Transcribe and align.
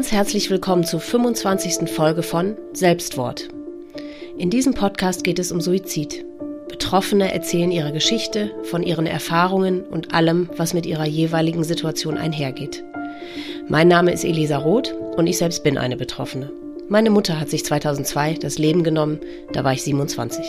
Ganz 0.00 0.12
herzlich 0.12 0.48
willkommen 0.48 0.84
zur 0.84 0.98
25. 0.98 1.90
Folge 1.90 2.22
von 2.22 2.56
Selbstwort. 2.72 3.50
In 4.38 4.48
diesem 4.48 4.72
Podcast 4.72 5.24
geht 5.24 5.38
es 5.38 5.52
um 5.52 5.60
Suizid. 5.60 6.24
Betroffene 6.70 7.34
erzählen 7.34 7.70
ihre 7.70 7.92
Geschichte 7.92 8.50
von 8.62 8.82
ihren 8.82 9.04
Erfahrungen 9.04 9.82
und 9.82 10.14
allem, 10.14 10.48
was 10.56 10.72
mit 10.72 10.86
ihrer 10.86 11.04
jeweiligen 11.04 11.64
Situation 11.64 12.16
einhergeht. 12.16 12.82
Mein 13.68 13.88
Name 13.88 14.10
ist 14.14 14.24
Elisa 14.24 14.56
Roth 14.56 14.94
und 15.18 15.26
ich 15.26 15.36
selbst 15.36 15.64
bin 15.64 15.76
eine 15.76 15.98
Betroffene. 15.98 16.50
Meine 16.88 17.10
Mutter 17.10 17.38
hat 17.38 17.50
sich 17.50 17.62
2002 17.66 18.38
das 18.40 18.56
Leben 18.56 18.82
genommen, 18.82 19.20
da 19.52 19.64
war 19.64 19.74
ich 19.74 19.82
27. 19.82 20.42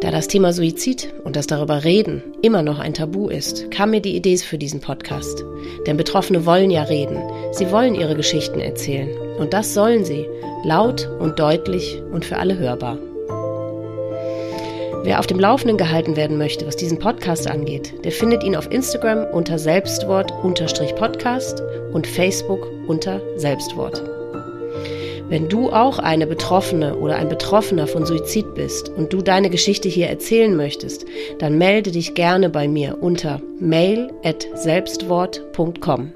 Da 0.00 0.10
das 0.10 0.28
Thema 0.28 0.52
Suizid 0.52 1.14
und 1.24 1.36
das 1.36 1.46
darüber 1.46 1.82
reden 1.82 2.22
immer 2.42 2.62
noch 2.62 2.78
ein 2.78 2.92
Tabu 2.92 3.28
ist, 3.28 3.70
kam 3.70 3.92
mir 3.92 4.00
die 4.00 4.14
Idee 4.14 4.36
für 4.36 4.58
diesen 4.58 4.80
Podcast. 4.80 5.42
Denn 5.86 5.96
Betroffene 5.96 6.44
wollen 6.44 6.70
ja 6.70 6.82
reden, 6.82 7.18
sie 7.52 7.70
wollen 7.70 7.94
ihre 7.94 8.14
Geschichten 8.14 8.60
erzählen. 8.60 9.08
Und 9.38 9.54
das 9.54 9.72
sollen 9.72 10.04
sie, 10.04 10.26
laut 10.64 11.08
und 11.18 11.38
deutlich 11.38 12.02
und 12.12 12.26
für 12.26 12.36
alle 12.36 12.58
hörbar. 12.58 12.98
Wer 15.02 15.20
auf 15.20 15.26
dem 15.26 15.40
Laufenden 15.40 15.78
gehalten 15.78 16.16
werden 16.16 16.36
möchte, 16.36 16.66
was 16.66 16.76
diesen 16.76 16.98
Podcast 16.98 17.48
angeht, 17.48 17.94
der 18.04 18.12
findet 18.12 18.44
ihn 18.44 18.56
auf 18.56 18.70
Instagram 18.70 19.24
unter 19.32 19.58
Selbstwort-Podcast 19.58 21.62
und 21.92 22.06
Facebook 22.06 22.66
unter 22.88 23.22
Selbstwort. 23.36 24.15
Wenn 25.28 25.48
du 25.48 25.70
auch 25.70 25.98
eine 25.98 26.28
Betroffene 26.28 26.98
oder 26.98 27.16
ein 27.16 27.28
Betroffener 27.28 27.88
von 27.88 28.06
Suizid 28.06 28.54
bist 28.54 28.90
und 28.90 29.12
du 29.12 29.22
deine 29.22 29.50
Geschichte 29.50 29.88
hier 29.88 30.06
erzählen 30.06 30.54
möchtest, 30.54 31.04
dann 31.40 31.58
melde 31.58 31.90
dich 31.90 32.14
gerne 32.14 32.48
bei 32.48 32.68
mir 32.68 32.98
unter 33.00 33.42
mail@selbstwort.com. 33.58 36.12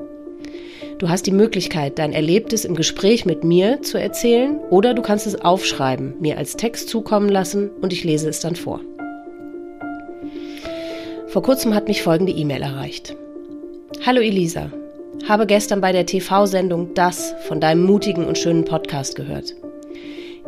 Du 0.98 1.08
hast 1.08 1.26
die 1.26 1.32
Möglichkeit, 1.32 1.98
dein 1.98 2.12
Erlebtes 2.12 2.64
im 2.64 2.76
Gespräch 2.76 3.24
mit 3.24 3.42
mir 3.42 3.82
zu 3.82 3.98
erzählen 3.98 4.60
oder 4.70 4.94
du 4.94 5.02
kannst 5.02 5.26
es 5.26 5.40
aufschreiben, 5.40 6.14
mir 6.20 6.38
als 6.38 6.54
Text 6.54 6.88
zukommen 6.88 7.30
lassen 7.30 7.68
und 7.80 7.92
ich 7.92 8.04
lese 8.04 8.28
es 8.28 8.38
dann 8.38 8.54
vor. 8.54 8.78
Vor 11.26 11.42
kurzem 11.42 11.74
hat 11.74 11.88
mich 11.88 12.02
folgende 12.02 12.32
E-Mail 12.32 12.62
erreicht. 12.62 13.16
Hallo 14.06 14.20
Elisa, 14.20 14.70
habe 15.28 15.46
gestern 15.46 15.80
bei 15.80 15.92
der 15.92 16.06
TV-Sendung 16.06 16.94
Das 16.94 17.34
von 17.46 17.60
deinem 17.60 17.84
mutigen 17.84 18.26
und 18.26 18.38
schönen 18.38 18.64
Podcast 18.64 19.16
gehört. 19.16 19.54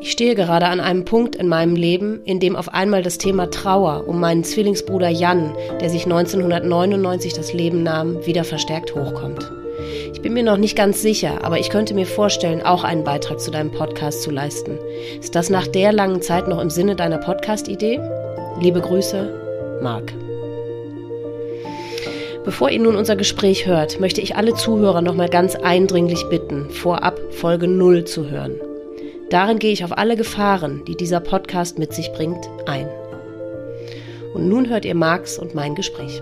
Ich 0.00 0.10
stehe 0.10 0.34
gerade 0.34 0.66
an 0.66 0.80
einem 0.80 1.04
Punkt 1.04 1.36
in 1.36 1.46
meinem 1.46 1.76
Leben, 1.76 2.22
in 2.24 2.40
dem 2.40 2.56
auf 2.56 2.74
einmal 2.74 3.02
das 3.02 3.18
Thema 3.18 3.50
Trauer 3.50 4.08
um 4.08 4.18
meinen 4.18 4.42
Zwillingsbruder 4.42 5.08
Jan, 5.08 5.54
der 5.80 5.90
sich 5.90 6.04
1999 6.04 7.32
das 7.34 7.52
Leben 7.52 7.84
nahm, 7.84 8.26
wieder 8.26 8.42
verstärkt 8.42 8.96
hochkommt. 8.96 9.52
Ich 10.12 10.20
bin 10.20 10.34
mir 10.34 10.42
noch 10.42 10.56
nicht 10.56 10.76
ganz 10.76 11.02
sicher, 11.02 11.44
aber 11.44 11.58
ich 11.58 11.70
könnte 11.70 11.94
mir 11.94 12.06
vorstellen, 12.06 12.62
auch 12.62 12.84
einen 12.84 13.04
Beitrag 13.04 13.40
zu 13.40 13.50
deinem 13.50 13.70
Podcast 13.70 14.22
zu 14.22 14.30
leisten. 14.30 14.78
Ist 15.20 15.34
das 15.34 15.50
nach 15.50 15.66
der 15.66 15.92
langen 15.92 16.22
Zeit 16.22 16.48
noch 16.48 16.60
im 16.60 16.70
Sinne 16.70 16.96
deiner 16.96 17.18
Podcast-Idee? 17.18 18.00
Liebe 18.60 18.80
Grüße, 18.80 19.80
Marc. 19.82 20.12
Bevor 22.44 22.70
ihr 22.70 22.80
nun 22.80 22.96
unser 22.96 23.14
Gespräch 23.14 23.66
hört, 23.66 24.00
möchte 24.00 24.20
ich 24.20 24.34
alle 24.34 24.54
Zuhörer 24.54 25.00
nochmal 25.00 25.28
ganz 25.28 25.54
eindringlich 25.54 26.24
bitten, 26.24 26.70
vorab 26.70 27.20
Folge 27.30 27.68
0 27.68 28.04
zu 28.04 28.30
hören. 28.30 28.56
Darin 29.30 29.60
gehe 29.60 29.72
ich 29.72 29.84
auf 29.84 29.96
alle 29.96 30.16
Gefahren, 30.16 30.82
die 30.86 30.96
dieser 30.96 31.20
Podcast 31.20 31.78
mit 31.78 31.92
sich 31.94 32.12
bringt, 32.12 32.44
ein. 32.66 32.88
Und 34.34 34.48
nun 34.48 34.68
hört 34.68 34.84
ihr 34.84 34.96
Marx 34.96 35.38
und 35.38 35.54
mein 35.54 35.76
Gespräch. 35.76 36.20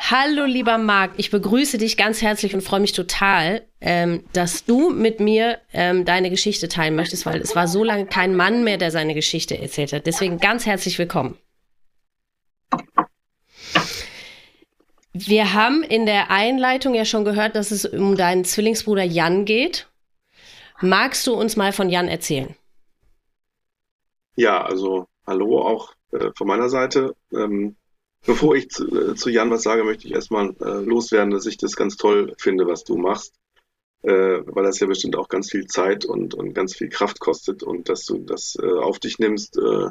Hallo, 0.00 0.44
lieber 0.44 0.78
Marc, 0.78 1.12
ich 1.16 1.30
begrüße 1.30 1.76
dich 1.76 1.96
ganz 1.96 2.22
herzlich 2.22 2.54
und 2.54 2.60
freue 2.62 2.80
mich 2.80 2.92
total, 2.92 3.66
ähm, 3.80 4.24
dass 4.32 4.64
du 4.64 4.90
mit 4.90 5.18
mir 5.18 5.58
ähm, 5.72 6.04
deine 6.04 6.30
Geschichte 6.30 6.68
teilen 6.68 6.94
möchtest, 6.94 7.26
weil 7.26 7.40
es 7.40 7.56
war 7.56 7.66
so 7.66 7.82
lange 7.82 8.06
kein 8.06 8.36
Mann 8.36 8.62
mehr, 8.62 8.78
der 8.78 8.92
seine 8.92 9.14
Geschichte 9.14 9.58
erzählt 9.58 9.92
hat. 9.92 10.06
Deswegen 10.06 10.38
ganz 10.38 10.66
herzlich 10.66 10.98
willkommen. 10.98 11.36
Wir 15.12 15.52
haben 15.52 15.82
in 15.82 16.06
der 16.06 16.30
Einleitung 16.30 16.94
ja 16.94 17.04
schon 17.04 17.24
gehört, 17.24 17.56
dass 17.56 17.72
es 17.72 17.84
um 17.84 18.16
deinen 18.16 18.44
Zwillingsbruder 18.44 19.02
Jan 19.02 19.44
geht. 19.44 19.88
Magst 20.80 21.26
du 21.26 21.34
uns 21.34 21.56
mal 21.56 21.72
von 21.72 21.90
Jan 21.90 22.06
erzählen? 22.06 22.54
Ja, 24.36 24.64
also 24.64 25.08
hallo 25.26 25.60
auch 25.60 25.92
äh, 26.12 26.30
von 26.36 26.46
meiner 26.46 26.68
Seite. 26.68 27.16
Ähm, 27.32 27.76
Bevor 28.26 28.56
ich 28.56 28.68
zu, 28.70 28.86
äh, 28.88 29.14
zu, 29.14 29.30
Jan 29.30 29.50
was 29.50 29.62
sage, 29.62 29.84
möchte 29.84 30.06
ich 30.06 30.14
erstmal 30.14 30.54
äh, 30.60 30.84
loswerden, 30.84 31.30
dass 31.30 31.46
ich 31.46 31.56
das 31.56 31.76
ganz 31.76 31.96
toll 31.96 32.34
finde, 32.38 32.66
was 32.66 32.84
du 32.84 32.96
machst, 32.96 33.34
äh, 34.02 34.10
weil 34.44 34.64
das 34.64 34.80
ja 34.80 34.86
bestimmt 34.86 35.16
auch 35.16 35.28
ganz 35.28 35.50
viel 35.50 35.66
Zeit 35.66 36.04
und, 36.04 36.34
und 36.34 36.52
ganz 36.52 36.74
viel 36.76 36.88
Kraft 36.88 37.20
kostet 37.20 37.62
und 37.62 37.88
dass 37.88 38.04
du 38.04 38.18
das 38.18 38.56
äh, 38.60 38.66
auf 38.66 38.98
dich 38.98 39.18
nimmst, 39.18 39.56
äh, 39.58 39.88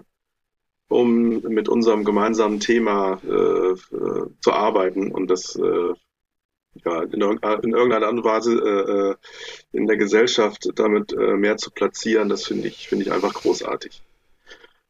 um 0.90 1.42
mit 1.42 1.68
unserem 1.68 2.04
gemeinsamen 2.06 2.60
Thema 2.60 3.22
äh, 3.24 3.76
zu 4.42 4.52
arbeiten 4.52 5.12
und 5.12 5.30
das 5.30 5.60
ja, 6.86 7.02
in, 7.02 7.22
in, 7.22 7.74
irgendeiner 7.74 8.06
Art 8.06 8.14
und 8.14 8.24
Weise 8.24 9.18
in 9.72 9.88
der 9.88 9.98
Gesellschaft 9.98 10.70
damit 10.76 11.14
mehr 11.18 11.58
zu 11.58 11.72
platzieren, 11.72 12.30
das 12.30 12.46
finde 12.46 12.68
ich, 12.68 12.88
finde 12.88 13.04
ich 13.04 13.12
einfach 13.12 13.34
großartig. 13.34 14.04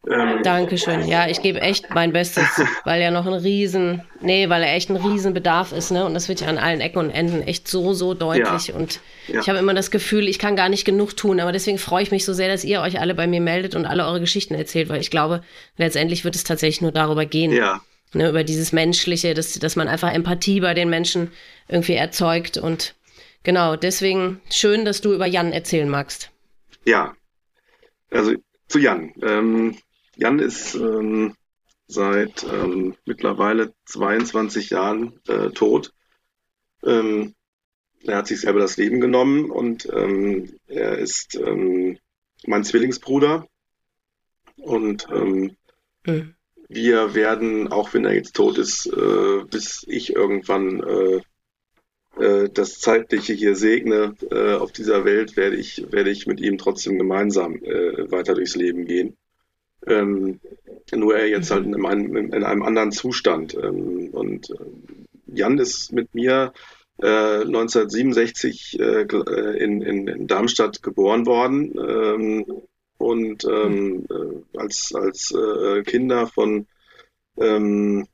Ähm, 0.09 0.41
Dankeschön. 0.44 1.06
Ja, 1.07 1.28
ich 1.28 1.41
gebe 1.41 1.59
echt 1.59 1.94
mein 1.94 2.13
Bestes, 2.13 2.45
weil 2.85 3.01
ja 3.01 3.12
noch 3.12 3.25
ein 3.25 3.34
Riesen, 3.34 4.03
nee, 4.22 4.47
weil 4.47 4.63
er 4.63 4.73
echt 4.73 4.90
ein 4.90 4.95
Riesenbedarf 4.95 5.73
ist, 5.73 5.91
ne? 5.91 6.06
Und 6.06 6.13
das 6.13 6.29
wird 6.29 6.41
ja 6.41 6.47
an 6.47 6.57
allen 6.57 6.79
Ecken 6.79 7.00
und 7.00 7.09
Enden 7.09 7.41
echt 7.41 7.68
so, 7.68 7.94
so 7.94 8.13
deutlich. 8.13 8.68
Ja. 8.68 8.75
Und 8.75 9.01
ja. 9.28 9.41
ich 9.41 9.50
habe 9.50 9.59
immer 9.59 9.73
das 9.73 9.91
Gefühl, 9.91 10.28
ich 10.28 10.40
kann 10.40 10.56
gar 10.56 10.69
nicht 10.69 10.85
genug 10.85 11.18
tun. 11.18 11.40
Aber 11.40 11.51
deswegen 11.51 11.78
freue 11.78 12.03
ich 12.03 12.12
mich 12.12 12.23
so 12.23 12.34
sehr, 12.34 12.47
dass 12.47 12.63
ihr 12.63 12.81
euch 12.81 13.00
alle 13.00 13.16
bei 13.16 13.28
mir 13.28 13.41
meldet 13.41 13.75
und 13.75 13.85
alle 13.85 14.06
eure 14.06 14.22
Geschichten 14.22 14.56
erzählt, 14.56 14.88
weil 14.90 15.01
ich 15.01 15.12
glaube, 15.12 15.44
letztendlich 15.78 16.24
wird 16.24 16.35
es 16.35 16.44
tatsächlich 16.45 16.81
nur 16.81 16.91
darüber 16.91 17.25
gehen. 17.25 17.51
Ja. 17.51 17.81
Ne, 18.13 18.29
über 18.29 18.45
dieses 18.45 18.72
Menschliche, 18.72 19.34
dass, 19.34 19.59
dass 19.59 19.75
man 19.75 19.89
einfach 19.89 20.13
Empathie 20.13 20.62
bei 20.62 20.74
den 20.74 20.89
Menschen 20.89 21.31
irgendwie 21.68 21.95
erzeugt. 21.95 22.57
Und 22.57 22.95
genau, 23.44 23.75
deswegen 23.75 24.39
schön, 24.50 24.85
dass 24.85 25.01
du 25.01 25.13
über 25.13 25.25
Jan 25.25 25.51
erzählen 25.51 25.89
magst. 25.89 26.31
Ja, 26.85 27.13
also 28.09 28.34
zu 28.69 28.79
Jan. 28.79 29.12
Ähm, 29.22 29.75
Jan 30.17 30.39
ist 30.39 30.73
ähm, 30.75 31.35
seit 31.88 32.44
ähm, 32.44 32.95
mittlerweile 33.05 33.73
22 33.85 34.72
Jahren 34.72 35.19
äh, 35.28 35.50
tot. 35.51 35.94
Ähm, 36.83 37.35
er 38.03 38.17
hat 38.17 38.27
sich 38.27 38.41
selber 38.41 38.59
das 38.59 38.77
Leben 38.77 39.00
genommen 39.00 39.51
und 39.51 39.88
ähm, 39.94 40.57
er 40.67 40.97
ist 40.97 41.35
ähm, 41.35 42.00
mein 42.45 42.63
Zwillingsbruder. 42.63 43.47
Und 44.57 45.07
ähm, 45.11 45.56
mhm. 46.06 46.35
wir 46.67 47.13
werden, 47.13 47.72
auch 47.72 47.94
wenn 47.94 48.06
er 48.06 48.16
jetzt 48.16 48.35
tot 48.35 48.57
ist, 48.57 48.88
äh, 48.88 49.44
bis 49.50 49.85
ich 49.88 50.16
irgendwann 50.16 50.81
äh, 50.81 51.22
äh, 52.23 52.50
das 52.50 52.79
Zeitliche 52.79 53.33
hier 53.33 53.56
segne 53.56 54.16
äh, 54.31 54.56
auf 54.56 54.72
dieser 54.72 55.06
Welt, 55.06 55.38
werde 55.38 55.57
ich, 55.57 55.91
werde 55.91 56.09
ich 56.09 56.25
mit 56.25 56.39
ihm 56.39 56.57
trotzdem 56.57 56.97
gemeinsam 56.97 57.56
äh, 57.63 58.09
weiter 58.11 58.33
durchs 58.33 58.56
Leben 58.56 58.85
gehen. 58.85 59.16
Ähm, 59.87 60.39
nur 60.93 61.17
er 61.17 61.27
jetzt 61.27 61.51
halt 61.51 61.65
in 61.65 61.85
einem, 61.85 62.15
in 62.15 62.44
einem 62.44 62.63
anderen 62.63 62.91
Zustand. 62.91 63.56
Ähm, 63.56 64.09
und 64.12 64.50
äh, 64.51 64.56
Jan 65.27 65.57
ist 65.57 65.91
mit 65.91 66.13
mir 66.13 66.53
äh, 67.01 67.41
1967 67.41 68.79
äh, 68.79 69.01
in, 69.57 69.81
in, 69.81 70.07
in, 70.07 70.27
Darmstadt 70.27 70.81
geboren 70.81 71.25
worden 71.25 71.73
ähm, 71.77 72.45
und 72.97 73.45
ähm, 73.45 74.06
äh, 74.09 74.57
als, 74.57 74.94
als 74.95 75.31
äh, 75.31 75.83
Kinder 75.83 76.27
von 76.27 76.67
ähm, 77.38 78.07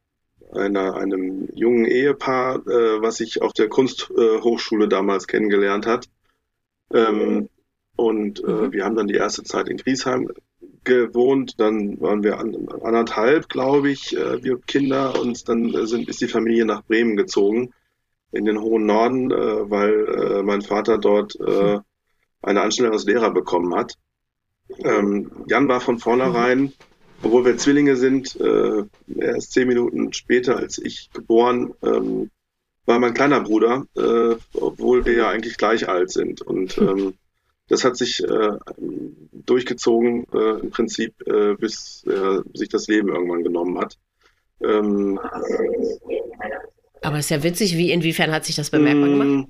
einer, 0.51 0.95
einem 0.95 1.47
jungen 1.53 1.85
Ehepaar, 1.85 2.67
äh, 2.67 3.01
was 3.01 3.17
sich 3.17 3.41
auf 3.41 3.53
der 3.53 3.69
Kunsthochschule 3.69 4.87
damals 4.87 5.27
kennengelernt 5.27 5.85
hat. 5.85 6.09
Ähm, 6.93 7.49
und 7.95 8.43
äh, 8.43 8.51
mhm. 8.51 8.73
wir 8.73 8.85
haben 8.85 8.95
dann 8.95 9.07
die 9.07 9.15
erste 9.15 9.43
Zeit 9.43 9.69
in 9.69 9.77
Griesheim 9.77 10.29
gewohnt, 10.83 11.59
dann 11.59 11.99
waren 12.01 12.23
wir 12.23 12.39
an, 12.39 12.67
anderthalb, 12.81 13.49
glaube 13.49 13.89
ich, 13.91 14.15
äh, 14.15 14.43
wir 14.43 14.59
Kinder 14.59 15.19
und 15.19 15.47
dann 15.47 15.73
äh, 15.73 15.85
sind, 15.85 16.07
ist 16.09 16.21
die 16.21 16.27
Familie 16.27 16.65
nach 16.65 16.83
Bremen 16.83 17.15
gezogen, 17.15 17.73
in 18.31 18.45
den 18.45 18.59
hohen 18.59 18.85
Norden, 18.85 19.31
äh, 19.31 19.69
weil 19.69 20.07
äh, 20.07 20.43
mein 20.43 20.61
Vater 20.61 20.97
dort 20.97 21.35
äh, 21.39 21.79
eine 22.41 22.61
Anstellung 22.61 22.93
als 22.93 23.05
Lehrer 23.05 23.31
bekommen 23.31 23.75
hat. 23.75 23.95
Ähm, 24.79 25.31
Jan 25.47 25.67
war 25.67 25.81
von 25.81 25.99
vornherein, 25.99 26.73
obwohl 27.21 27.45
wir 27.45 27.57
Zwillinge 27.57 27.95
sind, 27.95 28.39
äh, 28.39 28.83
er 29.17 29.35
ist 29.35 29.51
zehn 29.51 29.67
Minuten 29.67 30.13
später 30.13 30.57
als 30.57 30.77
ich 30.77 31.09
geboren, 31.13 31.73
ähm, 31.83 32.31
war 32.85 32.99
mein 32.99 33.13
kleiner 33.13 33.41
Bruder, 33.41 33.85
äh, 33.95 34.35
obwohl 34.53 35.05
wir 35.05 35.13
ja 35.13 35.29
eigentlich 35.29 35.57
gleich 35.57 35.87
alt 35.87 36.11
sind. 36.11 36.41
Und 36.41 36.77
ähm, 36.79 37.13
das 37.73 37.83
hat 37.83 37.97
sich 37.97 38.23
äh, 38.23 38.57
durchgezogen 39.31 40.27
äh, 40.31 40.59
im 40.59 40.69
Prinzip, 40.69 41.15
äh, 41.27 41.55
bis 41.55 42.05
er 42.07 42.43
sich 42.53 42.69
das 42.69 42.87
Leben 42.87 43.09
irgendwann 43.09 43.43
genommen 43.43 43.79
hat. 43.79 43.97
Ähm, 44.61 45.19
Aber 47.01 47.17
ist 47.17 47.31
ja 47.31 47.41
witzig, 47.41 47.75
wie 47.75 47.91
inwiefern 47.91 48.31
hat 48.31 48.45
sich 48.45 48.55
das 48.55 48.69
bemerkbar 48.69 49.09
mm, 49.09 49.19
gemacht? 49.19 49.47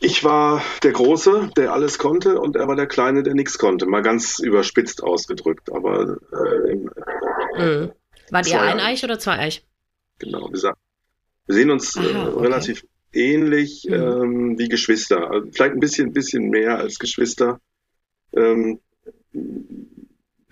Ich 0.00 0.24
war 0.24 0.62
der 0.82 0.92
Große, 0.92 1.50
der 1.54 1.74
alles 1.74 1.98
konnte, 1.98 2.40
und 2.40 2.56
er 2.56 2.66
war 2.66 2.76
der 2.76 2.86
Kleine, 2.86 3.22
der 3.22 3.34
nichts 3.34 3.58
konnte. 3.58 3.84
Mal 3.84 4.00
ganz 4.00 4.38
überspitzt 4.38 5.02
ausgedrückt. 5.02 5.70
Aber 5.70 6.16
äh, 6.32 6.74
mhm. 7.58 7.92
Wart 8.30 8.48
ihr 8.48 8.60
ein 8.60 8.80
Eich 8.80 9.04
oder 9.04 9.18
zwei 9.18 9.38
Eich? 9.38 9.66
Genau, 10.18 10.48
wir, 10.50 10.74
wir 11.46 11.54
sehen 11.54 11.70
uns 11.70 11.94
Aha, 11.98 12.06
äh, 12.06 12.28
okay. 12.30 12.40
relativ 12.40 12.86
ähnlich 13.14 13.86
mhm. 13.88 13.94
ähm, 13.94 14.58
wie 14.58 14.68
Geschwister. 14.68 15.30
Also 15.30 15.48
vielleicht 15.52 15.74
ein 15.74 15.80
bisschen, 15.80 16.12
bisschen 16.12 16.50
mehr 16.50 16.78
als 16.78 16.98
Geschwister. 16.98 17.60
Ähm, 18.34 18.80
mhm. 19.32 19.88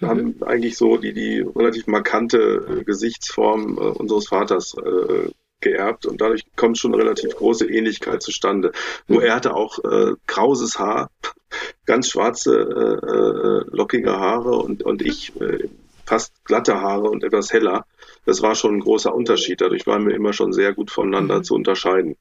haben 0.01 0.43
eigentlich 0.43 0.77
so 0.77 0.97
die, 0.97 1.13
die 1.13 1.41
relativ 1.41 1.87
markante 1.87 2.81
äh, 2.81 2.85
Gesichtsform 2.85 3.79
äh, 3.79 3.81
unseres 3.81 4.29
Vaters 4.29 4.75
äh, 4.75 5.31
geerbt 5.63 6.07
und 6.07 6.21
dadurch 6.21 6.45
kommt 6.57 6.77
schon 6.77 6.93
eine 6.93 7.03
relativ 7.03 7.35
große 7.37 7.67
Ähnlichkeit 7.67 8.23
zustande. 8.23 8.73
Nur 9.09 9.21
mhm. 9.21 9.27
er 9.27 9.35
hatte 9.37 9.55
auch 9.55 9.79
äh, 9.85 10.13
krauses 10.27 10.79
Haar, 10.79 11.11
ganz 11.87 12.09
schwarze, 12.11 12.53
äh, 12.53 13.11
äh, 13.11 13.77
lockige 13.77 14.19
Haare 14.19 14.57
und, 14.57 14.83
und 14.83 15.03
ich 15.03 15.33
äh, 15.41 15.69
fast 16.05 16.45
glatte 16.45 16.81
Haare 16.81 17.09
und 17.09 17.25
etwas 17.25 17.53
heller. 17.53 17.87
Das 18.27 18.43
war 18.43 18.55
schon 18.55 18.77
ein 18.77 18.81
großer 18.81 19.15
Unterschied. 19.15 19.61
Dadurch 19.61 19.87
waren 19.87 20.07
wir 20.07 20.15
immer 20.15 20.33
schon 20.33 20.53
sehr 20.53 20.73
gut 20.75 20.91
voneinander 20.91 21.39
mhm. 21.39 21.45
zu 21.45 21.55
unterscheiden. 21.55 22.17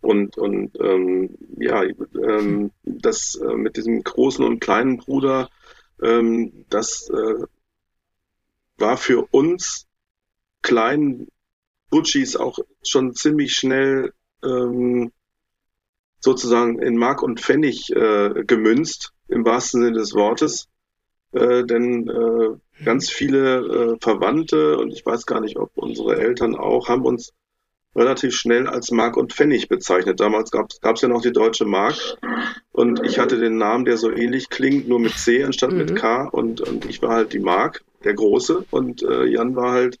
Und, 0.00 0.38
und 0.38 0.78
ähm, 0.80 1.36
ja, 1.58 1.82
ähm, 1.82 2.70
das 2.84 3.34
äh, 3.34 3.54
mit 3.54 3.76
diesem 3.76 4.02
großen 4.02 4.44
und 4.44 4.60
kleinen 4.60 4.96
Bruder, 4.96 5.50
ähm, 6.02 6.64
das 6.70 7.10
äh, 7.10 7.44
war 8.78 8.96
für 8.96 9.26
uns 9.30 9.86
kleinen 10.62 11.28
Butchis 11.90 12.36
auch 12.36 12.58
schon 12.82 13.14
ziemlich 13.14 13.52
schnell 13.52 14.12
ähm, 14.42 15.12
sozusagen 16.20 16.80
in 16.80 16.96
Mark 16.96 17.22
und 17.22 17.40
Pfennig 17.40 17.90
äh, 17.94 18.44
gemünzt, 18.46 19.12
im 19.28 19.44
wahrsten 19.44 19.82
Sinne 19.82 19.98
des 19.98 20.14
Wortes. 20.14 20.68
Äh, 21.32 21.64
denn 21.64 22.08
äh, 22.08 22.84
ganz 22.84 23.10
viele 23.10 23.58
äh, 23.58 23.96
Verwandte 24.00 24.78
und 24.78 24.92
ich 24.92 25.04
weiß 25.04 25.26
gar 25.26 25.40
nicht, 25.40 25.56
ob 25.58 25.70
unsere 25.76 26.16
Eltern 26.16 26.56
auch, 26.56 26.88
haben 26.88 27.04
uns 27.04 27.32
relativ 27.96 28.34
schnell 28.34 28.66
als 28.66 28.90
Mark 28.90 29.16
und 29.16 29.32
Pfennig 29.32 29.68
bezeichnet. 29.68 30.20
Damals 30.20 30.50
gab 30.50 30.70
es 30.70 31.00
ja 31.00 31.08
noch 31.08 31.22
die 31.22 31.32
deutsche 31.32 31.64
Mark 31.64 31.96
und 32.72 33.04
ich 33.04 33.18
hatte 33.18 33.38
den 33.38 33.58
Namen, 33.58 33.84
der 33.84 33.96
so 33.96 34.10
ähnlich 34.10 34.48
klingt, 34.48 34.88
nur 34.88 35.00
mit 35.00 35.12
C 35.14 35.42
anstatt 35.44 35.72
mhm. 35.72 35.78
mit 35.78 35.96
K 35.96 36.24
und, 36.24 36.60
und 36.60 36.84
ich 36.84 37.02
war 37.02 37.10
halt 37.10 37.32
die 37.32 37.40
Mark, 37.40 37.82
der 38.04 38.14
Große 38.14 38.64
und 38.70 39.02
äh, 39.02 39.24
Jan 39.24 39.56
war 39.56 39.72
halt 39.72 39.98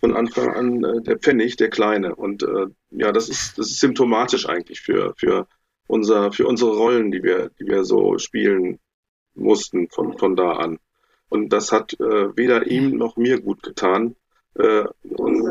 von 0.00 0.14
Anfang 0.14 0.50
an 0.50 0.84
äh, 0.84 1.02
der 1.02 1.18
Pfennig, 1.18 1.56
der 1.56 1.70
Kleine 1.70 2.14
und 2.14 2.42
äh, 2.42 2.66
ja, 2.90 3.12
das 3.12 3.28
ist, 3.28 3.58
das 3.58 3.70
ist 3.70 3.80
symptomatisch 3.80 4.48
eigentlich 4.48 4.80
für, 4.80 5.14
für, 5.16 5.46
unser, 5.90 6.32
für 6.32 6.46
unsere 6.46 6.76
Rollen, 6.76 7.10
die 7.10 7.22
wir, 7.22 7.50
die 7.58 7.66
wir 7.66 7.84
so 7.84 8.18
spielen 8.18 8.78
mussten 9.34 9.88
von, 9.88 10.16
von 10.16 10.36
da 10.36 10.52
an. 10.52 10.78
Und 11.28 11.52
das 11.52 11.72
hat 11.72 11.94
äh, 12.00 12.36
weder 12.36 12.66
ihm 12.66 12.96
noch 12.96 13.16
mir 13.16 13.40
gut 13.40 13.62
getan. 13.62 14.16
Äh, 14.54 14.84
und 15.02 15.44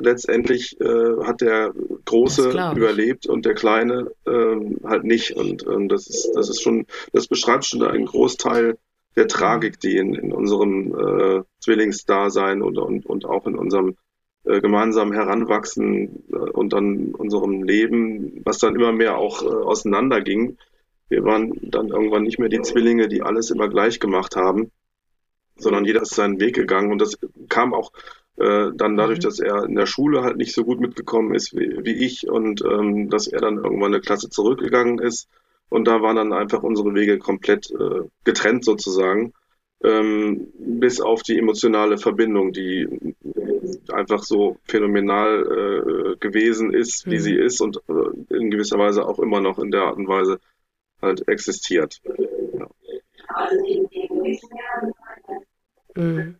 letztendlich 0.00 0.80
äh, 0.80 1.24
hat 1.24 1.40
der 1.40 1.72
Große 2.04 2.50
überlebt 2.74 3.26
und 3.26 3.46
der 3.46 3.54
Kleine 3.54 4.10
äh, 4.26 4.56
halt 4.84 5.04
nicht. 5.04 5.36
Und 5.36 5.66
ähm, 5.66 5.88
das 5.88 6.08
ist, 6.08 6.32
das 6.34 6.48
ist 6.48 6.62
schon, 6.62 6.86
das 7.12 7.28
beschreibt 7.28 7.64
schon 7.64 7.82
einen 7.82 8.06
Großteil 8.06 8.78
der 9.16 9.28
Tragik, 9.28 9.80
die 9.80 9.96
in, 9.96 10.14
in 10.14 10.32
unserem 10.32 10.94
äh, 10.94 11.42
Zwillingsdasein 11.60 12.62
und, 12.62 12.78
und, 12.78 13.06
und 13.06 13.24
auch 13.24 13.46
in 13.46 13.56
unserem 13.56 13.96
gemeinsamen 14.42 15.12
Heranwachsen 15.12 16.24
und 16.52 16.72
dann 16.72 17.14
unserem 17.14 17.62
Leben, 17.62 18.40
was 18.42 18.56
dann 18.56 18.74
immer 18.74 18.90
mehr 18.90 19.18
auch 19.18 19.42
äh, 19.42 19.46
auseinanderging. 19.46 20.56
Wir 21.10 21.24
waren 21.24 21.52
dann 21.70 21.88
irgendwann 21.88 22.22
nicht 22.22 22.38
mehr 22.38 22.48
die 22.48 22.62
Zwillinge, 22.62 23.06
die 23.08 23.20
alles 23.20 23.50
immer 23.50 23.68
gleich 23.68 24.00
gemacht 24.00 24.36
haben, 24.36 24.70
sondern 25.56 25.84
jeder 25.84 26.00
ist 26.02 26.14
seinen 26.14 26.40
Weg 26.40 26.54
gegangen. 26.54 26.90
Und 26.90 27.02
das 27.02 27.18
kam 27.50 27.74
auch 27.74 27.92
äh, 28.40 28.72
dann 28.74 28.96
dadurch, 28.96 29.18
mhm. 29.18 29.22
dass 29.22 29.38
er 29.38 29.64
in 29.64 29.74
der 29.74 29.86
Schule 29.86 30.22
halt 30.22 30.36
nicht 30.36 30.54
so 30.54 30.64
gut 30.64 30.80
mitgekommen 30.80 31.34
ist 31.34 31.54
wie, 31.54 31.84
wie 31.84 32.04
ich 32.04 32.28
und 32.28 32.64
ähm, 32.64 33.10
dass 33.10 33.26
er 33.26 33.40
dann 33.40 33.56
irgendwann 33.56 33.92
eine 33.92 34.00
Klasse 34.00 34.30
zurückgegangen 34.30 34.98
ist. 34.98 35.28
Und 35.68 35.86
da 35.86 36.02
waren 36.02 36.16
dann 36.16 36.32
einfach 36.32 36.62
unsere 36.62 36.94
Wege 36.94 37.18
komplett 37.18 37.70
äh, 37.70 38.02
getrennt 38.24 38.64
sozusagen, 38.64 39.32
ähm, 39.84 40.48
bis 40.58 41.00
auf 41.00 41.22
die 41.22 41.38
emotionale 41.38 41.96
Verbindung, 41.96 42.52
die 42.52 43.14
einfach 43.92 44.22
so 44.22 44.56
phänomenal 44.64 45.42
äh, 45.42 46.16
gewesen 46.16 46.72
ist, 46.72 47.06
wie 47.06 47.16
mhm. 47.16 47.20
sie 47.20 47.34
ist 47.36 47.60
und 47.60 47.80
äh, 47.88 48.34
in 48.34 48.50
gewisser 48.50 48.78
Weise 48.78 49.06
auch 49.06 49.18
immer 49.18 49.40
noch 49.40 49.58
in 49.58 49.70
der 49.70 49.82
Art 49.82 49.96
und 49.96 50.08
Weise 50.08 50.40
halt 51.00 51.28
existiert. 51.28 52.00
Ja. 52.58 52.68
Mhm. 55.94 56.36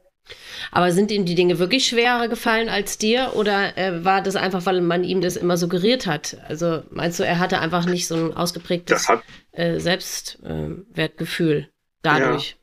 Aber 0.70 0.92
sind 0.92 1.10
ihm 1.10 1.24
die 1.24 1.34
Dinge 1.34 1.58
wirklich 1.58 1.86
schwerer 1.86 2.28
gefallen 2.28 2.68
als 2.68 2.98
dir 2.98 3.32
oder 3.34 3.76
äh, 3.76 4.04
war 4.04 4.22
das 4.22 4.36
einfach, 4.36 4.66
weil 4.66 4.80
man 4.80 5.04
ihm 5.04 5.20
das 5.20 5.36
immer 5.36 5.56
suggeriert 5.56 6.06
hat? 6.06 6.36
Also 6.48 6.82
meinst 6.90 7.18
du, 7.18 7.24
er 7.24 7.38
hatte 7.38 7.58
einfach 7.60 7.86
nicht 7.86 8.06
so 8.06 8.14
ein 8.14 8.36
ausgeprägtes 8.36 9.08
äh, 9.52 9.78
Selbstwertgefühl 9.78 11.68
dadurch? 12.02 12.50
Ja. 12.50 12.56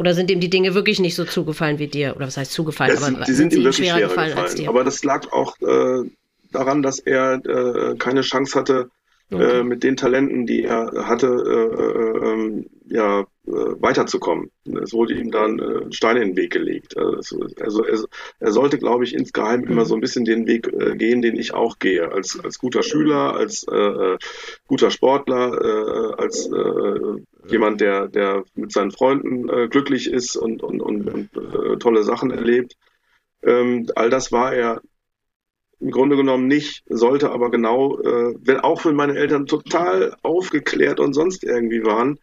Oder 0.00 0.14
sind 0.14 0.30
ihm 0.30 0.40
die 0.40 0.50
Dinge 0.50 0.74
wirklich 0.74 0.98
nicht 0.98 1.14
so 1.14 1.24
zugefallen 1.24 1.78
wie 1.78 1.86
dir? 1.86 2.16
Oder 2.16 2.26
was 2.26 2.36
heißt 2.36 2.52
zugefallen? 2.52 2.96
Es, 2.96 3.02
aber 3.02 3.24
die 3.24 3.32
sind, 3.32 3.52
sind 3.52 3.60
ihm 3.60 3.64
wirklich 3.64 3.88
schwerer, 3.88 3.98
schwerer 3.98 4.08
gefallen, 4.08 4.28
gefallen, 4.30 4.46
als 4.46 4.54
dir? 4.56 4.68
Aber 4.68 4.84
das 4.84 5.04
lag 5.04 5.32
auch 5.32 5.56
äh, 5.60 6.10
daran, 6.50 6.82
dass 6.82 6.98
er 6.98 7.34
äh, 7.44 7.96
keine 7.96 8.22
Chance 8.22 8.58
hatte, 8.58 8.90
okay. 9.30 9.60
äh, 9.60 9.64
mit 9.64 9.82
den 9.82 9.96
Talenten, 9.96 10.46
die 10.46 10.64
er 10.64 11.06
hatte, 11.06 11.26
äh, 11.26 11.82
äh, 11.82 12.32
ähm, 12.32 12.66
ja, 12.86 13.20
äh, 13.20 13.26
weiterzukommen. 13.46 14.50
Es 14.82 14.92
wurde 14.92 15.14
ihm 15.14 15.30
dann 15.30 15.58
äh, 15.58 15.92
Steine 15.92 16.22
in 16.22 16.30
den 16.30 16.36
Weg 16.36 16.52
gelegt. 16.52 16.96
Also, 16.96 17.46
also 17.60 17.84
er, 17.84 18.04
er, 18.40 18.52
sollte, 18.52 18.78
glaube 18.78 19.04
ich, 19.04 19.14
insgeheim 19.14 19.62
mhm. 19.62 19.68
immer 19.68 19.84
so 19.84 19.94
ein 19.94 20.00
bisschen 20.00 20.24
den 20.24 20.46
Weg 20.46 20.68
äh, 20.72 20.96
gehen, 20.96 21.22
den 21.22 21.36
ich 21.36 21.54
auch 21.54 21.78
gehe. 21.78 22.12
Als, 22.12 22.38
als 22.42 22.58
guter 22.58 22.82
Schüler, 22.82 23.34
als 23.34 23.66
äh, 23.70 23.74
äh 23.74 24.18
guter 24.66 24.90
Sportler, 24.90 25.60
äh, 25.60 26.22
als 26.22 26.46
äh, 26.46 27.50
jemand, 27.50 27.80
der, 27.80 28.08
der 28.08 28.44
mit 28.54 28.72
seinen 28.72 28.90
Freunden 28.90 29.48
äh, 29.48 29.68
glücklich 29.68 30.10
ist 30.10 30.36
und, 30.36 30.62
und, 30.62 30.80
und, 30.80 31.08
und 31.08 31.30
äh, 31.36 31.76
tolle 31.78 32.02
Sachen 32.02 32.30
erlebt. 32.30 32.76
Ähm, 33.42 33.86
all 33.94 34.10
das 34.10 34.32
war 34.32 34.54
er 34.54 34.80
im 35.84 35.90
Grunde 35.90 36.16
genommen 36.16 36.46
nicht, 36.46 36.82
sollte 36.88 37.30
aber 37.30 37.50
genau, 37.50 38.00
äh, 38.00 38.34
wenn, 38.40 38.60
auch 38.60 38.86
wenn 38.86 38.94
meine 38.94 39.18
Eltern 39.18 39.44
total 39.44 40.16
aufgeklärt 40.22 40.98
und 40.98 41.12
sonst 41.12 41.44
irgendwie 41.44 41.84
waren, 41.84 42.18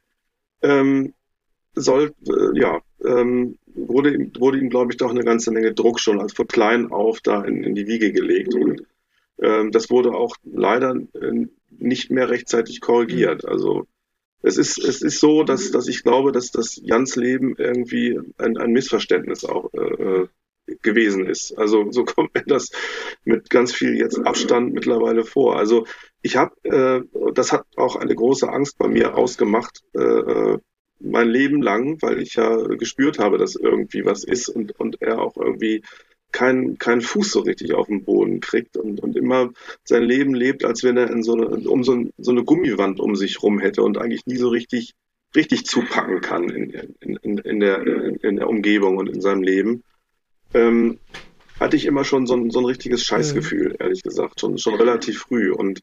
ähm, 0.63 1.13
soll, 1.75 2.15
äh, 2.27 2.59
ja, 2.59 2.81
ähm, 3.05 3.59
wurde, 3.67 4.15
ihm, 4.15 4.31
wurde 4.39 4.57
ihm, 4.57 4.71
glaube 4.71 4.91
ich, 4.91 4.97
doch 4.97 5.11
eine 5.11 5.23
ganze 5.23 5.51
Menge 5.51 5.75
Druck 5.75 5.99
schon 5.99 6.19
als 6.19 6.33
von 6.33 6.47
klein 6.47 6.91
auf 6.91 7.21
da 7.21 7.43
in, 7.43 7.63
in 7.63 7.75
die 7.75 7.85
Wiege 7.85 8.11
gelegt. 8.11 8.55
Und 8.55 8.81
ähm, 9.39 9.71
das 9.71 9.91
wurde 9.91 10.15
auch 10.15 10.35
leider 10.43 10.95
äh, 10.95 11.45
nicht 11.69 12.09
mehr 12.09 12.31
rechtzeitig 12.31 12.81
korrigiert. 12.81 13.45
Also 13.45 13.85
es 14.41 14.57
ist, 14.57 14.83
es 14.83 15.03
ist 15.03 15.19
so, 15.19 15.43
dass, 15.43 15.69
dass 15.69 15.87
ich 15.87 16.01
glaube, 16.01 16.31
dass 16.31 16.49
das 16.49 16.81
Jans 16.83 17.15
Leben 17.15 17.53
irgendwie 17.59 18.19
ein, 18.39 18.57
ein 18.57 18.71
Missverständnis 18.71 19.45
auch 19.45 19.71
äh, 19.73 20.25
gewesen 20.81 21.25
ist. 21.25 21.57
Also 21.57 21.87
so 21.91 22.03
kommt 22.03 22.33
mir 22.35 22.43
das 22.45 22.69
mit 23.23 23.49
ganz 23.49 23.73
viel 23.73 23.97
jetzt 23.97 24.19
Abstand 24.19 24.73
mittlerweile 24.73 25.23
vor. 25.23 25.57
Also 25.57 25.85
ich 26.21 26.37
habe, 26.37 26.53
äh, 26.63 27.01
das 27.33 27.51
hat 27.51 27.65
auch 27.75 27.95
eine 27.95 28.15
große 28.15 28.49
Angst 28.49 28.77
bei 28.77 28.87
mir 28.87 29.17
ausgemacht, 29.17 29.81
äh, 29.93 30.01
äh, 30.01 30.57
mein 30.99 31.29
Leben 31.29 31.63
lang, 31.63 31.99
weil 32.01 32.21
ich 32.21 32.35
ja 32.35 32.55
gespürt 32.55 33.17
habe, 33.17 33.39
dass 33.39 33.55
irgendwie 33.55 34.05
was 34.05 34.23
ist 34.23 34.49
und, 34.49 34.79
und 34.79 35.01
er 35.01 35.19
auch 35.19 35.35
irgendwie 35.35 35.81
keinen 36.31 36.77
keinen 36.77 37.01
Fuß 37.01 37.31
so 37.31 37.41
richtig 37.41 37.73
auf 37.73 37.87
den 37.87 38.05
Boden 38.05 38.39
kriegt 38.39 38.77
und, 38.77 39.01
und 39.01 39.17
immer 39.17 39.49
sein 39.83 40.03
Leben 40.03 40.33
lebt, 40.33 40.63
als 40.63 40.83
wenn 40.83 40.95
er 40.95 41.09
in 41.09 41.23
so 41.23 41.33
eine, 41.33 41.47
um 41.47 41.83
so, 41.83 42.05
so 42.17 42.31
eine 42.31 42.43
Gummiwand 42.43 42.99
um 42.99 43.15
sich 43.15 43.41
rum 43.41 43.59
hätte 43.59 43.81
und 43.81 43.97
eigentlich 43.97 44.25
nie 44.27 44.37
so 44.37 44.49
richtig 44.49 44.93
richtig 45.35 45.65
zupacken 45.65 46.21
kann 46.21 46.49
in, 46.49 46.71
in, 46.99 47.37
in, 47.37 47.59
der, 47.59 47.85
in 48.23 48.35
der 48.35 48.49
Umgebung 48.49 48.97
und 48.97 49.09
in 49.09 49.21
seinem 49.21 49.43
Leben 49.43 49.83
ähm, 50.53 50.99
hatte 51.59 51.75
ich 51.75 51.85
immer 51.85 52.03
schon 52.03 52.25
so 52.25 52.35
ein, 52.35 52.49
so 52.49 52.59
ein 52.59 52.65
richtiges 52.65 53.03
Scheißgefühl, 53.03 53.69
mhm. 53.69 53.75
ehrlich 53.79 54.01
gesagt, 54.01 54.39
schon, 54.39 54.57
schon 54.57 54.75
relativ 54.75 55.19
früh. 55.19 55.51
Und 55.51 55.81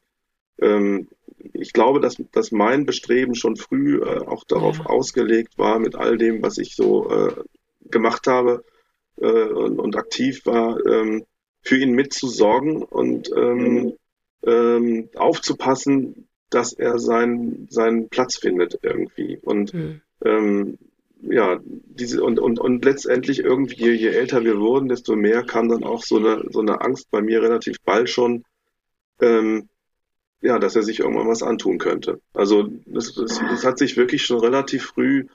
ähm, 0.61 1.09
ich 1.53 1.73
glaube, 1.73 2.01
dass, 2.01 2.17
dass 2.33 2.51
mein 2.51 2.85
Bestreben 2.85 3.35
schon 3.35 3.57
früh 3.57 4.03
äh, 4.03 4.19
auch 4.27 4.45
darauf 4.45 4.79
ja. 4.79 4.87
ausgelegt 4.87 5.57
war, 5.57 5.79
mit 5.79 5.95
all 5.95 6.19
dem, 6.19 6.43
was 6.43 6.59
ich 6.59 6.75
so 6.75 7.09
äh, 7.11 7.33
gemacht 7.91 8.27
habe 8.27 8.65
äh, 9.21 9.27
und, 9.27 9.79
und, 9.79 9.97
aktiv 9.97 10.45
war, 10.47 10.85
ähm, 10.85 11.25
für 11.63 11.77
ihn 11.77 11.93
mitzusorgen 11.93 12.83
und 12.83 13.31
ähm, 13.37 13.95
ähm, 14.45 15.11
aufzupassen, 15.15 16.29
dass 16.51 16.73
er 16.73 16.99
seinen, 16.99 17.69
seinen 17.71 18.09
Platz 18.09 18.37
findet 18.37 18.79
irgendwie. 18.83 19.39
Und 19.41 19.75
mhm. 19.75 20.01
Ja, 21.23 21.59
diese 21.65 22.23
und, 22.23 22.39
und, 22.39 22.59
und 22.59 22.85
letztendlich 22.85 23.41
irgendwie, 23.41 23.77
je, 23.77 23.93
je 23.93 24.09
älter 24.09 24.45
wir 24.45 24.59
wurden, 24.59 24.89
desto 24.89 25.17
mehr 25.17 25.43
kam 25.43 25.69
dann 25.69 25.85
auch 25.85 26.03
so 26.03 26.17
eine, 26.17 26.45
so 26.51 26.61
eine 26.61 26.81
Angst 26.81 27.11
bei 27.11 27.21
mir 27.21 27.43
relativ 27.43 27.77
bald 27.85 28.09
schon, 28.09 28.45
ähm, 29.21 29.69
ja, 30.41 30.59
dass 30.59 30.77
er 30.77 30.83
sich 30.83 31.01
irgendwann 31.01 31.29
was 31.29 31.43
antun 31.43 31.79
könnte. 31.79 32.21
Also 32.33 32.69
das, 32.87 33.15
das, 33.15 33.39
das 33.39 33.65
hat 33.65 33.79
sich 33.79 33.97
wirklich 33.97 34.25
schon 34.25 34.39
relativ 34.39 34.85
früh 34.85 35.27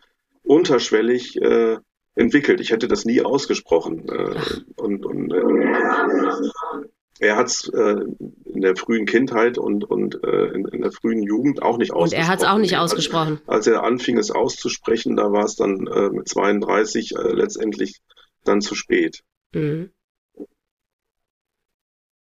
unterschwellig 0.44 1.42
äh, 1.42 1.78
entwickelt. 2.16 2.62
Ich 2.62 2.72
hätte 2.72 2.88
das 2.88 3.06
nie 3.06 3.22
ausgesprochen. 3.22 4.08
Äh, 4.08 4.36
und 4.76 5.06
und 5.06 5.34
äh, 5.34 6.90
er 7.20 7.36
hat 7.36 7.48
es 7.48 7.70
äh, 7.70 7.96
in 8.46 8.62
der 8.62 8.76
frühen 8.76 9.06
Kindheit 9.06 9.58
und, 9.58 9.84
und 9.84 10.24
äh, 10.24 10.48
in, 10.48 10.66
in, 10.66 10.82
der 10.82 10.92
frühen 10.92 11.22
Jugend 11.22 11.62
auch 11.62 11.78
nicht 11.78 11.94
ausgesprochen. 11.94 12.22
Und 12.22 12.26
er 12.26 12.28
hat 12.28 12.40
es 12.40 12.46
auch 12.46 12.58
nicht 12.58 12.78
ausgesprochen. 12.78 13.40
Als, 13.46 13.68
als, 13.68 13.68
er 13.68 13.84
anfing, 13.84 14.18
es 14.18 14.32
auszusprechen, 14.32 15.16
da 15.16 15.32
war 15.32 15.46
es 15.46 15.56
dann 15.56 15.88
äh, 15.88 16.10
mit 16.10 16.28
32 16.28 17.16
äh, 17.16 17.22
letztendlich 17.34 18.02
dann 18.44 18.62
zu 18.62 18.76
spät. 18.76 19.24
Mhm. 19.54 19.92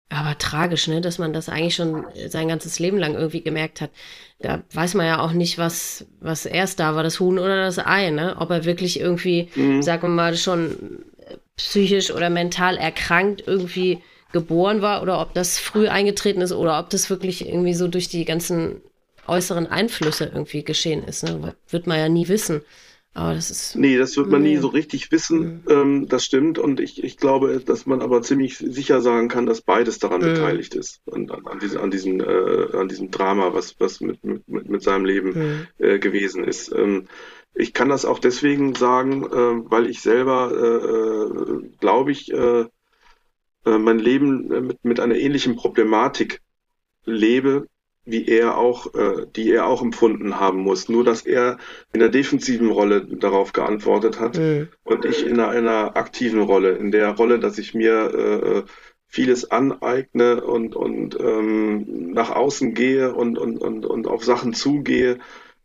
Aber 0.10 0.38
tragisch, 0.38 0.90
ne, 0.90 1.00
dass 1.00 1.20
man 1.20 1.32
das 1.32 1.48
eigentlich 1.48 1.76
schon 1.76 2.06
sein 2.28 2.50
ganzes 2.50 2.80
Leben 2.80 2.98
lang 2.98 3.14
irgendwie 3.14 3.44
gemerkt 3.44 3.80
hat. 3.80 3.92
Da 4.40 4.62
weiß 4.74 4.96
man 4.96 5.06
ja 5.06 5.22
auch 5.22 5.32
nicht, 5.32 5.58
was, 5.58 6.06
was 6.20 6.46
erst 6.46 6.82
da 6.82 6.96
war, 6.96 7.04
das 7.04 7.22
Huhn 7.22 7.40
oder 7.40 7.64
das 7.64 7.80
Ei, 7.80 8.10
ne? 8.10 8.36
Ob 8.38 8.50
er 8.50 8.66
wirklich 8.66 9.00
irgendwie, 9.00 9.50
mhm. 9.56 9.82
sagen 9.82 10.02
wir 10.02 10.10
mal, 10.10 10.36
schon 10.36 11.06
psychisch 11.56 12.12
oder 12.12 12.30
mental 12.30 12.76
erkrankt 12.76 13.44
irgendwie 13.48 14.02
geboren 14.32 14.82
war 14.82 15.02
oder 15.02 15.22
ob 15.22 15.34
das 15.34 15.60
früh 15.60 15.88
eingetreten 15.88 16.42
ist 16.42 16.52
oder 16.54 16.80
ob 16.80 16.90
das 16.90 17.10
wirklich 17.10 17.48
irgendwie 17.48 17.74
so 17.74 17.88
durch 17.88 18.08
die 18.08 18.26
ganzen 18.26 18.82
äußeren 19.28 19.68
Einflüsse 19.68 20.26
irgendwie 20.34 20.64
geschehen 20.64 21.04
ist. 21.04 21.24
Ne? 21.24 21.56
Wird 21.70 21.88
man 21.88 22.00
ja 22.00 22.10
nie 22.10 22.28
wissen. 22.28 22.62
Aber 23.14 23.34
das 23.34 23.52
ist. 23.52 23.76
Nee, 23.76 23.98
das 23.98 24.16
wird 24.16 24.30
man 24.30 24.42
nee. 24.42 24.52
nie 24.52 24.58
so 24.58 24.70
richtig 24.70 25.12
wissen. 25.12 25.40
Mhm. 25.40 25.64
Ähm, 25.70 26.08
das 26.08 26.24
stimmt. 26.24 26.60
Und 26.60 26.80
ich, 26.80 27.04
ich 27.04 27.18
glaube, 27.18 27.60
dass 27.60 27.86
man 27.86 28.02
aber 28.02 28.22
ziemlich 28.22 28.58
sicher 28.58 29.02
sagen 29.02 29.28
kann, 29.28 29.46
dass 29.46 29.62
beides 29.62 30.00
daran 30.00 30.22
mhm. 30.22 30.34
beteiligt 30.34 30.76
ist. 30.76 31.02
An, 31.12 31.30
an, 31.30 31.46
an, 31.46 31.60
diesem, 31.60 31.82
an, 31.82 31.92
diesem, 31.92 32.22
äh, 32.22 32.78
an 32.78 32.88
diesem 32.88 33.12
Drama, 33.12 33.54
was, 33.54 33.76
was 33.80 34.00
mit, 34.00 34.24
mit, 34.24 34.48
mit 34.48 34.82
seinem 34.82 35.04
Leben 35.04 35.34
mhm. 35.34 35.68
äh, 35.86 36.00
gewesen 36.00 36.46
ist. 36.46 36.72
Ähm, 36.74 37.10
ich 37.54 37.74
kann 37.74 37.90
das 37.90 38.06
auch 38.06 38.20
deswegen 38.20 38.76
sagen, 38.76 39.26
äh, 39.26 39.70
weil 39.70 39.88
ich 39.88 40.00
selber, 40.00 40.52
äh, 40.54 41.66
äh, 41.66 41.70
glaube 41.80 42.14
ich, 42.14 42.32
äh, 43.66 43.72
äh, 43.72 43.78
mein 43.78 44.00
Leben 44.00 44.52
äh, 44.52 44.62
mit, 44.62 44.84
mit 44.84 45.00
einer 45.00 45.16
ähnlichen 45.16 45.56
Problematik 45.56 46.42
lebe, 47.06 47.68
wie 48.04 48.28
er 48.28 48.58
auch, 48.58 48.94
äh, 48.96 49.28
die 49.36 49.52
er 49.52 49.68
auch 49.68 49.82
empfunden 49.82 50.40
haben 50.40 50.60
muss. 50.60 50.90
Nur 50.90 51.04
dass 51.04 51.22
er 51.22 51.58
in 51.94 52.00
der 52.00 52.10
defensiven 52.10 52.72
Rolle 52.72 53.06
darauf 53.06 53.54
geantwortet 53.54 54.20
hat 54.20 54.38
mhm. 54.38 54.70
und 54.84 55.06
ich 55.06 55.26
in 55.26 55.40
einer, 55.40 55.50
einer, 55.50 55.98
aktiven 55.98 56.42
Rolle, 56.42 56.72
in 56.72 56.92
der 56.92 57.12
Rolle, 57.12 57.40
dass 57.40 57.58
ich 57.58 57.74
mir 57.74 57.94
äh, 58.14 58.64
vieles 59.08 59.52
aneigne 59.52 60.42
und, 60.42 60.76
und 60.76 61.20
ähm, 61.20 62.14
nach 62.14 62.32
außen 62.32 62.74
gehe 62.74 63.14
und, 63.14 63.38
und, 63.38 63.58
und, 63.58 63.86
und 63.86 64.08
auf 64.08 64.24
Sachen 64.24 64.54
zugehe. 64.54 65.20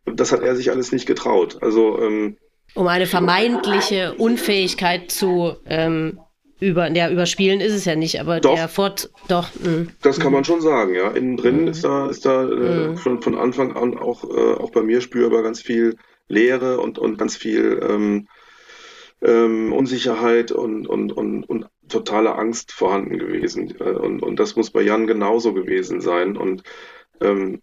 Das 0.05 0.33
hat 0.33 0.43
er 0.43 0.57
sich 0.57 0.71
alles 0.71 0.93
nicht 0.93 1.07
getraut. 1.07 1.59
Also 1.63 2.01
ähm, 2.01 2.37
um 2.75 2.89
eine 2.89 3.07
vermeintliche 3.07 4.15
Unfähigkeit 4.15 5.11
zu 5.11 5.57
ähm, 5.65 6.21
über, 6.59 6.91
ja, 6.91 7.11
überspielen 7.11 7.61
ist 7.61 7.73
es 7.73 7.85
ja 7.85 7.97
nicht, 7.97 8.21
aber 8.21 8.41
doch, 8.41 8.55
der 8.55 8.69
Fort, 8.69 9.11
doch. 9.29 9.49
Mh. 9.63 9.89
Das 10.03 10.19
kann 10.19 10.33
man 10.33 10.45
schon 10.45 10.61
sagen, 10.61 10.95
ja. 10.95 11.11
Innen 11.11 11.37
drin 11.37 11.63
mhm. 11.63 11.69
ist 11.69 11.85
da, 11.85 12.09
ist 12.09 12.25
da 12.25 12.45
äh, 12.45 12.89
mhm. 12.89 12.99
schon 12.99 13.21
von 13.21 13.37
Anfang 13.37 13.77
an 13.77 13.99
auch, 13.99 14.25
äh, 14.25 14.55
auch 14.55 14.71
bei 14.71 14.83
mir 14.83 15.01
spürbar 15.01 15.43
ganz 15.43 15.61
viel 15.61 15.97
Leere 16.29 16.81
und, 16.81 16.99
und 16.99 17.19
ganz 17.19 17.37
viel 17.37 17.81
ähm, 17.83 18.29
ähm, 19.23 19.73
Unsicherheit 19.73 20.51
und, 20.51 20.87
und, 20.87 21.13
und, 21.13 21.45
und 21.45 21.67
totale 21.89 22.35
Angst 22.35 22.73
vorhanden 22.73 23.19
gewesen. 23.19 23.75
Äh, 23.79 23.91
und, 23.91 24.23
und 24.23 24.41
das 24.41 24.57
muss 24.57 24.71
bei 24.71 24.83
Jan 24.83 25.07
genauso 25.07 25.53
gewesen 25.53 26.01
sein. 26.01 26.37
Und 26.37 26.63
ähm, 27.21 27.63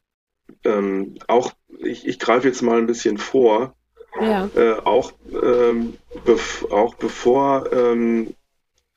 ähm, 0.64 1.18
auch, 1.28 1.52
ich, 1.80 2.08
ich 2.08 2.20
greife 2.20 2.48
jetzt 2.48 2.62
mal 2.62 2.78
ein 2.78 2.88
bisschen 2.88 3.18
vor, 3.18 3.76
ja. 4.22 4.50
äh, 4.56 4.74
auch, 4.84 5.14
ähm, 5.32 5.96
bev 6.26 6.66
auch 6.72 6.96
bevor 6.96 7.72
ähm, 7.74 8.36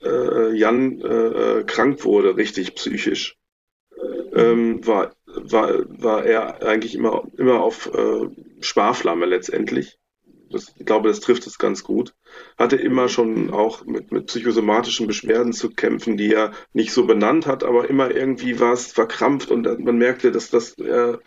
äh, 0.03 0.53
Jan 0.55 1.01
äh, 1.01 1.65
krank 1.67 2.05
wurde, 2.05 2.37
richtig 2.37 2.75
psychisch, 2.75 3.37
ähm, 4.35 4.87
war, 4.87 5.15
war, 5.27 5.85
war 5.89 6.25
er 6.25 6.63
eigentlich 6.67 6.95
immer, 6.95 7.25
immer 7.37 7.63
auf 7.63 7.91
äh, 7.95 8.29
Sparflamme 8.61 9.27
letztendlich. 9.27 9.99
Das, 10.51 10.73
ich 10.79 10.87
glaube, 10.87 11.09
das 11.09 11.19
trifft 11.21 11.47
es 11.49 11.59
ganz 11.59 11.83
gut. 11.83 12.15
Hatte 12.57 12.77
immer 12.77 13.09
schon 13.09 13.51
auch 13.51 13.85
mit, 13.85 14.13
mit 14.13 14.27
psychosomatischen 14.27 15.09
Beschwerden 15.09 15.53
zu 15.53 15.71
kämpfen, 15.71 16.17
die 16.17 16.33
er 16.33 16.53
nicht 16.73 16.93
so 16.93 17.05
benannt 17.05 17.47
hat, 17.47 17.65
aber 17.65 17.91
immer 17.91 18.15
irgendwie 18.15 18.61
war 18.61 18.73
es 18.73 18.93
verkrampft 18.93 19.51
und 19.51 19.65
man 19.85 19.99
merkte, 19.99 20.31
dass 20.31 20.51
das, 20.51 20.79
äh, 20.79 21.19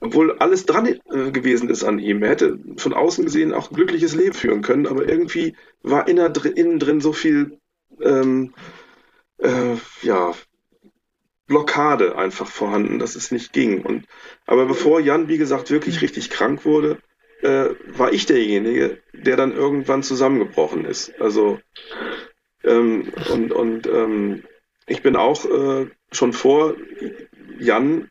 obwohl 0.00 0.32
alles 0.38 0.66
dran 0.66 0.86
äh, 0.86 1.30
gewesen 1.30 1.70
ist 1.70 1.82
an 1.82 1.98
ihm, 1.98 2.22
er 2.22 2.30
hätte 2.30 2.58
von 2.76 2.92
außen 2.92 3.24
gesehen 3.24 3.54
auch 3.54 3.70
ein 3.70 3.76
glückliches 3.76 4.14
Leben 4.14 4.34
führen 4.34 4.60
können, 4.60 4.86
aber 4.86 5.08
irgendwie 5.08 5.56
war 5.82 6.06
innen 6.06 6.78
drin 6.78 7.00
so 7.00 7.14
viel 7.14 7.57
ähm, 8.02 8.54
äh, 9.38 9.76
ja, 10.02 10.34
Blockade 11.46 12.16
einfach 12.16 12.46
vorhanden, 12.46 12.98
dass 12.98 13.16
es 13.16 13.30
nicht 13.30 13.52
ging. 13.52 13.84
Und, 13.84 14.06
aber 14.46 14.66
bevor 14.66 15.00
Jan, 15.00 15.28
wie 15.28 15.38
gesagt, 15.38 15.70
wirklich 15.70 15.96
mhm. 15.96 16.00
richtig 16.00 16.30
krank 16.30 16.64
wurde, 16.64 16.98
äh, 17.42 17.70
war 17.86 18.12
ich 18.12 18.26
derjenige, 18.26 18.98
der 19.12 19.36
dann 19.36 19.56
irgendwann 19.56 20.02
zusammengebrochen 20.02 20.84
ist. 20.84 21.20
Also 21.20 21.58
ähm, 22.64 23.12
und, 23.32 23.52
und 23.52 23.86
ähm, 23.86 24.44
ich 24.86 25.02
bin 25.02 25.16
auch 25.16 25.44
äh, 25.44 25.86
schon 26.12 26.32
vor 26.32 26.74
Jan 27.58 28.10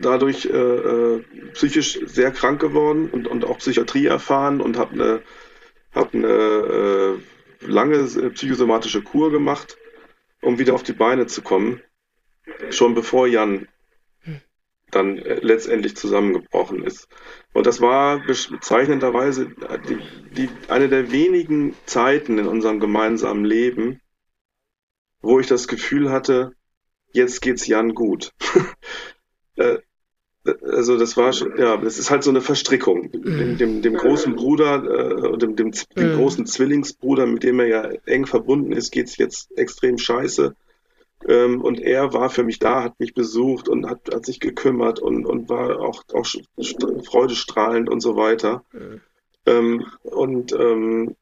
dadurch 0.00 0.46
äh, 0.46 0.50
äh, 0.50 1.22
psychisch 1.54 1.98
sehr 2.04 2.30
krank 2.30 2.60
geworden 2.60 3.08
und, 3.10 3.26
und 3.26 3.44
auch 3.44 3.58
Psychiatrie 3.58 4.06
erfahren 4.06 4.60
und 4.60 4.76
habe 4.76 4.92
eine 4.92 5.22
hab 5.94 6.14
eine 6.14 6.28
äh, 6.28 7.18
lange 7.66 7.96
äh, 7.96 8.30
psychosomatische 8.30 9.02
Kur 9.02 9.30
gemacht, 9.30 9.76
um 10.42 10.58
wieder 10.58 10.74
auf 10.74 10.82
die 10.82 10.92
Beine 10.92 11.26
zu 11.26 11.42
kommen, 11.42 11.80
schon 12.70 12.94
bevor 12.94 13.26
Jan 13.26 13.68
dann 14.90 15.18
äh, 15.18 15.40
letztendlich 15.40 15.96
zusammengebrochen 15.96 16.82
ist. 16.82 17.08
Und 17.52 17.66
das 17.66 17.80
war 17.80 18.20
bezeichnenderweise 18.26 19.48
die, 19.88 19.98
die, 20.32 20.48
eine 20.68 20.88
der 20.88 21.10
wenigen 21.10 21.74
Zeiten 21.86 22.38
in 22.38 22.46
unserem 22.46 22.80
gemeinsamen 22.80 23.44
Leben, 23.44 24.00
wo 25.20 25.40
ich 25.40 25.46
das 25.46 25.68
Gefühl 25.68 26.10
hatte, 26.10 26.52
jetzt 27.12 27.40
geht's 27.42 27.66
Jan 27.66 27.94
gut. 27.94 28.32
Äh, 30.46 30.54
also 30.70 30.96
das 30.96 31.16
war 31.16 31.32
schon, 31.32 31.56
ja, 31.58 31.76
das 31.76 31.98
ist 31.98 32.10
halt 32.10 32.22
so 32.22 32.30
eine 32.30 32.40
Verstrickung. 32.40 33.10
Dem, 33.10 33.52
mhm. 33.52 33.58
dem, 33.58 33.82
dem 33.82 33.94
großen 33.94 34.34
Bruder, 34.34 34.82
äh, 34.84 35.38
dem, 35.38 35.56
dem, 35.56 35.72
dem 35.96 36.12
mhm. 36.12 36.16
großen 36.16 36.46
Zwillingsbruder, 36.46 37.26
mit 37.26 37.42
dem 37.42 37.60
er 37.60 37.66
ja 37.66 37.82
eng 38.06 38.26
verbunden 38.26 38.72
ist, 38.72 38.90
geht's 38.90 39.16
jetzt 39.16 39.56
extrem 39.56 39.98
scheiße. 39.98 40.54
Ähm, 41.28 41.60
und 41.62 41.80
er 41.80 42.12
war 42.12 42.30
für 42.30 42.44
mich 42.44 42.58
da, 42.58 42.84
hat 42.84 43.00
mich 43.00 43.14
besucht 43.14 43.68
und 43.68 43.88
hat, 43.88 44.14
hat 44.14 44.26
sich 44.26 44.38
gekümmert 44.38 45.00
und, 45.00 45.26
und 45.26 45.48
war 45.48 45.80
auch, 45.80 46.02
auch 46.12 46.26
freudestrahlend 47.04 47.88
und 47.88 48.00
so 48.00 48.16
weiter. 48.16 48.62
Mhm. 48.72 49.00
Ähm, 49.46 49.86
und 50.02 50.52
ähm, 50.52 51.16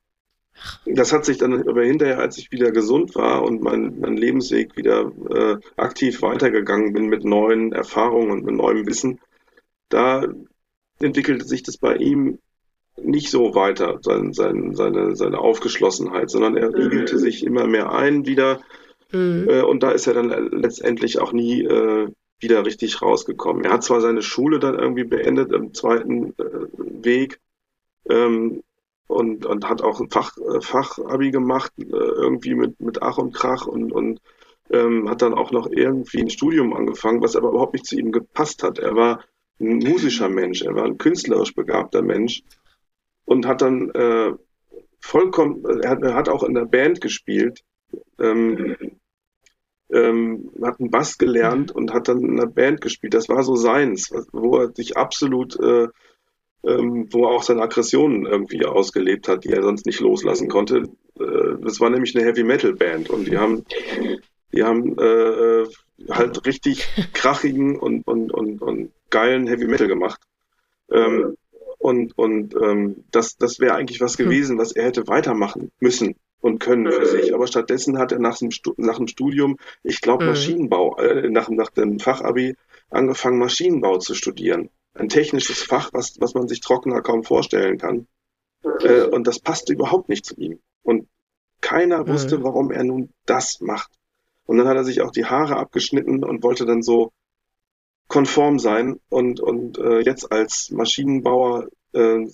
das 0.86 1.12
hat 1.12 1.24
sich 1.24 1.38
dann 1.38 1.68
aber 1.68 1.82
hinterher, 1.82 2.18
als 2.18 2.38
ich 2.38 2.52
wieder 2.52 2.70
gesund 2.70 3.14
war 3.14 3.42
und 3.42 3.62
mein, 3.62 3.98
mein 4.00 4.16
Lebensweg 4.16 4.76
wieder 4.76 5.12
äh, 5.30 5.56
aktiv 5.76 6.22
weitergegangen 6.22 6.92
bin 6.92 7.06
mit 7.06 7.24
neuen 7.24 7.72
Erfahrungen 7.72 8.30
und 8.30 8.44
mit 8.44 8.54
neuem 8.54 8.86
Wissen, 8.86 9.20
da 9.88 10.26
entwickelte 11.00 11.44
sich 11.44 11.62
das 11.62 11.76
bei 11.76 11.96
ihm 11.96 12.38
nicht 12.96 13.30
so 13.30 13.54
weiter, 13.54 13.98
sein, 14.02 14.32
sein, 14.32 14.74
seine, 14.74 15.16
seine 15.16 15.38
Aufgeschlossenheit, 15.38 16.30
sondern 16.30 16.56
er 16.56 16.68
igelte 16.74 17.18
sich 17.18 17.44
immer 17.44 17.66
mehr 17.66 17.92
ein 17.92 18.24
wieder. 18.26 18.60
Mhm. 19.10 19.48
Äh, 19.48 19.62
und 19.62 19.82
da 19.82 19.90
ist 19.90 20.06
er 20.06 20.14
dann 20.14 20.28
letztendlich 20.52 21.18
auch 21.18 21.32
nie 21.32 21.62
äh, 21.62 22.08
wieder 22.38 22.64
richtig 22.64 23.02
rausgekommen. 23.02 23.64
Er 23.64 23.72
hat 23.72 23.82
zwar 23.82 24.00
seine 24.00 24.22
Schule 24.22 24.58
dann 24.58 24.78
irgendwie 24.78 25.04
beendet 25.04 25.52
im 25.52 25.74
zweiten 25.74 26.34
äh, 26.38 27.04
Weg, 27.04 27.40
ähm, 28.08 28.62
und, 29.06 29.46
und 29.46 29.68
hat 29.68 29.82
auch 29.82 30.00
ein 30.00 30.10
Fach, 30.10 30.36
äh, 30.38 30.60
Fachabi 30.60 31.30
gemacht, 31.30 31.72
äh, 31.78 31.84
irgendwie 31.84 32.54
mit, 32.54 32.80
mit 32.80 33.02
Ach 33.02 33.18
und 33.18 33.34
Krach 33.34 33.66
und, 33.66 33.92
und 33.92 34.20
ähm, 34.70 35.08
hat 35.08 35.22
dann 35.22 35.34
auch 35.34 35.50
noch 35.52 35.68
irgendwie 35.70 36.20
ein 36.20 36.30
Studium 36.30 36.72
angefangen, 36.74 37.22
was 37.22 37.36
aber 37.36 37.50
überhaupt 37.50 37.74
nicht 37.74 37.86
zu 37.86 37.96
ihm 37.96 38.12
gepasst 38.12 38.62
hat. 38.62 38.78
Er 38.78 38.94
war 38.96 39.24
ein 39.60 39.78
musischer 39.78 40.28
Mensch, 40.28 40.62
er 40.62 40.74
war 40.74 40.84
ein 40.84 40.98
künstlerisch 40.98 41.54
begabter 41.54 42.02
Mensch 42.02 42.42
und 43.24 43.46
hat 43.46 43.62
dann 43.62 43.90
äh, 43.90 44.32
vollkommen, 45.00 45.64
er 45.82 45.90
hat, 45.90 46.02
er 46.02 46.14
hat 46.14 46.28
auch 46.28 46.42
in 46.42 46.54
der 46.54 46.64
Band 46.64 47.00
gespielt, 47.00 47.62
ähm, 48.18 48.76
ähm, 49.92 50.50
hat 50.62 50.80
einen 50.80 50.90
Bass 50.90 51.18
gelernt 51.18 51.70
und 51.70 51.92
hat 51.92 52.08
dann 52.08 52.20
in 52.20 52.40
einer 52.40 52.50
Band 52.50 52.80
gespielt. 52.80 53.14
Das 53.14 53.28
war 53.28 53.42
so 53.42 53.54
seins, 53.54 54.10
wo 54.32 54.58
er 54.58 54.72
sich 54.74 54.96
absolut, 54.96 55.58
äh, 55.60 55.88
ähm, 56.66 57.08
wo 57.10 57.24
er 57.24 57.30
auch 57.30 57.42
seine 57.42 57.62
Aggressionen 57.62 58.26
irgendwie 58.26 58.64
ausgelebt 58.64 59.28
hat, 59.28 59.44
die 59.44 59.50
er 59.50 59.62
sonst 59.62 59.86
nicht 59.86 60.00
loslassen 60.00 60.48
konnte. 60.48 60.88
Äh, 61.18 61.56
das 61.60 61.80
war 61.80 61.90
nämlich 61.90 62.16
eine 62.16 62.24
Heavy 62.24 62.44
Metal 62.44 62.74
Band 62.74 63.10
und 63.10 63.26
die 63.26 63.38
haben, 63.38 63.64
die 64.52 64.62
haben 64.62 64.98
äh, 64.98 65.64
halt 66.10 66.46
richtig 66.46 66.86
krachigen 67.12 67.78
und, 67.78 68.06
und, 68.06 68.32
und, 68.32 68.62
und 68.62 68.92
geilen 69.10 69.46
Heavy 69.46 69.66
Metal 69.66 69.88
gemacht. 69.88 70.20
Ähm, 70.90 71.36
und 71.78 72.16
und 72.16 72.54
ähm, 72.54 73.04
das, 73.10 73.36
das 73.36 73.60
wäre 73.60 73.74
eigentlich 73.74 74.00
was 74.00 74.16
gewesen, 74.16 74.56
was 74.56 74.72
er 74.72 74.84
hätte 74.84 75.06
weitermachen 75.06 75.70
müssen 75.80 76.14
und 76.40 76.58
können 76.58 76.90
für 76.90 77.06
sich. 77.06 77.34
Aber 77.34 77.46
stattdessen 77.46 77.98
hat 77.98 78.12
er 78.12 78.18
nach 78.18 78.38
dem, 78.38 78.50
nach 78.76 78.96
dem 78.96 79.08
Studium, 79.08 79.58
ich 79.82 80.00
glaube, 80.00 80.24
mhm. 80.24 80.30
Maschinenbau, 80.30 80.96
äh, 80.96 81.28
nach, 81.28 81.48
nach 81.50 81.70
dem 81.70 81.98
Fachabi 82.00 82.56
angefangen, 82.90 83.38
Maschinenbau 83.38 83.98
zu 83.98 84.14
studieren. 84.14 84.70
Ein 84.94 85.08
technisches 85.08 85.62
Fach, 85.62 85.90
was, 85.92 86.20
was 86.20 86.34
man 86.34 86.48
sich 86.48 86.60
trockener 86.60 87.02
kaum 87.02 87.24
vorstellen 87.24 87.78
kann. 87.78 88.06
Äh, 88.80 89.02
und 89.02 89.26
das 89.26 89.40
passte 89.40 89.72
überhaupt 89.72 90.08
nicht 90.08 90.24
zu 90.24 90.34
ihm. 90.36 90.60
Und 90.82 91.08
keiner 91.60 92.04
mhm. 92.04 92.08
wusste, 92.08 92.42
warum 92.42 92.70
er 92.70 92.84
nun 92.84 93.12
das 93.26 93.60
macht. 93.60 93.90
Und 94.46 94.58
dann 94.58 94.68
hat 94.68 94.76
er 94.76 94.84
sich 94.84 95.00
auch 95.00 95.10
die 95.10 95.24
Haare 95.24 95.56
abgeschnitten 95.56 96.22
und 96.22 96.42
wollte 96.42 96.66
dann 96.66 96.82
so 96.82 97.12
konform 98.08 98.58
sein 98.58 99.00
und, 99.08 99.40
und 99.40 99.78
äh, 99.78 100.00
jetzt 100.00 100.30
als 100.30 100.70
Maschinenbauer 100.70 101.68
äh, 101.92 102.26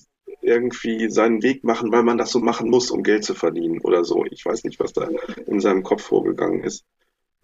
irgendwie 0.42 1.10
seinen 1.10 1.42
Weg 1.42 1.64
machen, 1.64 1.92
weil 1.92 2.02
man 2.02 2.18
das 2.18 2.30
so 2.30 2.40
machen 2.40 2.70
muss, 2.70 2.90
um 2.90 3.02
Geld 3.02 3.24
zu 3.24 3.34
verdienen 3.34 3.80
oder 3.80 4.04
so. 4.04 4.24
Ich 4.30 4.44
weiß 4.44 4.64
nicht, 4.64 4.80
was 4.80 4.92
da 4.92 5.08
in 5.46 5.60
seinem 5.60 5.82
Kopf 5.82 6.02
vorgegangen 6.02 6.64
ist. 6.64 6.84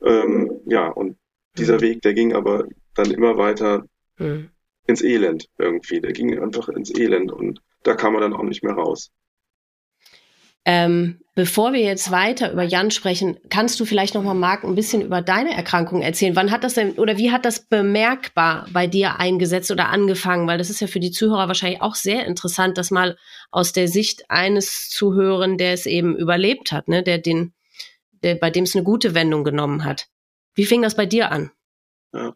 Ähm, 0.02 0.60
ja, 0.66 0.88
und 0.88 1.16
dieser 1.56 1.76
mhm. 1.76 1.80
Weg, 1.82 2.02
der 2.02 2.14
ging 2.14 2.34
aber 2.34 2.66
dann 2.94 3.10
immer 3.10 3.36
weiter 3.38 3.86
mhm. 4.18 4.50
Ins 4.86 5.02
Elend 5.02 5.48
irgendwie. 5.58 6.00
Der 6.00 6.12
ging 6.12 6.38
einfach 6.40 6.68
ins 6.68 6.96
Elend 6.96 7.32
und 7.32 7.60
da 7.82 7.94
kam 7.94 8.14
er 8.14 8.20
dann 8.20 8.34
auch 8.34 8.42
nicht 8.42 8.62
mehr 8.62 8.74
raus. 8.74 9.12
Ähm, 10.68 11.20
bevor 11.36 11.72
wir 11.72 11.80
jetzt 11.80 12.10
weiter 12.10 12.52
über 12.52 12.64
Jan 12.64 12.90
sprechen, 12.90 13.38
kannst 13.50 13.78
du 13.78 13.84
vielleicht 13.84 14.16
noch 14.16 14.24
mal, 14.24 14.34
Marc, 14.34 14.64
ein 14.64 14.74
bisschen 14.74 15.00
über 15.00 15.22
deine 15.22 15.54
Erkrankung 15.54 16.02
erzählen? 16.02 16.34
Wann 16.34 16.50
hat 16.50 16.64
das 16.64 16.74
denn 16.74 16.94
oder 16.94 17.18
wie 17.18 17.30
hat 17.30 17.44
das 17.44 17.60
bemerkbar 17.68 18.66
bei 18.72 18.88
dir 18.88 19.20
eingesetzt 19.20 19.70
oder 19.70 19.90
angefangen? 19.90 20.48
Weil 20.48 20.58
das 20.58 20.68
ist 20.68 20.80
ja 20.80 20.88
für 20.88 20.98
die 20.98 21.12
Zuhörer 21.12 21.46
wahrscheinlich 21.46 21.82
auch 21.82 21.94
sehr 21.94 22.26
interessant, 22.26 22.78
das 22.78 22.90
mal 22.90 23.16
aus 23.52 23.72
der 23.72 23.86
Sicht 23.86 24.28
eines 24.28 24.90
zu 24.90 25.14
hören, 25.14 25.56
der 25.56 25.72
es 25.72 25.86
eben 25.86 26.16
überlebt 26.16 26.72
hat, 26.72 26.88
ne? 26.88 27.04
der 27.04 27.18
den, 27.18 27.54
der, 28.24 28.34
bei 28.34 28.50
dem 28.50 28.64
es 28.64 28.74
eine 28.74 28.82
gute 28.82 29.14
Wendung 29.14 29.44
genommen 29.44 29.84
hat. 29.84 30.08
Wie 30.56 30.66
fing 30.66 30.82
das 30.82 30.96
bei 30.96 31.06
dir 31.06 31.30
an? 31.30 31.52
Ja. 32.12 32.34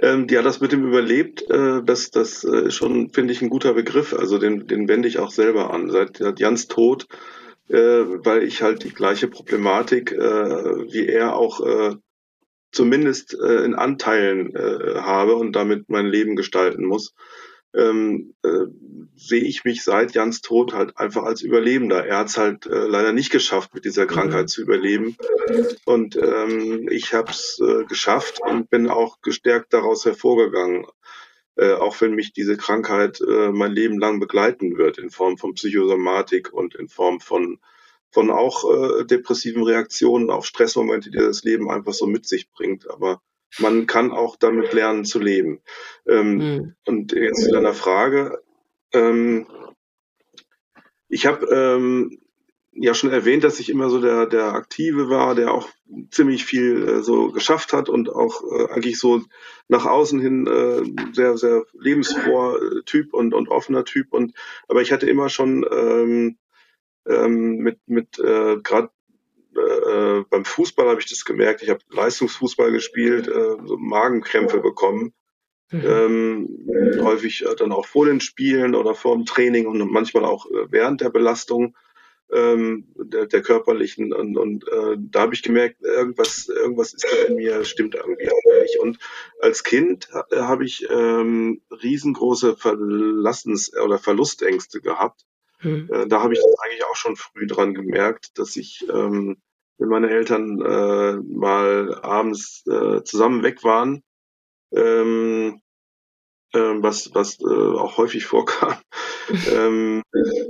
Ähm, 0.00 0.26
ja, 0.30 0.42
das 0.42 0.60
mit 0.60 0.72
dem 0.72 0.86
Überlebt, 0.86 1.48
äh, 1.50 1.82
das, 1.84 2.10
das 2.10 2.44
äh, 2.44 2.68
ist 2.68 2.74
schon, 2.74 3.10
finde 3.10 3.32
ich, 3.32 3.42
ein 3.42 3.50
guter 3.50 3.74
Begriff. 3.74 4.14
Also 4.14 4.38
den, 4.38 4.66
den 4.66 4.88
wende 4.88 5.08
ich 5.08 5.18
auch 5.18 5.30
selber 5.30 5.72
an. 5.72 5.90
Seit, 5.90 6.18
seit 6.18 6.40
Jans 6.40 6.68
Tod 6.68 7.06
äh, 7.68 7.74
weil 7.76 8.44
ich 8.44 8.62
halt 8.62 8.84
die 8.84 8.92
gleiche 8.92 9.28
Problematik 9.28 10.12
äh, 10.12 10.16
wie 10.92 11.06
er 11.06 11.36
auch 11.36 11.60
äh, 11.60 11.96
zumindest 12.72 13.34
äh, 13.34 13.64
in 13.64 13.74
Anteilen 13.74 14.54
äh, 14.54 15.00
habe 15.00 15.34
und 15.34 15.52
damit 15.52 15.88
mein 15.88 16.06
Leben 16.06 16.36
gestalten 16.36 16.84
muss, 16.84 17.14
ähm, 17.74 18.34
äh, 18.42 18.66
sehe 19.16 19.42
ich 19.42 19.64
mich 19.64 19.84
seit 19.84 20.14
Jans 20.14 20.40
Tod 20.40 20.72
halt 20.72 20.96
einfach 20.96 21.24
als 21.24 21.42
Überlebender. 21.42 22.06
Er 22.06 22.18
hat 22.18 22.28
es 22.28 22.38
halt 22.38 22.66
äh, 22.66 22.86
leider 22.86 23.12
nicht 23.12 23.30
geschafft, 23.30 23.74
mit 23.74 23.84
dieser 23.84 24.06
Krankheit 24.06 24.44
mhm. 24.44 24.48
zu 24.48 24.62
überleben. 24.62 25.16
Und 25.84 26.16
ähm, 26.16 26.88
ich 26.90 27.14
habe 27.14 27.30
es 27.30 27.60
äh, 27.60 27.84
geschafft 27.84 28.40
und 28.40 28.70
bin 28.70 28.88
auch 28.88 29.20
gestärkt 29.20 29.72
daraus 29.72 30.04
hervorgegangen. 30.04 30.86
Äh, 31.56 31.72
auch 31.72 32.00
wenn 32.00 32.14
mich 32.14 32.32
diese 32.32 32.56
Krankheit 32.56 33.20
äh, 33.20 33.50
mein 33.50 33.72
Leben 33.72 33.98
lang 33.98 34.20
begleiten 34.20 34.78
wird, 34.78 34.96
in 34.98 35.10
Form 35.10 35.38
von 35.38 35.54
Psychosomatik 35.54 36.52
und 36.52 36.76
in 36.76 36.88
Form 36.88 37.18
von, 37.20 37.58
von 38.10 38.30
auch 38.30 39.00
äh, 39.00 39.04
depressiven 39.04 39.64
Reaktionen 39.64 40.30
auf 40.30 40.46
Stressmomente, 40.46 41.10
die 41.10 41.18
das 41.18 41.42
Leben 41.42 41.68
einfach 41.68 41.94
so 41.94 42.06
mit 42.06 42.26
sich 42.26 42.48
bringt. 42.52 42.88
Aber 42.88 43.20
man 43.58 43.86
kann 43.86 44.10
auch 44.12 44.36
damit 44.36 44.72
lernen 44.72 45.04
zu 45.04 45.18
leben. 45.18 45.60
Ähm, 46.06 46.36
mhm. 46.36 46.74
Und 46.86 47.12
jetzt 47.12 47.44
zu 47.44 47.52
deiner 47.52 47.74
Frage. 47.74 48.42
Ähm, 48.92 49.46
ich 51.08 51.26
habe 51.26 51.46
ähm, 51.46 52.20
ja 52.72 52.94
schon 52.94 53.10
erwähnt, 53.10 53.44
dass 53.44 53.60
ich 53.60 53.70
immer 53.70 53.90
so 53.90 54.00
der, 54.00 54.26
der 54.26 54.52
Aktive 54.54 55.08
war, 55.08 55.34
der 55.34 55.52
auch 55.52 55.68
ziemlich 56.10 56.44
viel 56.44 56.88
äh, 56.88 57.02
so 57.02 57.30
geschafft 57.32 57.72
hat 57.72 57.88
und 57.88 58.10
auch 58.10 58.42
äh, 58.42 58.72
eigentlich 58.72 58.98
so 58.98 59.22
nach 59.68 59.86
außen 59.86 60.20
hin 60.20 60.46
äh, 60.46 61.14
sehr, 61.14 61.36
sehr 61.36 61.64
lebensfroher 61.72 62.84
Typ 62.84 63.14
und, 63.14 63.34
und 63.34 63.48
offener 63.48 63.84
Typ. 63.84 64.12
Und 64.12 64.34
aber 64.68 64.82
ich 64.82 64.92
hatte 64.92 65.08
immer 65.08 65.28
schon 65.28 65.66
ähm, 65.70 66.38
ähm, 67.06 67.56
mit, 67.56 67.80
mit 67.86 68.18
äh, 68.18 68.58
gerade 68.62 68.90
äh, 69.58 70.24
beim 70.28 70.44
Fußball 70.44 70.88
habe 70.88 71.00
ich 71.00 71.08
das 71.08 71.24
gemerkt. 71.24 71.62
Ich 71.62 71.70
habe 71.70 71.80
Leistungsfußball 71.90 72.72
gespielt, 72.72 73.28
äh, 73.28 73.56
so 73.64 73.76
Magenkrämpfe 73.76 74.60
bekommen. 74.60 75.12
Mhm. 75.70 75.82
Ähm, 75.84 77.00
häufig 77.02 77.44
äh, 77.44 77.54
dann 77.54 77.72
auch 77.72 77.86
vor 77.86 78.06
den 78.06 78.20
Spielen 78.20 78.74
oder 78.74 78.94
vor 78.94 79.14
dem 79.14 79.26
Training 79.26 79.66
und 79.66 79.78
manchmal 79.90 80.24
auch 80.24 80.46
äh, 80.46 80.66
während 80.70 81.02
der 81.02 81.10
Belastung 81.10 81.76
ähm, 82.30 82.86
der, 82.96 83.26
der 83.26 83.42
körperlichen 83.42 84.12
und, 84.12 84.36
und 84.36 84.68
äh, 84.68 84.96
da 84.98 85.20
habe 85.20 85.34
ich 85.34 85.42
gemerkt, 85.42 85.82
irgendwas, 85.82 86.48
irgendwas 86.48 86.92
ist 86.92 87.04
da 87.04 87.26
in 87.26 87.36
mir, 87.36 87.64
stimmt 87.64 87.94
irgendwie 87.94 88.30
auch 88.30 88.62
nicht. 88.62 88.78
Und 88.78 88.98
als 89.40 89.64
Kind 89.64 90.08
äh, 90.30 90.36
habe 90.36 90.64
ich 90.64 90.86
ähm, 90.90 91.62
riesengroße 91.70 92.56
Verlassens- 92.56 93.74
oder 93.78 93.98
Verlustängste 93.98 94.80
gehabt. 94.80 95.24
Hm. 95.60 95.88
Äh, 95.92 96.06
da 96.06 96.22
habe 96.22 96.34
ich 96.34 96.40
das 96.40 96.54
eigentlich 96.64 96.84
auch 96.84 96.96
schon 96.96 97.16
früh 97.16 97.46
dran 97.46 97.74
gemerkt, 97.74 98.38
dass 98.38 98.56
ich, 98.56 98.86
ähm, 98.92 99.38
wenn 99.78 99.88
meine 99.88 100.10
Eltern 100.10 100.60
äh, 100.60 101.16
mal 101.16 102.00
abends 102.02 102.64
äh, 102.66 103.02
zusammen 103.04 103.42
weg 103.42 103.64
waren, 103.64 104.02
ähm, 104.74 105.60
ähm, 106.54 106.82
was, 106.82 107.14
was 107.14 107.40
äh, 107.40 107.44
auch 107.44 107.96
häufig 107.96 108.26
vorkam. 108.26 108.76
ähm, 109.50 110.02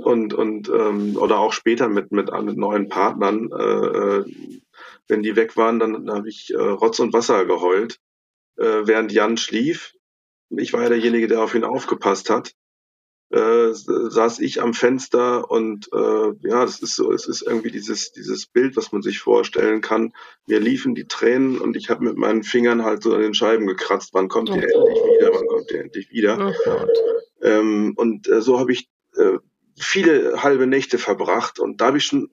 und 0.03 0.33
und 0.33 0.69
ähm, 0.69 1.17
oder 1.17 1.39
auch 1.39 1.53
später 1.53 1.89
mit, 1.89 2.11
mit, 2.11 2.31
mit 2.31 2.57
neuen 2.57 2.89
Partnern, 2.89 3.49
äh, 3.51 3.63
äh, 3.63 4.25
wenn 5.07 5.23
die 5.23 5.35
weg 5.35 5.57
waren, 5.57 5.79
dann, 5.79 6.09
habe 6.09 6.29
ich 6.29 6.53
äh, 6.53 6.57
Rotz 6.57 6.99
und 6.99 7.13
Wasser 7.13 7.45
geheult, 7.45 7.99
äh, 8.57 8.81
während 8.83 9.11
Jan 9.11 9.37
schlief. 9.37 9.93
Ich 10.49 10.73
war 10.73 10.83
ja 10.83 10.89
derjenige, 10.89 11.27
der 11.27 11.43
auf 11.43 11.53
ihn 11.53 11.63
aufgepasst 11.63 12.29
hat 12.29 12.53
äh, 13.31 13.73
saß 13.73 14.39
ich 14.39 14.61
am 14.61 14.73
Fenster 14.73 15.51
und 15.51 15.89
äh, 15.93 16.47
ja, 16.47 16.65
das 16.65 16.81
ist 16.81 16.95
so, 16.95 17.11
es 17.11 17.27
ist 17.27 17.43
irgendwie 17.43 17.71
dieses 17.71 18.11
dieses 18.11 18.47
Bild, 18.47 18.75
was 18.75 18.91
man 18.91 19.01
sich 19.01 19.19
vorstellen 19.19 19.81
kann. 19.81 20.13
Mir 20.47 20.59
liefen 20.59 20.95
die 20.95 21.07
Tränen 21.07 21.59
und 21.59 21.77
ich 21.77 21.89
habe 21.89 22.03
mit 22.03 22.17
meinen 22.17 22.43
Fingern 22.43 22.83
halt 22.83 23.03
so 23.03 23.13
an 23.13 23.21
den 23.21 23.35
Scheiben 23.35 23.67
gekratzt. 23.67 24.09
Wann 24.13 24.29
kommt 24.29 24.49
oh. 24.49 24.55
ihr 24.55 24.63
endlich 24.63 25.03
wieder? 25.03 25.31
Wann 25.33 25.47
kommt 25.47 25.71
ihr 25.71 25.81
endlich 25.81 26.11
wieder? 26.11 26.53
Oh 26.67 26.85
ähm, 27.41 27.93
und 27.95 28.27
äh, 28.27 28.41
so 28.41 28.59
habe 28.59 28.71
ich 28.71 28.89
äh, 29.15 29.37
viele 29.77 30.41
halbe 30.41 30.67
Nächte 30.67 30.97
verbracht 30.97 31.59
und 31.59 31.81
da 31.81 31.87
habe 31.87 31.97
ich 31.97 32.05
schon 32.05 32.29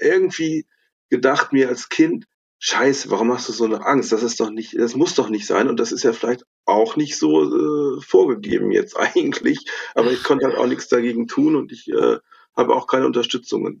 irgendwie 0.00 0.66
gedacht 1.10 1.52
mir 1.52 1.68
als 1.68 1.88
Kind, 1.88 2.26
Scheiße, 2.60 3.10
warum 3.10 3.32
hast 3.32 3.48
du 3.48 3.52
so 3.52 3.64
eine 3.64 3.86
Angst? 3.86 4.10
Das 4.10 4.24
ist 4.24 4.40
doch 4.40 4.50
nicht, 4.50 4.76
das 4.76 4.96
muss 4.96 5.14
doch 5.14 5.28
nicht 5.28 5.46
sein 5.46 5.68
und 5.68 5.78
das 5.78 5.92
ist 5.92 6.02
ja 6.02 6.12
vielleicht 6.12 6.44
auch 6.64 6.96
nicht 6.96 7.16
so 7.16 7.44
äh, 7.44 8.00
vorgegeben 8.00 8.72
jetzt 8.72 8.96
eigentlich, 8.98 9.64
aber 9.94 10.10
ich 10.10 10.22
konnte 10.24 10.46
halt 10.46 10.56
auch 10.56 10.66
nichts 10.66 10.88
dagegen 10.88 11.28
tun 11.28 11.54
und 11.54 11.70
ich 11.70 11.88
äh, 11.88 12.18
habe 12.56 12.74
auch 12.74 12.88
keine 12.88 13.06
Unterstützung. 13.06 13.78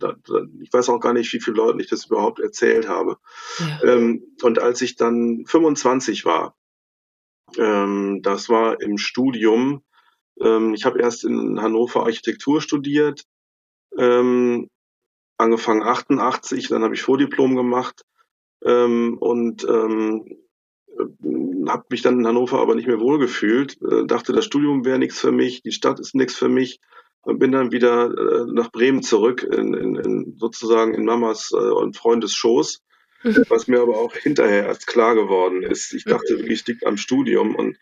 Ich 0.60 0.72
weiß 0.72 0.88
auch 0.90 1.00
gar 1.00 1.12
nicht, 1.12 1.32
wie 1.32 1.40
viele 1.40 1.56
Leuten 1.56 1.80
ich 1.80 1.88
das 1.88 2.06
überhaupt 2.06 2.38
erzählt 2.38 2.88
habe. 2.88 3.18
Ja. 3.58 3.94
Ähm, 3.94 4.36
und 4.42 4.60
als 4.60 4.80
ich 4.82 4.94
dann 4.94 5.44
25 5.46 6.24
war, 6.24 6.56
ähm, 7.56 8.20
das 8.22 8.48
war 8.48 8.80
im 8.80 8.96
Studium, 8.96 9.82
ähm, 10.40 10.74
ich 10.74 10.84
habe 10.84 11.00
erst 11.00 11.24
in 11.24 11.60
Hannover 11.60 12.04
Architektur 12.04 12.60
studiert, 12.60 13.24
ähm, 13.96 14.70
angefangen 15.38 15.82
88, 15.82 16.68
dann 16.68 16.84
habe 16.84 16.94
ich 16.94 17.02
Vordiplom 17.02 17.56
gemacht 17.56 18.04
ähm, 18.64 19.16
und 19.18 19.64
ähm, 19.64 20.24
habe 21.68 21.84
mich 21.90 22.02
dann 22.02 22.20
in 22.20 22.26
Hannover 22.26 22.60
aber 22.60 22.74
nicht 22.74 22.88
mehr 22.88 23.00
wohlgefühlt, 23.00 23.78
äh, 23.82 24.06
dachte, 24.06 24.32
das 24.32 24.44
Studium 24.44 24.84
wäre 24.84 24.98
nichts 24.98 25.20
für 25.20 25.32
mich, 25.32 25.62
die 25.62 25.72
Stadt 25.72 26.00
ist 26.00 26.14
nichts 26.14 26.34
für 26.34 26.48
mich 26.48 26.80
und 27.22 27.38
bin 27.38 27.52
dann 27.52 27.72
wieder 27.72 28.06
äh, 28.06 28.52
nach 28.52 28.70
Bremen 28.70 29.02
zurück, 29.02 29.42
in, 29.42 29.74
in, 29.74 29.96
in 29.96 30.36
sozusagen 30.38 30.94
in 30.94 31.04
Mamas 31.04 31.52
äh, 31.52 31.56
und 31.56 31.96
Freundes 31.96 32.34
Schoß, 32.34 32.82
mhm. 33.22 33.44
was 33.48 33.68
mir 33.68 33.80
aber 33.80 33.98
auch 33.98 34.14
hinterher 34.14 34.66
erst 34.66 34.86
klar 34.86 35.14
geworden 35.14 35.62
ist. 35.62 35.92
Ich 35.92 36.04
dachte 36.04 36.38
wirklich, 36.38 36.66
liegt 36.66 36.86
am 36.86 36.96
Studium 36.96 37.54
und 37.54 37.76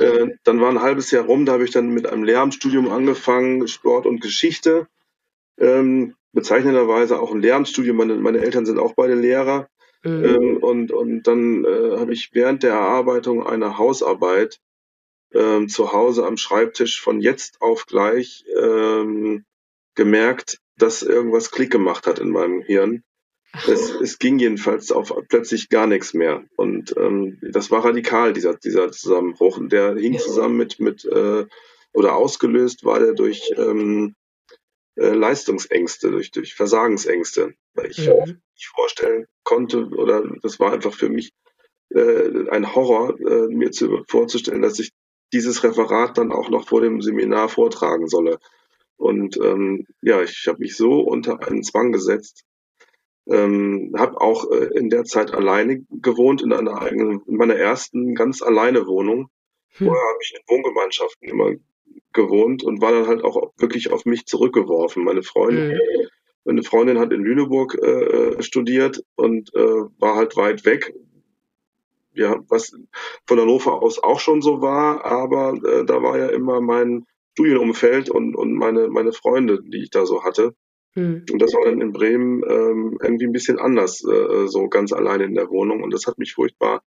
äh, 0.00 0.28
dann 0.44 0.60
war 0.60 0.70
ein 0.70 0.82
halbes 0.82 1.10
Jahr 1.10 1.24
rum, 1.24 1.44
da 1.44 1.52
habe 1.52 1.64
ich 1.64 1.70
dann 1.70 1.88
mit 1.88 2.06
einem 2.06 2.24
Lehramtsstudium 2.24 2.90
angefangen, 2.90 3.66
Sport 3.68 4.06
und 4.06 4.20
Geschichte, 4.20 4.86
ähm, 5.58 6.14
bezeichnenderweise 6.32 7.20
auch 7.20 7.32
ein 7.32 7.40
Lehramtsstudium, 7.40 7.96
meine, 7.96 8.16
meine 8.16 8.38
Eltern 8.38 8.66
sind 8.66 8.78
auch 8.78 8.94
beide 8.94 9.14
Lehrer 9.14 9.68
Mhm. 10.04 10.24
Ähm, 10.24 10.56
und, 10.58 10.92
und 10.92 11.22
dann 11.24 11.64
äh, 11.64 11.98
habe 11.98 12.12
ich 12.12 12.30
während 12.32 12.62
der 12.62 12.72
Erarbeitung 12.72 13.46
einer 13.46 13.78
Hausarbeit 13.78 14.60
ähm, 15.32 15.68
zu 15.68 15.92
Hause 15.92 16.26
am 16.26 16.36
Schreibtisch 16.36 17.00
von 17.00 17.20
jetzt 17.20 17.60
auf 17.60 17.86
gleich 17.86 18.44
ähm, 18.56 19.44
gemerkt, 19.94 20.58
dass 20.76 21.02
irgendwas 21.02 21.50
Klick 21.50 21.70
gemacht 21.70 22.06
hat 22.06 22.18
in 22.18 22.30
meinem 22.30 22.60
Hirn. 22.60 23.02
Es, 23.68 23.90
es 23.90 24.18
ging 24.18 24.38
jedenfalls 24.38 24.90
auf 24.90 25.14
plötzlich 25.28 25.68
gar 25.68 25.86
nichts 25.86 26.12
mehr. 26.12 26.44
Und 26.56 26.94
ähm, 26.96 27.38
das 27.40 27.70
war 27.70 27.84
radikal, 27.84 28.32
dieser, 28.32 28.54
dieser 28.54 28.90
Zusammenbruch. 28.90 29.58
Und 29.58 29.72
der 29.72 29.94
hing 29.94 30.18
zusammen 30.18 30.56
mit, 30.56 30.80
mit 30.80 31.04
äh, 31.04 31.46
oder 31.92 32.16
ausgelöst 32.16 32.84
war 32.84 32.98
der 32.98 33.12
durch 33.14 33.52
ähm, 33.56 34.16
äh, 34.96 35.08
Leistungsängste, 35.08 36.10
durch, 36.10 36.30
durch 36.30 36.54
Versagensängste. 36.54 37.54
Weil 37.74 37.90
ich 37.90 38.06
mhm. 38.06 38.40
nicht 38.54 38.68
vorstellen 38.74 39.26
konnte, 39.42 39.86
oder 39.88 40.22
das 40.42 40.60
war 40.60 40.72
einfach 40.72 40.94
für 40.94 41.08
mich 41.08 41.32
äh, 41.90 42.48
ein 42.50 42.74
Horror, 42.74 43.18
äh, 43.20 43.48
mir 43.48 43.70
zu, 43.70 44.04
vorzustellen, 44.08 44.62
dass 44.62 44.78
ich 44.78 44.90
dieses 45.32 45.64
Referat 45.64 46.18
dann 46.18 46.32
auch 46.32 46.48
noch 46.48 46.68
vor 46.68 46.80
dem 46.80 47.02
Seminar 47.02 47.48
vortragen 47.48 48.08
solle. 48.08 48.38
Und 48.96 49.36
ähm, 49.38 49.86
ja, 50.00 50.22
ich 50.22 50.46
habe 50.46 50.60
mich 50.60 50.76
so 50.76 51.00
unter 51.00 51.46
einen 51.46 51.64
Zwang 51.64 51.92
gesetzt, 51.92 52.44
ähm, 53.26 53.92
habe 53.96 54.20
auch 54.20 54.50
äh, 54.50 54.78
in 54.78 54.90
der 54.90 55.04
Zeit 55.04 55.32
alleine 55.32 55.84
gewohnt 55.90 56.42
in 56.42 56.52
einer 56.52 56.80
eigenen, 56.80 57.22
in 57.26 57.36
meiner 57.36 57.56
ersten 57.56 58.14
ganz 58.14 58.42
alleine 58.42 58.86
Wohnung. 58.86 59.28
Hm. 59.70 59.88
Vorher 59.88 60.08
habe 60.08 60.18
ich 60.22 60.34
in 60.34 60.42
Wohngemeinschaften 60.46 61.28
immer 61.28 61.52
gewohnt 62.14 62.62
und 62.62 62.80
war 62.80 62.92
dann 62.92 63.06
halt 63.06 63.22
auch 63.22 63.52
wirklich 63.58 63.92
auf 63.92 64.06
mich 64.06 64.26
zurückgeworfen. 64.26 65.04
Meine 65.04 65.22
Freundin, 65.22 65.72
hm. 65.72 66.08
meine 66.44 66.62
Freundin 66.62 66.98
hat 66.98 67.12
in 67.12 67.22
Lüneburg 67.22 67.76
äh, 67.82 67.86
äh, 67.86 68.42
studiert 68.42 69.04
und 69.16 69.54
äh, 69.54 69.82
war 69.98 70.16
halt 70.16 70.36
weit 70.36 70.64
weg. 70.64 70.94
Ja, 72.14 72.40
was 72.48 72.76
von 73.26 73.40
Hannover 73.40 73.82
aus 73.82 74.02
auch 74.02 74.20
schon 74.20 74.40
so 74.40 74.62
war, 74.62 75.04
aber 75.04 75.54
äh, 75.64 75.84
da 75.84 76.00
war 76.00 76.16
ja 76.16 76.28
immer 76.28 76.60
mein 76.60 77.06
Studienumfeld 77.32 78.08
und, 78.08 78.36
und 78.36 78.54
meine, 78.54 78.88
meine 78.88 79.12
Freunde, 79.12 79.60
die 79.62 79.82
ich 79.82 79.90
da 79.90 80.06
so 80.06 80.22
hatte. 80.22 80.54
Hm. 80.94 81.24
Und 81.30 81.42
das 81.42 81.52
war 81.54 81.64
dann 81.64 81.80
in 81.80 81.92
Bremen 81.92 82.44
ähm, 82.48 82.98
irgendwie 83.02 83.26
ein 83.26 83.32
bisschen 83.32 83.58
anders, 83.58 84.04
äh, 84.04 84.46
so 84.46 84.68
ganz 84.68 84.92
alleine 84.92 85.24
in 85.24 85.34
der 85.34 85.50
Wohnung. 85.50 85.82
Und 85.82 85.92
das 85.92 86.06
hat 86.06 86.18
mich 86.18 86.34
furchtbar, 86.34 86.82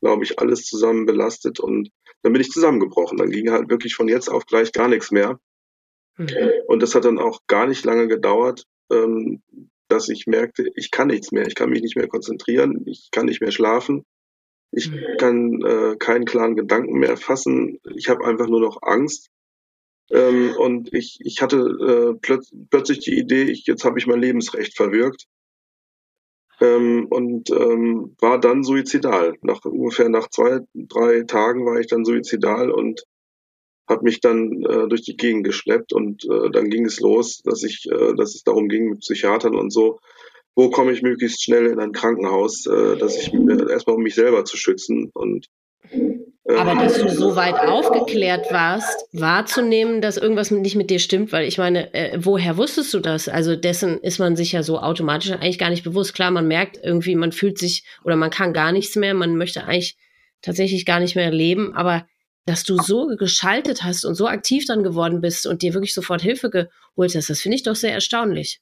glaube 0.00 0.24
ich, 0.24 0.38
alles 0.38 0.64
zusammen 0.64 1.04
belastet. 1.04 1.60
Und 1.60 1.90
dann 2.22 2.32
bin 2.32 2.42
ich 2.42 2.50
zusammengebrochen. 2.50 3.18
Dann 3.18 3.30
ging 3.30 3.50
halt 3.50 3.70
wirklich 3.70 3.94
von 3.94 4.08
jetzt 4.08 4.28
auf 4.28 4.46
gleich 4.46 4.72
gar 4.72 4.88
nichts 4.88 5.10
mehr. 5.10 5.38
Hm. 6.16 6.28
Und 6.66 6.82
das 6.82 6.94
hat 6.94 7.04
dann 7.04 7.18
auch 7.18 7.40
gar 7.46 7.66
nicht 7.66 7.84
lange 7.84 8.08
gedauert, 8.08 8.64
ähm, 8.92 9.42
dass 9.88 10.08
ich 10.08 10.26
merkte, 10.26 10.70
ich 10.74 10.90
kann 10.90 11.08
nichts 11.08 11.32
mehr. 11.32 11.46
Ich 11.46 11.54
kann 11.54 11.70
mich 11.70 11.82
nicht 11.82 11.96
mehr 11.96 12.08
konzentrieren. 12.08 12.84
Ich 12.86 13.10
kann 13.10 13.26
nicht 13.26 13.40
mehr 13.40 13.52
schlafen. 13.52 14.04
Ich 14.72 14.86
hm. 14.86 15.16
kann 15.18 15.62
äh, 15.62 15.96
keinen 15.96 16.24
klaren 16.24 16.56
Gedanken 16.56 16.98
mehr 16.98 17.16
fassen. 17.16 17.80
Ich 17.94 18.08
habe 18.08 18.24
einfach 18.24 18.46
nur 18.46 18.60
noch 18.60 18.82
Angst. 18.82 19.30
Ähm, 20.10 20.54
und 20.58 20.92
ich, 20.92 21.18
ich 21.22 21.40
hatte 21.40 21.56
äh, 21.56 22.18
plötz 22.20 22.52
plötzlich 22.70 22.98
die 23.00 23.16
Idee, 23.16 23.44
ich, 23.44 23.66
jetzt 23.66 23.84
habe 23.84 23.98
ich 23.98 24.06
mein 24.06 24.20
Lebensrecht 24.20 24.76
verwirkt. 24.76 25.26
Ähm, 26.60 27.06
und 27.08 27.50
ähm, 27.50 28.16
war 28.20 28.38
dann 28.38 28.62
suizidal. 28.62 29.34
Nach 29.42 29.64
ungefähr 29.64 30.08
nach 30.08 30.28
zwei, 30.28 30.60
drei 30.74 31.22
Tagen 31.22 31.64
war 31.64 31.80
ich 31.80 31.86
dann 31.86 32.04
suizidal 32.04 32.70
und 32.70 33.02
habe 33.88 34.04
mich 34.04 34.20
dann 34.20 34.62
äh, 34.62 34.88
durch 34.88 35.02
die 35.02 35.16
Gegend 35.16 35.44
geschleppt 35.44 35.92
und 35.92 36.24
äh, 36.24 36.50
dann 36.50 36.70
ging 36.70 36.86
es 36.86 37.00
los, 37.00 37.40
dass 37.44 37.64
ich, 37.64 37.86
äh, 37.90 38.14
dass 38.14 38.34
es 38.34 38.44
darum 38.44 38.68
ging 38.68 38.90
mit 38.90 39.00
Psychiatern 39.00 39.56
und 39.56 39.72
so, 39.72 39.98
wo 40.54 40.70
komme 40.70 40.92
ich 40.92 41.02
möglichst 41.02 41.42
schnell 41.42 41.66
in 41.66 41.80
ein 41.80 41.92
Krankenhaus, 41.92 42.66
äh, 42.66 42.96
dass 42.96 43.16
ich 43.16 43.32
erstmal 43.34 43.96
um 43.96 44.02
mich 44.02 44.14
selber 44.14 44.44
zu 44.44 44.56
schützen 44.56 45.10
und 45.14 45.46
aber 46.58 46.74
dass 46.74 46.98
du 46.98 47.08
so 47.08 47.36
weit 47.36 47.56
aufgeklärt 47.56 48.52
warst, 48.52 49.08
wahrzunehmen, 49.12 50.00
dass 50.00 50.16
irgendwas 50.16 50.50
nicht 50.50 50.76
mit 50.76 50.90
dir 50.90 50.98
stimmt, 50.98 51.32
weil 51.32 51.46
ich 51.46 51.58
meine, 51.58 51.92
äh, 51.94 52.18
woher 52.20 52.56
wusstest 52.56 52.92
du 52.94 53.00
das? 53.00 53.28
Also 53.28 53.56
dessen 53.56 53.98
ist 53.98 54.18
man 54.18 54.36
sich 54.36 54.52
ja 54.52 54.62
so 54.62 54.78
automatisch 54.78 55.30
eigentlich 55.32 55.58
gar 55.58 55.70
nicht 55.70 55.84
bewusst. 55.84 56.14
Klar, 56.14 56.30
man 56.30 56.48
merkt 56.48 56.78
irgendwie, 56.82 57.14
man 57.14 57.32
fühlt 57.32 57.58
sich 57.58 57.84
oder 58.04 58.16
man 58.16 58.30
kann 58.30 58.52
gar 58.52 58.72
nichts 58.72 58.96
mehr, 58.96 59.14
man 59.14 59.36
möchte 59.36 59.64
eigentlich 59.64 59.96
tatsächlich 60.42 60.86
gar 60.86 61.00
nicht 61.00 61.16
mehr 61.16 61.30
leben, 61.30 61.74
aber 61.74 62.06
dass 62.46 62.64
du 62.64 62.76
so 62.76 63.08
geschaltet 63.18 63.84
hast 63.84 64.04
und 64.04 64.14
so 64.14 64.26
aktiv 64.26 64.64
dann 64.66 64.82
geworden 64.82 65.20
bist 65.20 65.46
und 65.46 65.62
dir 65.62 65.74
wirklich 65.74 65.94
sofort 65.94 66.22
Hilfe 66.22 66.50
geholt 66.50 67.14
hast, 67.14 67.30
das 67.30 67.40
finde 67.40 67.56
ich 67.56 67.62
doch 67.62 67.76
sehr 67.76 67.92
erstaunlich. 67.92 68.60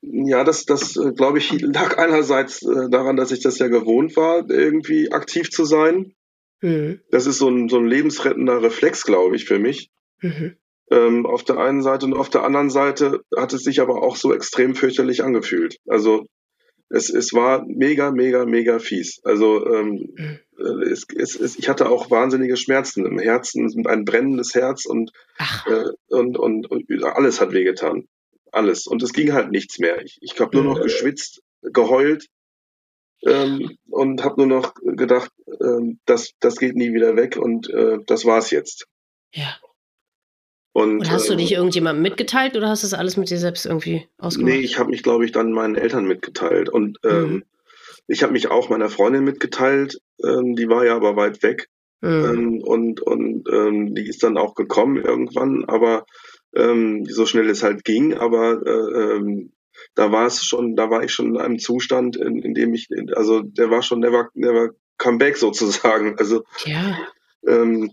Ja, 0.00 0.44
das, 0.44 0.64
das 0.64 0.96
äh, 0.96 1.12
glaube 1.12 1.38
ich, 1.38 1.60
lag 1.60 1.98
einerseits 1.98 2.62
äh, 2.62 2.88
daran, 2.88 3.16
dass 3.16 3.32
ich 3.32 3.40
das 3.40 3.58
ja 3.58 3.66
gewohnt 3.66 4.16
war, 4.16 4.48
irgendwie 4.48 5.10
aktiv 5.10 5.50
zu 5.50 5.64
sein. 5.64 6.14
Mhm. 6.60 7.00
Das 7.10 7.26
ist 7.26 7.38
so 7.38 7.48
ein, 7.48 7.68
so 7.68 7.78
ein 7.78 7.86
lebensrettender 7.86 8.62
Reflex, 8.62 9.04
glaube 9.04 9.36
ich, 9.36 9.44
für 9.44 9.58
mich. 9.58 9.90
Mhm. 10.20 10.56
Ähm, 10.90 11.26
auf 11.26 11.44
der 11.44 11.58
einen 11.58 11.82
Seite 11.82 12.06
und 12.06 12.14
auf 12.14 12.30
der 12.30 12.44
anderen 12.44 12.70
Seite 12.70 13.20
hat 13.36 13.52
es 13.52 13.62
sich 13.62 13.80
aber 13.80 14.02
auch 14.02 14.16
so 14.16 14.32
extrem 14.32 14.74
fürchterlich 14.74 15.22
angefühlt. 15.22 15.76
Also 15.86 16.24
es, 16.88 17.10
es 17.10 17.34
war 17.34 17.64
mega, 17.66 18.10
mega, 18.10 18.46
mega 18.46 18.78
fies. 18.78 19.20
Also 19.22 19.66
ähm, 19.66 20.08
mhm. 20.16 20.38
Es, 20.90 21.06
es, 21.16 21.38
es, 21.38 21.56
ich 21.56 21.68
hatte 21.68 21.88
auch 21.88 22.10
wahnsinnige 22.10 22.56
Schmerzen 22.56 23.06
im 23.06 23.18
Herzen, 23.20 23.70
ein 23.86 24.04
brennendes 24.04 24.54
Herz 24.54 24.86
und, 24.86 25.12
äh, 25.66 25.84
und, 26.08 26.36
und, 26.36 26.68
und 26.68 27.04
alles 27.04 27.40
hat 27.40 27.52
wehgetan. 27.52 28.08
Alles. 28.50 28.86
Und 28.88 29.02
es 29.02 29.12
ging 29.12 29.34
halt 29.34 29.52
nichts 29.52 29.78
mehr. 29.78 30.02
Ich, 30.02 30.18
ich 30.20 30.40
habe 30.40 30.56
nur 30.56 30.64
noch 30.64 30.82
geschwitzt, 30.82 31.42
geheult 31.62 32.26
ähm, 33.26 33.76
und 33.88 34.22
habe 34.24 34.36
nur 34.44 34.46
noch 34.46 34.74
gedacht, 34.74 35.30
ähm, 35.60 35.98
das, 36.06 36.32
das 36.40 36.56
geht 36.56 36.76
nie 36.76 36.92
wieder 36.92 37.16
weg 37.16 37.36
und 37.36 37.68
äh, 37.70 37.98
das 38.06 38.24
war's 38.24 38.50
jetzt. 38.50 38.86
Ja. 39.34 39.56
Und, 40.72 41.00
und 41.00 41.10
hast 41.10 41.28
du 41.28 41.34
dich 41.34 41.52
äh, 41.52 41.56
irgendjemandem 41.56 42.02
mitgeteilt 42.02 42.56
oder 42.56 42.68
hast 42.68 42.82
du 42.82 42.86
das 42.86 42.94
alles 42.94 43.16
mit 43.16 43.30
dir 43.30 43.38
selbst 43.38 43.66
irgendwie 43.66 44.06
ausgemacht? 44.18 44.54
Nee, 44.54 44.60
ich 44.60 44.78
habe 44.78 44.90
mich, 44.90 45.02
glaube 45.02 45.24
ich, 45.24 45.32
dann 45.32 45.50
meinen 45.52 45.74
Eltern 45.74 46.06
mitgeteilt. 46.06 46.68
Und 46.68 46.98
ähm, 47.04 47.30
mhm. 47.30 47.44
ich 48.06 48.22
habe 48.22 48.32
mich 48.32 48.48
auch 48.48 48.68
meiner 48.68 48.88
Freundin 48.88 49.24
mitgeteilt, 49.24 50.00
ähm, 50.22 50.54
die 50.54 50.68
war 50.68 50.84
ja 50.84 50.94
aber 50.94 51.16
weit 51.16 51.42
weg. 51.42 51.68
Mhm. 52.00 52.08
Ähm, 52.08 52.62
und 52.62 53.00
und 53.00 53.48
ähm, 53.50 53.94
die 53.94 54.06
ist 54.06 54.22
dann 54.22 54.36
auch 54.38 54.54
gekommen 54.54 55.02
irgendwann, 55.02 55.64
aber 55.64 56.06
ähm, 56.54 57.04
so 57.06 57.26
schnell 57.26 57.50
es 57.50 57.64
halt 57.64 57.84
ging, 57.84 58.14
aber 58.14 58.64
äh, 58.64 59.16
ähm, 59.16 59.52
da 59.94 60.12
war 60.12 60.26
es 60.26 60.44
schon, 60.44 60.76
da 60.76 60.90
war 60.90 61.02
ich 61.02 61.12
schon 61.12 61.34
in 61.34 61.40
einem 61.40 61.58
Zustand, 61.58 62.16
in, 62.16 62.42
in 62.42 62.54
dem 62.54 62.74
ich, 62.74 62.88
also 63.14 63.42
der 63.42 63.70
war 63.70 63.82
schon 63.82 64.00
never, 64.00 64.28
never 64.34 64.70
come 64.96 65.18
back 65.18 65.36
sozusagen. 65.38 66.18
Also 66.18 66.44
ja. 66.64 66.98
ähm, 67.46 67.90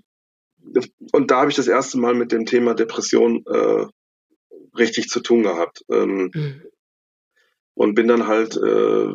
und 1.12 1.32
da 1.32 1.41
habe 1.41 1.52
ich 1.52 1.56
das 1.56 1.67
erste 1.67 1.98
Mal 2.00 2.15
mit 2.15 2.32
dem 2.32 2.45
Thema 2.45 2.74
Depression 2.74 3.43
äh, 3.48 3.86
richtig 4.78 5.10
zu 5.10 5.19
tun 5.19 5.43
gehabt. 5.43 5.84
Ähm, 5.91 6.32
mhm. 6.34 6.62
Und 7.76 7.93
bin 7.93 8.08
dann 8.08 8.26
halt 8.26 8.56
äh, 8.56 9.13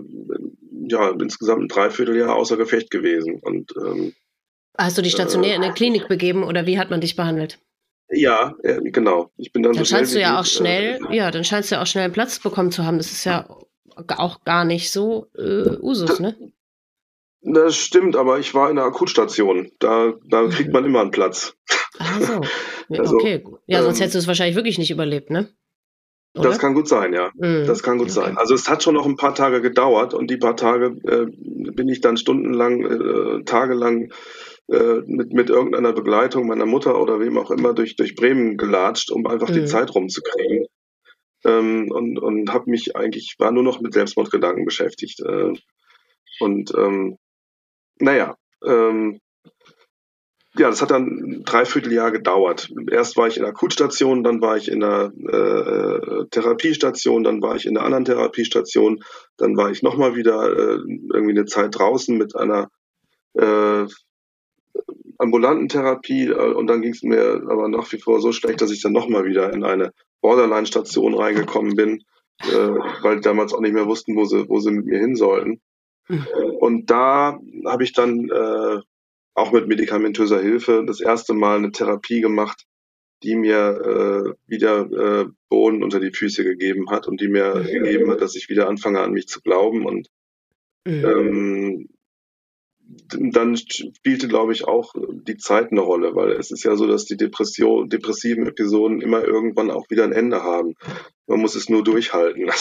ja 0.88 1.10
insgesamt 1.10 1.62
ein 1.62 1.68
Dreivierteljahr 1.68 2.34
außer 2.34 2.56
Gefecht 2.56 2.90
gewesen. 2.90 3.40
Und 3.42 3.72
ähm, 3.76 4.12
Hast 4.76 4.98
du 4.98 5.02
dich 5.02 5.12
stationär 5.12 5.52
äh, 5.52 5.56
in 5.56 5.62
der 5.62 5.72
Klinik 5.72 6.08
begeben 6.08 6.44
oder 6.44 6.66
wie 6.66 6.78
hat 6.78 6.90
man 6.90 7.00
dich 7.00 7.16
behandelt? 7.16 7.58
Ja, 8.12 8.54
genau. 8.62 9.30
Ich 9.36 9.52
bin 9.52 9.62
dann, 9.62 9.72
dann 9.72 9.84
so 9.84 9.94
scheinst 9.94 10.14
du 10.14 10.20
ja 10.20 10.40
auch 10.40 10.44
schnell, 10.44 10.98
äh, 11.10 11.16
ja, 11.16 11.30
dann 11.30 11.44
scheinst 11.44 11.70
du 11.70 11.76
ja 11.76 11.82
auch 11.82 11.86
schnell 11.86 12.10
Platz 12.10 12.38
bekommen 12.38 12.72
zu 12.72 12.84
haben. 12.84 12.98
Das 12.98 13.12
ist 13.12 13.24
ja 13.24 13.46
auch 14.16 14.44
gar 14.44 14.64
nicht 14.64 14.90
so 14.90 15.28
äh, 15.36 15.76
Usus, 15.80 16.20
ne? 16.20 16.36
Das 17.42 17.76
stimmt, 17.76 18.16
aber 18.16 18.38
ich 18.38 18.54
war 18.54 18.68
in 18.68 18.76
der 18.76 18.84
Akutstation. 18.84 19.70
Da, 19.78 20.14
da 20.26 20.42
mhm. 20.42 20.50
kriegt 20.50 20.72
man 20.72 20.84
immer 20.84 21.00
einen 21.00 21.10
Platz. 21.10 21.54
Ach 21.98 22.20
so. 22.20 22.40
also, 22.98 23.16
okay. 23.16 23.44
Ja, 23.66 23.82
sonst 23.82 23.98
ähm, 23.98 24.02
hättest 24.02 24.14
du 24.14 24.18
es 24.18 24.26
wahrscheinlich 24.26 24.56
wirklich 24.56 24.78
nicht 24.78 24.90
überlebt, 24.90 25.30
ne? 25.30 25.48
Oder? 26.36 26.50
Das 26.50 26.58
kann 26.58 26.74
gut 26.74 26.86
sein, 26.86 27.12
ja. 27.12 27.30
Mhm. 27.34 27.66
Das 27.66 27.82
kann 27.82 27.98
gut 27.98 28.08
okay. 28.08 28.14
sein. 28.14 28.38
Also 28.38 28.54
es 28.54 28.68
hat 28.68 28.82
schon 28.82 28.94
noch 28.94 29.06
ein 29.06 29.16
paar 29.16 29.34
Tage 29.34 29.60
gedauert 29.60 30.14
und 30.14 30.30
die 30.30 30.36
paar 30.36 30.56
Tage 30.56 30.96
äh, 31.04 31.26
bin 31.72 31.88
ich 31.88 32.00
dann 32.00 32.16
stundenlang, 32.16 32.82
äh, 32.82 33.44
tagelang 33.44 34.12
äh, 34.70 35.02
mit, 35.06 35.32
mit 35.32 35.50
irgendeiner 35.50 35.92
Begleitung 35.92 36.46
meiner 36.46 36.66
Mutter 36.66 37.00
oder 37.00 37.18
wem 37.18 37.38
auch 37.38 37.50
immer 37.50 37.74
durch, 37.74 37.96
durch 37.96 38.14
Bremen 38.14 38.56
gelatscht, 38.56 39.10
um 39.10 39.26
einfach 39.26 39.48
mhm. 39.48 39.54
die 39.54 39.64
Zeit 39.64 39.94
rumzukriegen. 39.94 40.66
Ähm, 41.44 41.90
und 41.90 42.18
und 42.18 42.52
habe 42.52 42.70
mich 42.70 42.94
eigentlich, 42.96 43.34
war 43.38 43.50
nur 43.50 43.62
noch 43.62 43.80
mit 43.80 43.94
Selbstmordgedanken 43.94 44.64
beschäftigt. 44.64 45.20
Äh, 45.20 45.54
und 46.38 46.72
ähm, 46.76 47.16
naja, 47.98 48.36
ähm, 48.64 49.20
ja, 50.56 50.68
das 50.68 50.82
hat 50.82 50.90
dann 50.90 51.06
ein 51.06 51.44
Dreivierteljahr 51.44 52.10
gedauert. 52.10 52.72
Erst 52.90 53.16
war 53.16 53.28
ich 53.28 53.36
in 53.36 53.42
der 53.42 53.50
Akutstation, 53.50 54.24
dann 54.24 54.40
war 54.40 54.56
ich 54.56 54.68
in 54.68 54.80
der 54.80 55.12
äh, 55.14 56.26
Therapiestation, 56.30 57.22
dann 57.22 57.40
war 57.40 57.56
ich 57.56 57.66
in 57.66 57.74
der 57.74 57.84
anderen 57.84 58.04
Therapiestation, 58.04 59.02
dann 59.36 59.56
war 59.56 59.70
ich 59.70 59.82
nochmal 59.82 60.16
wieder 60.16 60.50
äh, 60.50 60.78
irgendwie 61.12 61.30
eine 61.30 61.44
Zeit 61.46 61.78
draußen 61.78 62.16
mit 62.16 62.34
einer 62.34 62.68
äh, 63.34 63.86
ambulanten 65.18 65.68
Therapie 65.68 66.28
äh, 66.28 66.52
und 66.52 66.66
dann 66.66 66.82
ging 66.82 66.92
es 66.92 67.02
mir 67.02 67.42
aber 67.48 67.68
nach 67.68 67.90
wie 67.92 67.98
vor 67.98 68.20
so 68.20 68.32
schlecht, 68.32 68.60
dass 68.60 68.70
ich 68.70 68.82
dann 68.82 68.92
nochmal 68.92 69.24
wieder 69.24 69.52
in 69.52 69.64
eine 69.64 69.92
Borderline-Station 70.20 71.14
reingekommen 71.14 71.76
bin, 71.76 72.04
äh, 72.42 72.70
weil 73.02 73.20
damals 73.20 73.52
auch 73.52 73.60
nicht 73.60 73.74
mehr 73.74 73.86
wussten, 73.86 74.16
wo 74.16 74.24
sie, 74.24 74.48
wo 74.48 74.60
sie 74.60 74.70
mit 74.70 74.86
mir 74.86 74.98
hin 74.98 75.16
sollten. 75.16 75.60
Mhm. 76.08 76.26
Und 76.58 76.90
da 76.90 77.38
habe 77.66 77.84
ich 77.84 77.92
dann 77.92 78.30
äh, 78.30 78.80
auch 79.34 79.52
mit 79.52 79.68
medikamentöser 79.68 80.40
Hilfe 80.40 80.84
das 80.86 81.00
erste 81.00 81.34
Mal 81.34 81.58
eine 81.58 81.70
Therapie 81.70 82.20
gemacht, 82.20 82.66
die 83.22 83.36
mir 83.36 84.36
äh, 84.36 84.50
wieder 84.50 84.80
äh, 84.90 85.26
Boden 85.48 85.82
unter 85.82 86.00
die 86.00 86.12
Füße 86.12 86.42
gegeben 86.44 86.90
hat 86.90 87.06
und 87.06 87.20
die 87.20 87.28
mir 87.28 87.62
gegeben 87.62 88.10
hat, 88.10 88.20
dass 88.20 88.34
ich 88.34 88.48
wieder 88.48 88.68
anfange 88.68 89.00
an 89.00 89.12
mich 89.12 89.28
zu 89.28 89.40
glauben 89.40 89.84
und 89.84 90.08
ähm, 90.86 91.88
dann 93.08 93.56
spielte, 93.56 94.28
glaube 94.28 94.52
ich, 94.52 94.66
auch 94.66 94.94
die 95.26 95.36
Zeit 95.36 95.70
eine 95.70 95.80
Rolle, 95.80 96.14
weil 96.14 96.32
es 96.32 96.50
ist 96.50 96.64
ja 96.64 96.74
so, 96.76 96.86
dass 96.86 97.04
die 97.04 97.16
Depression, 97.16 97.88
depressiven 97.88 98.46
Episoden 98.46 99.00
immer 99.00 99.24
irgendwann 99.24 99.70
auch 99.70 99.88
wieder 99.90 100.04
ein 100.04 100.12
Ende 100.12 100.42
haben. 100.42 100.74
Man 101.26 101.40
muss 101.40 101.54
es 101.54 101.68
nur 101.68 101.84
durchhalten. 101.84 102.50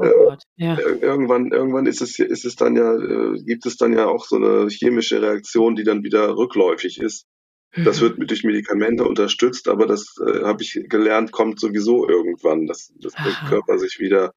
Also, 0.00 0.14
oh 0.14 0.28
Gott, 0.28 0.42
ja. 0.54 0.76
Äh, 0.76 0.98
irgendwann, 1.00 1.50
irgendwann 1.50 1.86
ist 1.86 2.00
es, 2.00 2.20
ist 2.20 2.44
es 2.44 2.54
dann 2.54 2.76
ja, 2.76 2.94
äh, 2.94 3.42
gibt 3.42 3.66
es 3.66 3.76
dann 3.76 3.92
ja 3.92 4.06
auch 4.06 4.24
so 4.26 4.36
eine 4.36 4.68
chemische 4.68 5.20
Reaktion, 5.20 5.74
die 5.74 5.82
dann 5.82 6.04
wieder 6.04 6.36
rückläufig 6.36 7.00
ist. 7.00 7.26
Das 7.74 8.00
mhm. 8.00 8.18
wird 8.18 8.30
durch 8.30 8.44
Medikamente 8.44 9.04
unterstützt, 9.04 9.66
aber 9.66 9.86
das 9.86 10.14
äh, 10.24 10.44
habe 10.44 10.62
ich 10.62 10.84
gelernt, 10.88 11.32
kommt 11.32 11.58
sowieso 11.58 12.08
irgendwann, 12.08 12.66
dass, 12.66 12.92
dass 13.00 13.14
der 13.14 13.48
Körper 13.48 13.78
sich 13.78 13.98
wieder 13.98 14.34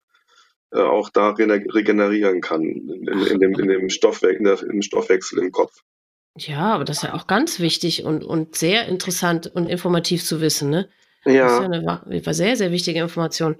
äh, 0.71 0.79
auch 0.79 1.09
da 1.09 1.29
regenerieren 1.31 2.41
kann 2.41 2.63
in, 2.63 3.07
in, 3.07 3.39
dem, 3.39 3.53
in 3.59 3.67
dem 3.67 3.89
Stoffwe 3.89 4.31
in 4.31 4.43
der, 4.43 4.61
im 4.61 4.81
Stoffwechsel 4.81 5.39
im 5.39 5.51
Kopf. 5.51 5.81
Ja, 6.37 6.73
aber 6.73 6.85
das 6.85 6.97
ist 6.97 7.03
ja 7.03 7.13
auch 7.13 7.27
ganz 7.27 7.59
wichtig 7.59 8.05
und, 8.05 8.23
und 8.23 8.55
sehr 8.55 8.87
interessant 8.87 9.51
und 9.53 9.67
informativ 9.67 10.23
zu 10.23 10.39
wissen, 10.39 10.69
ne? 10.69 10.89
Ja. 11.25 11.43
Das 11.43 11.53
ist 11.53 11.59
ja 11.59 11.65
eine 11.65 12.25
war 12.25 12.33
sehr, 12.33 12.55
sehr 12.55 12.71
wichtige 12.71 12.99
Information. 12.99 13.55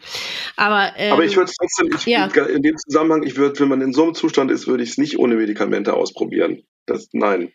Aber, 0.56 0.93
ähm, 0.97 1.13
aber 1.13 1.26
ich 1.26 1.36
würde 1.36 1.52
trotzdem, 1.56 1.91
ich, 1.95 2.06
ja. 2.08 2.26
in 2.26 2.63
dem 2.63 2.76
Zusammenhang, 2.78 3.21
ich 3.24 3.38
würde, 3.38 3.60
wenn 3.60 3.67
man 3.67 3.82
in 3.82 3.93
so 3.93 4.04
einem 4.04 4.15
Zustand 4.15 4.50
ist, 4.50 4.67
würde 4.67 4.84
ich 4.84 4.91
es 4.91 4.97
nicht 4.97 5.19
ohne 5.19 5.36
Medikamente 5.36 5.93
ausprobieren. 5.93 6.63
Das, 6.88 7.10
nein. 7.12 7.52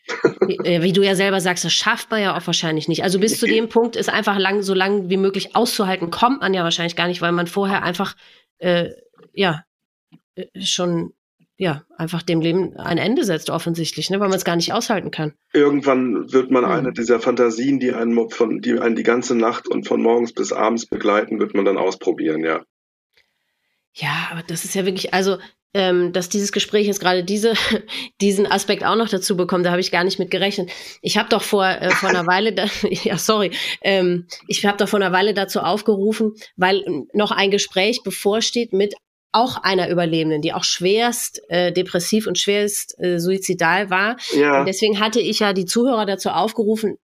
Wie, 0.47 0.59
äh, 0.59 0.83
wie, 0.83 0.93
du 0.93 1.03
ja 1.03 1.17
selber 1.17 1.41
sagst, 1.41 1.65
das 1.65 1.73
schafft 1.73 2.11
man 2.13 2.23
ja 2.23 2.37
auch 2.37 2.47
wahrscheinlich 2.47 2.87
nicht. 2.87 3.03
Also 3.03 3.19
bis 3.19 3.41
zu 3.41 3.47
dem 3.47 3.69
Punkt 3.69 3.97
ist 3.97 4.09
einfach 4.09 4.39
lang, 4.39 4.63
so 4.63 4.75
lang 4.75 5.11
wie 5.11 5.17
möglich 5.17 5.57
auszuhalten, 5.57 6.11
kommt 6.11 6.41
man 6.41 6.55
ja 6.55 6.63
wahrscheinlich 6.63 6.95
gar 6.95 7.09
nicht, 7.09 7.21
weil 7.21 7.33
man 7.33 7.49
vorher 7.49 7.83
einfach 7.83 8.15
äh, 8.59 8.91
ja, 9.37 9.65
äh, 10.35 10.47
schon 10.61 11.13
ja, 11.59 11.85
einfach 11.97 12.23
dem 12.23 12.41
Leben 12.41 12.77
ein 12.77 12.99
Ende 12.99 13.25
setzt, 13.25 13.49
offensichtlich, 13.49 14.11
ne, 14.11 14.21
weil 14.21 14.29
man 14.29 14.37
es 14.37 14.45
gar 14.45 14.57
nicht 14.57 14.75
aushalten 14.75 15.11
kann. 15.11 15.33
Irgendwann 15.55 16.31
wird 16.31 16.51
man 16.51 16.65
mhm. 16.65 16.71
eine 16.71 16.93
dieser 16.93 17.19
Fantasien, 17.19 17.81
die 17.81 17.93
einen, 17.93 18.29
von, 18.31 18.61
die 18.61 18.79
einen 18.79 18.97
die 18.97 19.03
ganze 19.03 19.35
Nacht 19.35 19.67
und 19.67 19.89
von 19.89 20.03
morgens 20.03 20.35
bis 20.35 20.53
abends 20.53 20.87
begleiten, 20.87 21.41
wird 21.41 21.55
man 21.55 21.65
dann 21.65 21.79
ausprobieren, 21.79 22.45
ja. 22.45 22.65
Ja, 23.95 24.29
aber 24.31 24.43
das 24.47 24.67
ist 24.67 24.75
ja 24.75 24.85
wirklich, 24.85 25.15
also, 25.15 25.39
ähm, 25.73 26.13
dass 26.13 26.29
dieses 26.29 26.53
Gespräch 26.53 26.87
jetzt 26.87 27.01
gerade 27.01 27.25
diese, 27.25 27.55
diesen 28.21 28.47
Aspekt 28.47 28.85
auch 28.85 28.97
noch 28.97 29.09
dazu 29.09 29.35
bekommt, 29.35 29.65
da 29.65 29.71
habe 29.71 29.81
ich 29.81 29.91
gar 29.91 30.05
nicht 30.05 30.19
mit 30.19 30.31
gerechnet. 30.31 30.71
Ich 31.01 31.17
habe 31.17 31.31
doch 31.31 31.43
vor, 31.43 31.65
äh, 31.65 31.91
vor 31.91 32.11
einer 32.11 32.27
Weile, 32.27 32.53
da, 32.53 32.67
ja, 32.91 33.17
sorry, 33.17 33.51
ähm, 33.81 34.27
ich 34.47 34.67
habe 34.67 34.77
doch 34.77 34.91
vor 34.91 35.01
einer 35.01 35.13
Weile 35.13 35.33
dazu 35.33 35.61
aufgerufen, 35.61 36.35
weil 36.57 36.85
noch 37.15 37.31
ein 37.31 37.51
Gespräch 37.51 38.03
bevorsteht 38.03 38.75
mit 38.75 38.95
auch 39.33 39.63
einer 39.63 39.91
Überlebenden, 39.91 40.41
die 40.41 40.53
auch 40.53 40.65
schwerst 40.65 41.43
äh, 41.49 41.73
depressiv 41.73 42.27
und 42.27 42.39
schwerst 42.39 42.99
äh, 42.99 43.19
suizidal 43.19 43.91
war. 43.91 44.17
Ja. 44.35 44.61
Und 44.61 44.67
deswegen 44.67 44.99
hatte 44.99 45.21
ich 45.21 45.41
ja 45.41 45.53
die 45.53 45.67
Zuhörer 45.67 46.07
dazu 46.07 46.31
aufgerufen, 46.31 46.99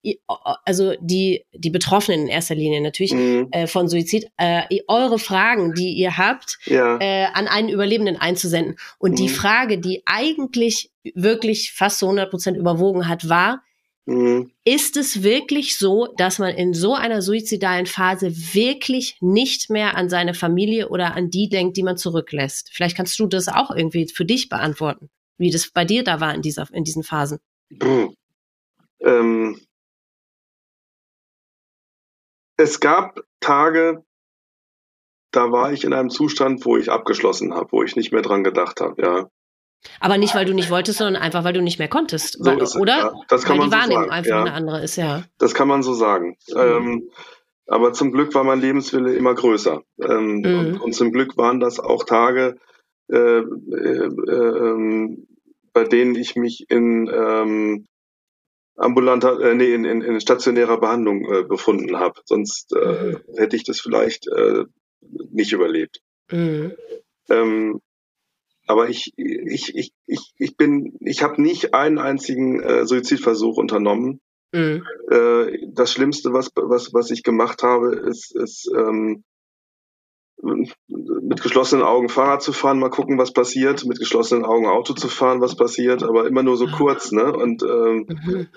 also 0.65 0.95
die, 1.01 1.45
die 1.55 1.71
Betroffenen 1.71 2.23
in 2.23 2.29
erster 2.29 2.55
Linie 2.55 2.81
natürlich 2.81 3.13
mhm. 3.13 3.49
äh, 3.51 3.67
von 3.67 3.89
Suizid, 3.89 4.27
äh, 4.37 4.63
eure 4.89 5.19
Fragen, 5.19 5.75
die 5.75 5.93
ihr 5.95 6.19
habt, 6.19 6.59
ja. 6.67 6.99
äh, 7.01 7.27
an 7.33 7.49
einen 7.49 7.69
Überlebenden 7.69 8.17
einzusenden. 8.17 8.77
Und 8.99 9.13
mhm. 9.13 9.17
die 9.17 9.29
Frage, 9.29 9.79
die 9.79 10.03
eigentlich 10.05 10.91
wirklich 11.15 11.73
fast 11.73 12.01
zu 12.01 12.07
100 12.07 12.31
Prozent 12.31 12.57
überwogen 12.57 13.09
hat, 13.09 13.29
war, 13.29 13.63
Mhm. 14.09 14.51
Ist 14.65 14.97
es 14.97 15.23
wirklich 15.23 15.77
so, 15.77 16.09
dass 16.17 16.39
man 16.39 16.55
in 16.55 16.73
so 16.73 16.95
einer 16.95 17.21
suizidalen 17.21 17.85
Phase 17.85 18.31
wirklich 18.55 19.19
nicht 19.21 19.69
mehr 19.69 19.99
an 19.99 20.09
seine 20.09 20.33
Familie 20.33 20.89
oder 20.89 21.15
an 21.15 21.29
die 21.29 21.51
denkt, 21.51 21.77
die 21.77 21.83
man 21.83 21.99
zurücklässt? 21.99 22.71
Vielleicht 22.73 22.97
kannst 22.97 23.19
du 23.19 23.27
das 23.27 23.49
auch 23.49 23.71
irgendwie 23.71 24.09
für 24.09 24.25
dich 24.25 24.49
beantworten, 24.49 25.11
wie 25.37 25.51
das 25.51 25.69
bei 25.69 25.85
dir 25.85 26.05
da 26.05 26.21
war 26.21 26.35
in, 26.35 26.41
dieser, 26.41 26.67
in 26.73 26.85
diesen 26.85 27.03
Phasen. 27.03 27.39
Ähm, 29.01 29.61
es 32.57 32.81
gab 32.81 33.21
Tage, 33.41 34.07
da 35.33 35.53
war 35.53 35.71
ich 35.71 35.85
in 35.85 35.93
einem 35.93 36.09
Zustand, 36.09 36.65
wo 36.65 36.79
ich 36.79 36.91
abgeschlossen 36.91 37.53
habe, 37.53 37.73
wo 37.73 37.83
ich 37.83 37.95
nicht 37.95 38.13
mehr 38.13 38.23
dran 38.23 38.43
gedacht 38.43 38.81
habe, 38.81 39.03
ja. 39.03 39.29
Aber 40.01 40.19
nicht, 40.19 40.35
weil 40.35 40.45
du 40.45 40.55
nicht 40.55 40.71
wolltest, 40.71 40.99
sondern 40.99 41.23
einfach, 41.23 41.45
weil 41.45 41.53
du 41.53 41.63
nicht 41.63 41.79
mehr 41.79 41.89
konntest. 41.89 42.39
Weil, 42.41 42.65
so 42.67 42.81
oder? 42.81 42.99
Ja, 42.99 43.13
das 43.29 43.45
kann 43.45 43.59
weil 43.59 43.69
man 43.69 43.71
die 43.71 43.77
Wahrnehmung 43.77 44.05
so 44.05 44.09
sagen, 44.09 44.19
einfach 44.19 44.31
ja. 44.31 44.41
eine 44.43 44.53
andere 44.53 44.83
ist, 44.83 44.97
ja. 44.97 45.25
Das 45.39 45.55
kann 45.55 45.69
man 45.69 45.83
so 45.83 45.95
sagen. 45.95 46.37
Mhm. 46.49 46.59
Ähm, 46.59 47.11
aber 47.67 47.93
zum 47.93 48.13
Glück 48.13 48.35
war 48.35 48.45
mein 48.45 48.61
Lebenswille 48.61 49.15
immer 49.15 49.35
größer. 49.35 49.83
Ähm, 50.03 50.39
mhm. 50.39 50.45
und, 50.45 50.81
und, 50.81 50.93
zum 50.95 51.13
Glück 51.13 51.37
waren 51.37 51.61
das 51.61 51.79
auch 51.79 52.05
Tage, 52.05 52.57
äh, 53.11 53.17
äh, 53.17 54.07
äh, 54.07 55.17
bei 55.73 55.85
denen 55.85 56.15
ich 56.15 56.35
mich 56.35 56.65
in 56.71 57.11
ähm, 57.13 57.87
ambulanter, 58.77 59.41
äh, 59.41 59.55
nee, 59.55 59.75
in, 59.75 59.85
in, 59.85 60.01
in 60.01 60.21
stationärer 60.21 60.81
Behandlung 60.81 61.25
äh, 61.31 61.43
befunden 61.45 61.99
habe. 61.99 62.21
Sonst 62.25 62.73
äh, 62.75 63.13
mhm. 63.13 63.21
hätte 63.37 63.57
ich 63.57 63.65
das 63.65 63.81
vielleicht 63.81 64.27
äh, 64.29 64.65
nicht 65.31 65.53
überlebt. 65.53 66.01
Mhm. 66.31 66.73
Ähm, 67.29 67.81
aber 68.69 68.89
ich, 68.89 69.13
ich, 69.17 69.75
ich, 69.75 69.93
ich, 70.07 70.35
ich 70.37 70.57
bin, 70.57 70.97
ich 71.01 71.23
habe 71.23 71.41
nicht 71.41 71.75
einen 71.75 71.99
einzigen 71.99 72.61
äh, 72.61 72.87
Suizidversuch 72.87 73.57
unternommen. 73.57 74.21
Mhm. 74.53 74.85
Äh, 75.11 75.59
das 75.73 75.93
Schlimmste, 75.93 76.33
was, 76.33 76.51
was, 76.55 76.93
was 76.93 77.11
ich 77.11 77.23
gemacht 77.23 77.63
habe, 77.63 77.97
ist, 77.97 78.35
ist 78.37 78.71
ähm, 78.75 79.25
mit 80.43 81.43
geschlossenen 81.43 81.85
Augen 81.85 82.09
Fahrrad 82.09 82.43
zu 82.43 82.53
fahren, 82.53 82.79
mal 82.79 82.91
gucken, 82.91 83.19
was 83.19 83.33
passiert, 83.33 83.85
mit 83.85 83.99
geschlossenen 83.99 84.45
Augen 84.45 84.67
Auto 84.67 84.95
zu 84.95 85.09
fahren, 85.09 85.41
was 85.41 85.57
passiert, 85.57 86.03
aber 86.03 86.27
immer 86.27 86.43
nur 86.43 86.57
so 86.57 86.67
ah. 86.67 86.75
kurz, 86.77 87.11
ne? 87.11 87.33
Und 87.33 87.63
ähm, 87.63 88.07
mhm. 88.07 88.49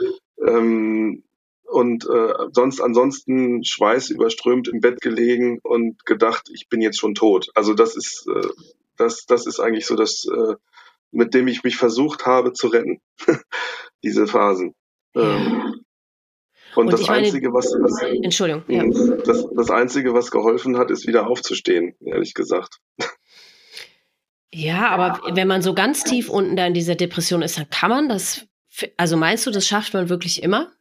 ähm, 0.46 1.24
und 1.64 2.06
äh, 2.06 2.34
sonst 2.52 2.82
ansonsten 2.82 3.64
Schweiß 3.64 4.10
überströmt 4.10 4.68
im 4.68 4.82
Bett 4.82 5.00
gelegen 5.00 5.60
und 5.64 6.06
gedacht, 6.06 6.50
ich 6.54 6.68
bin 6.68 6.82
jetzt 6.82 7.00
schon 7.00 7.16
tot. 7.16 7.50
Also 7.56 7.74
das 7.74 7.96
ist 7.96 8.28
äh, 8.28 8.48
das, 9.02 9.26
das 9.26 9.46
ist 9.46 9.60
eigentlich 9.60 9.86
so 9.86 9.96
das, 9.96 10.26
äh, 10.26 10.56
mit 11.12 11.34
dem 11.34 11.48
ich 11.48 11.64
mich 11.64 11.78
versucht 11.78 12.26
habe 12.26 12.54
zu 12.54 12.68
retten, 12.68 13.02
diese 14.04 14.28
Phasen. 14.28 14.74
Ähm, 15.16 15.84
und, 16.76 16.86
und 16.86 16.94
das 16.94 17.08
meine, 17.08 17.26
Einzige, 17.26 17.54
was, 17.54 17.66
was 17.66 18.02
Entschuldigung, 18.24 18.64
ja. 18.68 18.86
das, 19.26 19.46
das 19.54 19.70
Einzige, 19.70 20.14
was 20.14 20.32
geholfen 20.32 20.78
hat, 20.78 20.90
ist 20.90 21.06
wieder 21.06 21.28
aufzustehen, 21.28 21.96
ehrlich 22.00 22.34
gesagt. 22.34 22.80
Ja, 24.54 24.90
aber 24.90 25.36
wenn 25.36 25.48
man 25.48 25.62
so 25.62 25.74
ganz 25.74 26.04
tief 26.04 26.30
unten 26.30 26.56
da 26.56 26.66
in 26.66 26.74
dieser 26.74 26.96
Depression 26.96 27.42
ist, 27.42 27.58
dann 27.58 27.70
kann 27.70 27.90
man 27.90 28.10
das, 28.10 28.48
also 28.98 29.18
meinst 29.18 29.46
du, 29.46 29.52
das 29.52 29.68
schafft 29.68 29.94
man 29.94 30.10
wirklich 30.10 30.44
immer? 30.44 30.72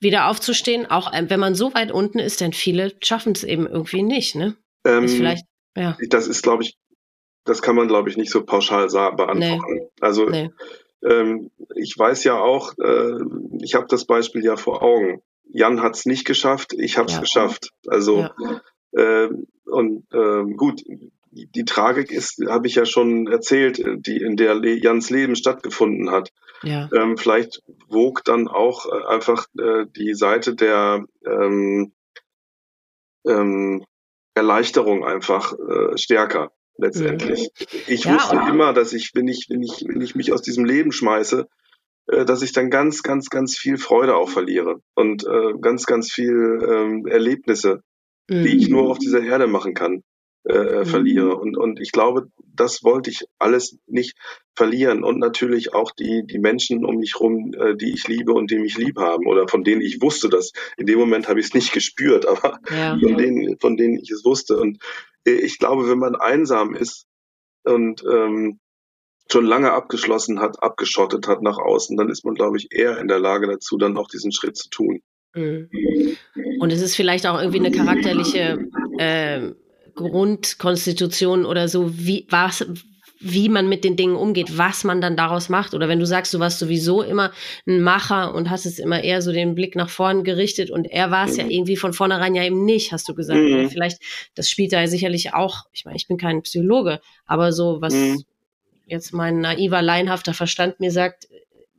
Wieder 0.00 0.28
aufzustehen, 0.28 0.86
auch 0.86 1.12
äh, 1.12 1.28
wenn 1.28 1.40
man 1.40 1.54
so 1.54 1.74
weit 1.74 1.92
unten 1.92 2.18
ist, 2.18 2.40
denn 2.40 2.52
viele 2.52 2.94
schaffen 3.00 3.32
es 3.32 3.44
eben 3.44 3.66
irgendwie 3.66 4.02
nicht, 4.02 4.34
ne? 4.34 4.56
Ähm, 4.84 5.04
ist 5.04 5.16
vielleicht 5.16 5.44
ja. 5.76 5.96
Das 6.08 6.26
ist, 6.28 6.42
glaube 6.42 6.62
ich, 6.62 6.76
das 7.44 7.62
kann 7.62 7.76
man, 7.76 7.88
glaube 7.88 8.08
ich, 8.08 8.16
nicht 8.16 8.30
so 8.30 8.44
pauschal 8.44 8.88
beantworten. 8.88 9.74
Nee. 9.74 9.88
Also 10.00 10.26
nee. 10.26 10.50
Ähm, 11.04 11.50
ich 11.74 11.98
weiß 11.98 12.24
ja 12.24 12.38
auch, 12.38 12.76
äh, 12.78 13.18
ich 13.60 13.74
habe 13.74 13.86
das 13.88 14.04
Beispiel 14.04 14.44
ja 14.44 14.56
vor 14.56 14.82
Augen. 14.82 15.22
Jan 15.44 15.82
hat 15.82 15.96
es 15.96 16.06
nicht 16.06 16.24
geschafft, 16.24 16.72
ich 16.72 16.96
habe 16.96 17.08
es 17.08 17.14
ja. 17.14 17.20
geschafft. 17.20 17.70
Also 17.86 18.28
ja. 18.38 18.60
äh, 18.92 19.28
und 19.64 20.06
äh, 20.12 20.44
gut, 20.54 20.82
die, 21.32 21.64
Tragik 21.64 22.12
ist, 22.12 22.42
habe 22.46 22.66
ich 22.66 22.74
ja 22.74 22.84
schon 22.84 23.26
erzählt, 23.26 23.82
die 24.06 24.18
in 24.18 24.36
der 24.36 24.54
Le 24.54 24.78
Jans 24.78 25.10
Leben 25.10 25.34
stattgefunden 25.34 26.10
hat. 26.10 26.30
Ja. 26.62 26.88
Ähm, 26.94 27.16
vielleicht 27.16 27.62
wog 27.88 28.22
dann 28.24 28.48
auch 28.48 28.86
äh, 28.86 29.04
einfach 29.06 29.46
äh, 29.58 29.86
die 29.96 30.14
Seite 30.14 30.54
der 30.54 31.04
ähm, 31.26 31.92
ähm, 33.26 33.84
Erleichterung 34.34 35.04
einfach 35.04 35.52
äh, 35.52 35.96
stärker 35.96 36.52
letztendlich. 36.78 37.50
Mhm. 37.58 37.78
Ich 37.86 38.04
ja, 38.04 38.14
wusste 38.14 38.36
immer, 38.48 38.72
dass 38.72 38.92
ich, 38.92 39.10
wenn 39.14 39.28
ich, 39.28 39.46
wenn 39.48 39.62
ich, 39.62 39.84
wenn 39.86 40.00
ich 40.00 40.14
mich 40.14 40.32
aus 40.32 40.42
diesem 40.42 40.64
Leben 40.64 40.92
schmeiße, 40.92 41.46
äh, 42.08 42.24
dass 42.24 42.42
ich 42.42 42.52
dann 42.52 42.70
ganz, 42.70 43.02
ganz, 43.02 43.28
ganz 43.30 43.56
viel 43.56 43.76
Freude 43.76 44.16
auch 44.16 44.28
verliere 44.28 44.80
und 44.94 45.24
äh, 45.24 45.52
ganz, 45.60 45.86
ganz 45.86 46.12
viel 46.12 46.58
ähm, 46.66 47.06
Erlebnisse, 47.06 47.82
mhm. 48.28 48.44
die 48.44 48.56
ich 48.56 48.68
nur 48.68 48.90
auf 48.90 48.98
dieser 48.98 49.22
Erde 49.22 49.46
machen 49.46 49.74
kann 49.74 50.02
äh, 50.44 50.54
äh, 50.54 50.78
mhm. 50.80 50.86
verliere. 50.86 51.36
Und, 51.36 51.56
und 51.56 51.78
ich 51.78 51.92
glaube, 51.92 52.26
das 52.52 52.82
wollte 52.82 53.10
ich 53.10 53.26
alles 53.38 53.78
nicht 53.86 54.16
verlieren. 54.56 55.04
Und 55.04 55.20
natürlich 55.20 55.72
auch 55.72 55.92
die, 55.92 56.24
die 56.26 56.40
Menschen 56.40 56.84
um 56.84 56.96
mich 56.96 57.20
rum, 57.20 57.52
äh, 57.56 57.76
die 57.76 57.92
ich 57.92 58.08
liebe 58.08 58.32
und 58.32 58.50
die 58.50 58.58
mich 58.58 58.76
lieb 58.76 58.98
haben 58.98 59.28
oder 59.28 59.46
von 59.46 59.62
denen 59.62 59.82
ich 59.82 60.02
wusste, 60.02 60.28
dass 60.28 60.52
in 60.76 60.86
dem 60.86 60.98
Moment 60.98 61.28
habe 61.28 61.38
ich 61.38 61.46
es 61.46 61.54
nicht 61.54 61.72
gespürt, 61.72 62.26
aber 62.28 62.58
ja. 62.70 62.98
von, 62.98 63.16
denen, 63.16 63.56
von 63.60 63.76
denen 63.76 63.98
ich 63.98 64.10
es 64.10 64.24
wusste. 64.24 64.58
Und 64.58 64.82
äh, 65.24 65.30
ich 65.30 65.58
glaube, 65.58 65.88
wenn 65.88 65.98
man 65.98 66.16
einsam 66.16 66.74
ist 66.74 67.06
und 67.62 68.02
ähm, 68.04 68.58
schon 69.30 69.46
lange 69.46 69.72
abgeschlossen 69.72 70.40
hat, 70.40 70.60
abgeschottet 70.60 71.28
hat 71.28 71.42
nach 71.42 71.58
außen, 71.58 71.96
dann 71.96 72.10
ist 72.10 72.24
man, 72.24 72.34
glaube 72.34 72.56
ich, 72.56 72.66
eher 72.72 72.98
in 72.98 73.06
der 73.06 73.20
Lage 73.20 73.46
dazu, 73.46 73.78
dann 73.78 73.96
auch 73.96 74.08
diesen 74.08 74.32
Schritt 74.32 74.56
zu 74.56 74.68
tun. 74.70 75.02
Mhm. 75.34 75.70
Und 76.58 76.72
es 76.72 76.82
ist 76.82 76.96
vielleicht 76.96 77.26
auch 77.26 77.38
irgendwie 77.38 77.60
eine 77.60 77.70
charakterliche 77.70 78.68
äh, 78.98 79.52
Grundkonstitution 79.94 81.44
oder 81.44 81.68
so, 81.68 81.98
wie 81.98 82.26
was, 82.30 82.66
wie 83.22 83.48
man 83.48 83.68
mit 83.68 83.84
den 83.84 83.96
Dingen 83.96 84.16
umgeht, 84.16 84.58
was 84.58 84.82
man 84.82 85.00
dann 85.00 85.16
daraus 85.16 85.48
macht. 85.48 85.74
Oder 85.74 85.88
wenn 85.88 86.00
du 86.00 86.06
sagst, 86.06 86.34
du 86.34 86.40
warst 86.40 86.58
sowieso 86.58 87.02
immer 87.02 87.32
ein 87.66 87.80
Macher 87.80 88.34
und 88.34 88.50
hast 88.50 88.66
es 88.66 88.78
immer 88.78 89.02
eher 89.02 89.22
so 89.22 89.32
den 89.32 89.54
Blick 89.54 89.76
nach 89.76 89.88
vorn 89.88 90.24
gerichtet 90.24 90.70
und 90.70 90.86
er 90.86 91.10
war 91.10 91.26
es 91.26 91.34
mhm. 91.34 91.40
ja 91.40 91.46
irgendwie 91.48 91.76
von 91.76 91.92
vornherein 91.92 92.34
ja 92.34 92.44
eben 92.44 92.64
nicht, 92.64 92.92
hast 92.92 93.08
du 93.08 93.14
gesagt. 93.14 93.40
Mhm. 93.40 93.70
Vielleicht, 93.70 94.02
das 94.34 94.50
spielt 94.50 94.72
da 94.72 94.80
ja 94.80 94.88
sicherlich 94.88 95.34
auch, 95.34 95.66
ich 95.72 95.84
meine, 95.84 95.96
ich 95.96 96.08
bin 96.08 96.16
kein 96.16 96.42
Psychologe, 96.42 97.00
aber 97.24 97.52
so, 97.52 97.80
was 97.80 97.94
mhm. 97.94 98.24
jetzt 98.86 99.12
mein 99.12 99.40
naiver, 99.40 99.82
laienhafter 99.82 100.34
Verstand 100.34 100.80
mir 100.80 100.90
sagt, 100.90 101.28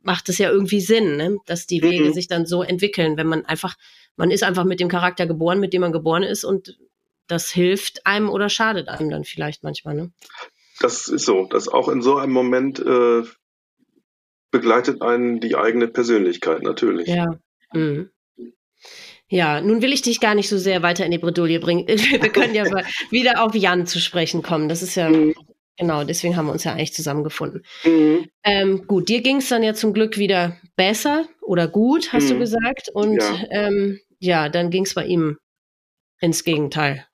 macht 0.02 0.28
es 0.30 0.38
ja 0.38 0.50
irgendwie 0.50 0.80
Sinn, 0.80 1.16
ne? 1.16 1.38
dass 1.46 1.66
die 1.66 1.82
Wege 1.82 2.06
mhm. 2.06 2.12
sich 2.14 2.26
dann 2.26 2.46
so 2.46 2.62
entwickeln, 2.62 3.16
wenn 3.18 3.26
man 3.26 3.44
einfach, 3.44 3.74
man 4.16 4.30
ist 4.30 4.44
einfach 4.44 4.64
mit 4.64 4.80
dem 4.80 4.88
Charakter 4.88 5.26
geboren, 5.26 5.60
mit 5.60 5.72
dem 5.72 5.82
man 5.82 5.92
geboren 5.92 6.22
ist 6.22 6.44
und 6.44 6.78
das 7.26 7.50
hilft 7.50 8.06
einem 8.06 8.28
oder 8.28 8.48
schadet 8.48 8.88
einem 8.88 9.10
dann 9.10 9.24
vielleicht 9.24 9.62
manchmal. 9.62 9.94
Ne? 9.94 10.12
Das 10.80 11.08
ist 11.08 11.24
so, 11.24 11.46
dass 11.46 11.68
auch 11.68 11.88
in 11.88 12.02
so 12.02 12.16
einem 12.16 12.32
Moment 12.32 12.80
äh, 12.80 13.22
begleitet 14.50 15.02
einen 15.02 15.40
die 15.40 15.56
eigene 15.56 15.88
Persönlichkeit 15.88 16.62
natürlich. 16.62 17.08
Ja. 17.08 17.38
Mhm. 17.72 18.10
Ja, 19.28 19.60
nun 19.60 19.82
will 19.82 19.92
ich 19.92 20.02
dich 20.02 20.20
gar 20.20 20.34
nicht 20.34 20.48
so 20.48 20.58
sehr 20.58 20.82
weiter 20.82 21.04
in 21.04 21.10
die 21.10 21.18
Bredouille 21.18 21.58
bringen. 21.58 21.88
Wir 21.88 22.30
können 22.30 22.54
ja 22.54 22.64
wieder 23.10 23.42
auf 23.42 23.54
Jan 23.54 23.86
zu 23.86 24.00
sprechen 24.00 24.42
kommen. 24.42 24.68
Das 24.68 24.82
ist 24.82 24.94
ja 24.94 25.08
mhm. 25.08 25.34
Genau, 25.76 26.04
deswegen 26.04 26.36
haben 26.36 26.46
wir 26.46 26.52
uns 26.52 26.64
ja 26.64 26.72
eigentlich 26.72 26.94
zusammengefunden. 26.94 27.64
Mhm. 27.84 28.28
Ähm, 28.44 28.86
gut, 28.86 29.08
dir 29.08 29.22
ging 29.22 29.38
es 29.38 29.48
dann 29.48 29.64
ja 29.64 29.74
zum 29.74 29.92
Glück 29.92 30.18
wieder 30.18 30.56
besser 30.76 31.26
oder 31.40 31.66
gut, 31.66 32.12
hast 32.12 32.26
mhm. 32.26 32.34
du 32.34 32.38
gesagt. 32.38 32.90
Und 32.92 33.20
ja, 33.20 33.44
ähm, 33.50 34.00
ja 34.20 34.48
dann 34.48 34.70
ging 34.70 34.84
es 34.84 34.94
bei 34.94 35.04
ihm 35.04 35.38
ins 36.20 36.44
Gegenteil. 36.44 37.06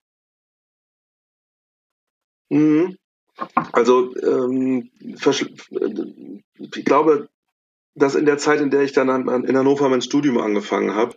Mhm. 2.51 2.97
Also 3.71 4.15
ähm, 4.17 4.91
ich 4.99 6.85
glaube, 6.85 7.29
dass 7.95 8.15
in 8.15 8.25
der 8.25 8.37
Zeit, 8.37 8.61
in 8.61 8.69
der 8.69 8.81
ich 8.81 8.91
dann 8.91 9.09
an, 9.09 9.43
in 9.45 9.57
Hannover 9.57 9.89
mein 9.89 10.01
Studium 10.01 10.37
angefangen 10.37 10.93
habe, 10.93 11.15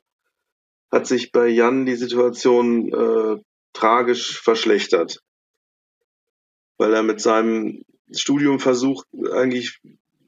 hat 0.91 1.07
sich 1.07 1.33
bei 1.33 1.49
Jan 1.49 1.87
die 1.87 1.97
Situation 1.97 2.93
äh, 2.93 3.43
tragisch 3.73 4.41
verschlechtert 4.41 5.21
weil 6.79 6.93
er 6.93 7.03
mit 7.03 7.21
seinem 7.21 7.85
Studium 8.13 8.59
versucht, 8.61 9.07
eigentlich 9.33 9.81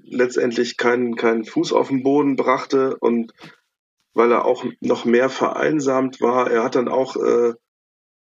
letztendlich 0.03 0.77
keinen, 0.77 1.17
keinen 1.17 1.45
Fuß 1.45 1.73
auf 1.73 1.89
den 1.89 2.03
Boden 2.03 2.37
brachte 2.37 2.97
und 2.99 3.33
weil 4.15 4.33
er 4.33 4.45
auch 4.45 4.65
noch 4.81 5.05
mehr 5.05 5.29
vereinsamt 5.29 6.21
war. 6.21 6.51
Er 6.51 6.63
hat 6.63 6.75
dann 6.75 6.89
auch, 6.89 7.17
äh, 7.17 7.55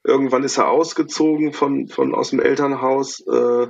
irgendwann 0.05 0.43
ist 0.43 0.57
er 0.57 0.69
ausgezogen 0.69 1.51
von, 1.51 1.87
von 1.87 2.13
aus 2.13 2.29
dem 2.29 2.39
Elternhaus, 2.39 3.25
äh, 3.27 3.67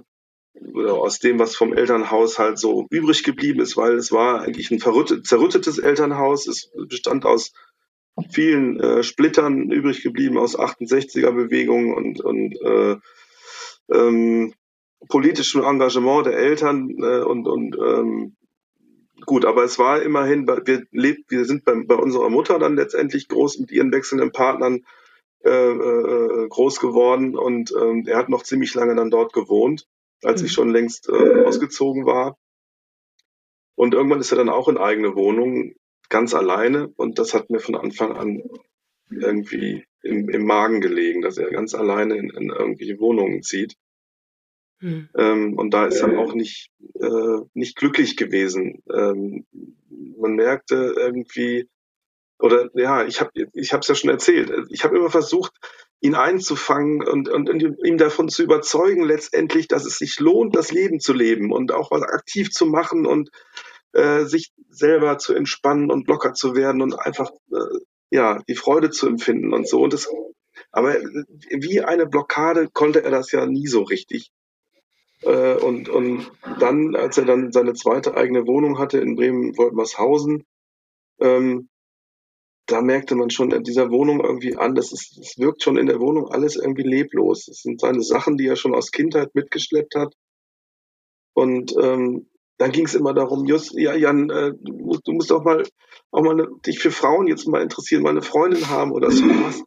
aus 0.88 1.20
dem, 1.20 1.40
was 1.40 1.56
vom 1.56 1.74
Elternhaus 1.74 2.40
halt 2.40 2.60
so 2.60 2.88
übrig 2.90 3.24
geblieben 3.24 3.62
ist, 3.62 3.78
weil 3.78 3.96
es 3.96 4.12
war 4.12 4.42
eigentlich 4.42 4.72
ein 4.72 4.80
zerrüttetes 4.80 5.80
Elternhaus. 5.80 6.48
Es 6.48 6.72
bestand 6.90 7.26
aus 7.26 7.54
vielen 8.32 8.80
äh, 8.80 9.04
Splittern 9.04 9.72
übrig 9.72 10.04
geblieben 10.04 10.38
aus 10.38 10.58
68er 10.58 11.32
Bewegungen 11.32 11.94
und, 11.94 12.22
und 12.22 12.56
äh, 12.62 12.96
ähm, 13.92 14.54
politischem 15.10 15.64
Engagement 15.64 16.26
der 16.26 16.38
Eltern 16.38 16.90
äh, 17.02 17.24
und, 17.24 17.48
und 17.48 17.78
ähm, 17.78 18.36
gut, 19.26 19.46
aber 19.46 19.64
es 19.64 19.78
war 19.78 20.02
immerhin, 20.02 20.48
wir 20.48 20.84
lebt, 20.92 21.30
wir 21.30 21.46
sind 21.46 21.66
bei, 21.66 21.76
bei 21.86 21.96
unserer 21.96 22.30
Mutter 22.30 22.58
dann 22.60 22.76
letztendlich 22.76 23.28
groß 23.28 23.60
mit 23.60 23.72
ihren 23.72 23.92
wechselnden 23.92 24.32
Partnern 24.32 24.86
äh, 25.44 25.50
äh, 25.50 26.48
groß 26.50 26.80
geworden 26.80 27.38
und 27.38 27.74
ähm, 27.80 28.06
er 28.08 28.18
hat 28.18 28.30
noch 28.30 28.44
ziemlich 28.44 28.74
lange 28.74 28.96
dann 28.96 29.12
dort 29.12 29.34
gewohnt, 29.34 29.88
als 30.24 30.42
ich 30.42 30.52
mhm. 30.52 30.56
schon 30.56 30.70
längst 30.70 31.10
äh, 31.10 31.44
ausgezogen 31.44 32.06
war. 32.06 32.38
Und 33.76 33.94
irgendwann 33.94 34.22
ist 34.22 34.32
er 34.32 34.38
dann 34.38 34.50
auch 34.50 34.70
in 34.70 34.78
eigene 34.78 35.16
Wohnung, 35.16 35.74
ganz 36.10 36.34
alleine 36.34 36.88
und 36.96 37.20
das 37.20 37.34
hat 37.34 37.50
mir 37.50 37.60
von 37.60 37.76
Anfang 37.76 38.14
an 38.14 38.44
irgendwie 39.10 39.86
im, 40.02 40.30
im 40.30 40.46
Magen 40.46 40.82
gelegen, 40.82 41.22
dass 41.22 41.38
er 41.38 41.50
ganz 41.50 41.74
alleine 41.74 42.16
in, 42.16 42.30
in 42.30 42.50
irgendwelche 42.50 43.00
Wohnungen 43.00 43.42
zieht. 43.42 43.76
Hm. 44.80 45.10
Ähm, 45.16 45.58
und 45.58 45.74
da 45.74 45.88
ist 45.88 46.02
er 46.02 46.18
auch 46.20 46.34
nicht, 46.34 46.72
äh, 46.96 47.40
nicht 47.54 47.76
glücklich 47.76 48.18
gewesen. 48.18 48.84
Ähm, 48.92 49.46
man 50.18 50.36
merkte 50.36 50.96
irgendwie, 50.98 51.68
oder 52.40 52.70
ja, 52.74 53.06
ich 53.06 53.22
habe 53.22 53.32
ich 53.54 53.72
es 53.72 53.88
ja 53.88 53.96
schon 53.96 54.10
erzählt, 54.10 54.52
ich 54.70 54.84
habe 54.84 54.98
immer 54.98 55.10
versucht, 55.10 55.54
ihn 56.02 56.16
einzufangen 56.16 57.08
und, 57.08 57.30
und, 57.30 57.50
und 57.50 57.62
ihm 57.84 57.98
davon 57.98 58.30
zu 58.30 58.44
überzeugen, 58.44 59.04
letztendlich, 59.04 59.68
dass 59.68 59.86
es 59.86 59.98
sich 59.98 60.20
lohnt, 60.20 60.56
das 60.56 60.72
Leben 60.72 61.00
zu 61.00 61.14
leben 61.14 61.52
und 61.52 61.72
auch 61.72 61.92
was 61.92 62.04
aktiv 62.04 62.52
zu 62.52 62.66
machen 62.66 63.06
und 63.06 63.32
äh, 63.94 64.26
sich 64.26 64.52
selber 64.70 65.18
zu 65.18 65.34
entspannen 65.34 65.90
und 65.90 66.08
locker 66.08 66.34
zu 66.34 66.56
werden 66.56 66.82
und 66.82 67.00
einfach 67.00 67.32
äh, 67.52 67.80
ja, 68.12 68.42
die 68.48 68.56
Freude 68.56 68.92
zu 68.92 69.08
empfinden 69.08 69.54
und 69.54 69.68
so. 69.68 69.82
Und 69.82 69.94
das, 69.94 70.10
aber 70.72 70.96
wie 71.50 71.82
eine 71.82 72.06
Blockade 72.06 72.70
konnte 72.72 73.04
er 73.04 73.12
das 73.12 73.32
ja 73.32 73.46
nie 73.46 73.68
so 73.68 73.84
richtig. 73.84 74.32
Äh, 75.22 75.56
und, 75.56 75.90
und 75.90 76.30
dann, 76.60 76.96
als 76.96 77.18
er 77.18 77.26
dann 77.26 77.52
seine 77.52 77.74
zweite 77.74 78.16
eigene 78.16 78.46
Wohnung 78.46 78.78
hatte 78.78 79.00
in 79.00 79.16
Bremen-Woltmershausen, 79.16 80.46
ähm, 81.20 81.70
da 82.68 82.82
merkte 82.82 83.16
man 83.16 83.30
schon 83.30 83.52
in 83.52 83.64
dieser 83.64 83.92
Wohnung 83.92 84.24
irgendwie 84.24 84.58
an, 84.58 84.76
das, 84.76 84.92
ist, 84.92 85.18
das 85.18 85.38
wirkt 85.38 85.64
schon 85.64 85.78
in 85.78 85.86
der 85.86 86.00
Wohnung 86.00 86.30
alles 86.30 86.56
irgendwie 86.56 86.84
leblos. 86.84 87.46
Das 87.46 87.62
sind 87.62 87.80
seine 87.80 88.02
Sachen, 88.02 88.38
die 88.38 88.48
er 88.48 88.56
schon 88.56 88.74
aus 88.74 88.92
Kindheit 88.92 89.36
mitgeschleppt 89.36 89.96
hat. 89.96 90.14
Und 91.34 91.76
ähm, 91.82 92.28
dann 92.58 92.72
ging 92.72 92.86
es 92.86 92.96
immer 92.96 93.14
darum, 93.14 93.46
Just, 93.46 93.74
ja, 93.74 93.94
Jan, 93.94 94.30
äh, 94.30 94.54
du, 94.60 94.74
musst, 94.74 95.08
du 95.08 95.12
musst 95.12 95.32
auch 95.32 95.44
mal, 95.44 95.64
auch 96.12 96.22
mal 96.22 96.32
eine, 96.32 96.48
dich 96.66 96.80
für 96.80 96.92
Frauen 96.92 97.28
jetzt 97.28 97.48
mal 97.48 97.62
interessieren, 97.62 98.02
mal 98.02 98.10
eine 98.10 98.22
Freundin 98.22 98.70
haben 98.70 98.92
oder 98.92 99.12
so 99.12 99.26
was. 99.26 99.64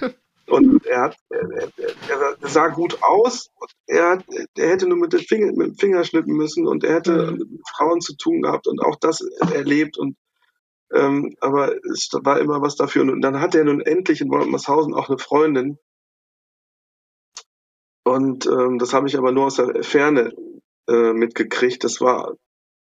Und 0.48 0.84
er 0.84 1.02
hat, 1.02 1.16
er, 1.30 1.50
er, 1.50 2.36
er, 2.40 2.48
sah 2.48 2.68
gut 2.68 2.98
aus. 3.00 3.48
Er, 3.86 4.10
hat, 4.10 4.24
er 4.56 4.70
hätte 4.70 4.86
nur 4.86 4.98
mit, 4.98 5.14
Finger, 5.14 5.52
mit 5.52 5.66
dem 5.68 5.74
Finger 5.76 6.04
schnippen 6.04 6.34
müssen 6.34 6.66
und 6.66 6.84
er 6.84 6.96
hätte 6.96 7.30
mhm. 7.30 7.38
mit 7.38 7.48
Frauen 7.74 8.00
zu 8.00 8.16
tun 8.16 8.42
gehabt 8.42 8.66
und 8.66 8.82
auch 8.82 8.96
das 8.96 9.20
erlebt. 9.54 9.96
Und 9.96 10.16
ähm, 10.92 11.34
aber 11.40 11.74
es 11.92 12.08
war 12.12 12.40
immer 12.40 12.60
was 12.60 12.76
dafür. 12.76 13.02
Und 13.02 13.20
dann 13.22 13.40
hat 13.40 13.54
er 13.54 13.64
nun 13.64 13.80
endlich 13.80 14.20
in 14.20 14.30
Wolmershausen 14.30 14.94
auch 14.94 15.08
eine 15.08 15.18
Freundin. 15.18 15.78
Und 18.04 18.46
ähm, 18.46 18.78
das 18.78 18.92
habe 18.92 19.06
ich 19.06 19.16
aber 19.16 19.32
nur 19.32 19.46
aus 19.46 19.56
der 19.56 19.82
Ferne 19.82 20.32
äh, 20.88 21.12
mitgekriegt. 21.12 21.84
Das 21.84 22.00
war 22.00 22.34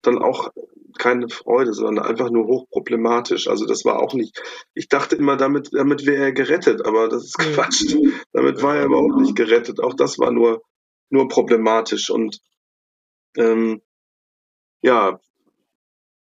dann 0.03 0.19
auch 0.19 0.51
keine 0.99 1.29
Freude, 1.29 1.73
sondern 1.73 2.05
einfach 2.05 2.31
nur 2.31 2.47
hochproblematisch. 2.47 3.49
Also 3.49 3.67
das 3.67 3.85
war 3.85 4.01
auch 4.01 4.15
nicht. 4.15 4.41
Ich 4.75 4.89
dachte 4.89 5.17
immer, 5.17 5.37
damit, 5.37 5.71
damit 5.73 6.07
wäre 6.07 6.25
er 6.25 6.33
gerettet, 6.33 6.85
aber 6.87 7.09
das 7.09 7.25
ist 7.25 7.39
Quatsch. 7.39 7.97
damit 8.33 8.63
war 8.63 8.77
er 8.77 8.87
überhaupt 8.87 9.17
nicht 9.21 9.37
gerettet. 9.37 9.81
Auch 9.81 9.95
das 9.95 10.19
war 10.19 10.31
nur, 10.31 10.63
nur 11.11 11.29
problematisch. 11.29 12.11
Und 12.11 12.41
ähm, 13.37 13.83
ja, 14.83 15.19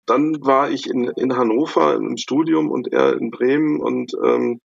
dann 0.05 0.37
war 0.41 0.69
ich 0.69 0.87
in, 0.87 1.05
in 1.05 1.35
Hannover 1.35 1.95
im 1.95 2.17
Studium 2.17 2.69
und 2.69 2.91
er 2.91 3.13
in 3.13 3.31
Bremen 3.31 3.79
und 3.79 4.13
ähm, 4.23 4.61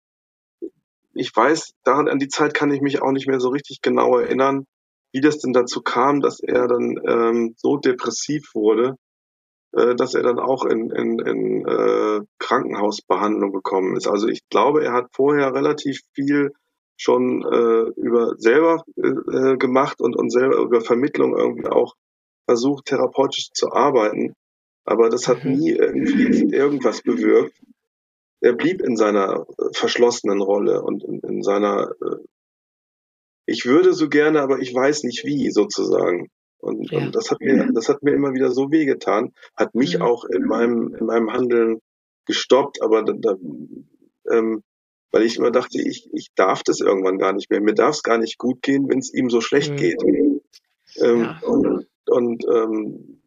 ich 1.12 1.34
weiß, 1.34 1.72
daran 1.84 2.08
an 2.08 2.18
die 2.18 2.28
Zeit 2.28 2.52
kann 2.52 2.70
ich 2.70 2.82
mich 2.82 3.00
auch 3.00 3.12
nicht 3.12 3.26
mehr 3.26 3.40
so 3.40 3.48
richtig 3.48 3.80
genau 3.80 4.18
erinnern 4.18 4.66
wie 5.16 5.22
das 5.22 5.38
denn 5.38 5.54
dazu 5.54 5.80
kam, 5.80 6.20
dass 6.20 6.40
er 6.40 6.68
dann 6.68 7.00
ähm, 7.08 7.54
so 7.56 7.78
depressiv 7.78 8.50
wurde, 8.52 8.96
äh, 9.72 9.94
dass 9.94 10.12
er 10.12 10.22
dann 10.22 10.38
auch 10.38 10.66
in, 10.66 10.90
in, 10.90 11.18
in 11.20 11.66
äh, 11.66 12.20
Krankenhausbehandlung 12.38 13.50
gekommen 13.50 13.96
ist. 13.96 14.08
Also 14.08 14.28
ich 14.28 14.46
glaube, 14.50 14.84
er 14.84 14.92
hat 14.92 15.06
vorher 15.14 15.54
relativ 15.54 16.00
viel 16.12 16.52
schon 16.98 17.42
äh, 17.50 17.90
über 17.98 18.34
selber 18.36 18.84
äh, 18.96 19.56
gemacht 19.56 20.02
und, 20.02 20.16
und 20.16 20.30
selber 20.30 20.58
über 20.58 20.82
Vermittlung 20.82 21.34
irgendwie 21.34 21.68
auch 21.68 21.94
versucht, 22.46 22.84
therapeutisch 22.84 23.52
zu 23.54 23.72
arbeiten. 23.72 24.34
Aber 24.86 25.10
das 25.10 25.28
hat 25.28 25.44
mhm. 25.44 25.52
nie 25.52 25.70
irgendwie 25.72 26.54
irgendwas 26.54 27.02
bewirkt. 27.02 27.60
Er 28.40 28.54
blieb 28.54 28.80
in 28.80 28.96
seiner 28.96 29.46
verschlossenen 29.72 30.40
Rolle 30.40 30.82
und 30.82 31.02
in, 31.04 31.20
in 31.20 31.42
seiner 31.42 31.90
äh, 32.00 32.24
ich 33.46 33.64
würde 33.64 33.94
so 33.94 34.08
gerne, 34.08 34.42
aber 34.42 34.58
ich 34.58 34.74
weiß 34.74 35.04
nicht 35.04 35.24
wie, 35.24 35.50
sozusagen. 35.50 36.30
Und, 36.58 36.90
ja. 36.90 36.98
und 36.98 37.14
das 37.14 37.30
hat 37.30 37.40
mir, 37.40 37.70
das 37.72 37.88
hat 37.88 38.02
mir 38.02 38.12
immer 38.12 38.34
wieder 38.34 38.50
so 38.50 38.70
wehgetan, 38.72 39.32
hat 39.56 39.74
mich 39.74 39.96
mhm. 39.96 40.02
auch 40.02 40.24
in 40.24 40.44
meinem, 40.44 40.94
in 40.94 41.06
meinem 41.06 41.32
Handeln 41.32 41.80
gestoppt, 42.26 42.82
aber 42.82 43.04
da, 43.04 43.12
da 43.16 43.36
ähm, 44.30 44.64
weil 45.12 45.22
ich 45.22 45.36
immer 45.36 45.52
dachte, 45.52 45.80
ich, 45.80 46.10
ich 46.12 46.30
darf 46.34 46.64
das 46.64 46.80
irgendwann 46.80 47.18
gar 47.18 47.32
nicht 47.32 47.48
mehr. 47.50 47.60
Mir 47.60 47.74
darf 47.74 47.94
es 47.94 48.02
gar 48.02 48.18
nicht 48.18 48.36
gut 48.36 48.60
gehen, 48.62 48.88
wenn 48.88 48.98
es 48.98 49.14
ihm 49.14 49.30
so 49.30 49.40
schlecht 49.40 49.72
mhm. 49.72 49.76
geht. 49.76 50.02
Ähm, 50.96 51.20
ja. 51.20 51.40
und, 51.46 51.86
und 52.06 52.44
ähm, 52.52 53.22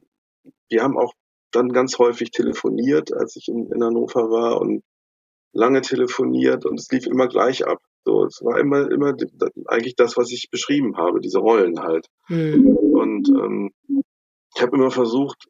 wir 0.70 0.84
haben 0.84 0.98
auch 0.98 1.14
dann 1.52 1.70
ganz 1.70 1.98
häufig 1.98 2.32
telefoniert, 2.32 3.14
als 3.14 3.36
ich 3.36 3.48
in, 3.48 3.72
in 3.72 3.84
Hannover 3.84 4.30
war 4.30 4.62
und 4.62 4.84
lange 5.52 5.82
telefoniert 5.82 6.66
und 6.66 6.80
es 6.80 6.90
lief 6.92 7.08
immer 7.08 7.28
gleich 7.28 7.66
ab. 7.66 7.80
So, 8.06 8.26
es 8.26 8.42
war 8.44 8.60
immer, 8.60 8.90
immer 8.92 9.14
eigentlich 9.68 9.96
das, 9.96 10.16
was 10.16 10.32
ich 10.32 10.50
beschrieben 10.52 10.98
habe, 10.98 11.20
diese 11.20 11.40
Rollen 11.40 11.80
halt. 11.80 12.08
Mhm. 12.28 12.68
Und 12.68 13.30
ähm, 13.30 13.72
ich 14.56 14.62
habe 14.62 14.78
immer 14.78 14.92
versucht, 14.92 15.48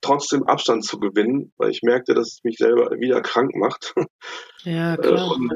trotzdem 0.00 0.44
Abstand 0.44 0.84
zu 0.84 0.98
gewinnen, 0.98 1.52
weil 1.56 1.70
ich 1.70 1.82
merkte, 1.82 2.14
dass 2.14 2.34
es 2.34 2.44
mich 2.44 2.56
selber 2.56 2.90
wieder 2.98 3.20
krank 3.20 3.54
macht. 3.56 3.94
Ja, 4.64 4.94
äh, 4.94 4.96
klar. 4.96 5.30
und 5.30 5.52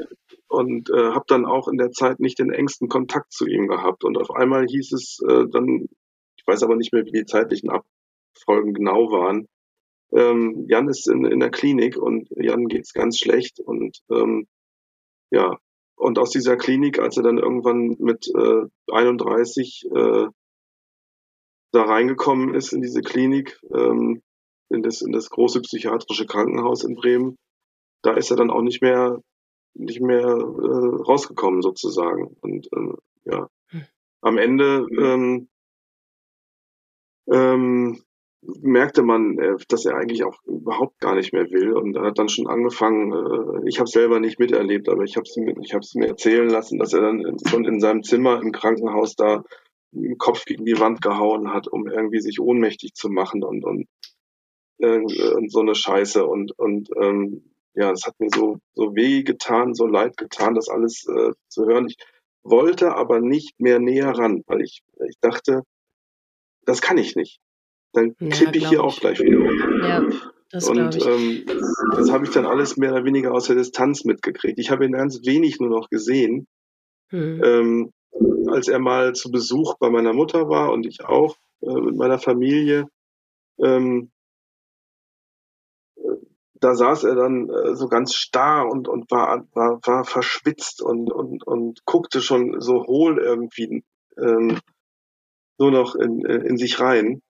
und 0.51 0.89
äh, 0.89 1.11
habe 1.11 1.23
dann 1.27 1.45
auch 1.45 1.69
in 1.69 1.77
der 1.77 1.91
Zeit 1.91 2.19
nicht 2.19 2.37
den 2.37 2.51
engsten 2.51 2.89
Kontakt 2.89 3.31
zu 3.31 3.47
ihm 3.47 3.67
gehabt. 3.67 4.03
Und 4.03 4.17
auf 4.17 4.31
einmal 4.31 4.65
hieß 4.65 4.91
es 4.91 5.19
äh, 5.25 5.45
dann, 5.49 5.87
ich 6.35 6.45
weiß 6.45 6.63
aber 6.63 6.75
nicht 6.75 6.91
mehr, 6.91 7.05
wie 7.05 7.11
die 7.11 7.25
zeitlichen 7.25 7.69
Abfolgen 7.69 8.73
genau 8.73 9.11
waren, 9.11 9.47
ähm, 10.13 10.65
Jan 10.67 10.89
ist 10.89 11.07
in, 11.07 11.25
in 11.25 11.39
der 11.39 11.51
Klinik 11.51 11.97
und 11.97 12.29
Jan 12.31 12.67
geht's 12.67 12.93
ganz 12.93 13.17
schlecht 13.17 13.59
und 13.59 13.99
ähm, 14.09 14.47
ja, 15.31 15.57
und 15.95 16.19
aus 16.19 16.31
dieser 16.31 16.57
Klinik, 16.57 16.99
als 16.99 17.17
er 17.17 17.23
dann 17.23 17.37
irgendwann 17.37 17.95
mit 17.99 18.27
äh, 18.35 18.63
31 18.91 19.85
äh, 19.93 20.27
da 21.71 21.83
reingekommen 21.83 22.53
ist 22.53 22.73
in 22.73 22.81
diese 22.81 23.01
Klinik, 23.01 23.59
ähm, 23.73 24.21
in, 24.69 24.83
das, 24.83 25.01
in 25.01 25.11
das 25.11 25.29
große 25.29 25.61
psychiatrische 25.61 26.25
Krankenhaus 26.25 26.83
in 26.83 26.95
Bremen, 26.95 27.37
da 28.01 28.13
ist 28.13 28.31
er 28.31 28.37
dann 28.37 28.49
auch 28.49 28.61
nicht 28.61 28.81
mehr 28.81 29.21
nicht 29.73 30.01
mehr 30.01 30.25
äh, 30.25 31.03
rausgekommen 31.03 31.61
sozusagen. 31.61 32.35
Und 32.41 32.67
äh, 32.73 32.93
ja, 33.25 33.47
hm. 33.67 33.85
am 34.21 34.37
Ende 34.37 34.85
ähm, 34.99 35.49
ähm, 37.31 38.03
merkte 38.41 39.03
man, 39.03 39.37
äh, 39.37 39.55
dass 39.67 39.85
er 39.85 39.95
eigentlich 39.95 40.23
auch 40.23 40.43
überhaupt 40.45 40.99
gar 40.99 41.15
nicht 41.15 41.33
mehr 41.33 41.49
will. 41.51 41.73
Und 41.73 41.95
er 41.95 42.03
hat 42.03 42.19
dann 42.19 42.29
schon 42.29 42.47
angefangen, 42.47 43.11
äh, 43.11 43.69
ich 43.69 43.79
habe 43.79 43.89
selber 43.89 44.19
nicht 44.19 44.39
miterlebt, 44.39 44.89
aber 44.89 45.03
ich 45.03 45.15
habe 45.15 45.23
es 45.23 45.37
ich 45.37 45.95
mir 45.95 46.07
erzählen 46.07 46.49
lassen, 46.49 46.79
dass 46.79 46.93
er 46.93 47.01
dann 47.01 47.37
schon 47.47 47.65
in 47.65 47.79
seinem 47.79 48.03
Zimmer 48.03 48.41
im 48.41 48.51
Krankenhaus 48.51 49.15
da 49.15 49.43
den 49.91 50.17
Kopf 50.17 50.45
gegen 50.45 50.65
die 50.65 50.79
Wand 50.79 51.01
gehauen 51.01 51.53
hat, 51.53 51.67
um 51.67 51.87
irgendwie 51.87 52.21
sich 52.21 52.39
ohnmächtig 52.39 52.93
zu 52.93 53.09
machen 53.09 53.43
und, 53.43 53.63
und, 53.63 53.87
äh, 54.79 54.97
und 54.97 55.51
so 55.51 55.59
eine 55.59 55.75
Scheiße. 55.75 56.25
Und, 56.25 56.57
und 56.57 56.89
ähm, 56.99 57.53
ja, 57.73 57.91
es 57.91 58.05
hat 58.05 58.19
mir 58.19 58.29
so, 58.33 58.57
so 58.73 58.95
weh 58.95 59.23
getan, 59.23 59.73
so 59.75 59.85
leid 59.85 60.17
getan, 60.17 60.55
das 60.55 60.67
alles 60.67 61.05
zu 61.47 61.65
hören. 61.65 61.87
Ich 61.87 61.95
wollte 62.43 62.95
aber 62.95 63.21
nicht 63.21 63.59
mehr 63.61 63.79
näher 63.79 64.09
ran, 64.09 64.43
weil 64.47 64.61
ich, 64.61 64.81
ich 65.07 65.17
dachte, 65.21 65.61
das 66.65 66.81
kann 66.81 66.97
ich 66.97 67.15
nicht 67.15 67.39
dann 67.93 68.15
ja, 68.19 68.29
kippe 68.29 68.57
ich 68.57 68.67
hier 68.67 68.79
ich. 68.79 68.83
auch 68.83 68.99
gleich 68.99 69.19
wieder 69.19 69.37
um. 69.37 69.83
Ja, 69.83 70.03
das 70.51 70.67
Und. 70.67 71.05
Ähm, 71.05 71.45
das 71.95 72.11
habe 72.11 72.25
ich 72.25 72.31
dann 72.31 72.45
alles 72.45 72.77
mehr 72.77 72.91
oder 72.91 73.05
weniger 73.05 73.33
aus 73.33 73.47
der 73.47 73.55
Distanz 73.55 74.05
mitgekriegt. 74.05 74.59
Ich 74.59 74.71
habe 74.71 74.85
ihn 74.85 74.93
ganz 74.93 75.25
wenig 75.25 75.59
nur 75.59 75.69
noch 75.69 75.89
gesehen. 75.89 76.47
Hm. 77.09 77.41
Ähm, 77.43 77.93
als 78.47 78.67
er 78.67 78.79
mal 78.79 79.13
zu 79.13 79.31
Besuch 79.31 79.75
bei 79.79 79.89
meiner 79.89 80.13
Mutter 80.13 80.49
war 80.49 80.71
und 80.71 80.85
ich 80.85 81.03
auch 81.05 81.35
äh, 81.61 81.73
mit 81.73 81.95
meiner 81.95 82.19
Familie, 82.19 82.87
ähm, 83.59 84.11
da 86.61 86.75
saß 86.75 87.05
er 87.05 87.15
dann 87.15 87.49
äh, 87.49 87.75
so 87.75 87.87
ganz 87.87 88.13
starr 88.13 88.69
und, 88.69 88.87
und 88.87 89.09
war, 89.09 89.45
war, 89.53 89.79
war 89.83 90.05
verschwitzt 90.05 90.81
und, 90.81 91.11
und, 91.11 91.45
und 91.45 91.83
guckte 91.85 92.21
schon 92.21 92.61
so 92.61 92.85
hohl 92.85 93.19
irgendwie 93.19 93.83
ähm, 94.17 94.59
nur 95.57 95.71
noch 95.71 95.95
in, 95.95 96.23
äh, 96.25 96.37
in 96.47 96.57
sich 96.57 96.79
rein. 96.79 97.21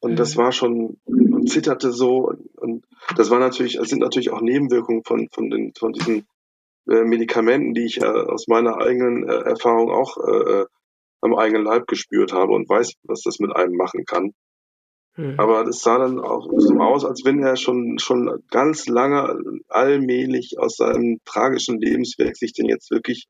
Und 0.00 0.12
mhm. 0.12 0.16
das 0.16 0.36
war 0.36 0.52
schon, 0.52 0.98
und 1.06 1.50
zitterte 1.50 1.92
so. 1.92 2.32
Und 2.56 2.84
das 3.16 3.30
war 3.30 3.38
natürlich, 3.38 3.76
das 3.76 3.88
sind 3.88 4.00
natürlich 4.00 4.30
auch 4.30 4.40
Nebenwirkungen 4.40 5.02
von, 5.04 5.28
von, 5.32 5.50
den, 5.50 5.72
von 5.74 5.92
diesen 5.92 6.26
äh, 6.88 7.04
Medikamenten, 7.04 7.74
die 7.74 7.84
ich 7.84 8.00
äh, 8.00 8.06
aus 8.06 8.46
meiner 8.48 8.78
eigenen 8.78 9.28
äh, 9.28 9.32
Erfahrung 9.32 9.90
auch 9.90 10.16
äh, 10.18 10.64
am 11.20 11.34
eigenen 11.34 11.64
Leib 11.64 11.86
gespürt 11.86 12.32
habe 12.32 12.52
und 12.52 12.68
weiß, 12.68 12.94
was 13.02 13.22
das 13.22 13.40
mit 13.40 13.54
einem 13.54 13.76
machen 13.76 14.04
kann. 14.04 14.32
Mhm. 15.16 15.34
Aber 15.38 15.66
es 15.66 15.80
sah 15.80 15.98
dann 15.98 16.20
auch 16.20 16.48
so 16.56 16.78
aus, 16.78 17.04
als 17.04 17.24
wenn 17.24 17.42
er 17.42 17.56
schon, 17.56 17.98
schon 17.98 18.42
ganz 18.50 18.86
lange 18.86 19.36
allmählich 19.68 20.58
aus 20.58 20.76
seinem 20.76 21.18
tragischen 21.24 21.80
Lebenswerk 21.80 22.36
sich 22.36 22.52
denn 22.52 22.66
jetzt 22.66 22.90
wirklich 22.92 23.26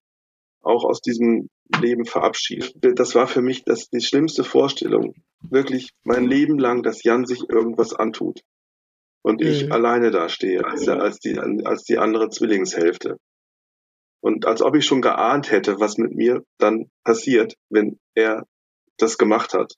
auch 0.62 0.84
aus 0.84 1.00
diesem 1.00 1.48
Leben 1.80 2.04
verabschiedet. 2.04 2.74
Das 2.98 3.14
war 3.14 3.26
für 3.26 3.42
mich 3.42 3.64
das, 3.64 3.88
die 3.90 4.00
schlimmste 4.00 4.44
Vorstellung. 4.44 5.14
Wirklich 5.40 5.90
mein 6.02 6.24
Leben 6.24 6.58
lang, 6.58 6.82
dass 6.82 7.02
Jan 7.02 7.26
sich 7.26 7.48
irgendwas 7.48 7.92
antut. 7.92 8.40
Und 9.22 9.42
ich 9.42 9.66
mhm. 9.66 9.72
alleine 9.72 10.10
dastehe, 10.10 10.64
als, 10.64 10.88
als, 10.88 11.18
die, 11.18 11.38
als 11.38 11.84
die 11.84 11.98
andere 11.98 12.30
Zwillingshälfte. 12.30 13.18
Und 14.20 14.46
als 14.46 14.62
ob 14.62 14.74
ich 14.74 14.84
schon 14.84 15.02
geahnt 15.02 15.50
hätte, 15.50 15.80
was 15.80 15.98
mit 15.98 16.12
mir 16.12 16.42
dann 16.58 16.90
passiert, 17.04 17.54
wenn 17.68 17.98
er 18.14 18.46
das 18.96 19.18
gemacht 19.18 19.54
hat, 19.54 19.74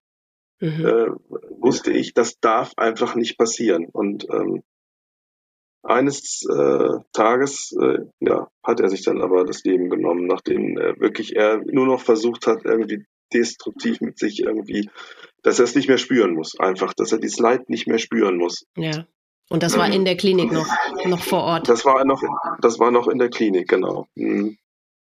mhm. 0.61 0.87
äh, 0.87 1.07
wusste 1.61 1.93
ich, 1.93 2.15
das 2.15 2.39
darf 2.41 2.73
einfach 2.77 3.15
nicht 3.15 3.37
passieren. 3.37 3.87
Und 3.91 4.27
ähm, 4.31 4.63
eines 5.83 6.45
äh, 6.49 6.99
Tages 7.13 7.75
äh, 7.81 7.99
ja, 8.21 8.49
hat 8.63 8.81
er 8.81 8.89
sich 8.89 9.03
dann 9.03 9.21
aber 9.21 9.45
das 9.45 9.65
Leben 9.65 9.91
genommen, 9.91 10.27
nachdem 10.27 10.77
er 10.77 10.99
wirklich 11.01 11.37
er 11.37 11.59
nur 11.65 11.87
noch 11.87 12.01
versucht 12.01 12.47
hat, 12.47 12.65
irgendwie 12.65 13.05
destruktiv 13.33 14.01
mit 14.01 14.19
sich 14.19 14.41
irgendwie, 14.41 14.91
dass 15.43 15.59
er 15.59 15.65
es 15.65 15.75
nicht 15.75 15.89
mehr 15.89 15.99
spüren 15.99 16.35
muss, 16.35 16.59
einfach, 16.59 16.95
dass 16.95 17.13
er 17.13 17.19
dieses 17.19 17.39
Leid 17.39 17.71
nicht 17.71 17.87
mehr 17.87 17.99
spüren 17.99 18.37
muss. 18.37 18.67
Ja. 18.77 19.07
Und 19.49 19.63
das 19.63 19.77
war 19.77 19.89
ähm, 19.89 19.95
in 19.95 20.05
der 20.05 20.17
Klinik 20.17 20.53
noch, 20.53 20.69
noch 21.05 21.23
vor 21.23 21.43
Ort. 21.43 21.69
Das 21.69 21.85
war 21.85 22.05
noch, 22.05 22.23
das 22.61 22.79
war 22.79 22.91
noch 22.91 23.09
in 23.09 23.19
der 23.19 23.31
Klinik, 23.31 23.69
genau. 23.69 24.07
Mhm. 24.15 24.57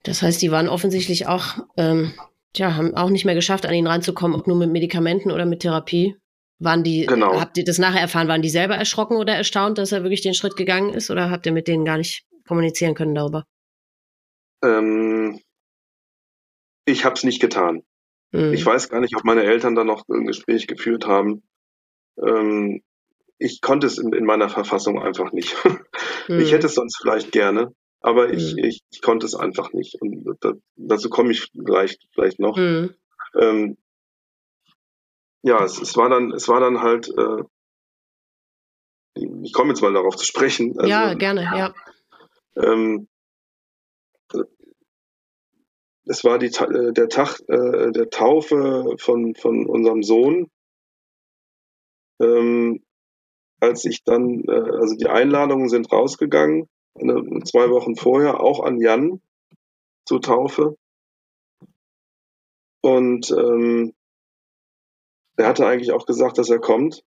Das 0.03 0.21
heißt, 0.21 0.41
die 0.41 0.51
waren 0.51 0.67
offensichtlich 0.67 1.28
auch, 1.28 1.59
ähm, 1.78 2.13
ja, 2.55 2.76
haben 2.76 2.93
auch 2.95 3.09
nicht 3.09 3.24
mehr 3.24 3.36
geschafft, 3.36 3.65
an 3.65 3.74
ihn 3.74 3.88
ranzukommen, 3.88 4.38
ob 4.38 4.47
nur 4.47 4.57
mit 4.57 4.69
Medikamenten 4.69 5.32
oder 5.32 5.45
mit 5.45 5.61
Therapie. 5.61 6.17
Waren 6.64 6.84
die, 6.84 7.05
genau. 7.05 7.41
habt 7.41 7.57
ihr 7.57 7.66
das 7.66 7.78
nachher 7.78 7.99
erfahren, 7.99 8.30
waren 8.30 8.41
die 8.41 8.49
selber 8.49 8.76
erschrocken 8.76 9.18
oder 9.18 9.36
erstaunt, 9.36 9.78
dass 9.78 9.91
er 9.91 10.03
wirklich 10.03 10.22
den 10.22 10.34
Schritt 10.34 10.55
gegangen 10.55 10.93
ist 10.93 11.11
oder 11.11 11.30
habt 11.30 11.45
ihr 11.45 11.51
mit 11.51 11.68
denen 11.68 11.84
gar 11.84 11.97
nicht 11.97 12.26
kommunizieren 12.47 12.95
können 12.95 13.16
darüber? 13.16 13.43
Ähm, 14.64 15.41
ich 16.86 17.03
habe 17.03 17.16
es 17.16 17.24
nicht 17.24 17.41
getan. 17.41 17.84
Mhm. 18.32 18.53
Ich 18.53 18.66
weiß 18.66 18.89
gar 18.89 19.01
nicht, 19.01 19.16
ob 19.18 19.26
meine 19.26 19.43
Eltern 19.43 19.76
dann 19.76 19.88
noch 19.88 20.07
ein 20.07 20.26
Gespräch 20.26 20.68
geführt 20.68 21.05
haben. 21.05 21.43
Ähm, 22.18 22.82
ich 23.39 23.59
konnte 23.59 23.88
es 23.88 23.97
in, 23.97 24.14
in, 24.14 24.24
meiner 24.24 24.49
Verfassung 24.49 25.01
einfach 25.01 25.32
nicht. 25.34 25.55
Mhm. 25.66 25.80
Ich 26.39 26.53
hätte 26.53 26.68
es 26.68 26.76
sonst 26.76 26.99
vielleicht 27.01 27.34
gerne, 27.34 27.74
aber 27.99 28.32
ich, 28.32 28.53
mhm. 28.53 28.64
ich, 28.64 28.80
ich, 28.89 29.01
konnte 29.01 29.26
es 29.26 29.36
einfach 29.36 29.74
nicht. 29.74 30.01
Und 30.01 30.24
da, 30.39 30.53
dazu 30.78 31.09
komme 31.09 31.34
ich 31.34 31.51
gleich 31.51 31.97
vielleicht 32.14 32.39
noch. 32.39 32.55
Mhm. 32.55 32.93
Ähm, 33.38 33.78
ja, 35.44 35.64
es, 35.64 35.80
es 35.80 35.96
war 35.96 36.10
dann, 36.10 36.32
es 36.32 36.48
war 36.48 36.60
dann 36.60 36.82
halt, 36.82 37.10
äh, 37.10 37.44
ich 39.44 39.54
komme 39.54 39.70
jetzt 39.70 39.82
mal 39.82 39.94
darauf 39.94 40.16
zu 40.16 40.26
sprechen. 40.26 40.78
Also, 40.78 40.89
ja, 40.89 41.14
gerne, 41.14 41.44
ja. 41.44 41.74
Ähm, 42.56 43.08
es 46.06 46.24
war 46.24 46.39
die, 46.39 46.48
äh, 46.48 46.94
der 46.94 47.10
Tag 47.10 47.39
äh, 47.48 47.91
der 47.91 48.10
Taufe 48.10 48.96
von, 48.98 49.36
von 49.36 49.66
unserem 49.66 50.04
Sohn. 50.04 50.50
Ähm, 52.22 52.84
als 53.60 53.86
ich 53.86 54.04
dann, 54.04 54.44
äh, 54.48 54.52
also 54.52 54.96
die 54.96 55.08
Einladungen 55.08 55.70
sind 55.70 55.91
rausgegangen, 55.91 56.70
eine, 56.96 57.44
zwei 57.44 57.70
Wochen 57.70 57.96
vorher, 57.96 58.41
auch 58.41 58.62
an 58.64 58.80
Jan 58.80 59.22
zur 60.06 60.22
Taufe. 60.22 60.78
Und 62.82 63.32
ähm, 63.32 63.94
er 65.38 65.47
hatte 65.47 65.65
eigentlich 65.65 65.91
auch 65.91 66.05
gesagt, 66.05 66.38
dass 66.38 66.49
er 66.49 66.59
kommt, 66.59 67.03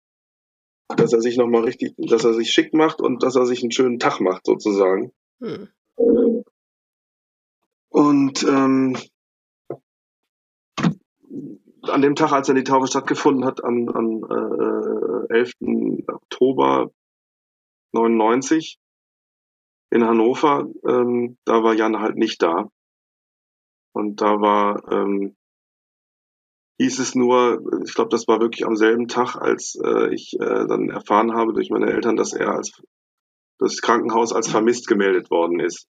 dass 0.88 1.12
er 1.12 1.20
sich 1.20 1.36
nochmal 1.36 1.64
richtig, 1.64 1.94
dass 1.96 2.24
er 2.24 2.34
sich 2.34 2.50
schick 2.50 2.74
macht 2.74 3.00
und 3.00 3.22
dass 3.22 3.36
er 3.36 3.46
sich 3.46 3.62
einen 3.62 3.72
schönen 3.72 3.98
Tag 3.98 4.20
macht, 4.20 4.46
sozusagen. 4.46 5.12
Hm. 5.40 5.68
Und 7.88 8.42
ähm, 8.42 8.96
an 11.82 12.02
dem 12.02 12.14
Tag, 12.14 12.32
als 12.32 12.48
er 12.48 12.54
die 12.54 12.64
Taufe 12.64 12.86
stattgefunden 12.86 13.44
hat, 13.44 13.62
am, 13.62 13.88
am 13.88 14.24
äh, 15.30 15.34
11. 15.34 15.52
Oktober 16.08 16.90
99 17.92 18.78
in 19.90 20.04
Hannover, 20.04 20.68
ähm, 20.86 21.38
da 21.44 21.62
war 21.62 21.74
Jan 21.74 22.00
halt 22.00 22.16
nicht 22.16 22.42
da. 22.42 22.68
Und 23.92 24.20
da 24.20 24.40
war 24.40 24.90
ähm, 24.90 25.36
hieß 26.78 26.98
es 26.98 27.14
nur, 27.14 27.62
ich 27.84 27.94
glaube, 27.94 28.10
das 28.10 28.26
war 28.26 28.40
wirklich 28.40 28.66
am 28.66 28.76
selben 28.76 29.08
Tag, 29.08 29.36
als 29.36 29.78
äh, 29.82 30.12
ich 30.12 30.34
äh, 30.34 30.66
dann 30.66 30.90
erfahren 30.90 31.34
habe 31.34 31.52
durch 31.52 31.70
meine 31.70 31.90
Eltern, 31.90 32.16
dass 32.16 32.32
er 32.32 32.50
als 32.50 32.82
das 33.58 33.80
Krankenhaus 33.80 34.32
als 34.32 34.48
vermisst 34.48 34.88
gemeldet 34.88 35.30
worden 35.30 35.60
ist. 35.60 35.86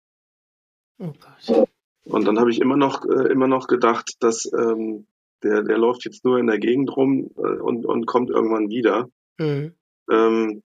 Oh 0.97 1.13
Gott. 1.19 1.67
Und 2.05 2.25
dann 2.25 2.39
habe 2.39 2.49
ich 2.49 2.59
immer 2.59 2.77
noch 2.77 3.05
äh, 3.05 3.31
immer 3.31 3.47
noch 3.47 3.67
gedacht, 3.67 4.15
dass 4.19 4.51
ähm, 4.57 5.05
der, 5.43 5.63
der 5.63 5.77
läuft 5.77 6.05
jetzt 6.05 6.25
nur 6.25 6.37
in 6.39 6.47
der 6.47 6.59
Gegend 6.59 6.95
rum 6.95 7.29
äh, 7.37 7.41
und, 7.41 7.85
und 7.85 8.05
kommt 8.05 8.29
irgendwann 8.29 8.69
wieder. 8.69 9.09
Mhm. 9.37 9.75
Ähm, 10.09 10.63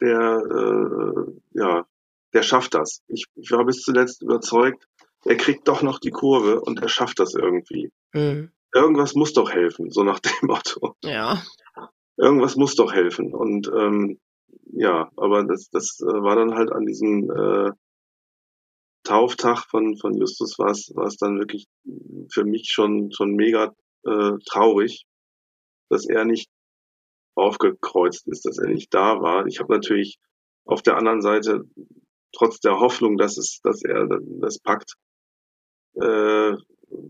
der, 0.00 0.42
äh, 0.50 1.58
ja, 1.58 1.86
der 2.32 2.42
schafft 2.42 2.74
das. 2.74 3.02
Ich, 3.08 3.26
ich 3.36 3.50
war 3.52 3.64
bis 3.64 3.82
zuletzt 3.82 4.22
überzeugt, 4.22 4.86
er 5.24 5.36
kriegt 5.36 5.68
doch 5.68 5.82
noch 5.82 5.98
die 5.98 6.10
Kurve 6.10 6.60
und 6.60 6.80
er 6.82 6.88
schafft 6.88 7.18
das 7.18 7.34
irgendwie. 7.34 7.90
Mhm. 8.12 8.50
Irgendwas 8.74 9.14
muss 9.14 9.32
doch 9.32 9.52
helfen, 9.52 9.90
so 9.90 10.02
nach 10.02 10.18
dem 10.18 10.32
Motto. 10.42 10.96
Ja. 11.04 11.42
Irgendwas 12.16 12.56
muss 12.56 12.74
doch 12.74 12.92
helfen. 12.92 13.32
Und 13.32 13.68
ähm, 13.68 14.20
ja, 14.72 15.10
aber 15.16 15.44
das, 15.44 15.70
das 15.70 16.00
äh, 16.00 16.06
war 16.06 16.36
dann 16.36 16.54
halt 16.54 16.72
an 16.72 16.84
diesem 16.84 17.30
äh, 17.30 17.70
Tauftag 19.04 19.64
von, 19.70 19.96
von 19.96 20.16
Justus 20.16 20.58
war 20.58 20.70
es, 20.70 20.90
war 20.94 21.06
es 21.06 21.16
dann 21.16 21.38
wirklich 21.38 21.66
für 22.32 22.44
mich 22.44 22.70
schon, 22.70 23.12
schon 23.12 23.34
mega 23.34 23.74
äh, 24.04 24.32
traurig, 24.48 25.06
dass 25.90 26.06
er 26.08 26.24
nicht 26.24 26.50
aufgekreuzt 27.36 28.26
ist, 28.28 28.44
dass 28.46 28.58
er 28.58 28.68
nicht 28.68 28.92
da 28.92 29.20
war. 29.20 29.46
Ich 29.46 29.60
habe 29.60 29.72
natürlich 29.72 30.18
auf 30.64 30.82
der 30.82 30.96
anderen 30.96 31.20
Seite 31.20 31.64
trotz 32.32 32.60
der 32.60 32.80
Hoffnung, 32.80 33.18
dass 33.18 33.36
es, 33.36 33.60
dass 33.62 33.82
er 33.84 34.08
das 34.40 34.58
packt, 34.58 34.94
äh, 36.00 36.54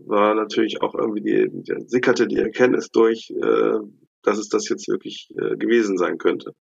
war 0.05 0.35
natürlich 0.35 0.81
auch 0.81 0.95
irgendwie 0.95 1.21
die, 1.21 1.49
die 1.51 1.75
sickerte 1.87 2.27
die 2.27 2.37
Erkenntnis 2.37 2.89
durch, 2.89 3.31
äh, 3.31 3.79
dass 4.23 4.37
es 4.37 4.49
das 4.49 4.67
jetzt 4.69 4.87
wirklich 4.87 5.29
äh, 5.37 5.55
gewesen 5.57 5.97
sein 5.97 6.17
könnte. 6.17 6.53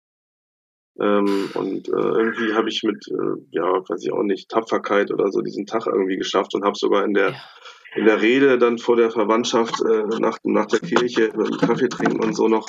Ähm, 0.99 1.49
und 1.55 1.87
äh, 1.87 1.91
irgendwie 1.91 2.53
habe 2.53 2.69
ich 2.69 2.83
mit, 2.83 3.07
äh, 3.07 3.41
ja, 3.51 3.63
weiß 3.63 4.03
ich 4.03 4.11
auch 4.11 4.23
nicht, 4.23 4.49
Tapferkeit 4.49 5.11
oder 5.11 5.31
so 5.31 5.41
diesen 5.41 5.65
Tag 5.65 5.87
irgendwie 5.87 6.17
geschafft 6.17 6.53
und 6.53 6.63
habe 6.63 6.77
sogar 6.77 7.03
in 7.03 7.13
der 7.13 7.31
ja. 7.31 7.41
in 7.95 8.05
der 8.05 8.21
Rede 8.21 8.57
dann 8.59 8.77
vor 8.77 8.95
der 8.95 9.09
Verwandtschaft 9.09 9.81
äh, 9.81 10.19
nach, 10.19 10.37
nach 10.43 10.67
der 10.67 10.79
Kirche 10.79 11.31
mit 11.35 11.47
dem 11.47 11.57
Kaffee 11.57 11.89
trinken 11.89 12.23
und 12.23 12.35
so 12.35 12.47
noch 12.47 12.67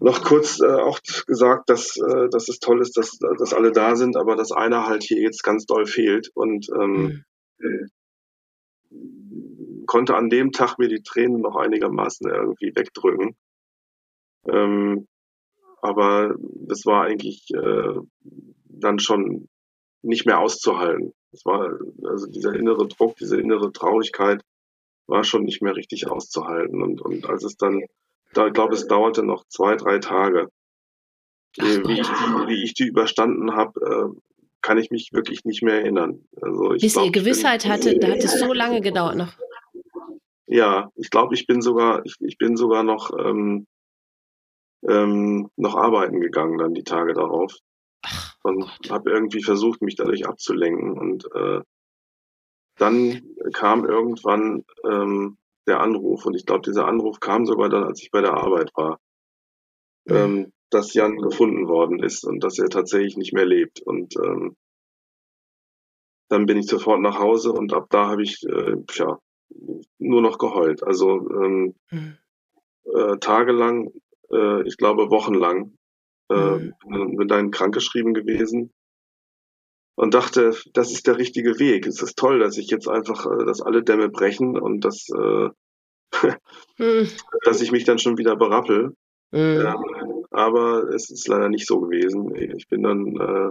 noch 0.00 0.22
kurz 0.22 0.60
äh, 0.60 0.66
auch 0.66 0.98
gesagt, 1.26 1.70
dass, 1.70 1.96
äh, 1.96 2.28
dass 2.30 2.48
es 2.48 2.58
toll 2.58 2.80
ist, 2.80 2.96
dass, 2.96 3.18
dass 3.38 3.54
alle 3.54 3.72
da 3.72 3.96
sind, 3.96 4.16
aber 4.16 4.36
dass 4.36 4.52
einer 4.52 4.86
halt 4.86 5.02
hier 5.02 5.20
jetzt 5.20 5.42
ganz 5.42 5.66
doll 5.66 5.86
fehlt 5.86 6.30
und 6.34 6.68
ähm, 6.80 7.24
mhm. 7.58 7.88
Konnte 9.86 10.16
an 10.16 10.30
dem 10.30 10.52
Tag 10.52 10.78
mir 10.78 10.88
die 10.88 11.02
Tränen 11.02 11.40
noch 11.40 11.56
einigermaßen 11.56 12.28
irgendwie 12.28 12.72
wegdrücken. 12.74 13.36
Ähm, 14.48 15.08
aber 15.82 16.34
das 16.38 16.86
war 16.86 17.04
eigentlich 17.04 17.48
äh, 17.54 17.94
dann 18.64 18.98
schon 18.98 19.48
nicht 20.02 20.26
mehr 20.26 20.40
auszuhalten. 20.40 21.12
Es 21.32 21.44
war 21.44 21.78
also 22.04 22.26
dieser 22.26 22.54
innere 22.54 22.86
Druck, 22.86 23.16
diese 23.16 23.38
innere 23.38 23.72
Traurigkeit 23.72 24.42
war 25.06 25.24
schon 25.24 25.44
nicht 25.44 25.62
mehr 25.62 25.76
richtig 25.76 26.08
auszuhalten 26.08 26.82
und 26.82 27.00
und 27.00 27.28
als 27.28 27.44
es 27.44 27.56
dann 27.56 27.84
da, 28.36 28.48
ich 28.48 28.52
glaube, 28.52 28.74
es 28.74 28.86
dauerte 28.86 29.22
noch 29.22 29.44
zwei, 29.48 29.76
drei 29.76 29.98
Tage. 29.98 30.48
Wie, 31.56 31.62
ich 31.64 32.06
die, 32.06 32.48
wie 32.48 32.64
ich 32.64 32.74
die 32.74 32.86
überstanden 32.86 33.52
habe, 33.52 33.80
äh, 33.80 34.20
kann 34.60 34.76
ich 34.76 34.90
mich 34.90 35.10
wirklich 35.12 35.44
nicht 35.44 35.62
mehr 35.62 35.80
erinnern. 35.80 36.26
Also 36.42 36.74
ich 36.74 36.82
Bis 36.82 36.94
glaub, 36.94 37.06
ihr 37.06 37.12
Gewissheit 37.12 37.66
hatte, 37.66 37.98
da 37.98 38.08
hat 38.08 38.18
es 38.18 38.38
so 38.38 38.52
lange 38.52 38.82
gedauert 38.82 39.16
noch. 39.16 39.32
Ja, 40.46 40.90
ich 40.94 41.10
glaube, 41.10 41.34
ich 41.34 41.46
bin 41.46 41.60
sogar, 41.60 42.04
ich, 42.04 42.16
ich 42.20 42.38
bin 42.38 42.56
sogar 42.56 42.82
noch, 42.82 43.10
ähm, 43.18 43.66
ähm, 44.88 45.50
noch 45.56 45.74
arbeiten 45.74 46.20
gegangen 46.20 46.58
dann 46.58 46.74
die 46.74 46.84
Tage 46.84 47.14
darauf. 47.14 47.54
Ach, 48.02 48.36
und 48.46 48.64
habe 48.90 49.10
irgendwie 49.10 49.42
versucht, 49.42 49.82
mich 49.82 49.96
dadurch 49.96 50.26
abzulenken. 50.26 50.96
Und 50.96 51.28
äh, 51.34 51.60
dann 52.78 53.22
kam 53.52 53.84
irgendwann 53.84 54.64
ähm, 54.84 55.36
der 55.66 55.80
Anruf. 55.80 56.26
Und 56.26 56.34
ich 56.34 56.46
glaube, 56.46 56.62
dieser 56.62 56.86
Anruf 56.86 57.18
kam 57.18 57.44
sogar 57.44 57.68
dann, 57.68 57.84
als 57.84 58.02
ich 58.02 58.10
bei 58.10 58.20
der 58.20 58.34
Arbeit 58.34 58.70
war, 58.76 59.00
mhm. 60.04 60.14
ähm, 60.14 60.52
dass 60.70 60.94
Jan 60.94 61.16
gefunden 61.16 61.68
worden 61.68 62.00
ist 62.02 62.24
und 62.24 62.44
dass 62.44 62.58
er 62.58 62.68
tatsächlich 62.68 63.16
nicht 63.16 63.32
mehr 63.32 63.46
lebt. 63.46 63.80
Und 63.80 64.14
ähm, 64.16 64.56
dann 66.28 66.46
bin 66.46 66.58
ich 66.58 66.66
sofort 66.66 67.00
nach 67.00 67.18
Hause 67.18 67.52
und 67.52 67.72
ab 67.72 67.86
da 67.90 68.08
habe 68.08 68.22
ich 68.22 68.42
äh, 68.48 68.76
ja, 68.94 69.18
nur 69.98 70.22
noch 70.22 70.38
geheult. 70.38 70.82
Also 70.82 71.28
ähm, 71.30 71.74
mhm. 71.90 72.16
äh, 72.84 73.18
tagelang, 73.18 73.90
äh, 74.30 74.66
ich 74.66 74.76
glaube 74.76 75.10
wochenlang, 75.10 75.76
äh, 76.30 76.58
mhm. 76.84 77.16
bin 77.16 77.28
dann 77.28 77.50
krankgeschrieben 77.50 78.14
gewesen 78.14 78.72
und 79.96 80.14
dachte, 80.14 80.54
das 80.74 80.92
ist 80.92 81.06
der 81.06 81.18
richtige 81.18 81.58
Weg. 81.58 81.86
Es 81.86 82.02
ist 82.02 82.16
toll, 82.16 82.38
dass 82.38 82.58
ich 82.58 82.68
jetzt 82.68 82.88
einfach, 82.88 83.26
äh, 83.26 83.44
dass 83.44 83.62
alle 83.62 83.82
Dämme 83.82 84.08
brechen 84.08 84.58
und 84.58 84.84
dass, 84.84 85.08
äh, 85.08 85.48
hm. 86.76 87.08
dass 87.44 87.60
ich 87.60 87.72
mich 87.72 87.84
dann 87.84 87.98
schon 87.98 88.18
wieder 88.18 88.36
berappel. 88.36 88.94
Hm. 89.32 89.66
Ähm, 89.66 90.24
aber 90.30 90.90
es 90.90 91.10
ist 91.10 91.26
leider 91.28 91.48
nicht 91.48 91.66
so 91.66 91.80
gewesen. 91.80 92.34
Ich 92.36 92.68
bin 92.68 92.82
dann 92.82 93.16
äh, 93.16 93.50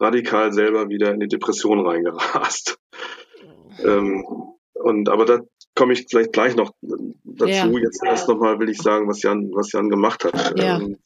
radikal 0.00 0.52
selber 0.52 0.88
wieder 0.88 1.12
in 1.12 1.20
die 1.20 1.28
Depression 1.28 1.86
reingerast. 1.86 2.78
ähm, 3.84 4.24
und 4.82 5.08
aber 5.08 5.24
da 5.24 5.40
komme 5.74 5.92
ich 5.92 6.06
vielleicht 6.08 6.32
gleich 6.32 6.56
noch 6.56 6.72
dazu. 6.82 7.50
Ja. 7.50 7.66
Jetzt 7.66 8.02
erst 8.04 8.28
nochmal 8.28 8.58
will 8.58 8.68
ich 8.68 8.78
sagen, 8.78 9.08
was 9.08 9.22
Jan, 9.22 9.50
was 9.52 9.72
Jan 9.72 9.88
gemacht 9.88 10.24
hat. 10.24 10.58
Ja. 10.58 10.78
Ähm, 10.80 10.96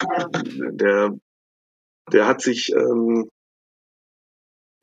der, 0.77 1.15
der 2.11 2.27
hat 2.27 2.41
sich 2.41 2.71
ähm, 2.75 3.29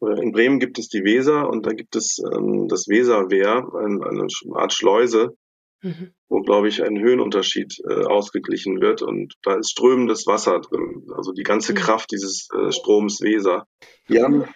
in 0.01 0.33
Bremen 0.33 0.61
gibt 0.61 0.79
es 0.79 0.89
die 0.89 1.05
Weser 1.05 1.49
und 1.49 1.67
da 1.67 1.73
gibt 1.73 1.95
es 1.95 2.19
ähm, 2.19 2.69
das 2.69 2.89
Weserwehr, 2.89 3.69
ein, 3.75 4.03
eine 4.03 4.27
Art 4.55 4.73
Schleuse, 4.73 5.37
mhm. 5.83 6.13
wo, 6.29 6.41
glaube 6.41 6.69
ich, 6.69 6.83
ein 6.83 6.99
Höhenunterschied 6.99 7.81
äh, 7.87 8.05
ausgeglichen 8.05 8.81
wird 8.81 9.03
und 9.03 9.35
da 9.43 9.57
ist 9.57 9.71
strömendes 9.71 10.27
Wasser 10.27 10.61
drin, 10.61 11.07
also 11.15 11.33
die 11.33 11.43
ganze 11.43 11.73
mhm. 11.73 11.77
Kraft 11.77 12.13
dieses 12.13 12.49
äh, 12.57 12.73
Stroms 12.73 13.21
Weser. 13.21 13.67
Jan 14.09 14.49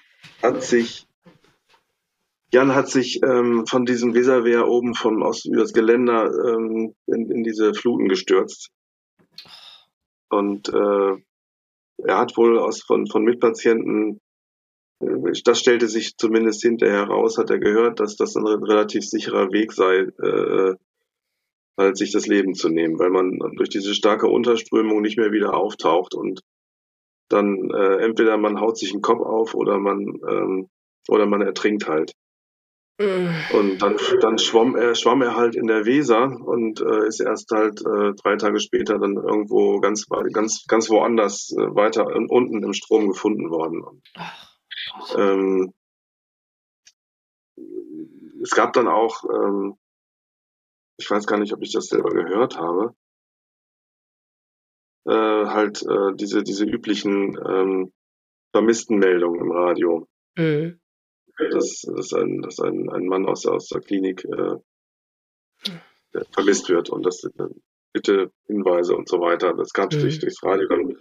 hat 0.42 0.62
sich 0.62 1.06
Jan 2.54 2.72
hat 2.72 2.88
sich 2.88 3.20
ähm, 3.24 3.66
von 3.66 3.84
diesem 3.84 4.14
Weserwehr 4.14 4.68
oben 4.68 4.94
vom 4.94 5.24
aus 5.24 5.44
über 5.44 5.62
das 5.62 5.72
Geländer 5.72 6.30
ähm, 6.30 6.94
in, 7.06 7.28
in 7.28 7.42
diese 7.42 7.74
Fluten 7.74 8.08
gestürzt 8.08 8.70
und 10.30 10.68
äh, 10.68 11.16
er 11.98 12.16
hat 12.16 12.36
wohl 12.36 12.60
aus 12.60 12.80
von 12.80 13.08
von 13.08 13.24
Mitpatienten 13.24 14.20
das 15.44 15.58
stellte 15.58 15.88
sich 15.88 16.16
zumindest 16.16 16.62
hinterher 16.62 17.06
heraus, 17.08 17.38
hat 17.38 17.50
er 17.50 17.58
gehört, 17.58 17.98
dass 17.98 18.14
das 18.14 18.36
ein 18.36 18.46
relativ 18.46 19.02
sicherer 19.02 19.50
Weg 19.50 19.72
sei, 19.72 20.06
äh, 20.22 20.74
halt 21.76 21.96
sich 21.96 22.12
das 22.12 22.28
Leben 22.28 22.54
zu 22.54 22.68
nehmen, 22.68 23.00
weil 23.00 23.10
man 23.10 23.36
durch 23.56 23.68
diese 23.68 23.94
starke 23.94 24.28
Unterströmung 24.28 25.02
nicht 25.02 25.18
mehr 25.18 25.32
wieder 25.32 25.56
auftaucht 25.56 26.14
und 26.14 26.40
dann 27.28 27.70
äh, 27.70 27.96
entweder 28.04 28.38
man 28.38 28.60
haut 28.60 28.78
sich 28.78 28.92
den 28.92 29.02
Kopf 29.02 29.22
auf 29.22 29.54
oder 29.54 29.80
man 29.80 30.20
ähm, 30.28 30.68
oder 31.08 31.26
man 31.26 31.42
ertrinkt 31.42 31.88
halt. 31.88 32.14
Und 32.96 33.78
dann, 33.82 33.96
dann 34.20 34.38
schwamm 34.38 34.76
er, 34.76 34.94
schwamm 34.94 35.22
er 35.22 35.34
halt 35.34 35.56
in 35.56 35.66
der 35.66 35.84
Weser 35.84 36.26
und 36.26 36.80
äh, 36.80 37.08
ist 37.08 37.20
erst 37.20 37.50
halt 37.50 37.80
äh, 37.80 38.12
drei 38.14 38.36
Tage 38.36 38.60
später 38.60 38.98
dann 38.98 39.16
irgendwo 39.16 39.80
ganz, 39.80 40.06
ganz, 40.32 40.64
ganz 40.68 40.88
woanders 40.90 41.52
äh, 41.58 41.74
weiter 41.74 42.06
unten 42.06 42.62
im 42.62 42.72
Strom 42.72 43.08
gefunden 43.08 43.50
worden. 43.50 44.02
Ach. 44.14 44.54
Ähm, 45.16 45.74
es 48.42 48.50
gab 48.50 48.72
dann 48.74 48.86
auch, 48.86 49.24
ähm, 49.24 49.76
ich 50.96 51.10
weiß 51.10 51.26
gar 51.26 51.38
nicht, 51.38 51.52
ob 51.52 51.62
ich 51.62 51.72
das 51.72 51.86
selber 51.86 52.10
gehört 52.10 52.58
habe, 52.58 52.94
äh, 55.06 55.46
halt 55.46 55.82
äh, 55.82 56.14
diese, 56.14 56.42
diese 56.44 56.64
üblichen 56.64 57.36
ähm, 57.44 57.92
Vermisstenmeldungen 58.52 59.40
im 59.40 59.50
Radio. 59.50 60.06
Mhm. 60.36 60.80
Dass, 61.36 61.82
dass, 61.82 62.12
ein, 62.12 62.42
dass 62.42 62.60
ein, 62.60 62.88
ein 62.90 63.06
Mann 63.06 63.26
aus, 63.26 63.46
aus 63.46 63.68
der 63.68 63.80
Klinik 63.80 64.24
äh, 64.24 64.56
vermisst 66.32 66.68
wird 66.68 66.90
und 66.90 67.04
das 67.04 67.24
äh, 67.24 67.30
bitte 67.92 68.30
Hinweise 68.46 68.94
und 68.94 69.08
so 69.08 69.20
weiter. 69.20 69.54
Das 69.54 69.72
gab 69.72 69.92
es 69.92 69.98
mhm. 69.98 70.02
durch, 70.02 70.18
durchs 70.20 70.42
Radio 70.42 70.68
dann 70.68 70.96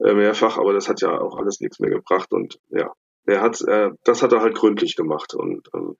äh, 0.00 0.14
mehrfach, 0.14 0.58
aber 0.58 0.72
das 0.72 0.88
hat 0.88 1.00
ja 1.00 1.20
auch 1.20 1.36
alles 1.36 1.60
nichts 1.60 1.80
mehr 1.80 1.90
gebracht 1.90 2.32
und 2.32 2.58
ja, 2.70 2.92
er 3.24 3.40
hat, 3.40 3.60
äh, 3.62 3.90
das 4.04 4.22
hat 4.22 4.32
er 4.32 4.40
halt 4.40 4.56
gründlich 4.56 4.96
gemacht 4.96 5.34
und 5.34 5.68
ähm, 5.74 5.96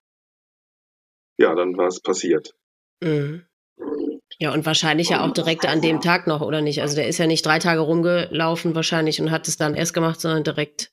ja, 1.39 1.55
dann 1.55 1.77
war 1.77 1.87
es 1.87 2.01
passiert. 2.01 2.55
Mhm. 3.01 3.47
Ja, 4.39 4.53
und 4.53 4.67
wahrscheinlich 4.67 5.11
ja 5.11 5.25
auch 5.25 5.33
direkt 5.33 5.67
an 5.67 5.81
dem 5.81 6.01
Tag 6.01 6.27
noch, 6.27 6.41
oder 6.41 6.61
nicht? 6.61 6.83
Also 6.83 6.97
der 6.97 7.07
ist 7.07 7.19
ja 7.19 7.27
nicht 7.27 7.45
drei 7.45 7.59
Tage 7.59 7.81
rumgelaufen 7.81 8.75
wahrscheinlich 8.75 9.21
und 9.21 9.31
hat 9.31 9.47
es 9.47 9.57
dann 9.57 9.75
erst 9.75 9.95
gemacht, 9.95 10.21
sondern 10.21 10.43
direkt, 10.43 10.91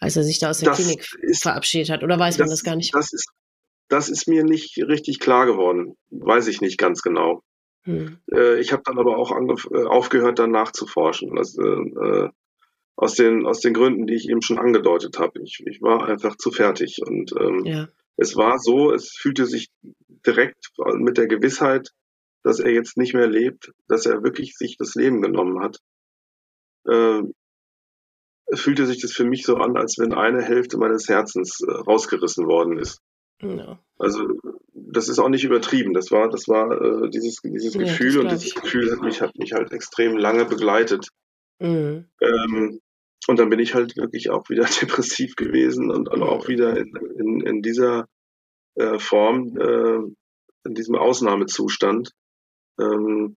als 0.00 0.16
er 0.16 0.24
sich 0.24 0.38
da 0.38 0.50
aus 0.50 0.58
der 0.58 0.70
das 0.70 0.78
Klinik 0.78 1.06
ist, 1.20 1.42
verabschiedet 1.42 1.90
hat. 1.90 2.02
Oder 2.02 2.18
weiß 2.18 2.36
das, 2.36 2.46
man 2.46 2.50
das 2.50 2.64
gar 2.64 2.76
nicht? 2.76 2.94
Das 2.94 3.12
ist, 3.12 3.30
das 3.88 4.08
ist 4.08 4.26
mir 4.26 4.44
nicht 4.44 4.78
richtig 4.78 5.20
klar 5.20 5.46
geworden. 5.46 5.94
Weiß 6.10 6.48
ich 6.48 6.60
nicht 6.60 6.78
ganz 6.78 7.02
genau. 7.02 7.42
Hm. 7.84 8.18
Äh, 8.32 8.60
ich 8.60 8.72
habe 8.72 8.82
dann 8.84 8.98
aber 8.98 9.18
auch 9.18 9.30
äh, 9.30 9.84
aufgehört, 9.84 10.38
dann 10.38 10.50
nachzuforschen. 10.50 11.36
Das, 11.36 11.56
äh, 11.56 11.62
äh, 11.62 12.28
aus, 12.96 13.14
den, 13.14 13.46
aus 13.46 13.60
den 13.60 13.74
Gründen, 13.74 14.06
die 14.06 14.14
ich 14.14 14.28
eben 14.28 14.42
schon 14.42 14.58
angedeutet 14.58 15.18
habe. 15.18 15.40
Ich, 15.42 15.62
ich 15.66 15.80
war 15.82 16.06
einfach 16.06 16.36
zu 16.36 16.50
fertig. 16.50 17.00
Und 17.04 17.32
ähm, 17.38 17.64
ja. 17.64 17.88
es 18.16 18.36
war 18.36 18.58
so, 18.58 18.92
es 18.92 19.16
fühlte 19.18 19.46
sich 19.46 19.70
direkt 20.26 20.70
mit 20.94 21.18
der 21.18 21.26
Gewissheit, 21.26 21.90
dass 22.42 22.58
er 22.58 22.72
jetzt 22.72 22.96
nicht 22.96 23.14
mehr 23.14 23.26
lebt, 23.26 23.72
dass 23.86 24.06
er 24.06 24.22
wirklich 24.22 24.56
sich 24.56 24.76
das 24.78 24.94
Leben 24.94 25.20
genommen 25.20 25.60
hat, 25.60 25.78
äh, 26.86 27.22
fühlte 28.54 28.86
sich 28.86 29.00
das 29.00 29.12
für 29.12 29.24
mich 29.24 29.44
so 29.44 29.56
an, 29.56 29.76
als 29.76 29.96
wenn 29.98 30.12
eine 30.12 30.42
Hälfte 30.42 30.78
meines 30.78 31.08
Herzens 31.08 31.60
äh, 31.60 31.70
rausgerissen 31.70 32.46
worden 32.46 32.78
ist. 32.78 33.00
Ja. 33.42 33.78
Also 33.98 34.26
das 34.74 35.08
ist 35.08 35.18
auch 35.18 35.28
nicht 35.28 35.44
übertrieben. 35.44 35.94
Das 35.94 36.10
war, 36.10 36.28
das 36.28 36.48
war 36.48 36.70
äh, 36.70 37.10
dieses, 37.10 37.40
dieses 37.42 37.74
ja, 37.74 37.80
Gefühl 37.80 38.18
und 38.18 38.30
dieses 38.30 38.54
Gefühl 38.54 38.90
hat 38.92 39.02
mich, 39.02 39.20
hat 39.20 39.36
mich 39.36 39.52
halt 39.52 39.72
extrem 39.72 40.16
lange 40.16 40.44
begleitet. 40.44 41.08
Mhm. 41.58 42.06
Ähm, 42.20 42.80
und 43.28 43.38
dann 43.38 43.50
bin 43.50 43.60
ich 43.60 43.74
halt 43.74 43.96
wirklich 43.96 44.30
auch 44.30 44.48
wieder 44.48 44.64
depressiv 44.80 45.36
gewesen 45.36 45.90
und, 45.90 46.08
und 46.08 46.22
auch 46.22 46.48
wieder 46.48 46.76
in, 46.76 46.94
in, 47.18 47.40
in 47.40 47.62
dieser 47.62 48.08
äh, 48.74 48.98
Form, 48.98 49.56
äh, 49.58 50.00
in 50.64 50.74
diesem 50.74 50.96
Ausnahmezustand, 50.96 52.10
ähm, 52.80 53.36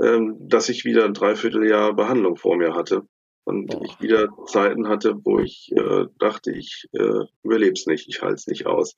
ähm, 0.00 0.36
dass 0.48 0.68
ich 0.68 0.84
wieder 0.84 1.04
ein 1.04 1.14
Dreivierteljahr 1.14 1.94
Behandlung 1.94 2.36
vor 2.36 2.56
mir 2.56 2.74
hatte 2.74 3.06
und 3.44 3.66
Boah. 3.66 3.84
ich 3.84 4.00
wieder 4.00 4.28
Zeiten 4.46 4.88
hatte, 4.88 5.14
wo 5.24 5.38
ich 5.38 5.70
äh, 5.72 6.06
dachte, 6.18 6.50
ich 6.52 6.88
äh, 6.92 7.26
überleb's 7.42 7.86
nicht, 7.86 8.08
ich 8.08 8.22
halte 8.22 8.36
es 8.36 8.46
nicht 8.46 8.66
aus. 8.66 8.96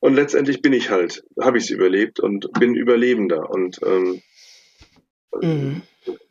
Und 0.00 0.14
letztendlich 0.14 0.60
bin 0.60 0.72
ich 0.72 0.90
halt, 0.90 1.24
habe 1.40 1.58
ich 1.58 1.64
es 1.64 1.70
überlebt 1.70 2.20
und 2.20 2.52
bin 2.52 2.74
Überlebender 2.74 3.48
und 3.48 3.80
ähm, 3.82 4.20
mhm. 5.40 5.82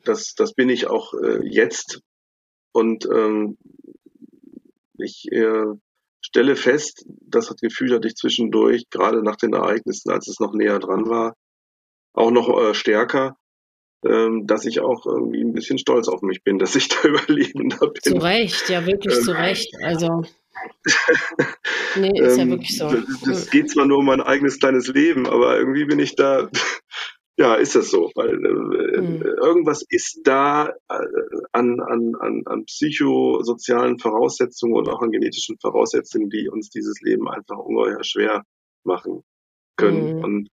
das, 0.04 0.36
das 0.36 0.54
bin 0.54 0.70
ich 0.70 0.88
auch 0.88 1.14
äh, 1.16 1.40
jetzt 1.48 2.02
und 2.72 3.06
ähm, 3.06 3.58
ich 5.00 5.32
äh, 5.32 5.66
stelle 6.22 6.56
fest, 6.56 7.06
das 7.08 7.56
Gefühl 7.56 7.94
hatte 7.94 8.08
ich 8.08 8.16
zwischendurch, 8.16 8.90
gerade 8.90 9.24
nach 9.24 9.36
den 9.36 9.54
Ereignissen, 9.54 10.12
als 10.12 10.28
es 10.28 10.40
noch 10.40 10.54
näher 10.54 10.80
dran 10.80 11.10
war, 11.10 11.36
auch 12.14 12.32
noch 12.32 12.50
äh, 12.60 12.74
stärker, 12.74 13.38
dass 14.04 14.66
ich 14.66 14.82
auch 14.82 15.06
irgendwie 15.06 15.42
ein 15.42 15.54
bisschen 15.54 15.78
stolz 15.78 16.08
auf 16.08 16.22
mich 16.22 16.44
bin, 16.44 16.60
dass 16.60 16.76
ich 16.76 16.90
da 16.90 17.08
Überlebender 17.08 17.80
bin. 17.80 18.02
Zu 18.02 18.16
Recht, 18.16 18.70
ja 18.70 18.86
wirklich 18.86 19.16
ähm, 19.16 19.24
zu 19.24 19.32
Recht. 19.32 19.74
Also 19.82 20.24
nee, 21.96 22.12
ist 22.20 22.38
ja 22.38 22.44
ähm, 22.44 22.52
wirklich 22.52 22.78
so. 22.78 22.90
Das, 23.26 23.50
geht 23.50 23.70
zwar 23.70 23.86
nur 23.86 24.00
um 24.00 24.06
mein 24.06 24.22
eigenes 24.22 24.60
kleines 24.60 24.88
Leben, 24.88 25.28
aber 25.28 25.58
irgendwie 25.58 25.86
bin 25.86 26.00
ich 26.00 26.16
da, 26.16 26.50
ja, 27.38 27.56
ist 27.56 27.76
das 27.76 27.90
so, 27.90 28.12
weil 28.16 28.34
äh, 28.34 29.02
mhm. 29.02 29.22
irgendwas 29.42 29.84
ist 29.90 30.22
da 30.24 30.70
äh, 30.90 31.06
an, 31.52 31.80
an, 31.80 32.16
an, 32.20 32.44
an 32.46 32.66
psychosozialen 32.66 34.00
Voraussetzungen 34.00 34.76
und 34.76 34.90
auch 34.90 35.02
an 35.02 35.12
genetischen 35.12 35.58
Voraussetzungen, 35.60 36.30
die 36.30 36.50
uns 36.50 36.70
dieses 36.70 37.02
Leben 37.02 37.28
einfach 37.28 37.58
ungeheuer 37.58 38.04
schwer 38.04 38.44
machen 38.84 39.24
können. 39.76 40.18
Mhm. 40.18 40.24
Und 40.24 40.50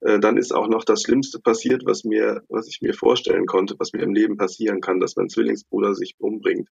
dann 0.00 0.38
ist 0.38 0.52
auch 0.52 0.66
noch 0.66 0.84
das 0.84 1.02
Schlimmste 1.02 1.40
passiert, 1.40 1.82
was 1.84 2.04
mir, 2.04 2.42
was 2.48 2.68
ich 2.68 2.80
mir 2.80 2.94
vorstellen 2.94 3.44
konnte, 3.44 3.74
was 3.78 3.92
mir 3.92 4.02
im 4.02 4.14
Leben 4.14 4.38
passieren 4.38 4.80
kann, 4.80 4.98
dass 4.98 5.16
mein 5.16 5.28
Zwillingsbruder 5.28 5.94
sich 5.94 6.14
umbringt. 6.18 6.70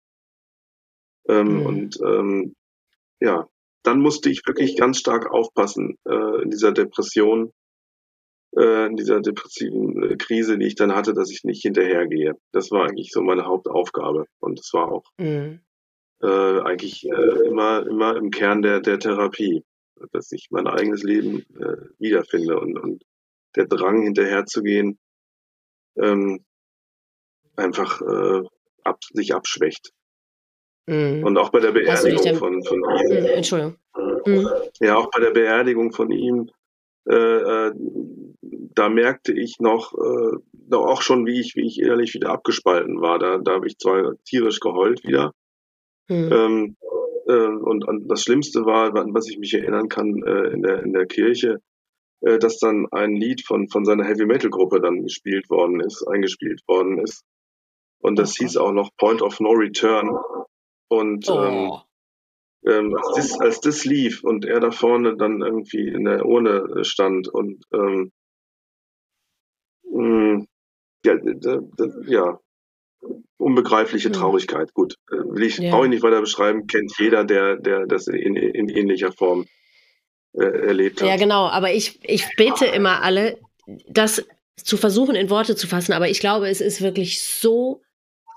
Ähm, 1.28 1.60
mhm. 1.60 1.66
Und 1.66 2.00
ähm, 2.04 2.54
ja, 3.20 3.48
dann 3.82 4.00
musste 4.00 4.30
ich 4.30 4.42
wirklich 4.46 4.76
ganz 4.76 4.98
stark 4.98 5.30
aufpassen 5.30 5.96
äh, 6.08 6.42
in 6.42 6.50
dieser 6.50 6.72
Depression, 6.72 7.52
äh, 8.56 8.86
in 8.86 8.96
dieser 8.96 9.20
depressiven 9.20 10.02
äh, 10.02 10.16
Krise, 10.16 10.58
die 10.58 10.66
ich 10.66 10.74
dann 10.74 10.94
hatte, 10.94 11.14
dass 11.14 11.30
ich 11.30 11.44
nicht 11.44 11.62
hinterhergehe. 11.62 12.34
Das 12.52 12.70
war 12.70 12.86
eigentlich 12.88 13.10
so 13.12 13.22
meine 13.22 13.46
Hauptaufgabe 13.46 14.26
und 14.40 14.58
es 14.58 14.72
war 14.72 14.90
auch 14.90 15.04
mhm. 15.18 15.60
äh, 16.22 16.60
eigentlich 16.60 17.04
äh, 17.08 17.46
immer 17.46 17.86
immer 17.86 18.16
im 18.16 18.30
Kern 18.30 18.62
der 18.62 18.80
der 18.80 18.98
Therapie, 18.98 19.64
dass 20.12 20.32
ich 20.32 20.48
mein 20.50 20.66
eigenes 20.66 21.02
Leben 21.02 21.44
äh, 21.58 21.76
wiederfinde 21.98 22.58
und 22.58 22.78
und 22.78 23.04
der 23.56 23.66
Drang 23.66 24.02
hinterherzugehen 24.02 24.98
ähm, 25.96 26.44
einfach 27.56 28.00
äh, 28.02 28.42
ab, 28.84 28.98
sich 29.12 29.34
abschwächt. 29.34 29.92
Mhm. 30.86 31.24
Und 31.24 31.36
auch 31.38 31.50
bei 31.50 31.60
der 31.60 31.72
Beerdigung 31.72 32.36
von, 32.36 32.62
von 32.62 32.78
ihm. 32.78 33.20
Mhm, 33.20 33.26
Entschuldigung. 33.26 33.76
Mhm. 34.26 34.48
Ja, 34.80 34.96
auch 34.96 35.10
bei 35.10 35.20
der 35.20 35.30
Beerdigung 35.30 35.92
von 35.92 36.10
ihm, 36.10 36.50
äh, 37.08 37.14
äh, 37.14 37.72
da 38.42 38.88
merkte 38.88 39.32
ich 39.32 39.58
noch, 39.58 39.94
äh, 39.94 40.74
auch 40.74 41.02
schon, 41.02 41.26
wie 41.26 41.40
ich, 41.40 41.56
wie 41.56 41.66
ich 41.66 41.80
ehrlich 41.80 42.14
wieder 42.14 42.30
abgespalten 42.30 43.00
war. 43.00 43.18
Da, 43.18 43.38
da 43.38 43.54
habe 43.54 43.66
ich 43.66 43.78
zwar 43.78 44.14
tierisch 44.24 44.60
geheult 44.60 45.04
wieder. 45.04 45.32
Mhm. 46.08 46.32
Ähm, 46.32 46.76
äh, 47.26 47.32
und, 47.32 47.86
und 47.86 48.08
das 48.08 48.22
Schlimmste 48.22 48.64
war, 48.64 48.92
was 48.94 49.28
ich 49.28 49.38
mich 49.38 49.54
erinnern 49.54 49.88
kann, 49.88 50.22
äh, 50.24 50.48
in, 50.50 50.62
der, 50.62 50.82
in 50.82 50.92
der 50.92 51.06
Kirche, 51.06 51.60
äh, 52.20 52.38
dass 52.38 52.58
dann 52.58 52.86
ein 52.90 53.14
Lied 53.14 53.44
von, 53.46 53.68
von 53.68 53.84
seiner 53.84 54.04
Heavy 54.04 54.26
Metal 54.26 54.50
Gruppe 54.50 54.80
dann 54.80 55.02
gespielt 55.02 55.48
worden 55.50 55.80
ist, 55.80 56.06
eingespielt 56.06 56.62
worden 56.66 56.98
ist. 56.98 57.24
Und 58.00 58.18
das 58.18 58.36
hieß 58.36 58.56
auch 58.56 58.72
noch 58.72 58.90
Point 58.96 59.22
of 59.22 59.40
No 59.40 59.50
Return. 59.50 60.16
Und 60.88 61.28
oh. 61.28 61.44
ähm, 61.44 61.72
ähm, 62.66 62.96
als, 62.96 63.16
das, 63.16 63.40
als 63.40 63.60
das 63.60 63.84
lief 63.84 64.24
und 64.24 64.44
er 64.44 64.60
da 64.60 64.70
vorne 64.70 65.16
dann 65.16 65.40
irgendwie 65.40 65.88
in 65.88 66.04
der 66.04 66.26
Urne 66.26 66.84
stand 66.84 67.28
und 67.28 67.64
ähm, 67.72 68.12
mh, 69.84 70.02
mm, 70.02 70.48
ja, 71.04 71.14
ja, 72.06 72.40
unbegreifliche 73.36 74.08
hm. 74.08 74.14
Traurigkeit. 74.14 74.74
Gut, 74.74 74.96
äh, 75.10 75.16
will 75.16 75.44
ich, 75.44 75.58
ja. 75.58 75.70
brauche 75.70 75.84
ich 75.84 75.90
nicht 75.90 76.02
weiter 76.02 76.20
beschreiben, 76.20 76.66
kennt 76.66 76.92
jeder, 76.98 77.24
der, 77.24 77.56
der 77.56 77.86
das 77.86 78.08
in, 78.08 78.34
in 78.34 78.68
ähnlicher 78.68 79.12
Form 79.12 79.46
äh, 80.36 80.66
erlebt 80.66 81.00
hat. 81.00 81.08
Ja, 81.08 81.16
genau, 81.16 81.46
aber 81.46 81.72
ich, 81.72 81.98
ich 82.02 82.24
bitte 82.36 82.66
immer 82.66 83.02
alle, 83.02 83.38
das 83.88 84.24
zu 84.56 84.76
versuchen 84.76 85.14
in 85.14 85.30
Worte 85.30 85.56
zu 85.56 85.66
fassen, 85.66 85.92
aber 85.92 86.08
ich 86.08 86.20
glaube, 86.20 86.48
es 86.48 86.60
ist 86.60 86.80
wirklich 86.80 87.22
so 87.22 87.82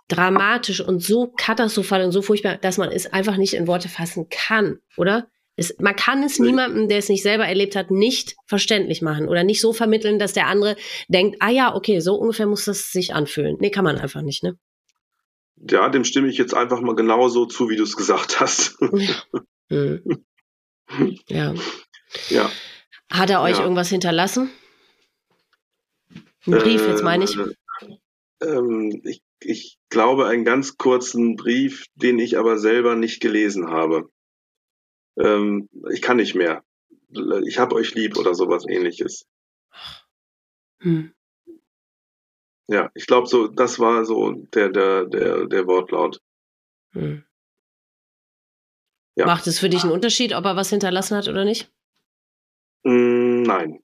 dramatisch 0.08 0.82
und 0.82 1.02
so 1.04 1.28
katastrophal 1.38 2.04
und 2.04 2.12
so 2.12 2.22
furchtbar, 2.22 2.58
dass 2.58 2.78
man 2.78 2.91
es 2.91 3.06
einfach 3.12 3.38
nicht 3.38 3.54
in 3.54 3.68
Worte 3.68 3.89
fassen 3.89 4.28
kann, 4.30 4.80
oder? 4.97 5.28
Es, 5.56 5.78
man 5.78 5.95
kann 5.95 6.24
es 6.24 6.39
niemandem, 6.39 6.88
der 6.88 7.00
es 7.00 7.10
nicht 7.10 7.22
selber 7.22 7.45
erlebt 7.45 7.76
hat, 7.76 7.91
nicht 7.91 8.36
verständlich 8.45 9.02
machen 9.02 9.28
oder 9.28 9.43
nicht 9.43 9.60
so 9.60 9.74
vermitteln, 9.74 10.18
dass 10.18 10.32
der 10.32 10.47
andere 10.47 10.78
denkt, 11.10 11.38
ah 11.41 11.50
ja, 11.50 11.76
okay, 11.76 12.00
so 12.00 12.16
ungefähr 12.16 12.47
muss 12.47 12.66
das 12.66 12.91
sich 12.91 13.14
anfühlen. 13.14 13.58
Nee, 13.60 13.70
kann 13.70 13.84
man 13.84 13.97
einfach 13.97 14.22
nicht, 14.22 14.41
ne? 14.41 14.58
Ja, 15.58 15.89
dem 15.89 16.06
stimme 16.06 16.30
ich 16.30 16.38
jetzt 16.38 16.54
einfach 16.54 16.80
mal 16.80 16.95
genauso 16.95 17.45
zu, 17.45 17.70
wie 17.70 17.76
du 17.76 17.84
es 17.84 17.97
gesagt 17.97 18.39
hast. 18.39 18.78
Ja. 19.72 19.78
Hm. 19.78 20.02
ja. 21.28 21.54
Ja. 22.30 22.51
Hat 23.12 23.30
er 23.30 23.41
euch 23.41 23.57
ja. 23.57 23.64
irgendwas 23.64 23.89
hinterlassen? 23.89 24.49
Ein 26.45 26.51
Brief, 26.53 26.88
jetzt 26.88 27.03
meine 27.03 27.26
ich. 27.26 27.38
Äh, 27.38 28.45
ähm, 28.45 29.01
ich 29.03 29.22
ich 29.41 29.78
glaube, 29.89 30.28
einen 30.28 30.45
ganz 30.45 30.78
kurzen 30.78 31.36
Brief, 31.36 31.86
den 31.95 32.20
ich 32.20 32.38
aber 32.38 32.57
selber 32.57 32.95
nicht 32.95 33.22
gelesen 33.22 33.70
habe. 33.70 34.10
Ähm, 35.18 35.70
ich 35.91 36.01
kann 36.01 36.18
nicht 36.18 36.36
mehr. 36.36 36.64
Ich 37.45 37.57
habe 37.57 37.76
euch 37.76 37.95
lieb 37.95 38.18
oder 38.18 38.36
sowas 38.36 38.66
ähnliches. 38.68 39.26
Hm. 40.82 41.14
Ja, 42.68 42.91
ich 42.93 43.07
glaube 43.07 43.28
so, 43.28 43.47
das 43.47 43.80
war 43.80 44.05
so 44.05 44.32
der, 44.53 44.70
der, 44.70 45.05
der, 45.05 45.47
der 45.47 45.68
Wortlaut. 45.68 46.22
Hm. 46.91 47.26
Ja. 49.16 49.26
Macht 49.26 49.47
es 49.47 49.60
für 49.60 49.70
dich 49.70 49.84
einen 49.84 49.91
Unterschied, 49.91 50.34
ob 50.34 50.45
er 50.45 50.55
was 50.55 50.70
hinterlassen 50.70 51.18
hat 51.18 51.28
oder 51.28 51.43
nicht? 51.43 51.72
Mm, 52.84 53.44
nein. 53.44 53.80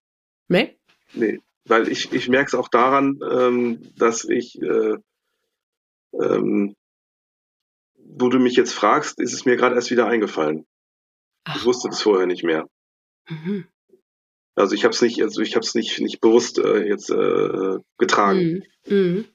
Nee? 0.48 0.78
Nee, 1.14 1.39
weil 1.66 1.88
ich, 1.88 2.12
ich 2.14 2.30
merke 2.30 2.48
es 2.48 2.56
auch 2.56 2.70
daran, 2.70 3.20
ähm, 3.30 3.91
dass 3.96 4.24
ich 4.26 4.62
äh, 4.62 4.98
ähm, 6.14 6.76
wo 8.18 8.30
du 8.30 8.39
mich 8.39 8.56
jetzt 8.56 8.74
fragst, 8.74 9.20
ist 9.20 9.34
es 9.34 9.46
mir 9.46 9.58
gerade 9.58 9.76
erst 9.76 9.91
wieder 9.91 10.08
eingefallen. 10.08 10.66
Ach. 11.43 11.58
Ich 11.58 11.66
wusste 11.66 11.89
das 11.89 12.02
vorher 12.02 12.28
nicht 12.28 12.43
mehr. 12.43 12.68
Mhm. 13.28 13.68
Also 14.56 14.74
ich 14.74 14.86
habe 14.86 14.93
es 14.93 15.02
nicht, 15.02 15.22
also 15.22 15.41
ich 15.41 15.56
habe 15.56 15.66
es 15.66 15.76
nicht 15.76 16.00
nicht 16.00 16.22
bewusst 16.22 16.60
äh, 16.60 16.88
jetzt 16.88 17.10
äh, 17.10 17.78
getragen. 17.98 18.64
Mhm. 18.86 18.96
Mhm. 18.96 19.26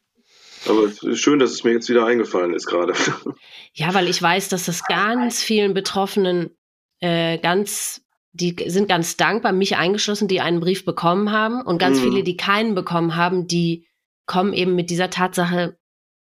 Aber 0.67 0.85
es 0.85 1.03
ist 1.03 1.21
schön, 1.21 1.39
dass 1.39 1.51
es 1.53 1.65
mir 1.65 1.73
jetzt 1.73 1.89
wieder 1.89 2.07
eingefallen 2.07 2.55
ist 2.55 2.67
gerade. 2.67 2.95
Ja, 3.73 3.95
weil 3.95 4.09
ich 4.09 4.21
weiß, 4.21 4.49
dass 4.49 4.67
das 4.67 4.83
ganz 4.83 5.45
vielen 5.45 5.75
Betroffenen 5.75 6.57
äh, 6.99 7.39
ganz, 7.39 8.03
die 8.33 8.57
sind 8.67 8.89
ganz 8.89 9.17
dankbar, 9.17 9.53
mich 9.53 9.77
eingeschlossen, 9.77 10.29
die 10.29 10.41
einen 10.41 10.61
Brief 10.61 10.85
bekommen 10.85 11.33
haben 11.33 11.63
und 11.63 11.79
ganz 11.79 11.99
mhm. 11.99 12.05
viele, 12.05 12.23
die 12.23 12.37
keinen 12.37 12.75
bekommen 12.75 13.17
haben, 13.17 13.47
die 13.47 13.87
kommen 14.27 14.53
eben 14.53 14.77
mit 14.77 14.91
dieser 14.91 15.11
Tatsache 15.11 15.77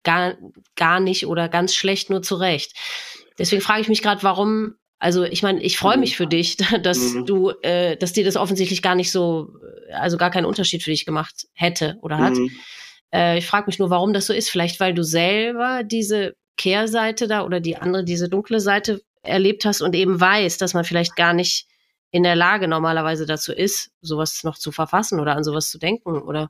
gar, 0.04 0.36
gar 0.76 1.00
nicht 1.00 1.26
oder 1.26 1.50
ganz 1.50 1.74
schlecht 1.74 2.10
nur 2.10 2.22
zurecht. 2.22 2.74
Deswegen 3.40 3.62
frage 3.62 3.82
ich 3.82 3.90
mich 3.90 4.02
gerade, 4.02 4.24
warum, 4.24 4.76
also 5.00 5.24
ich 5.24 5.44
meine, 5.44 5.62
ich 5.62 5.78
freue 5.78 5.98
mich 5.98 6.12
mhm. 6.12 6.16
für 6.16 6.28
dich, 6.28 6.58
dass 6.84 7.14
mhm. 7.14 7.26
du, 7.26 7.50
äh, 7.62 7.98
dass 7.98 8.14
dir 8.14 8.24
das 8.24 8.38
offensichtlich 8.38 8.82
gar 8.82 8.96
nicht 8.96 9.12
so, 9.12 9.50
also 9.92 10.18
gar 10.18 10.32
keinen 10.32 10.46
Unterschied 10.46 10.84
für 10.84 10.92
dich 10.92 11.06
gemacht 11.06 11.48
hätte 11.54 11.98
oder 12.02 12.20
hat. 12.20 12.36
Mhm. 12.36 12.52
Äh, 13.14 13.40
ich 13.40 13.48
frage 13.48 13.66
mich 13.68 13.80
nur, 13.80 13.90
warum 13.90 14.14
das 14.14 14.28
so 14.28 14.34
ist. 14.34 14.50
Vielleicht, 14.50 14.80
weil 14.80 14.94
du 14.94 15.04
selber 15.04 15.82
diese 15.84 16.34
Kehrseite 16.58 17.28
da 17.28 17.44
oder 17.44 17.60
die 17.60 17.78
andere, 17.78 18.04
diese 18.04 18.30
dunkle 18.30 18.60
Seite 18.60 19.02
erlebt 19.24 19.66
hast 19.66 19.82
und 19.82 19.96
eben 19.96 20.20
weißt, 20.20 20.62
dass 20.62 20.74
man 20.74 20.84
vielleicht 20.84 21.16
gar 21.16 21.34
nicht 21.34 21.68
in 22.12 22.24
der 22.24 22.36
Lage 22.36 22.68
normalerweise 22.68 23.26
dazu 23.26 23.54
ist, 23.54 23.92
sowas 24.02 24.44
noch 24.44 24.58
zu 24.58 24.72
verfassen 24.72 25.20
oder 25.20 25.36
an 25.36 25.44
sowas 25.44 25.70
zu 25.70 25.78
denken 25.78 26.22
oder 26.22 26.50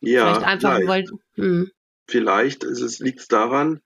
ja, 0.00 0.26
vielleicht 0.26 0.46
einfach 0.46 0.76
vielleicht. 0.76 0.88
weil 0.88 1.04
hm. 1.34 1.70
Vielleicht 2.10 2.64
ist 2.64 2.80
es, 2.80 3.00
liegt 3.00 3.20
es 3.20 3.28
daran, 3.28 3.80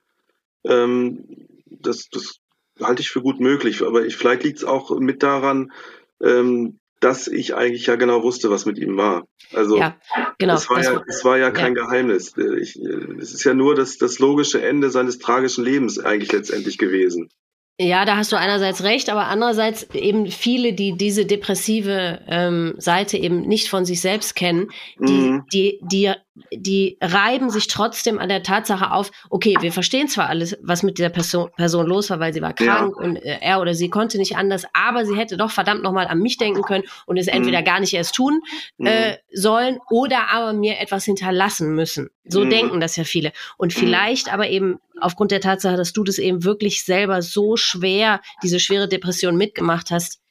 ähm, 0.64 1.24
das, 1.66 2.08
das 2.08 2.38
halte 2.80 3.02
ich 3.02 3.10
für 3.10 3.20
gut 3.20 3.40
möglich, 3.40 3.82
aber 3.82 4.04
ich, 4.04 4.16
vielleicht 4.16 4.44
liegt 4.44 4.58
es 4.58 4.64
auch 4.64 4.96
mit 5.00 5.22
daran, 5.22 5.72
ähm, 6.22 6.78
dass 7.00 7.26
ich 7.26 7.56
eigentlich 7.56 7.86
ja 7.86 7.96
genau 7.96 8.22
wusste, 8.22 8.48
was 8.48 8.64
mit 8.64 8.78
ihm 8.78 8.96
war. 8.96 9.26
Also 9.52 9.76
ja, 9.76 9.96
genau. 10.38 10.54
es, 10.54 10.70
war 10.70 10.76
Das 10.76 10.86
ja, 10.86 11.02
es 11.08 11.24
war 11.24 11.36
ja 11.36 11.50
kein 11.50 11.74
ja. 11.74 11.82
Geheimnis. 11.82 12.36
Ich, 12.36 12.80
äh, 12.80 13.18
es 13.18 13.34
ist 13.34 13.42
ja 13.42 13.54
nur 13.54 13.74
das, 13.74 13.98
das 13.98 14.20
logische 14.20 14.62
Ende 14.62 14.90
seines 14.90 15.18
tragischen 15.18 15.64
Lebens 15.64 15.98
eigentlich 15.98 16.30
letztendlich 16.30 16.78
gewesen. 16.78 17.28
Ja, 17.82 18.04
da 18.04 18.16
hast 18.16 18.30
du 18.32 18.36
einerseits 18.36 18.82
recht, 18.84 19.10
aber 19.10 19.26
andererseits 19.26 19.84
eben 19.94 20.26
viele, 20.26 20.72
die 20.72 20.96
diese 20.96 21.26
depressive 21.26 22.20
ähm, 22.28 22.74
Seite 22.78 23.16
eben 23.18 23.40
nicht 23.42 23.68
von 23.68 23.84
sich 23.84 24.00
selbst 24.00 24.34
kennen, 24.36 24.68
die, 25.00 25.12
Mhm. 25.12 25.44
die, 25.52 25.78
die, 25.82 26.12
die 26.50 26.96
reiben 27.02 27.50
sich 27.50 27.66
trotzdem 27.66 28.18
an 28.18 28.30
der 28.30 28.42
Tatsache 28.42 28.90
auf, 28.90 29.10
okay, 29.28 29.56
wir 29.60 29.70
verstehen 29.70 30.08
zwar 30.08 30.28
alles, 30.28 30.56
was 30.62 30.82
mit 30.82 30.96
dieser 30.96 31.10
Person, 31.10 31.50
Person 31.56 31.86
los 31.86 32.08
war, 32.08 32.20
weil 32.20 32.32
sie 32.32 32.40
war 32.40 32.54
krank 32.54 32.96
und 32.96 33.16
äh, 33.16 33.38
er 33.42 33.60
oder 33.60 33.74
sie 33.74 33.90
konnte 33.90 34.16
nicht 34.16 34.36
anders, 34.36 34.64
aber 34.72 35.04
sie 35.04 35.14
hätte 35.16 35.36
doch 35.36 35.50
verdammt 35.50 35.82
nochmal 35.82 36.06
an 36.06 36.20
mich 36.20 36.38
denken 36.38 36.62
können 36.62 36.84
und 37.04 37.18
es 37.18 37.26
entweder 37.26 37.62
gar 37.62 37.80
nicht 37.80 37.92
erst 37.92 38.14
tun 38.14 38.40
Mhm. 38.78 38.86
äh, 38.86 39.16
sollen 39.32 39.78
oder 39.90 40.30
aber 40.32 40.54
mir 40.54 40.80
etwas 40.80 41.04
hinterlassen 41.04 41.74
müssen. 41.74 42.08
So 42.24 42.44
Mhm. 42.44 42.50
denken 42.50 42.80
das 42.80 42.96
ja 42.96 43.04
viele. 43.04 43.32
Und 43.58 43.72
vielleicht 43.74 44.32
aber 44.32 44.48
eben 44.48 44.78
aufgrund 45.00 45.32
der 45.32 45.40
Tatsache, 45.40 45.76
dass 45.76 45.92
du 45.92 46.02
das 46.04 46.18
eben 46.18 46.44
wirklich 46.44 46.84
selber 46.84 47.20
so 47.20 47.56
schwer, 47.56 48.20
diese 48.42 48.58
schwere 48.58 48.88
Depression 48.88 49.36
mitgemacht 49.36 49.90
hast, 49.90 50.21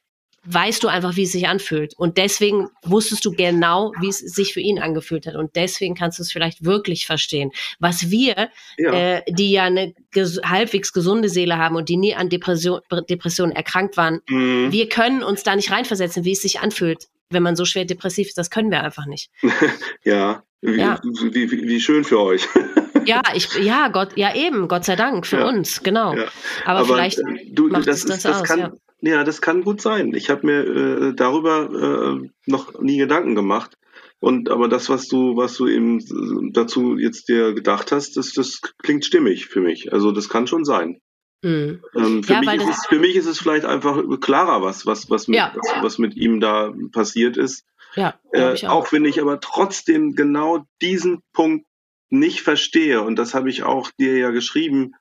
weißt 0.46 0.84
du 0.84 0.88
einfach, 0.88 1.16
wie 1.16 1.24
es 1.24 1.32
sich 1.34 1.48
anfühlt. 1.48 1.94
Und 1.98 2.18
deswegen 2.18 2.70
wusstest 2.84 3.24
du 3.26 3.32
genau, 3.32 3.92
wie 4.02 4.10
es 4.10 4.18
sich 4.20 4.54
für 4.54 4.60
ihn 4.60 4.80
angefühlt 4.80 5.28
hat. 5.28 5.36
Und 5.36 5.56
deswegen 5.56 5.94
kannst 5.96 6.18
du 6.20 6.24
es 6.24 6.32
vielleicht 6.32 6.66
wirklich 6.66 7.06
verstehen. 7.06 7.52
Was 7.80 8.10
wir, 8.10 8.50
Ja. 8.78 8.92
äh, 8.94 9.22
die 9.30 9.52
ja 9.52 9.64
eine 9.66 9.94
ges 10.12 10.40
halbwegs 10.44 10.94
gesunde 10.94 11.30
Seele 11.30 11.58
haben 11.58 11.76
und 11.76 11.90
die 11.90 11.98
nie 11.98 12.16
an 12.16 12.30
Depression, 12.30 12.82
Depressionen 13.10 13.56
erkrankt 13.56 13.98
waren, 13.98 14.22
Mhm. 14.30 14.72
wir 14.72 14.90
können 14.90 15.22
uns 15.24 15.44
da 15.44 15.56
nicht 15.56 15.72
reinversetzen, 15.72 16.26
wie 16.26 16.32
es 16.32 16.42
sich 16.42 16.60
anfühlt, 16.60 17.08
wenn 17.30 17.44
man 17.44 17.56
so 17.56 17.66
schwer 17.66 17.86
depressiv 17.86 18.28
ist. 18.28 18.38
Das 18.38 18.50
können 18.50 18.72
wir 18.72 18.84
einfach 18.84 19.06
nicht. 19.06 19.30
Ja. 20.04 20.44
Wie, 20.62 20.80
Ja. 20.80 21.00
Wie, 21.04 21.52
wie, 21.52 21.68
wie 21.68 21.80
schön 21.82 22.04
für 22.04 22.20
euch. 22.20 22.48
Ja, 23.04 23.24
ich, 23.34 23.52
ja, 23.58 23.88
Gott, 23.88 24.10
ja 24.16 24.36
eben, 24.36 24.68
Gott 24.68 24.86
sei 24.86 24.96
Dank 24.96 25.26
für 25.26 25.40
Ja. 25.40 25.48
uns, 25.48 25.82
genau. 25.82 26.14
Ja. 26.16 26.26
Aber, 26.66 26.86
vielleicht, 26.86 27.18
äh, 27.18 27.24
du, 27.52 27.68
macht 27.68 27.88
das, 27.88 28.02
es 28.02 28.06
das 28.06 28.18
ist, 28.18 28.26
das 28.26 28.42
aus, 28.42 28.48
kann, 28.48 28.60
ja. 28.60 28.72
Ja. 29.02 29.24
das 29.24 29.42
kann 29.42 29.64
gut 29.64 29.82
sein. 29.82 30.14
Ich 30.14 30.30
habe 30.30 30.46
mir 30.46 30.62
äh, 31.10 31.14
darüber 31.14 32.20
äh, 32.24 32.30
noch 32.46 32.80
nie 32.82 32.98
Gedanken 32.98 33.36
gemacht. 33.36 33.78
Und 34.20 34.50
aber 34.50 34.68
das, 34.68 34.88
was 34.90 35.08
du, 35.08 35.36
was 35.36 35.56
du 35.58 35.68
eben 35.68 36.00
äh, 36.00 36.52
dazu 36.54 36.98
jetzt 36.98 37.28
dir 37.28 37.54
gedacht 37.54 37.92
hast, 37.92 38.18
das, 38.18 38.34
das 38.34 38.62
klingt 38.84 39.04
stimmig 39.06 39.48
für 39.48 39.62
mich. 39.62 39.92
Also 39.94 40.12
das 40.12 40.30
kann 40.30 40.46
schon 40.48 40.64
sein. 40.64 41.02
mh. 41.44 41.80
Ähm, 41.96 42.24
für, 42.24 42.34
Ja, 42.34 42.40
mich 42.42 42.54
ist 42.62 42.70
es, 42.70 42.86
für 42.88 43.00
mich 43.00 43.16
ist 43.16 43.26
es 43.26 43.40
vielleicht 43.40 43.66
einfach 43.66 44.04
klarer, 44.20 44.62
was, 44.62 44.86
was, 44.86 45.10
was, 45.10 45.28
mit, 45.28 45.38
Ja. 45.38 45.52
was, 45.56 45.84
was 45.84 45.98
mit 45.98 46.16
ihm 46.16 46.40
da 46.40 46.72
passiert 46.92 47.36
ist. 47.38 47.66
ja, 47.96 48.14
Äh, 48.32 48.54
ich 48.54 48.68
auch. 48.68 48.92
wenn 48.92 49.06
ich 49.06 49.20
aber 49.20 49.40
trotzdem 49.40 50.14
genau 50.16 50.66
diesen 50.84 51.22
Punkt 51.34 51.66
nicht 52.12 52.42
verstehe, 52.42 53.02
und 53.02 53.16
das 53.16 53.34
habe 53.34 53.50
ich 53.50 53.64
auch 53.64 53.90
dir 54.00 54.18
ja 54.18 54.30
geschrieben, 54.32 54.94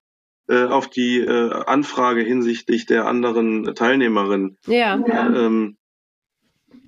auf 0.55 0.89
die 0.89 1.21
äh, 1.21 1.53
Anfrage 1.67 2.23
hinsichtlich 2.23 2.87
der 2.87 3.07
anderen 3.07 3.75
Teilnehmerin. 3.75 4.57
Ja, 4.67 4.97
Ähm, 5.29 5.77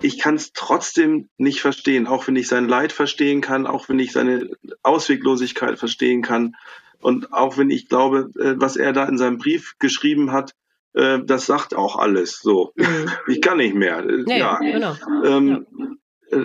ich 0.01 0.19
kann 0.19 0.35
es 0.35 0.53
trotzdem 0.53 1.29
nicht 1.37 1.61
verstehen, 1.61 2.07
auch 2.07 2.27
wenn 2.27 2.37
ich 2.37 2.49
sein 2.49 2.69
Leid 2.69 2.93
verstehen 2.93 3.41
kann, 3.41 3.67
auch 3.67 3.89
wenn 3.89 3.99
ich 3.99 4.13
seine 4.13 4.51
Ausweglosigkeit 4.83 5.79
verstehen 5.79 6.23
kann 6.23 6.57
und 7.01 7.33
auch 7.33 7.59
wenn 7.59 7.71
ich 7.71 7.89
glaube, 7.89 8.31
äh, 8.39 8.55
was 8.57 8.77
er 8.77 8.93
da 8.93 9.05
in 9.05 9.19
seinem 9.19 9.39
Brief 9.39 9.75
geschrieben 9.79 10.33
hat, 10.33 10.55
äh, 10.95 11.21
das 11.25 11.47
sagt 11.47 11.75
auch 11.75 11.97
alles. 11.97 12.41
So, 12.41 12.73
mhm. 12.77 13.11
ich 13.27 13.41
kann 13.41 13.59
nicht 13.59 13.75
mehr. 13.75 13.99
Äh, 13.99 14.23
nee, 14.25 14.39
ja, 14.39 14.59
genau. 14.59 14.97
ähm, 15.25 15.67
äh, 15.79 15.85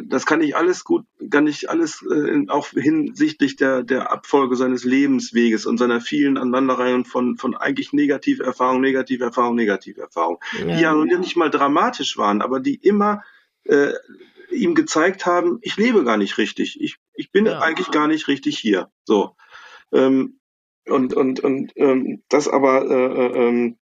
das 0.06 0.26
kann 0.26 0.42
ich 0.42 0.56
alles 0.56 0.84
gut, 0.84 1.06
kann 1.30 1.48
ich 1.48 1.70
alles 1.70 2.04
äh, 2.04 2.46
auch 2.50 2.68
hinsichtlich 2.70 3.56
der, 3.56 3.84
der 3.84 4.12
Abfolge 4.12 4.56
seines 4.56 4.84
Lebensweges 4.84 5.66
und 5.66 5.78
seiner 5.78 6.02
vielen 6.02 6.38
Aneinanderreihungen 6.38 7.06
von, 7.06 7.38
von 7.38 7.56
eigentlich 7.56 7.94
Negativerfahrung, 7.94 8.82
Negativerfahrung, 8.82 9.56
Negativerfahrung, 9.56 10.40
die 10.52 10.82
ja 10.82 10.92
Ja. 10.92 10.94
nun 10.94 11.08
nicht 11.20 11.38
mal 11.38 11.50
dramatisch 11.50 12.18
waren, 12.18 12.42
aber 12.42 12.60
die 12.60 12.76
immer 12.76 13.24
äh, 13.64 13.94
ihm 14.52 14.76
gezeigt 14.76 15.26
haben, 15.26 15.60
ich 15.62 15.78
lebe 15.78 16.04
gar 16.04 16.18
nicht 16.18 16.38
richtig, 16.38 16.80
ich, 16.82 16.98
ich 17.14 17.32
bin 17.32 17.46
Ja. 17.46 17.60
eigentlich 17.60 17.92
gar 17.92 18.08
nicht 18.08 18.28
richtig 18.28 18.58
hier. 18.60 18.92
So. 19.06 19.36
Ähm, 19.94 20.40
und 20.86 21.14
und, 21.14 21.40
und 21.42 21.74
ähm, 21.76 22.24
das 22.30 22.48
aber, 22.48 22.90
äh, 22.90 23.06
äh, 23.26 23.48
ähm, 23.48 23.78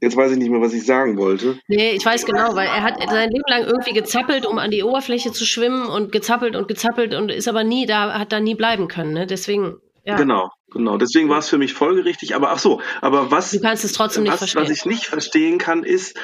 jetzt 0.00 0.16
weiß 0.16 0.32
ich 0.32 0.38
nicht 0.38 0.50
mehr, 0.50 0.60
was 0.60 0.72
ich 0.74 0.84
sagen 0.84 1.16
wollte. 1.16 1.58
Nee, 1.68 1.92
ich 1.92 2.04
weiß 2.04 2.26
genau, 2.26 2.54
weil 2.54 2.66
er 2.66 2.82
hat 2.82 2.98
sein 3.08 3.30
Leben 3.30 3.44
lang 3.48 3.64
irgendwie 3.64 3.92
gezappelt, 3.92 4.46
um 4.46 4.58
an 4.58 4.70
die 4.70 4.82
Oberfläche 4.82 5.32
zu 5.32 5.44
schwimmen 5.46 5.86
und 5.86 6.12
gezappelt 6.12 6.56
und 6.56 6.68
gezappelt 6.68 7.14
und 7.14 7.30
ist 7.30 7.48
aber 7.48 7.64
nie 7.64 7.86
da, 7.86 8.18
hat 8.18 8.32
da 8.32 8.40
nie 8.40 8.54
bleiben 8.54 8.88
können, 8.88 9.12
ne? 9.12 9.26
Deswegen, 9.26 9.76
ja. 10.04 10.16
Genau, 10.16 10.50
genau. 10.70 10.98
Deswegen 10.98 11.28
war 11.28 11.38
es 11.38 11.48
für 11.48 11.58
mich 11.58 11.72
folgerichtig. 11.74 12.34
Aber 12.34 12.50
ach 12.50 12.58
so, 12.58 12.80
aber 13.00 13.30
was, 13.30 13.50
Du 13.50 13.60
kannst 13.60 13.84
es 13.84 13.92
trotzdem 13.92 14.24
nicht 14.24 14.32
was, 14.32 14.38
verstehen. 14.38 14.62
was 14.62 14.70
ich 14.70 14.84
nicht 14.86 15.06
verstehen 15.06 15.58
kann, 15.58 15.82
ist, 15.82 16.16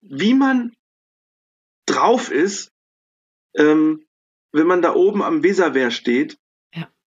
wie 0.00 0.34
man 0.34 0.72
drauf 1.86 2.30
ist, 2.30 2.70
ähm, 3.56 4.04
wenn 4.52 4.66
man 4.66 4.82
da 4.82 4.94
oben 4.94 5.22
am 5.22 5.42
Weserwehr 5.42 5.90
steht. 5.90 6.38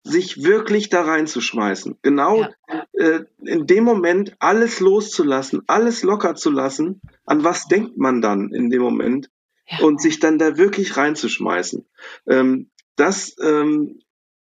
Sich 0.05 0.45
wirklich 0.45 0.91
da 0.91 1.03
reinzuschmeißen. 1.03 1.99
Genau 2.03 2.43
Ja. 2.69 2.87
äh, 2.93 3.25
in 3.45 3.67
dem 3.67 3.85
Moment 3.85 4.37
alles 4.39 4.81
loszulassen, 4.81 5.63
alles 5.67 6.03
locker 6.03 6.35
zu 6.35 6.51
lassen. 6.51 7.01
An 7.25 7.43
was 7.43 7.67
denkt 7.69 7.97
man 7.97 8.21
dann 8.21 8.53
in 8.53 8.69
dem 8.71 8.83
Moment? 8.83 9.31
Ja. 9.67 9.79
Und 9.87 10.03
sich 10.03 10.21
dann 10.21 10.39
da 10.39 10.59
wirklich 10.59 10.97
reinzuschmeißen. 10.99 11.87
Ähm, 12.29 12.71
das, 12.97 13.35
ähm, 13.41 14.01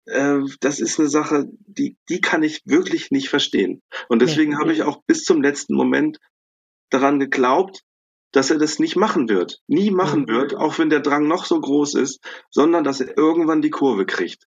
äh, 0.05 0.41
das 0.61 0.81
ist 0.81 1.01
eine 1.01 1.09
Sache, 1.09 1.49
die, 1.67 1.97
die 2.11 2.21
kann 2.21 2.43
ich 2.43 2.61
wirklich 2.67 3.11
nicht 3.11 3.31
verstehen. 3.31 3.83
Und 4.11 4.21
deswegen 4.21 4.53
Nee. 4.53 4.59
habe 4.59 4.73
ich 4.75 4.83
auch 4.83 5.03
bis 5.07 5.25
zum 5.25 5.41
letzten 5.43 5.75
Moment 5.75 6.19
daran 6.91 7.19
geglaubt, 7.19 7.85
dass 8.33 8.51
er 8.51 8.59
das 8.59 8.79
nicht 8.79 8.97
machen 8.97 9.31
wird, 9.31 9.61
nie 9.67 9.91
machen 9.91 10.23
Mhm. 10.23 10.29
wird, 10.29 10.55
auch 10.55 10.79
wenn 10.79 10.91
der 10.91 11.01
Drang 11.01 11.27
noch 11.27 11.47
so 11.47 11.59
groß 11.59 11.95
ist, 11.95 12.21
sondern 12.51 12.85
dass 12.85 13.01
er 13.01 13.17
irgendwann 13.17 13.63
die 13.63 13.71
Kurve 13.71 14.05
kriegt. 14.05 14.47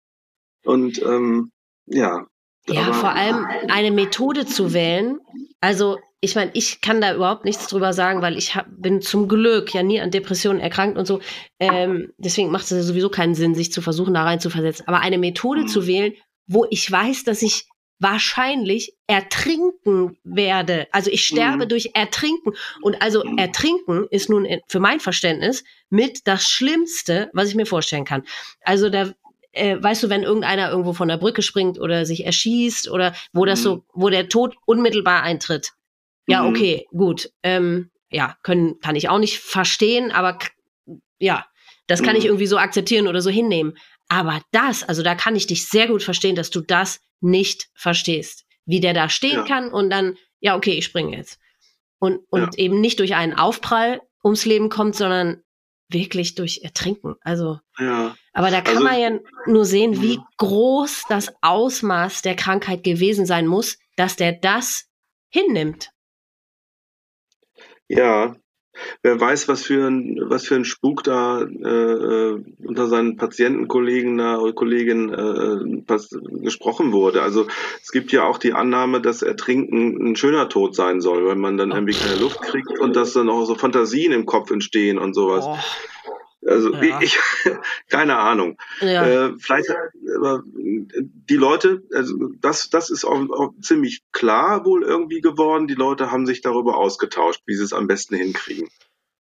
Und 0.66 1.02
ähm, 1.02 1.52
ja. 1.86 2.26
Ja, 2.68 2.94
vor 2.94 3.12
allem 3.14 3.46
eine 3.70 3.92
Methode 3.92 4.46
zu 4.48 4.74
wählen. 4.74 5.20
Also, 5.62 6.00
ich 6.20 6.34
meine, 6.36 6.50
ich 6.56 6.82
kann 6.82 7.00
da 7.00 7.14
überhaupt 7.14 7.46
nichts 7.46 7.68
drüber 7.68 7.94
sagen, 7.94 8.24
weil 8.24 8.38
ich 8.40 8.56
hab, 8.56 8.66
bin 8.70 9.02
zum 9.04 9.28
Glück 9.28 9.72
ja 9.76 9.84
nie 9.84 10.02
an 10.02 10.10
Depressionen 10.10 10.60
erkrankt 10.60 10.98
und 10.98 11.06
so. 11.06 11.20
Ähm, 11.60 12.12
deswegen 12.18 12.50
macht 12.50 12.64
es 12.64 12.72
ja 12.72 12.82
sowieso 12.82 13.10
keinen 13.10 13.36
Sinn, 13.36 13.54
sich 13.54 13.72
zu 13.72 13.84
versuchen, 13.84 14.16
da 14.16 14.24
rein 14.24 14.40
zu 14.40 14.50
versetzen. 14.50 14.88
Aber 14.88 15.02
eine 15.02 15.20
Methode 15.20 15.62
Mhm. 15.62 15.68
zu 15.68 15.86
wählen, 15.86 16.14
wo 16.48 16.66
ich 16.72 16.92
weiß, 16.92 17.24
dass 17.26 17.44
ich 17.44 17.68
wahrscheinlich 18.00 18.94
ertrinken 19.08 20.18
werde. 20.24 20.88
Also 20.92 21.12
ich 21.12 21.26
sterbe 21.26 21.66
Mhm. 21.66 21.70
durch 21.70 21.92
Ertrinken. 21.94 22.54
Und 22.82 23.02
also 23.02 23.24
Mhm. 23.24 23.38
Ertrinken 23.38 24.08
ist 24.10 24.30
nun 24.30 24.46
in- 24.46 24.62
für 24.68 24.80
mein 24.80 25.00
Verständnis 25.00 25.64
mit 25.90 26.22
das 26.28 26.48
Schlimmste, 26.50 27.30
was 27.34 27.50
ich 27.50 27.56
mir 27.56 27.66
vorstellen 27.66 28.06
kann. 28.06 28.24
Also 28.62 28.90
da 28.90 29.12
äh, 29.56 29.82
weißt 29.82 30.04
du, 30.04 30.10
wenn 30.10 30.24
irgendeiner 30.24 30.70
irgendwo 30.70 30.94
von 30.94 31.08
der 31.08 31.18
Brücke 31.18 31.42
springt 31.42 31.80
oder 31.80 32.06
sich 32.06 32.26
erschießt 32.26 32.90
oder 32.90 33.16
wo 33.34 33.46
das 33.46 33.60
Mhm. 33.60 33.64
so, 33.64 33.86
wo 33.94 34.10
der 34.10 34.30
Tod 34.30 34.56
unmittelbar 34.66 35.24
eintritt. 35.24 35.72
Ja, 36.28 36.44
Mhm. 36.44 36.50
okay, 36.50 36.88
gut. 36.92 37.32
Ähm, 37.44 37.90
ja, 38.10 38.38
können, 38.44 38.80
kann 38.80 38.96
ich 38.96 39.10
auch 39.10 39.20
nicht 39.20 39.40
verstehen, 39.40 40.12
aber 40.12 40.38
ja, 41.20 41.46
das 41.88 42.04
kann 42.04 42.14
Mhm. 42.14 42.20
ich 42.20 42.26
irgendwie 42.26 42.48
so 42.48 42.58
akzeptieren 42.58 43.08
oder 43.08 43.22
so 43.22 43.30
hinnehmen. 43.30 43.78
Aber 44.08 44.42
das, 44.52 44.84
also 44.84 45.02
da 45.04 45.16
kann 45.16 45.36
ich 45.36 45.48
dich 45.48 45.68
sehr 45.68 45.88
gut 45.88 46.04
verstehen, 46.04 46.36
dass 46.36 46.50
du 46.52 46.62
das 46.62 47.00
nicht 47.22 47.70
verstehst. 47.74 48.46
Wie 48.66 48.80
der 48.80 48.94
da 48.94 49.10
stehen 49.10 49.38
Ja. 49.38 49.44
kann 49.46 49.70
und 49.72 49.90
dann, 49.90 50.18
ja, 50.40 50.56
okay, 50.56 50.74
ich 50.74 50.86
springe 50.86 51.16
jetzt. 51.18 51.40
Und, 52.00 52.20
und 52.30 52.58
eben 52.60 52.82
nicht 52.82 53.00
durch 53.00 53.16
einen 53.16 53.34
Aufprall 53.34 54.02
ums 54.24 54.46
Leben 54.46 54.70
kommt, 54.70 54.96
sondern 54.96 55.42
wirklich 55.90 56.36
durch 56.36 56.62
Ertrinken. 56.64 57.16
Also, 57.22 57.60
Ja. 57.80 58.16
Aber 58.36 58.52
da 58.52 58.62
kann 58.62 58.78
Also- 58.78 58.88
man 58.88 59.00
ja 59.00 59.20
nur 59.48 59.66
sehen, 59.66 60.02
wie 60.02 60.18
Mhm. 60.18 60.24
groß 60.38 61.06
das 61.10 61.34
Ausmaß 61.42 62.22
der 62.22 62.36
Krankheit 62.36 62.84
gewesen 62.84 63.26
sein 63.26 63.48
muss, 63.48 63.78
dass 63.96 64.18
der 64.18 64.34
das 64.34 64.86
hinnimmt. 65.30 65.90
Ja, 67.88 68.36
wer 69.04 69.22
weiß, 69.22 69.48
was 69.48 69.64
für 69.64 69.88
ein, 69.88 70.18
was 70.24 70.48
für 70.48 70.56
ein 70.56 70.66
Spuk 70.66 71.04
da 71.04 71.44
äh, 71.44 71.46
äh 71.46 72.44
unter 72.66 72.88
seinen 72.88 73.16
Patientenkollegen 73.16 74.20
oder 74.20 74.52
Kolleginnen 74.54 75.14
äh, 75.14 75.84
gesprochen 76.42 76.92
wurde. 76.92 77.22
Also 77.22 77.48
es 77.82 77.92
gibt 77.92 78.12
ja 78.12 78.26
auch 78.26 78.38
die 78.38 78.54
Annahme, 78.54 79.00
dass 79.00 79.22
Ertrinken 79.22 80.12
ein 80.12 80.16
schöner 80.18 80.50
Tod 80.50 80.76
sein 80.76 81.00
soll, 81.00 81.26
wenn 81.26 81.40
man 81.40 81.56
dann 81.58 81.72
irgendwie 81.72 81.94
keine 81.94 82.20
Luft 82.20 82.42
kriegt 82.42 82.80
und 82.80 82.98
dass 82.98 83.14
dann 83.14 83.30
auch 83.30 83.46
so 83.46 83.56
Fantasien 83.56 84.12
im 84.12 84.26
Kopf 84.26 84.52
entstehen 84.52 84.98
und 84.98 85.14
sowas. 85.14 85.46
Oh. 85.48 85.58
Also 86.48 86.74
ja. 86.74 87.02
ich, 87.02 87.18
keine 87.90 88.18
Ahnung. 88.18 88.58
Ja. 88.82 89.06
Äh, 89.06 89.34
vielleicht, 89.40 89.70
aber 90.16 90.44
die 90.46 91.38
Leute, 91.38 91.84
also 91.94 92.14
das, 92.40 92.70
das 92.70 92.90
ist 92.90 93.06
auch, 93.06 93.30
auch, 93.32 93.52
ziemlich 93.62 94.04
klar 94.12 94.66
wohl 94.66 94.84
irgendwie 94.84 95.22
geworden. 95.22 95.68
Die 95.68 95.74
Leute 95.74 96.12
haben 96.12 96.26
sich 96.26 96.42
darüber 96.42 96.78
ausgetauscht, 96.78 97.42
wie 97.46 97.56
sie 97.56 97.64
es 97.64 97.74
am 97.74 97.88
besten 97.88 98.16
hinkriegen. 98.16 98.70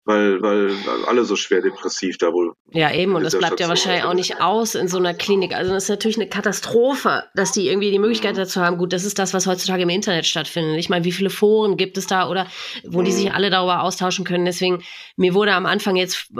Weil, 0.04 0.40
weil 0.40 0.74
alle 1.06 1.24
so 1.24 1.36
schwer 1.36 1.60
depressiv 1.60 2.16
da 2.16 2.32
wohl. 2.32 2.54
Ja, 2.72 2.92
eben, 2.92 3.14
und 3.14 3.22
das 3.22 3.36
bleibt 3.36 3.60
Station 3.60 3.66
ja 3.66 3.68
wahrscheinlich 3.68 4.04
auch 4.04 4.14
nicht 4.14 4.40
aus 4.40 4.74
in 4.74 4.88
so 4.88 4.96
einer 4.96 5.12
Klinik. 5.12 5.54
Also 5.54 5.72
das 5.74 5.84
ist 5.84 5.88
natürlich 5.90 6.16
eine 6.16 6.28
Katastrophe, 6.28 7.24
dass 7.34 7.52
die 7.52 7.68
irgendwie 7.68 7.90
die 7.90 7.98
Möglichkeit 7.98 8.32
mhm. 8.32 8.38
dazu 8.38 8.62
haben. 8.62 8.78
Gut, 8.78 8.94
das 8.94 9.04
ist 9.04 9.18
das, 9.18 9.34
was 9.34 9.46
heutzutage 9.46 9.82
im 9.82 9.90
Internet 9.90 10.26
stattfindet. 10.26 10.78
Ich 10.78 10.88
meine, 10.88 11.04
wie 11.04 11.12
viele 11.12 11.28
Foren 11.28 11.76
gibt 11.76 11.98
es 11.98 12.06
da 12.06 12.30
oder 12.30 12.46
wo 12.82 13.00
mhm. 13.00 13.04
die 13.04 13.12
sich 13.12 13.32
alle 13.34 13.50
darüber 13.50 13.82
austauschen 13.82 14.24
können. 14.24 14.46
Deswegen, 14.46 14.82
mir 15.16 15.34
wurde 15.34 15.52
am 15.52 15.66
Anfang 15.66 15.96
jetzt 15.96 16.32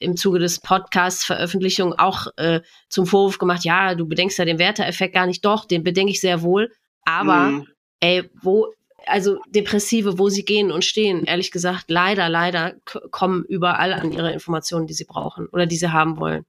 im 0.00 0.16
Zuge 0.16 0.38
des 0.38 0.60
Podcasts 0.60 1.24
Veröffentlichung 1.24 1.92
auch 1.92 2.26
äh, 2.36 2.60
zum 2.88 3.06
Vorwurf 3.06 3.38
gemacht, 3.38 3.64
ja, 3.64 3.94
du 3.94 4.06
bedenkst 4.06 4.38
ja 4.38 4.44
den 4.44 4.58
Werteeffekt 4.58 5.14
gar 5.14 5.26
nicht. 5.26 5.44
Doch, 5.44 5.66
den 5.66 5.84
bedenke 5.84 6.10
ich 6.10 6.20
sehr 6.20 6.42
wohl. 6.42 6.72
Aber, 7.04 7.50
mhm. 7.50 7.66
ey, 8.00 8.28
wo, 8.42 8.72
also 9.06 9.38
Depressive, 9.48 10.18
wo 10.18 10.28
sie 10.28 10.44
gehen 10.44 10.70
und 10.72 10.84
stehen, 10.84 11.24
ehrlich 11.24 11.50
gesagt, 11.50 11.90
leider, 11.90 12.28
leider 12.28 12.74
kommen 13.10 13.44
überall 13.44 13.92
an 13.92 14.12
ihre 14.12 14.32
Informationen, 14.32 14.86
die 14.86 14.94
sie 14.94 15.04
brauchen 15.04 15.46
oder 15.48 15.66
die 15.66 15.76
sie 15.76 15.92
haben 15.92 16.18
wollen. 16.18 16.46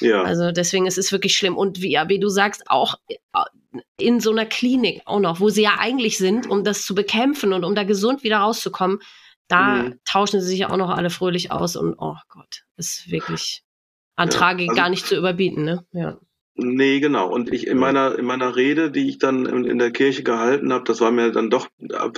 Ja. 0.00 0.22
Also 0.22 0.52
deswegen 0.52 0.86
ist 0.86 0.98
es 0.98 1.12
wirklich 1.12 1.36
schlimm. 1.36 1.56
Und 1.56 1.82
wie, 1.82 1.98
wie 2.06 2.20
du 2.20 2.28
sagst, 2.28 2.70
auch 2.70 2.96
äh, 3.08 3.16
in 3.96 4.20
so 4.20 4.30
einer 4.30 4.46
Klinik 4.46 5.02
auch 5.04 5.20
noch, 5.20 5.40
wo 5.40 5.48
sie 5.48 5.62
ja 5.62 5.76
eigentlich 5.78 6.18
sind, 6.18 6.48
um 6.48 6.62
das 6.62 6.84
zu 6.84 6.94
bekämpfen 6.94 7.52
und 7.52 7.64
um 7.64 7.74
da 7.74 7.82
gesund 7.82 8.22
wieder 8.22 8.38
rauszukommen, 8.38 9.00
da 9.48 9.74
mhm. 9.76 10.00
tauschen 10.04 10.40
sie 10.40 10.48
sich 10.48 10.66
auch 10.66 10.76
noch 10.76 10.90
alle 10.90 11.10
fröhlich 11.10 11.50
aus 11.50 11.76
und 11.76 11.94
oh 11.98 12.16
Gott, 12.28 12.63
ist 12.76 13.10
wirklich 13.10 13.62
an 14.16 14.28
ja, 14.28 14.34
Tragik 14.34 14.70
also, 14.70 14.80
gar 14.80 14.90
nicht 14.90 15.06
zu 15.06 15.16
überbieten, 15.16 15.64
ne? 15.64 15.84
Ja. 15.92 16.18
Nee, 16.56 17.00
genau. 17.00 17.32
Und 17.32 17.52
ich 17.52 17.66
in 17.66 17.78
meiner 17.78 18.16
in 18.16 18.24
meiner 18.24 18.54
Rede, 18.54 18.92
die 18.92 19.08
ich 19.08 19.18
dann 19.18 19.44
in, 19.44 19.64
in 19.64 19.78
der 19.78 19.90
Kirche 19.90 20.22
gehalten 20.22 20.72
habe, 20.72 20.84
das 20.84 21.00
war 21.00 21.10
mir 21.10 21.32
dann 21.32 21.50
doch 21.50 21.68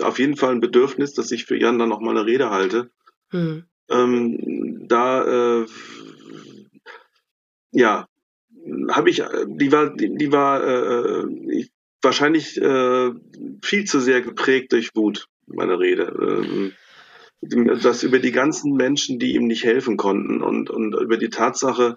auf 0.03 0.19
jeden 0.19 0.37
Fall 0.37 0.53
ein 0.53 0.61
Bedürfnis, 0.61 1.15
dass 1.15 1.31
ich 1.31 1.47
für 1.47 1.59
Jan 1.59 1.79
dann 1.79 1.89
noch 1.89 2.01
mal 2.01 2.11
eine 2.11 2.27
Rede 2.27 2.51
halte. 2.51 2.91
Hm. 3.31 3.65
Ähm, 3.89 4.87
da 4.89 5.63
äh, 5.63 5.67
ja, 7.71 8.09
habe 8.91 9.11
ich, 9.11 9.23
die 9.47 9.73
war, 9.73 9.95
die, 9.95 10.15
die 10.17 10.33
war 10.33 10.63
äh, 10.65 11.27
ich, 11.51 11.71
wahrscheinlich 12.03 12.61
äh, 12.61 13.11
viel 13.63 13.85
zu 13.85 14.01
sehr 14.01 14.23
geprägt 14.23 14.73
durch 14.73 14.91
Wut, 14.95 15.29
meine 15.47 15.79
Rede. 15.79 16.15
Ähm, 16.21 16.73
das 17.41 18.03
über 18.03 18.19
die 18.19 18.33
ganzen 18.33 18.75
Menschen, 18.75 19.19
die 19.19 19.35
ihm 19.35 19.47
nicht 19.47 19.65
helfen 19.65 19.97
konnten 19.97 20.43
und, 20.43 20.71
und 20.71 20.95
über 20.95 21.17
die 21.17 21.29
Tatsache, 21.29 21.97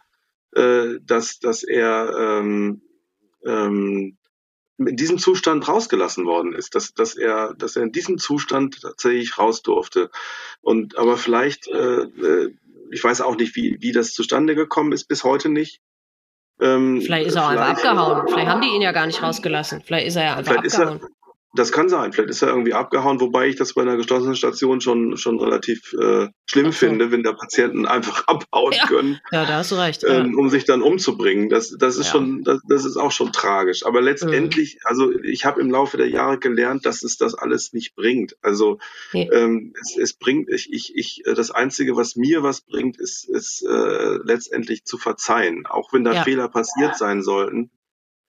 äh, 0.53 0.99
dass, 1.01 1.39
dass 1.39 1.63
er 1.63 2.13
ähm, 2.17 2.81
ähm, 3.45 4.17
in 4.77 4.95
diesem 4.95 5.17
Zustand 5.17 5.67
rausgelassen 5.67 6.25
worden 6.25 6.53
ist, 6.53 6.73
dass, 6.75 6.93
dass 6.93 7.15
er, 7.15 7.53
dass 7.55 7.75
er 7.75 7.83
in 7.83 7.91
diesem 7.91 8.17
Zustand 8.17 8.81
tatsächlich 8.81 9.37
raus 9.37 9.61
durfte. 9.61 10.09
Und 10.61 10.97
aber 10.97 11.17
vielleicht, 11.17 11.67
äh, 11.67 12.01
äh 12.03 12.53
ich 12.91 13.03
weiß 13.03 13.21
auch 13.21 13.35
nicht, 13.35 13.55
wie, 13.55 13.77
wie 13.81 13.91
das 13.91 14.13
zustande 14.13 14.55
gekommen 14.55 14.93
ist, 14.93 15.05
bis 15.07 15.23
heute 15.23 15.49
nicht. 15.49 15.79
Ähm, 16.59 17.01
vielleicht 17.01 17.27
ist 17.27 17.35
er 17.35 17.45
auch 17.45 17.49
einfach 17.49 17.69
abgehauen. 17.69 18.27
Vielleicht 18.27 18.47
haben 18.47 18.61
die 18.61 18.69
ihn 18.69 18.81
ja 18.81 18.91
gar 18.91 19.05
nicht 19.05 19.21
rausgelassen. 19.21 19.83
Vielleicht 19.85 20.07
ist 20.07 20.15
er 20.15 20.23
ja 20.23 20.35
einfach 20.37 20.57
abgehauen. 20.57 21.01
Das 21.55 21.71
kann 21.71 21.89
sein. 21.89 22.13
Vielleicht 22.13 22.29
ist 22.29 22.43
er 22.43 22.49
irgendwie 22.49 22.73
abgehauen, 22.73 23.19
wobei 23.19 23.47
ich 23.47 23.55
das 23.55 23.73
bei 23.73 23.81
einer 23.81 23.97
geschlossenen 23.97 24.35
Station 24.35 24.81
schon, 24.81 25.17
schon 25.17 25.39
relativ 25.39 25.93
äh, 25.93 26.27
schlimm 26.45 26.67
so. 26.67 26.71
finde, 26.73 27.11
wenn 27.11 27.23
da 27.23 27.33
Patienten 27.33 27.87
einfach 27.87 28.23
abhauen 28.27 28.73
ja. 28.73 28.85
können. 28.85 29.19
Ja, 29.31 29.45
da 29.45 29.57
hast 29.57 29.71
du 29.71 29.75
recht. 29.75 30.03
Ähm, 30.07 30.37
um 30.37 30.49
sich 30.49 30.65
dann 30.65 30.83
umzubringen. 30.83 31.49
Das, 31.49 31.75
das 31.77 31.97
ist 31.97 32.07
ja. 32.07 32.11
schon, 32.11 32.43
das, 32.43 32.59
das 32.67 32.85
ist 32.85 32.97
auch 32.97 33.11
schon 33.11 33.31
tragisch. 33.31 33.83
Aber 33.83 33.99
letztendlich, 33.99 34.75
mhm. 34.75 34.81
also 34.83 35.11
ich 35.23 35.45
habe 35.45 35.59
im 35.59 35.71
Laufe 35.71 35.97
der 35.97 36.09
Jahre 36.09 36.37
gelernt, 36.37 36.85
dass 36.85 37.01
es 37.01 37.17
das 37.17 37.33
alles 37.33 37.73
nicht 37.73 37.95
bringt. 37.95 38.35
Also 38.43 38.77
nee. 39.11 39.27
ähm, 39.33 39.73
es, 39.81 39.97
es 39.97 40.13
bringt, 40.13 40.49
ich, 40.49 40.71
ich, 40.71 40.95
ich, 40.95 41.25
äh, 41.25 41.33
das 41.33 41.49
Einzige, 41.49 41.95
was 41.95 42.15
mir 42.15 42.43
was 42.43 42.61
bringt, 42.61 42.99
ist, 42.99 43.27
ist 43.27 43.63
äh, 43.63 44.19
letztendlich 44.23 44.85
zu 44.85 44.99
verzeihen. 44.99 45.65
Auch 45.65 45.93
wenn 45.93 46.03
da 46.03 46.13
ja. 46.13 46.23
Fehler 46.23 46.47
passiert 46.47 46.95
sein 46.95 47.23
sollten 47.23 47.71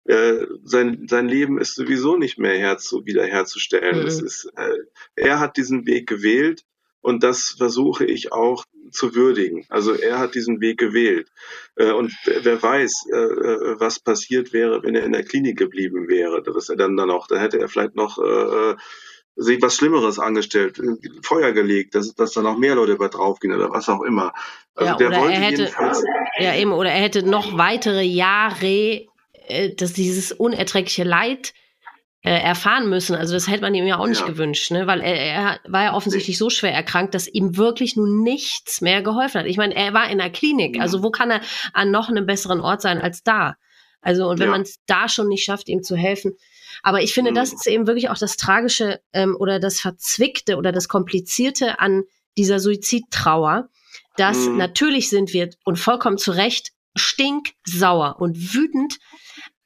äh, 0.05 0.46
sein, 0.64 1.07
sein 1.09 1.28
Leben 1.28 1.59
ist 1.59 1.74
sowieso 1.74 2.16
nicht 2.16 2.38
mehr 2.38 2.59
herzu, 2.59 3.07
wiederherzustellen. 3.07 4.00
Mhm. 4.00 4.07
Es 4.07 4.20
ist, 4.20 4.50
äh, 4.57 4.78
er 5.14 5.40
hat 5.40 5.57
diesen 5.57 5.86
Weg 5.86 6.07
gewählt 6.09 6.64
und 7.00 7.22
das 7.22 7.55
versuche 7.59 8.05
ich 8.05 8.32
auch 8.32 8.64
zu 8.90 9.14
würdigen. 9.14 9.66
Also 9.68 9.92
er 9.92 10.18
hat 10.18 10.34
diesen 10.34 10.61
Weg 10.61 10.78
gewählt. 10.78 11.30
Äh, 11.76 11.92
und 11.92 12.12
wer 12.24 12.62
weiß, 12.62 13.07
äh, 13.12 13.16
äh, 13.16 13.80
was 13.80 13.98
passiert 13.98 14.52
wäre, 14.52 14.82
wenn 14.82 14.94
er 14.94 15.05
in 15.05 15.12
der 15.12 15.24
Klinik 15.24 15.59
geblieben 15.59 16.09
wäre. 16.09 16.42
Dass 16.42 16.68
er 16.68 16.76
dann, 16.76 16.96
dann 16.96 17.11
auch, 17.11 17.26
da 17.26 17.36
hätte 17.36 17.59
er 17.59 17.68
vielleicht 17.68 17.94
noch 17.94 18.18
äh, 18.18 18.74
sich 19.36 19.61
was 19.61 19.76
Schlimmeres 19.76 20.18
angestellt, 20.18 20.80
Feuer 21.22 21.52
gelegt, 21.52 21.94
dass, 21.94 22.14
dass 22.14 22.32
da 22.32 22.42
noch 22.42 22.57
mehr 22.57 22.76
Leute 22.76 22.92
über 22.92 23.09
draufgehen 23.09 23.55
oder 23.55 23.70
was 23.70 23.88
auch 23.88 24.02
immer. 24.02 24.32
Also 24.74 24.92
ja, 24.92 24.96
der 24.96 25.11
wollte 25.20 25.34
er 25.34 25.40
hätte, 25.40 25.70
ja 26.38 26.55
eben, 26.55 26.72
oder 26.72 26.90
er 26.90 27.02
hätte 27.02 27.22
noch 27.28 27.59
weitere 27.59 28.02
Jahre 28.02 28.66
äh, 28.66 29.07
dass 29.76 29.92
dieses 29.92 30.32
unerträgliche 30.32 31.05
Leid 31.05 31.53
äh, 32.24 32.40
erfahren 32.40 32.88
müssen. 32.88 33.14
Also 33.14 33.34
das 33.34 33.49
hätte 33.49 33.61
man 33.61 33.74
ihm 33.74 33.86
ja 33.86 33.99
auch 33.99 34.07
nicht 34.07 34.22
ja. 34.22 34.26
gewünscht, 34.26 34.70
ne? 34.70 34.86
weil 34.86 35.03
er, 35.03 35.14
er 35.14 35.61
war 35.68 35.84
ja 35.84 35.95
offensichtlich 35.95 36.38
so 36.38 36.49
schwer 36.49 36.72
erkrankt, 36.72 37.14
dass 37.14 37.28
ihm 37.28 37.59
wirklich 37.59 37.97
nun 37.97 38.22
nichts 38.22 38.80
mehr 38.80 39.03
geholfen 39.03 39.40
hat. 39.40 39.47
Ich 39.47 39.59
meine, 39.59 39.74
er 39.74 39.92
war 39.92 40.09
in 40.09 40.18
der 40.18 40.30
Klinik, 40.30 40.80
also 40.80 41.03
wo 41.03 41.11
kann 41.11 41.30
er 41.30 41.42
an 41.74 41.90
noch 41.90 42.09
einem 42.09 42.24
besseren 42.24 42.61
Ort 42.61 42.80
sein 42.80 43.01
als 43.01 43.22
da? 43.22 43.57
Also 44.01 44.28
und 44.28 44.38
wenn 44.38 44.47
ja. 44.47 44.53
man 44.53 44.62
es 44.62 44.78
da 44.86 45.09
schon 45.09 45.28
nicht 45.28 45.45
schafft, 45.45 45.68
ihm 45.68 45.82
zu 45.82 45.97
helfen. 45.97 46.32
Aber 46.82 47.03
ich 47.03 47.12
finde, 47.12 47.30
mhm. 47.30 47.34
das 47.34 47.53
ist 47.53 47.66
eben 47.66 47.86
wirklich 47.86 48.09
auch 48.09 48.18
das 48.18 48.36
Tragische 48.36 49.01
ähm, 49.12 49.36
oder 49.38 49.61
das 49.61 49.80
Verzwickte 49.80 50.57
oder 50.57 50.72
das 50.72 50.88
Komplizierte 50.88 51.78
an 51.78 52.05
dieser 52.36 52.59
Suizidtrauer, 52.59 53.68
dass 54.16 54.38
mhm. 54.47 54.57
natürlich 54.57 55.09
sind 55.09 55.32
wir 55.32 55.51
und 55.64 55.78
vollkommen 55.78 56.18
zu 56.18 56.32
Recht 56.32 56.73
stinksauer 56.97 58.16
und 58.18 58.55
wütend. 58.55 58.99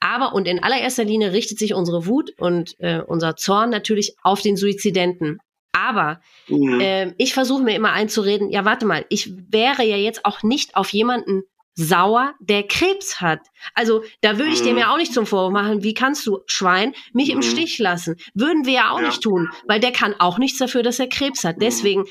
Aber 0.01 0.35
und 0.35 0.47
in 0.47 0.63
allererster 0.63 1.05
Linie 1.05 1.33
richtet 1.33 1.59
sich 1.59 1.75
unsere 1.75 2.07
Wut 2.07 2.31
und 2.39 2.77
äh, 2.79 3.01
unser 3.01 3.37
Zorn 3.37 3.71
natürlich 3.71 4.15
auf 4.23 4.41
den 4.41 4.57
Suizidenten. 4.57 5.39
Aber 5.73 6.21
mhm. 6.49 6.81
äh, 6.81 7.15
ich 7.19 7.35
versuche 7.35 7.63
mir 7.63 7.75
immer 7.75 7.93
einzureden, 7.93 8.51
ja, 8.51 8.65
warte 8.65 8.87
mal, 8.87 9.05
ich 9.09 9.33
wäre 9.51 9.85
ja 9.85 9.97
jetzt 9.97 10.25
auch 10.25 10.43
nicht 10.43 10.77
auf 10.77 10.93
jemanden 10.93 11.43
sauer, 11.75 12.35
der 12.41 12.65
Krebs 12.65 13.21
hat. 13.21 13.41
Also 13.75 14.03
da 14.21 14.37
würde 14.37 14.51
ich 14.51 14.61
mhm. 14.63 14.67
dem 14.67 14.79
ja 14.79 14.93
auch 14.93 14.97
nicht 14.97 15.15
zum 15.15 15.27
Vorwurf 15.27 15.53
machen, 15.53 15.85
wie 15.85 15.95
kannst 15.95 16.27
du, 16.27 16.41
Schwein, 16.47 16.95
mich 17.13 17.29
mhm. 17.29 17.37
im 17.37 17.43
Stich 17.43 17.79
lassen? 17.79 18.17
Würden 18.35 18.67
wir 18.67 18.73
ja 18.73 18.91
auch 18.91 19.01
ja. 19.01 19.07
nicht 19.07 19.23
tun, 19.23 19.49
weil 19.67 19.79
der 19.79 19.93
kann 19.93 20.15
auch 20.19 20.39
nichts 20.39 20.59
dafür, 20.59 20.83
dass 20.83 20.99
er 20.99 21.09
Krebs 21.09 21.45
hat. 21.45 21.57
Mhm. 21.57 21.61
Deswegen 21.61 22.05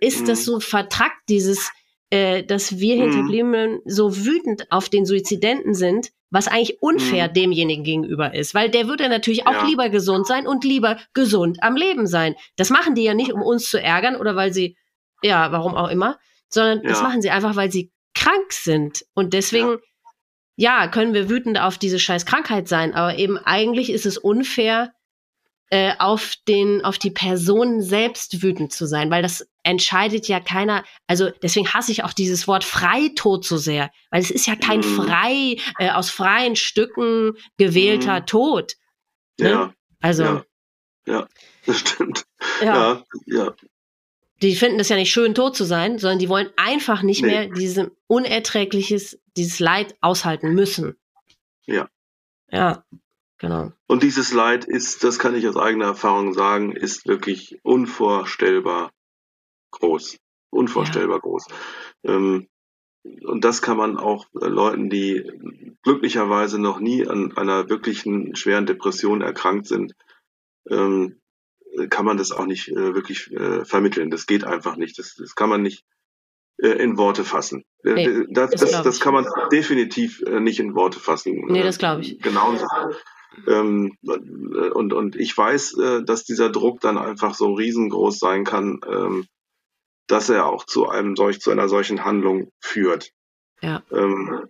ist 0.00 0.28
das 0.28 0.40
mhm. 0.40 0.44
so 0.44 0.60
vertrackt, 0.60 1.28
dieses 1.28 1.70
äh, 2.12 2.44
dass 2.44 2.78
wir 2.78 2.96
mhm. 2.96 3.00
Hinterbliebenen 3.00 3.80
so 3.86 4.14
wütend 4.14 4.70
auf 4.70 4.90
den 4.90 5.06
Suizidenten 5.06 5.74
sind, 5.74 6.10
was 6.28 6.46
eigentlich 6.46 6.82
unfair 6.82 7.28
mhm. 7.28 7.32
demjenigen 7.32 7.84
gegenüber 7.84 8.34
ist, 8.34 8.54
weil 8.54 8.68
der 8.68 8.86
würde 8.86 9.08
natürlich 9.08 9.46
auch 9.46 9.52
ja. 9.52 9.64
lieber 9.64 9.88
gesund 9.88 10.26
sein 10.26 10.46
und 10.46 10.62
lieber 10.62 10.98
gesund 11.14 11.62
am 11.62 11.74
Leben 11.74 12.06
sein. 12.06 12.34
Das 12.56 12.68
machen 12.68 12.94
die 12.94 13.04
ja 13.04 13.14
nicht, 13.14 13.32
um 13.32 13.40
uns 13.40 13.70
zu 13.70 13.80
ärgern 13.80 14.16
oder 14.16 14.36
weil 14.36 14.52
sie, 14.52 14.76
ja, 15.22 15.52
warum 15.52 15.74
auch 15.74 15.88
immer, 15.88 16.18
sondern 16.50 16.82
ja. 16.82 16.90
das 16.90 17.00
machen 17.02 17.22
sie 17.22 17.30
einfach, 17.30 17.56
weil 17.56 17.72
sie 17.72 17.90
krank 18.14 18.52
sind. 18.52 19.06
Und 19.14 19.32
deswegen, 19.32 19.78
ja. 20.56 20.82
ja, 20.82 20.88
können 20.88 21.14
wir 21.14 21.30
wütend 21.30 21.58
auf 21.58 21.78
diese 21.78 21.98
scheiß 21.98 22.26
Krankheit 22.26 22.68
sein, 22.68 22.92
aber 22.92 23.16
eben 23.16 23.38
eigentlich 23.38 23.90
ist 23.90 24.04
es 24.04 24.18
unfair, 24.18 24.92
äh, 25.72 25.94
auf 25.98 26.34
den, 26.46 26.84
auf 26.84 26.98
die 26.98 27.10
Person 27.10 27.80
selbst 27.80 28.42
wütend 28.42 28.74
zu 28.74 28.84
sein, 28.84 29.10
weil 29.10 29.22
das 29.22 29.48
entscheidet 29.62 30.28
ja 30.28 30.38
keiner, 30.38 30.84
also 31.06 31.30
deswegen 31.42 31.72
hasse 31.72 31.92
ich 31.92 32.04
auch 32.04 32.12
dieses 32.12 32.46
Wort 32.46 32.62
Freitod 32.62 33.46
so 33.46 33.56
sehr, 33.56 33.90
weil 34.10 34.20
es 34.20 34.30
ist 34.30 34.46
ja 34.46 34.54
kein 34.54 34.80
mhm. 34.80 34.96
frei, 34.96 35.56
äh, 35.78 35.88
aus 35.88 36.10
freien 36.10 36.56
Stücken 36.56 37.38
gewählter 37.56 38.20
mhm. 38.20 38.26
Tod. 38.26 38.72
Ne? 39.40 39.48
Ja. 39.48 39.74
Also. 40.02 40.24
Ja. 40.24 40.44
ja, 41.06 41.28
das 41.64 41.78
stimmt. 41.78 42.26
Ja. 42.60 42.66
ja, 42.66 43.04
ja. 43.24 43.54
Die 44.42 44.54
finden 44.54 44.76
das 44.76 44.90
ja 44.90 44.96
nicht 44.96 45.10
schön, 45.10 45.34
tot 45.34 45.56
zu 45.56 45.64
sein, 45.64 45.98
sondern 45.98 46.18
die 46.18 46.28
wollen 46.28 46.50
einfach 46.56 47.00
nicht 47.00 47.22
nee. 47.22 47.28
mehr 47.28 47.46
dieses 47.46 47.86
unerträgliches, 48.08 49.18
dieses 49.38 49.58
Leid 49.58 49.94
aushalten 50.02 50.52
müssen. 50.52 50.96
Ja. 51.64 51.88
Ja. 52.50 52.84
Genau. 53.42 53.72
Und 53.88 54.04
dieses 54.04 54.32
Leid 54.32 54.64
ist, 54.64 55.02
das 55.02 55.18
kann 55.18 55.34
ich 55.34 55.48
aus 55.48 55.56
eigener 55.56 55.86
Erfahrung 55.86 56.32
sagen, 56.32 56.70
ist 56.70 57.08
wirklich 57.08 57.58
unvorstellbar 57.64 58.92
groß, 59.72 60.16
unvorstellbar 60.50 61.16
ja. 61.16 61.20
groß. 61.22 61.48
Ähm, 62.04 62.46
und 63.02 63.44
das 63.44 63.60
kann 63.60 63.76
man 63.76 63.96
auch 63.98 64.26
äh, 64.40 64.46
Leuten, 64.46 64.90
die 64.90 65.28
glücklicherweise 65.82 66.60
noch 66.60 66.78
nie 66.78 67.04
an 67.08 67.36
einer 67.36 67.68
wirklichen 67.68 68.36
schweren 68.36 68.64
Depression 68.64 69.22
erkrankt 69.22 69.66
sind, 69.66 69.94
ähm, 70.70 71.20
kann 71.90 72.04
man 72.04 72.18
das 72.18 72.30
auch 72.30 72.46
nicht 72.46 72.68
äh, 72.68 72.94
wirklich 72.94 73.32
äh, 73.32 73.64
vermitteln. 73.64 74.12
Das 74.12 74.26
geht 74.26 74.44
einfach 74.44 74.76
nicht. 74.76 75.00
Das, 75.00 75.16
das 75.16 75.34
kann 75.34 75.48
man 75.48 75.62
nicht 75.62 75.84
äh, 76.58 76.68
in 76.68 76.96
Worte 76.96 77.24
fassen. 77.24 77.64
Äh, 77.82 77.94
nee, 77.94 78.26
das, 78.30 78.52
das, 78.52 78.70
das, 78.70 78.82
das 78.82 79.00
kann 79.00 79.14
man 79.14 79.26
definitiv 79.50 80.22
äh, 80.22 80.38
nicht 80.38 80.60
in 80.60 80.76
Worte 80.76 81.00
fassen. 81.00 81.44
Nee, 81.48 81.64
das 81.64 81.78
glaube 81.78 82.02
ich. 82.02 82.20
Genau. 82.20 82.56
Ähm, 83.46 83.96
und, 84.02 84.92
und 84.92 85.16
ich 85.16 85.36
weiß, 85.36 85.76
dass 86.04 86.24
dieser 86.24 86.50
Druck 86.50 86.80
dann 86.80 86.98
einfach 86.98 87.34
so 87.34 87.54
riesengroß 87.54 88.18
sein 88.18 88.44
kann, 88.44 88.80
ähm, 88.86 89.26
dass 90.06 90.28
er 90.28 90.46
auch 90.46 90.64
zu 90.64 90.88
einem 90.88 91.16
solch, 91.16 91.40
zu 91.40 91.50
einer 91.50 91.68
solchen 91.68 92.04
Handlung 92.04 92.50
führt. 92.60 93.10
Ja. 93.62 93.82
Ähm, 93.90 94.48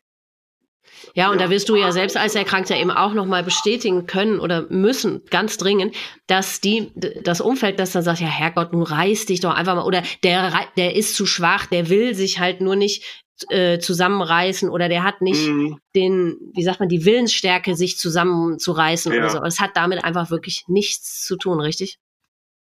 ja, 1.15 1.31
und 1.31 1.39
ja. 1.39 1.47
da 1.47 1.51
wirst 1.51 1.69
du 1.69 1.77
ja 1.77 1.93
selbst 1.93 2.17
als 2.17 2.35
Erkrankter 2.35 2.77
eben 2.77 2.91
auch 2.91 3.13
nochmal 3.15 3.43
bestätigen 3.43 4.07
können 4.07 4.41
oder 4.41 4.67
müssen, 4.71 5.23
ganz 5.31 5.57
dringend, 5.59 5.95
dass 6.27 6.61
die, 6.61 6.93
das 7.23 7.41
Umfeld, 7.41 7.79
das 7.79 7.93
dann 7.93 8.03
sagt, 8.03 8.21
ja 8.21 8.27
Herrgott, 8.27 8.73
nun 8.73 8.83
reiß 8.83 9.27
dich 9.27 9.41
doch 9.41 9.55
einfach 9.55 9.75
mal, 9.75 9.85
oder 9.85 10.03
der, 10.25 10.53
der 10.77 10.97
ist 10.97 11.15
zu 11.15 11.27
schwach, 11.27 11.67
der 11.67 11.89
will 11.89 12.15
sich 12.15 12.41
halt 12.41 12.61
nur 12.61 12.77
nicht 12.77 13.05
äh, 13.51 13.79
zusammenreißen 13.79 14.69
oder 14.69 14.89
der 14.89 15.05
hat 15.05 15.21
nicht 15.23 15.49
mhm. 15.49 15.79
den, 15.95 16.37
wie 16.55 16.63
sagt 16.63 16.81
man, 16.81 16.89
die 16.89 17.05
Willensstärke, 17.05 17.75
sich 17.77 17.99
zusammenzureißen 17.99 19.13
ja. 19.13 19.19
oder 19.19 19.31
so. 19.31 19.43
Es 19.43 19.61
hat 19.61 19.71
damit 19.75 20.05
einfach 20.05 20.31
wirklich 20.31 20.65
nichts 20.69 21.23
zu 21.23 21.37
tun, 21.37 21.61
richtig? 21.61 21.99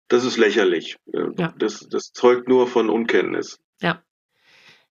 Das 0.08 0.24
ist 0.24 0.38
lächerlich. 0.38 0.96
Ja. 1.36 1.52
Das, 1.58 1.86
das 1.90 2.12
zeugt 2.12 2.48
nur 2.48 2.66
von 2.66 2.88
Unkenntnis. 2.88 3.58
Ja. 3.80 4.02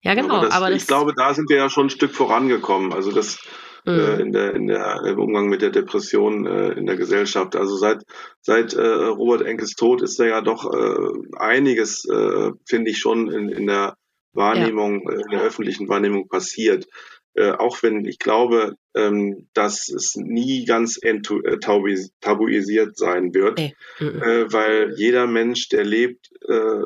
Ja, 0.02 0.14
genau. 0.14 0.34
Aber, 0.34 0.46
das, 0.46 0.54
aber 0.54 0.72
ich 0.72 0.86
glaube, 0.86 1.12
da 1.16 1.34
sind 1.34 1.50
wir 1.50 1.56
ja 1.56 1.68
schon 1.68 1.86
ein 1.86 1.90
Stück 1.90 2.14
vorangekommen. 2.14 2.92
Also 2.92 3.10
das 3.10 3.40
äh, 3.84 3.90
mhm. 3.90 3.98
äh, 3.98 4.20
in 4.20 4.32
der, 4.32 4.54
in 4.54 4.66
der, 4.66 5.02
im 5.04 5.18
Umgang 5.18 5.48
mit 5.48 5.62
der 5.62 5.70
Depression 5.70 6.46
äh, 6.46 6.72
in 6.72 6.86
der 6.86 6.96
Gesellschaft. 6.96 7.56
Also 7.56 7.76
seit, 7.76 8.02
seit 8.40 8.74
äh, 8.74 8.86
Robert 8.86 9.42
Enkes 9.42 9.74
Tod 9.74 10.02
ist 10.02 10.18
da 10.20 10.24
ja 10.24 10.40
doch 10.40 10.72
äh, 10.72 11.36
einiges, 11.38 12.04
äh, 12.04 12.50
finde 12.64 12.90
ich, 12.90 12.98
schon 12.98 13.30
in, 13.30 13.48
in 13.48 13.66
der 13.66 13.96
Wahrnehmung, 14.38 15.02
ja. 15.04 15.18
in 15.18 15.30
der 15.30 15.42
öffentlichen 15.42 15.88
Wahrnehmung 15.88 16.28
passiert. 16.28 16.86
Äh, 17.34 17.52
auch 17.52 17.82
wenn 17.82 18.04
ich 18.04 18.18
glaube, 18.18 18.76
ähm, 18.96 19.48
dass 19.52 19.88
es 19.90 20.16
nie 20.16 20.64
ganz 20.64 20.98
äh, 21.02 21.20
tabuisiert 21.20 22.96
sein 22.96 23.34
wird, 23.34 23.58
nee. 23.58 23.76
mhm. 24.00 24.22
äh, 24.22 24.52
weil 24.52 24.94
jeder 24.96 25.26
Mensch, 25.26 25.68
der 25.68 25.84
lebt, 25.84 26.30
äh, 26.48 26.84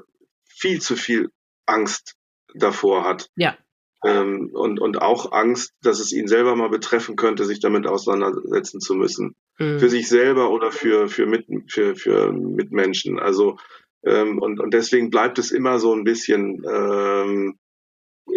viel 0.48 0.80
zu 0.80 0.96
viel 0.96 1.30
Angst 1.64 2.16
davor 2.54 3.04
hat. 3.04 3.30
Ja. 3.36 3.56
Ähm, 4.04 4.50
und, 4.52 4.80
und 4.80 5.00
auch 5.00 5.32
Angst, 5.32 5.74
dass 5.82 6.00
es 6.00 6.12
ihn 6.12 6.26
selber 6.26 6.56
mal 6.56 6.68
betreffen 6.68 7.14
könnte, 7.16 7.44
sich 7.44 7.60
damit 7.60 7.86
auseinandersetzen 7.86 8.80
zu 8.80 8.94
müssen. 8.94 9.36
Mhm. 9.58 9.78
Für 9.78 9.88
sich 9.88 10.08
selber 10.08 10.50
oder 10.50 10.72
für, 10.72 11.08
für, 11.08 11.26
mit, 11.26 11.46
für, 11.68 11.94
für 11.94 12.32
Mitmenschen. 12.32 13.18
Also, 13.18 13.58
ähm, 14.04 14.38
und, 14.38 14.60
und 14.60 14.74
deswegen 14.74 15.10
bleibt 15.10 15.38
es 15.38 15.50
immer 15.50 15.78
so 15.78 15.94
ein 15.94 16.04
bisschen 16.04 16.64
ähm, 16.68 17.58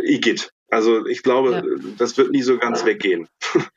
Igitt. 0.04 0.52
Also 0.70 1.06
ich 1.06 1.24
glaube, 1.24 1.52
ja. 1.52 1.92
das 1.98 2.18
wird 2.18 2.32
nie 2.32 2.42
so 2.42 2.58
ganz 2.58 2.86
weggehen. 2.86 3.28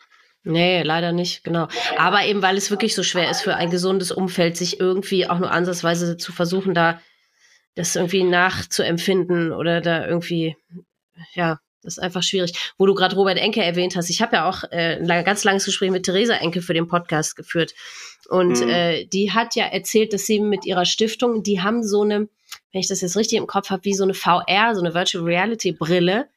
Nee, 0.44 0.82
leider 0.82 1.12
nicht, 1.12 1.44
genau. 1.44 1.68
Aber 1.98 2.24
eben, 2.24 2.40
weil 2.40 2.56
es 2.56 2.70
wirklich 2.70 2.94
so 2.94 3.02
schwer 3.02 3.30
ist 3.30 3.42
für 3.42 3.56
ein 3.56 3.70
gesundes 3.70 4.10
Umfeld, 4.12 4.56
sich 4.56 4.80
irgendwie 4.80 5.28
auch 5.28 5.38
nur 5.38 5.50
ansatzweise 5.50 6.16
zu 6.16 6.32
versuchen, 6.32 6.72
da 6.72 7.02
das 7.74 7.96
irgendwie 7.96 8.24
nachzuempfinden 8.24 9.52
oder 9.52 9.80
da 9.82 10.06
irgendwie, 10.06 10.56
ja, 11.34 11.58
das 11.82 11.98
ist 11.98 12.02
einfach 12.02 12.22
schwierig. 12.22 12.72
Wo 12.78 12.86
du 12.86 12.94
gerade 12.94 13.14
Robert 13.14 13.38
Enke 13.38 13.62
erwähnt 13.62 13.94
hast, 13.94 14.10
ich 14.10 14.22
habe 14.22 14.36
ja 14.36 14.48
auch 14.48 14.64
äh, 14.70 14.98
ein 15.00 15.24
ganz 15.24 15.44
langes 15.44 15.64
Gespräch 15.64 15.90
mit 15.90 16.04
Theresa 16.04 16.34
Enke 16.34 16.62
für 16.62 16.74
den 16.74 16.88
Podcast 16.88 17.36
geführt. 17.36 17.74
Und 18.28 18.60
mhm. 18.60 18.68
äh, 18.68 19.04
die 19.06 19.32
hat 19.32 19.56
ja 19.56 19.64
erzählt, 19.64 20.12
dass 20.12 20.26
sie 20.26 20.38
mit 20.38 20.66
ihrer 20.66 20.84
Stiftung, 20.84 21.42
die 21.42 21.62
haben 21.62 21.82
so 21.82 22.02
eine, 22.02 22.28
wenn 22.72 22.80
ich 22.80 22.88
das 22.88 23.00
jetzt 23.00 23.16
richtig 23.16 23.38
im 23.38 23.46
Kopf 23.46 23.70
habe, 23.70 23.84
wie 23.84 23.94
so 23.94 24.04
eine 24.04 24.14
VR, 24.14 24.74
so 24.74 24.82
eine 24.82 24.94
Virtual 24.94 25.24
Reality 25.24 25.72
Brille 25.72 26.28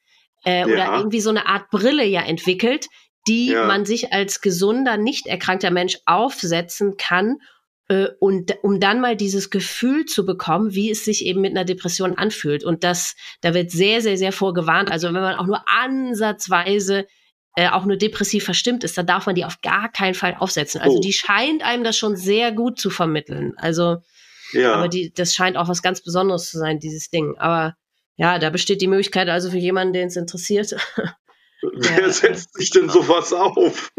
äh, 0.46 0.62
ja. 0.62 0.66
oder 0.66 0.98
irgendwie 0.98 1.20
so 1.20 1.30
eine 1.30 1.48
Art 1.48 1.70
Brille 1.70 2.06
ja 2.06 2.22
entwickelt, 2.22 2.88
die 3.28 3.52
ja. 3.52 3.66
man 3.66 3.86
sich 3.86 4.14
als 4.14 4.42
gesunder, 4.42 4.98
nicht 4.98 5.28
erkrankter 5.28 5.70
Mensch 5.70 5.98
aufsetzen 6.06 6.96
kann 6.96 7.40
äh, 7.90 8.08
und 8.20 8.56
um 8.64 8.80
dann 8.80 9.02
mal 9.02 9.18
dieses 9.18 9.50
Gefühl 9.50 10.06
zu 10.06 10.26
bekommen, 10.26 10.74
wie 10.74 10.90
es 10.90 11.04
sich 11.04 11.26
eben 11.26 11.42
mit 11.42 11.52
einer 11.52 11.66
Depression 11.66 12.18
anfühlt. 12.18 12.64
Und 12.64 12.86
das, 12.86 13.16
da 13.42 13.54
wird 13.54 13.70
sehr, 13.70 14.02
sehr, 14.02 14.18
sehr 14.18 14.32
vorgewarnt. 14.32 14.90
Also 14.90 15.08
wenn 15.08 15.22
man 15.22 15.36
auch 15.36 15.46
nur 15.46 15.62
ansatzweise 15.68 17.06
äh, 17.56 17.70
auch 17.70 17.86
nur 17.86 17.98
depressiv 17.98 18.46
verstimmt 18.46 18.84
ist, 18.84 18.98
dann 18.98 19.06
darf 19.06 19.26
man 19.26 19.36
die 19.36 19.46
auf 19.46 19.62
gar 19.62 19.92
keinen 19.92 20.14
Fall 20.14 20.36
aufsetzen. 20.40 20.82
Also 20.82 20.98
oh. 20.98 21.02
die 21.02 21.14
scheint 21.14 21.64
einem 21.64 21.84
das 21.84 21.98
schon 21.98 22.16
sehr 22.16 22.52
gut 22.52 22.80
zu 22.80 22.90
vermitteln. 22.90 23.54
Also, 23.58 23.98
ja. 24.54 24.74
aber 24.74 24.88
die, 24.88 25.14
das 25.14 25.34
scheint 25.34 25.58
auch 25.58 25.68
was 25.68 25.82
ganz 25.82 26.02
Besonderes 26.02 26.50
zu 26.50 26.58
sein, 26.58 26.80
dieses 26.80 27.10
Ding. 27.10 27.36
Aber 27.38 27.76
ja, 28.16 28.40
da 28.40 28.50
besteht 28.50 28.82
die 28.82 28.88
Möglichkeit 28.88 29.30
also 29.30 29.52
für 29.52 29.58
jemanden, 29.58 29.94
den 29.94 30.08
es 30.08 30.16
interessiert. 30.16 30.76
Wer 31.62 32.10
setzt 32.12 32.54
sich 32.56 32.70
denn 32.70 32.90
sowas 32.90 33.34
auf? 33.34 33.92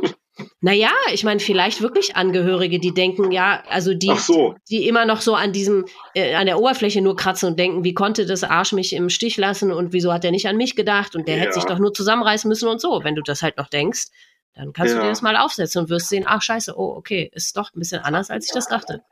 Naja, 0.61 0.91
ich 1.12 1.24
meine, 1.24 1.41
vielleicht 1.41 1.83
wirklich 1.83 2.16
Angehörige, 2.16 2.78
die 2.78 2.95
denken, 2.95 3.33
ja, 3.33 3.62
also 3.68 3.93
die, 3.93 4.14
so. 4.16 4.55
die 4.70 4.89
immer 4.89 5.05
noch 5.05 5.20
so 5.20 5.35
an 5.35 5.53
diesem, 5.53 5.85
äh, 6.14 6.35
an 6.35 6.47
der 6.47 6.59
Oberfläche 6.59 7.03
nur 7.03 7.16
kratzen 7.16 7.51
und 7.51 7.59
denken, 7.59 7.85
wie 7.85 7.93
konnte 7.93 8.24
das 8.24 8.43
Arsch 8.43 8.72
mich 8.72 8.95
im 8.95 9.11
Stich 9.11 9.37
lassen 9.37 9.70
und 9.72 9.93
wieso 9.93 10.12
hat 10.12 10.24
er 10.24 10.30
nicht 10.30 10.49
an 10.49 10.57
mich 10.57 10.74
gedacht 10.74 11.14
und 11.14 11.28
der 11.28 11.37
ja. 11.37 11.43
hätte 11.43 11.55
sich 11.55 11.64
doch 11.64 11.78
nur 11.78 11.93
zusammenreißen 11.93 12.49
müssen 12.49 12.68
und 12.68 12.80
so. 12.80 13.05
Wenn 13.05 13.14
du 13.14 13.22
das 13.22 13.43
halt 13.43 13.59
noch 13.59 13.68
denkst, 13.68 14.07
dann 14.55 14.72
kannst 14.72 14.95
ja. 14.95 15.01
du 15.01 15.05
dir 15.05 15.11
das 15.11 15.22
mal 15.22 15.37
aufsetzen 15.37 15.83
und 15.83 15.91
wirst 15.91 16.09
sehen, 16.09 16.24
ach 16.26 16.41
scheiße, 16.41 16.74
oh, 16.76 16.95
okay, 16.97 17.30
ist 17.33 17.57
doch 17.57 17.74
ein 17.74 17.78
bisschen 17.78 18.01
anders, 18.01 18.30
als 18.30 18.47
ich 18.47 18.53
das 18.53 18.68
dachte. 18.68 19.03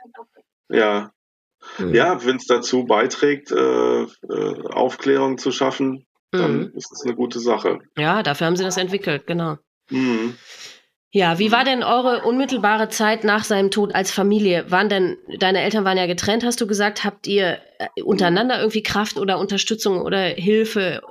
Ja. 0.69 1.13
Hm. 1.77 1.95
Ja, 1.95 2.25
wenn 2.25 2.37
es 2.37 2.47
dazu 2.47 2.85
beiträgt, 2.85 3.51
äh, 3.51 4.03
äh, 4.03 4.07
Aufklärung 4.71 5.37
zu 5.37 5.53
schaffen, 5.53 6.07
dann 6.31 6.59
mhm. 6.59 6.73
ist 6.75 6.91
das 6.91 7.03
eine 7.05 7.15
gute 7.15 7.41
Sache. 7.41 7.81
Ja, 7.99 8.23
dafür 8.23 8.47
haben 8.47 8.57
sie 8.57 8.65
das 8.65 8.77
entwickelt, 8.77 9.27
genau. 9.27 9.59
Mhm. 9.91 10.37
Ja, 11.13 11.41
wie 11.41 11.51
war 11.51 11.65
denn 11.65 11.83
eure 11.83 12.23
unmittelbare 12.25 12.89
Zeit 12.89 13.25
nach 13.25 13.43
seinem 13.43 13.73
Tod 13.73 13.95
als 13.95 14.13
Familie? 14.13 14.71
Waren 14.71 14.89
denn, 14.89 15.17
deine 15.39 15.61
Eltern 15.61 15.85
waren 15.85 15.99
ja 15.99 16.07
getrennt, 16.07 16.45
hast 16.45 16.61
du 16.61 16.69
gesagt, 16.69 17.03
habt 17.05 17.27
ihr 17.27 17.59
äh, 17.79 18.03
untereinander 18.03 18.61
irgendwie 18.61 18.83
Kraft 18.85 19.17
oder 19.19 19.39
Unterstützung 19.41 20.01
oder 20.03 20.21
Hilfe 20.21 21.03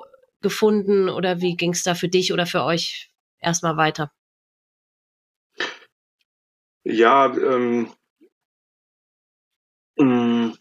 gefunden 0.42 1.10
oder 1.10 1.42
wie 1.42 1.58
ging 1.58 1.72
es 1.74 1.84
da 1.84 1.96
für 1.96 2.08
dich 2.08 2.32
oder 2.32 2.46
für 2.46 2.64
euch 2.64 3.12
erstmal 3.42 3.76
weiter? 3.76 4.12
Ja, 6.84 7.26
ähm, 7.38 7.90
mm, 10.00 10.54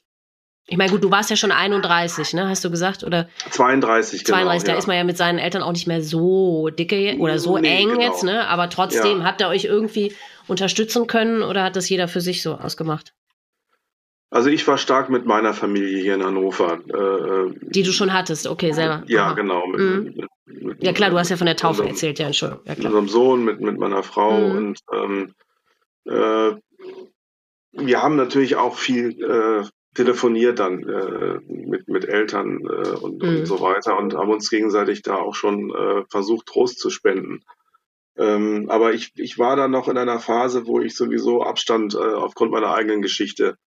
ich 0.70 0.76
meine, 0.76 0.90
gut, 0.90 1.02
du 1.02 1.10
warst 1.10 1.30
ja 1.30 1.36
schon 1.36 1.50
31, 1.50 2.34
ne, 2.34 2.46
hast 2.46 2.62
du 2.62 2.70
gesagt? 2.70 3.02
Oder 3.02 3.26
32, 3.50 4.26
32, 4.26 4.26
genau, 4.26 4.66
da 4.66 4.72
ja. 4.72 4.78
ist 4.78 4.86
man 4.86 4.96
ja 4.96 5.04
mit 5.04 5.16
seinen 5.16 5.38
Eltern 5.38 5.62
auch 5.62 5.72
nicht 5.72 5.86
mehr 5.86 6.02
so 6.02 6.68
dicke 6.68 7.16
oder 7.18 7.38
so 7.38 7.56
nee, 7.56 7.78
eng 7.78 7.88
genau. 7.88 8.02
jetzt, 8.02 8.22
ne? 8.22 8.46
Aber 8.46 8.68
trotzdem, 8.68 9.20
ja. 9.20 9.24
habt 9.24 9.40
ihr 9.40 9.48
euch 9.48 9.64
irgendwie 9.64 10.14
unterstützen 10.46 11.06
können 11.06 11.42
oder 11.42 11.64
hat 11.64 11.76
das 11.76 11.88
jeder 11.88 12.06
für 12.06 12.20
sich 12.20 12.42
so 12.42 12.54
ausgemacht? 12.54 13.14
Also 14.30 14.50
ich 14.50 14.68
war 14.68 14.76
stark 14.76 15.08
mit 15.08 15.24
meiner 15.24 15.54
Familie 15.54 16.02
hier 16.02 16.14
in 16.14 16.22
Hannover. 16.22 16.80
Äh, 16.86 16.96
äh 16.96 17.54
Die 17.70 17.82
du 17.82 17.92
schon 17.92 18.12
hattest, 18.12 18.46
okay, 18.46 18.72
selber. 18.72 19.04
Ja, 19.06 19.28
Aha. 19.28 19.32
genau. 19.32 19.66
Mit, 19.68 19.80
mhm. 19.80 20.14
mit, 20.44 20.64
mit, 20.64 20.84
ja 20.84 20.92
klar, 20.92 21.08
du 21.08 21.18
hast 21.18 21.30
ja 21.30 21.38
von 21.38 21.46
der 21.46 21.56
Taufe 21.56 21.80
unserem, 21.80 21.88
erzählt, 21.88 22.18
ja, 22.18 22.26
Entschuldigung. 22.26 22.62
Ja, 22.66 22.74
mit 22.74 22.84
unserem 22.84 23.08
Sohn, 23.08 23.42
mit, 23.42 23.60
mit 23.60 23.78
meiner 23.78 24.02
Frau 24.02 24.38
mhm. 24.38 24.56
und 24.56 24.80
ähm, 24.92 25.34
äh, 26.04 26.56
wir 27.72 28.02
haben 28.02 28.16
natürlich 28.16 28.56
auch 28.56 28.76
viel 28.76 29.18
äh, 29.22 29.66
telefoniert 29.98 30.60
dann 30.60 30.88
äh, 30.88 31.40
mit, 31.48 31.88
mit 31.88 32.04
Eltern 32.04 32.60
äh, 32.60 32.90
und, 32.90 33.20
mhm. 33.20 33.38
und 33.38 33.46
so 33.46 33.60
weiter 33.60 33.98
und 33.98 34.14
haben 34.14 34.30
uns 34.30 34.48
gegenseitig 34.48 35.02
da 35.02 35.16
auch 35.16 35.34
schon 35.34 35.74
äh, 35.74 36.04
versucht, 36.08 36.46
Trost 36.46 36.78
zu 36.78 36.88
spenden. 36.88 37.44
Ähm, 38.16 38.70
aber 38.70 38.94
ich, 38.94 39.10
ich 39.16 39.40
war 39.40 39.56
dann 39.56 39.72
noch 39.72 39.88
in 39.88 39.98
einer 39.98 40.20
Phase, 40.20 40.68
wo 40.68 40.80
ich 40.80 40.94
sowieso 40.94 41.42
Abstand 41.42 41.94
äh, 41.94 41.98
aufgrund 41.98 42.52
meiner 42.52 42.72
eigenen 42.72 43.02
Geschichte 43.02 43.58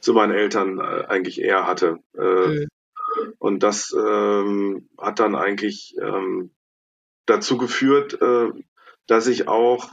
zu 0.00 0.12
meinen 0.12 0.32
Eltern 0.32 0.80
äh, 0.80 1.06
eigentlich 1.08 1.40
eher 1.40 1.66
hatte. 1.66 2.00
Äh, 2.14 2.20
mhm. 2.20 2.68
Und 3.38 3.62
das 3.62 3.96
ähm, 3.98 4.86
hat 4.98 5.18
dann 5.18 5.34
eigentlich 5.34 5.96
ähm, 5.98 6.50
dazu 7.24 7.56
geführt, 7.56 8.20
äh, 8.20 8.50
dass 9.06 9.28
ich 9.28 9.48
auch 9.48 9.88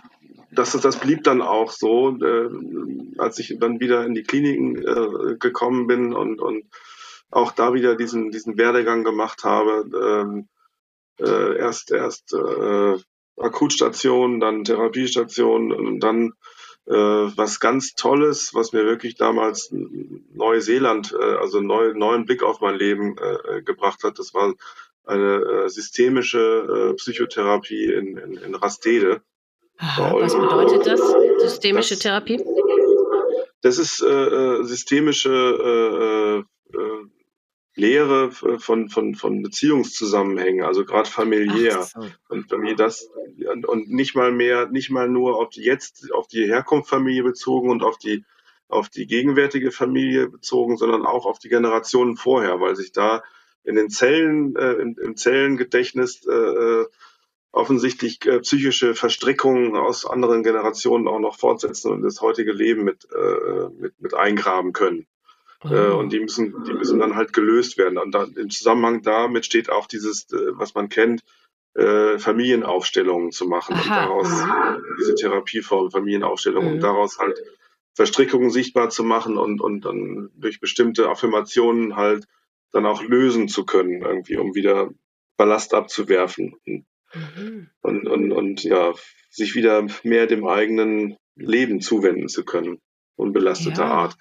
das, 0.52 0.72
das 0.72 1.00
blieb 1.00 1.24
dann 1.24 1.42
auch 1.42 1.72
so, 1.72 2.18
äh, 2.18 2.50
als 3.18 3.40
ich 3.40 3.58
dann 3.60 3.80
wieder 3.80 4.06
in 4.06 4.14
die 4.14 4.24
Kliniken 4.24 4.78
äh, 4.78 5.36
gekommen 5.38 5.88
bin 5.88 6.14
und, 6.14 6.40
und 6.40 6.66
auch 7.30 7.52
da 7.52 7.74
wieder 7.74 7.96
diesen, 7.96 8.32
diesen 8.32 8.58
Werdegang 8.58 9.04
gemacht 9.04 9.44
habe. 9.44 9.86
Ähm, 9.94 10.48
äh, 11.20 11.58
erst 11.58 11.92
erst 11.92 12.34
äh, 12.34 12.98
Akutstation, 13.38 14.40
dann 14.40 14.64
Therapiestation 14.64 15.72
und 15.72 16.00
dann 16.00 16.34
äh, 16.86 16.94
was 16.94 17.60
ganz 17.60 17.96
Tolles, 17.96 18.54
was 18.54 18.72
mir 18.72 18.86
wirklich 18.86 19.16
damals 19.16 19.70
Neuseeland, 19.72 21.14
äh, 21.20 21.36
also 21.36 21.60
neu, 21.60 21.94
neuen 21.94 22.26
Blick 22.26 22.44
auf 22.44 22.62
mein 22.62 22.76
Leben 22.76 23.16
äh, 23.18 23.62
gebracht 23.62 24.04
hat. 24.04 24.20
Das 24.20 24.34
war 24.34 24.54
eine 25.06 25.36
äh, 25.66 25.70
systemische 25.70 26.92
äh, 26.92 26.94
Psychotherapie 26.96 27.94
in, 27.94 28.18
in, 28.18 28.38
in 28.38 28.56
Rastede. 28.56 29.22
Aha, 29.78 30.14
was 30.16 30.34
bedeutet 30.34 30.88
das, 30.88 31.02
systemische 31.40 31.96
das, 31.96 32.04
Therapie? 32.04 32.44
Das 33.62 33.78
ist 33.78 34.02
äh, 34.02 34.08
äh 34.08 34.64
systemische 34.64 36.46
äh, 36.74 36.78
äh, 36.78 37.06
Lehre 37.76 38.32
von, 38.32 38.90
von, 38.90 39.14
von 39.14 39.44
Beziehungszusammenhängen, 39.44 40.66
also 40.66 40.84
gerade 40.84 41.08
familiär. 41.08 41.84
So. 41.84 42.08
Und 42.28 42.48
bei 42.48 42.58
mir 42.58 42.76
das 42.76 43.08
und 43.68 43.90
nicht 43.90 44.16
mal 44.16 44.32
mehr, 44.32 44.68
nicht 44.68 44.90
mal 44.90 45.08
nur 45.08 45.38
auf 45.38 45.50
die 45.50 45.62
jetzt 45.62 46.12
auf 46.12 46.28
die 46.28 46.48
Herkunftsfamilie 46.48 47.24
bezogen 47.24 47.70
und 47.70 47.84
auf 47.84 48.00
die 48.00 48.26
auf 48.68 48.90
die 48.90 49.08
gegenwärtige 49.08 49.72
Familie 49.72 50.28
bezogen, 50.28 50.78
sondern 50.78 51.06
auch 51.06 51.26
auf 51.26 51.40
die 51.40 51.50
Generationen 51.50 52.18
vorher, 52.18 52.60
weil 52.60 52.76
sich 52.76 52.92
da 52.92 53.24
in 53.64 53.76
den 53.76 53.90
Zellen, 53.90 54.56
äh, 54.56 54.74
im, 54.74 54.98
im 54.98 55.16
Zellengedächtnis 55.16 56.26
äh, 56.26 56.34
äh, 56.34 56.86
offensichtlich 57.52 58.26
äh, 58.26 58.40
psychische 58.40 58.94
Verstrickungen 58.94 59.76
aus 59.76 60.06
anderen 60.06 60.44
Generationen 60.44 61.08
auch 61.08 61.20
noch 61.20 61.38
fortsetzen 61.38 61.92
und 61.92 62.04
das 62.04 62.22
heutige 62.22 62.52
Leben 62.52 62.84
mit, 62.84 63.08
äh, 63.12 63.70
mit, 63.80 64.00
mit 64.00 64.14
eingraben 64.14 64.74
können. 64.74 65.08
Äh, 65.64 65.90
und 65.90 66.14
die 66.14 66.20
müssen, 66.20 66.64
die 66.66 66.74
müssen 66.74 67.00
dann 67.00 67.16
halt 67.16 67.34
gelöst 67.34 67.78
werden. 67.78 67.98
Und 67.98 68.12
dann, 68.12 68.34
im 68.36 68.50
Zusammenhang 68.50 69.02
damit 69.02 69.46
steht 69.46 69.70
auch 69.70 69.88
dieses, 69.88 70.32
äh, 70.32 70.52
was 70.52 70.76
man 70.76 70.90
kennt, 70.90 71.22
äh, 71.74 72.18
Familienaufstellungen 72.20 73.32
zu 73.32 73.46
machen 73.46 73.76
Aha. 73.76 74.06
und 74.06 74.26
daraus 74.26 74.30
mhm. 74.30 74.84
diese 75.00 75.16
Therapieform, 75.16 75.92
Familienaufstellungen, 75.92 76.70
mhm. 76.70 76.76
und 76.76 76.82
daraus 76.82 77.20
halt 77.20 77.40
Verstrickungen 77.94 78.52
sichtbar 78.52 78.90
zu 78.90 79.04
machen 79.04 79.38
und, 79.38 79.62
und 79.62 79.86
dann 79.86 80.30
durch 80.36 80.60
bestimmte 80.60 81.10
Affirmationen 81.10 81.96
halt 81.96 82.28
dann 82.72 82.86
auch 82.86 83.02
lösen 83.02 83.48
zu 83.48 83.66
können, 83.66 84.02
irgendwie, 84.04 84.38
um 84.38 84.54
wieder 84.54 84.92
Ballast 85.38 85.74
abzuwerfen. 85.74 86.56
Mhm. 86.66 86.86
Und, 87.82 88.08
und, 88.08 88.32
und 88.32 88.64
ja, 88.64 88.94
sich 89.30 89.56
wieder 89.56 89.86
mehr 90.04 90.28
dem 90.28 90.46
eigenen 90.46 91.18
Leben 91.36 91.82
zuwenden 91.82 92.28
zu 92.28 92.44
können 92.44 92.80
unbelasteter 93.18 93.84
ja. 93.84 93.92
Art. 93.92 94.18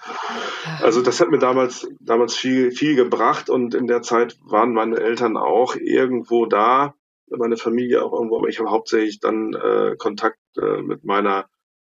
Also 0.80 1.02
das 1.02 1.20
hat 1.20 1.30
mir 1.30 1.38
damals, 1.38 1.88
damals 2.00 2.34
viel, 2.34 2.72
viel 2.72 2.96
gebracht 2.96 3.50
und 3.50 3.74
in 3.74 3.86
der 3.86 4.02
Zeit 4.02 4.38
waren 4.42 4.72
meine 4.72 4.98
Eltern 4.98 5.36
auch 5.36 5.76
irgendwo 5.76 6.46
da, 6.46 6.94
meine 7.28 7.56
Familie 7.56 8.04
auch 8.04 8.12
irgendwo, 8.12 8.38
aber 8.38 8.48
ich 8.48 8.58
habe 8.58 8.70
hauptsächlich 8.70 9.20
dann 9.20 9.52
äh, 9.52 9.96
Kontakt 9.98 10.38
äh, 10.56 10.80
mit 10.82 11.04
meiner 11.04 11.46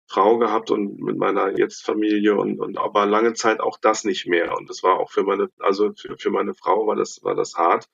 Frau 0.07 0.37
gehabt 0.37 0.71
und 0.71 0.99
mit 0.99 1.17
meiner 1.17 1.57
jetzt 1.57 1.83
Familie 1.83 2.35
und, 2.35 2.59
und 2.59 2.77
aber 2.77 3.05
lange 3.05 3.33
Zeit 3.33 3.59
auch 3.59 3.77
das 3.79 4.03
nicht 4.03 4.27
mehr. 4.27 4.55
Und 4.57 4.69
das 4.69 4.81
war 4.81 4.99
auch 4.99 5.11
für 5.11 5.23
meine, 5.23 5.49
also 5.59 5.91
für, 5.93 6.17
für 6.17 6.31
meine 6.31 6.53
Frau 6.53 6.87
war 6.87 6.95
das, 6.95 7.19
war 7.23 7.35
das 7.35 7.55
hart. 7.55 7.87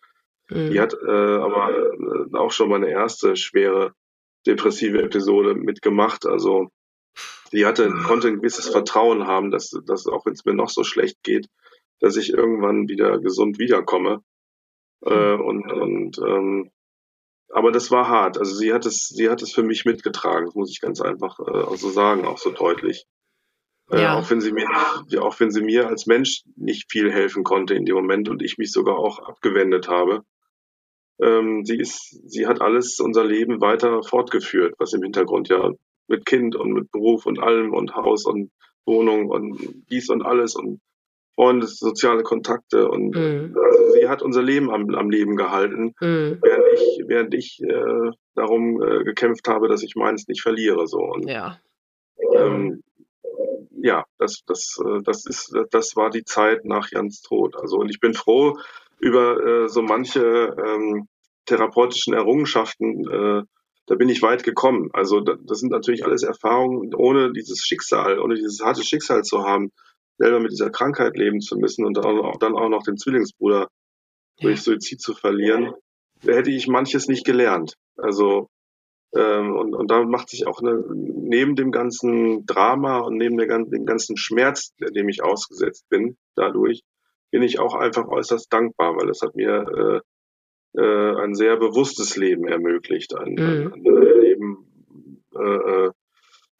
Mhm. 0.54 0.72
Die 0.72 0.80
hat 0.80 0.94
äh, 0.94 1.12
aber 1.12 1.72
äh, 1.72 2.38
auch 2.38 2.52
schon 2.52 2.70
meine 2.70 2.90
erste 2.90 3.36
schwere 3.36 3.94
depressive 4.46 5.02
Episode 5.02 5.56
mitgemacht. 5.56 6.26
Also 6.26 6.70
die 7.52 7.66
hatte, 7.66 7.90
konnte 8.06 8.28
ein 8.28 8.38
gewisses 8.38 8.68
Vertrauen 8.68 9.28
haben, 9.28 9.52
dass, 9.52 9.70
dass 9.86 10.08
auch 10.08 10.26
wenn 10.26 10.34
es 10.34 10.46
mir 10.46 10.54
noch 10.54 10.70
so 10.70 10.84
schlecht 10.84 11.22
geht, 11.24 11.48
dass 12.00 12.18
ich 12.18 12.34
irgendwann 12.34 12.88
wieder 12.88 13.20
gesund 13.20 13.60
wiederkomme. 13.60 14.22
Äh, 15.06 15.34
und 15.34 15.72
und 15.72 16.18
ähm, 16.20 16.72
aber 17.50 17.72
das 17.72 17.92
war 17.92 18.08
hart. 18.08 18.38
Also 18.38 18.56
sie 18.56 18.74
hat 18.74 18.86
es, 18.86 19.08
sie 19.08 19.30
hat 19.30 19.42
es 19.42 19.54
für 19.54 19.64
mich 19.64 19.86
mitgetragen, 19.86 20.48
das 20.48 20.56
muss 20.56 20.72
ich 20.72 20.82
ganz 20.82 21.02
einfach 21.02 21.40
äh, 21.40 21.78
so 21.78 21.90
sagen, 21.90 22.26
auch 22.26 22.40
so 22.40 22.52
deutlich. 22.52 23.06
Äh, 23.92 24.02
ja. 24.02 24.18
auch 24.18 24.30
wenn 24.30 24.42
sie 24.42 24.52
mir, 24.52 24.68
auch 25.22 25.40
wenn 25.40 25.52
sie 25.52 25.62
mir 25.62 25.88
als 25.88 26.06
Mensch 26.08 26.44
nicht 26.56 26.92
viel 26.92 27.12
helfen 27.12 27.44
konnte 27.44 27.76
in 27.76 27.86
dem 27.86 27.96
Moment 27.96 28.30
und 28.30 28.42
ich 28.42 28.58
mich 28.58 28.72
sogar 28.72 28.98
auch 28.98 29.20
abgewendet 29.20 29.88
habe. 29.88 30.24
Ähm, 31.22 31.64
sie 31.66 31.78
ist, 31.78 32.22
sie 32.30 32.48
hat 32.48 32.62
alles 32.62 33.00
unser 33.00 33.24
Leben 33.24 33.62
weiter 33.62 34.02
fortgeführt, 34.04 34.76
was 34.80 34.94
im 34.94 35.04
Hintergrund 35.04 35.50
ja 35.50 35.72
mit 36.08 36.26
Kind 36.26 36.56
und 36.56 36.74
mit 36.74 36.92
Beruf 36.92 37.26
und 37.26 37.40
allem 37.40 37.74
und 37.74 37.96
Haus 37.96 38.26
und 38.26 38.52
Wohnung 38.86 39.30
und 39.30 39.86
dies 39.90 40.10
und 40.10 40.24
alles 40.24 40.56
und 40.56 40.82
Freunde, 41.36 41.66
soziale 41.66 42.22
Kontakte 42.22 42.88
und 42.90 43.16
mhm. 43.16 43.56
also 43.56 43.92
sie 43.94 44.08
hat 44.08 44.22
unser 44.22 44.44
Leben 44.44 44.70
am, 44.70 44.94
am 44.94 45.10
Leben 45.10 45.36
gehalten, 45.36 45.96
mhm. 46.00 46.40
während 46.42 46.68
ich, 46.74 47.04
während 47.08 47.34
ich 47.34 47.60
äh, 47.64 48.12
darum 48.36 48.82
äh, 48.84 49.04
gekämpft 49.04 49.48
habe, 49.48 49.68
dass 49.68 49.82
ich 49.82 49.96
meins 49.96 50.28
nicht 50.28 50.42
verliere. 50.42 50.86
So. 50.88 51.00
Und, 51.00 51.28
ja. 51.28 51.60
Ähm, 52.36 52.84
ja, 53.72 54.06
das, 54.20 54.44
das, 54.46 54.78
äh, 54.86 55.02
das 55.04 55.26
ist, 55.26 55.56
das 55.72 55.96
war 55.96 56.12
die 56.12 56.24
Zeit 56.24 56.66
nach 56.66 56.92
Jans 56.92 57.22
Tod. 57.22 57.56
Also 57.58 57.78
und 57.78 57.90
ich 57.90 58.00
bin 58.00 58.14
froh 58.14 58.58
über 59.04 59.46
äh, 59.46 59.70
so 59.70 59.82
manche 59.82 60.56
ähm, 60.66 61.08
therapeutischen 61.46 62.14
Errungenschaften, 62.14 63.06
äh, 63.10 63.44
da 63.86 63.96
bin 63.96 64.08
ich 64.08 64.22
weit 64.22 64.44
gekommen. 64.44 64.90
Also 64.94 65.20
das 65.20 65.60
sind 65.60 65.72
natürlich 65.72 66.06
alles 66.06 66.24
Erfahrungen, 66.24 66.94
ohne 66.96 67.34
dieses 67.34 67.60
Schicksal, 67.60 68.18
ohne 68.20 68.36
dieses 68.36 68.62
harte 68.64 68.84
Schicksal 68.84 69.24
zu 69.24 69.44
haben, 69.44 69.72
selber 70.18 70.40
mit 70.40 70.52
dieser 70.52 70.70
Krankheit 70.70 71.18
leben 71.18 71.42
zu 71.42 71.58
müssen 71.58 71.86
und 71.86 71.98
dann 71.98 72.56
auch 72.56 72.70
noch 72.70 72.84
den 72.84 72.98
Zwillingsbruder 72.98 73.68
durch 74.40 74.62
Suizid 74.62 75.02
zu 75.02 75.14
verlieren, 75.14 75.74
hätte 76.22 76.52
ich 76.52 76.68
manches 76.68 77.10
nicht 77.10 77.26
gelernt. 77.26 77.74
Also 77.98 78.48
ähm, 79.16 79.56
und, 79.56 79.76
und 79.76 79.92
da 79.92 80.04
macht 80.04 80.30
sich 80.30 80.48
auch 80.48 80.62
eine, 80.62 80.82
neben 80.96 81.56
dem 81.56 81.72
ganzen 81.72 82.46
Drama 82.46 83.00
und 83.00 83.18
neben 83.18 83.38
der, 83.38 83.48
dem 83.48 83.86
ganzen 83.86 84.18
Schmerz, 84.18 84.74
dem 84.80 85.10
ich 85.10 85.24
ausgesetzt 85.24 85.88
bin, 85.90 86.18
dadurch, 86.36 86.82
bin 87.34 87.42
ich 87.42 87.58
auch 87.58 87.74
einfach 87.74 88.08
äußerst 88.08 88.54
dankbar, 88.54 88.96
weil 88.96 89.10
es 89.10 89.24
hat 89.24 89.36
mir 89.36 90.04
äh, 90.78 90.80
äh, 90.80 91.16
ein 91.20 91.34
sehr 91.34 91.58
bewusstes 91.58 92.16
Leben 92.16 92.48
ermöglicht, 92.48 93.16
ein, 93.16 93.34
mhm. 93.34 93.74
ein, 93.74 93.88
ein 93.88 94.22
Leben, 94.22 95.24
äh, 95.36 95.88
äh 95.88 95.92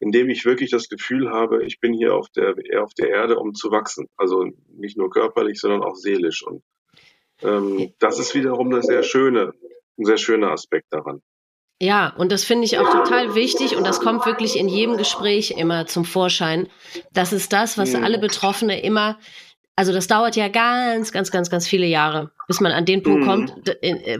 in 0.00 0.10
dem 0.10 0.28
ich 0.28 0.44
wirklich 0.44 0.70
das 0.70 0.88
Gefühl 0.88 1.30
habe, 1.30 1.64
ich 1.64 1.78
bin 1.78 1.94
hier 1.94 2.14
auf 2.14 2.28
der, 2.30 2.56
auf 2.82 2.92
der 2.92 3.08
Erde, 3.08 3.38
um 3.38 3.54
zu 3.54 3.70
wachsen. 3.70 4.08
Also 4.16 4.44
nicht 4.68 4.98
nur 4.98 5.08
körperlich, 5.08 5.60
sondern 5.60 5.82
auch 5.82 5.94
seelisch. 5.94 6.44
Und 6.44 6.62
ähm, 7.40 7.94
das 8.00 8.18
ist 8.18 8.34
wiederum 8.34 8.72
eine 8.72 8.82
sehr 8.82 9.04
schöne, 9.04 9.54
ein 9.96 10.04
sehr 10.04 10.18
schöner 10.18 10.50
Aspekt 10.50 10.92
daran. 10.92 11.22
Ja, 11.80 12.12
und 12.18 12.32
das 12.32 12.44
finde 12.44 12.64
ich 12.64 12.78
auch 12.78 12.90
total 12.90 13.36
wichtig 13.36 13.76
und 13.76 13.86
das 13.86 14.00
kommt 14.00 14.26
wirklich 14.26 14.58
in 14.58 14.68
jedem 14.68 14.96
Gespräch 14.96 15.52
immer 15.52 15.86
zum 15.86 16.04
Vorschein. 16.04 16.68
Das 17.12 17.32
ist 17.32 17.52
das, 17.52 17.78
was 17.78 17.94
mhm. 17.94 18.04
alle 18.04 18.18
Betroffene 18.18 18.82
immer, 18.82 19.18
also 19.76 19.92
das 19.92 20.06
dauert 20.06 20.36
ja 20.36 20.48
ganz, 20.48 21.10
ganz, 21.10 21.30
ganz, 21.30 21.50
ganz 21.50 21.66
viele 21.66 21.86
Jahre, 21.86 22.30
bis 22.46 22.60
man 22.60 22.72
an 22.72 22.84
den 22.84 23.02
Punkt 23.02 23.22
mhm. 23.22 23.26
kommt, 23.26 23.52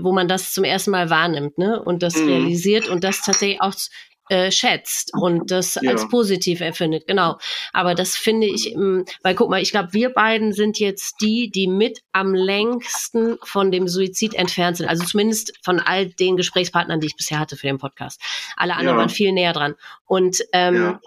wo 0.00 0.12
man 0.12 0.26
das 0.26 0.52
zum 0.52 0.64
ersten 0.64 0.90
Mal 0.90 1.10
wahrnimmt, 1.10 1.58
ne? 1.58 1.80
Und 1.82 2.02
das 2.02 2.16
mhm. 2.16 2.28
realisiert 2.28 2.88
und 2.88 3.04
das 3.04 3.20
tatsächlich 3.22 3.60
auch 3.60 3.74
äh, 4.30 4.50
schätzt 4.50 5.12
und 5.12 5.50
das 5.50 5.78
ja. 5.80 5.90
als 5.90 6.08
positiv 6.08 6.60
erfindet, 6.60 7.06
genau. 7.06 7.38
Aber 7.72 7.94
das 7.94 8.16
finde 8.16 8.46
ich, 8.46 8.74
ähm, 8.74 9.04
weil 9.22 9.34
guck 9.34 9.50
mal, 9.50 9.60
ich 9.60 9.70
glaube, 9.70 9.92
wir 9.92 10.08
beiden 10.10 10.52
sind 10.54 10.78
jetzt 10.78 11.20
die, 11.20 11.50
die 11.50 11.68
mit 11.68 12.00
am 12.12 12.34
längsten 12.34 13.36
von 13.42 13.70
dem 13.70 13.86
Suizid 13.86 14.34
entfernt 14.34 14.78
sind. 14.78 14.88
Also 14.88 15.04
zumindest 15.04 15.52
von 15.62 15.78
all 15.78 16.06
den 16.06 16.36
Gesprächspartnern, 16.36 17.00
die 17.00 17.08
ich 17.08 17.16
bisher 17.16 17.38
hatte 17.38 17.56
für 17.56 17.66
den 17.66 17.78
Podcast. 17.78 18.20
Alle 18.56 18.74
anderen 18.76 18.96
ja. 18.96 19.00
waren 19.02 19.10
viel 19.10 19.30
näher 19.32 19.52
dran. 19.52 19.74
Und 20.06 20.42
ähm, 20.52 20.74
ja. 20.74 21.00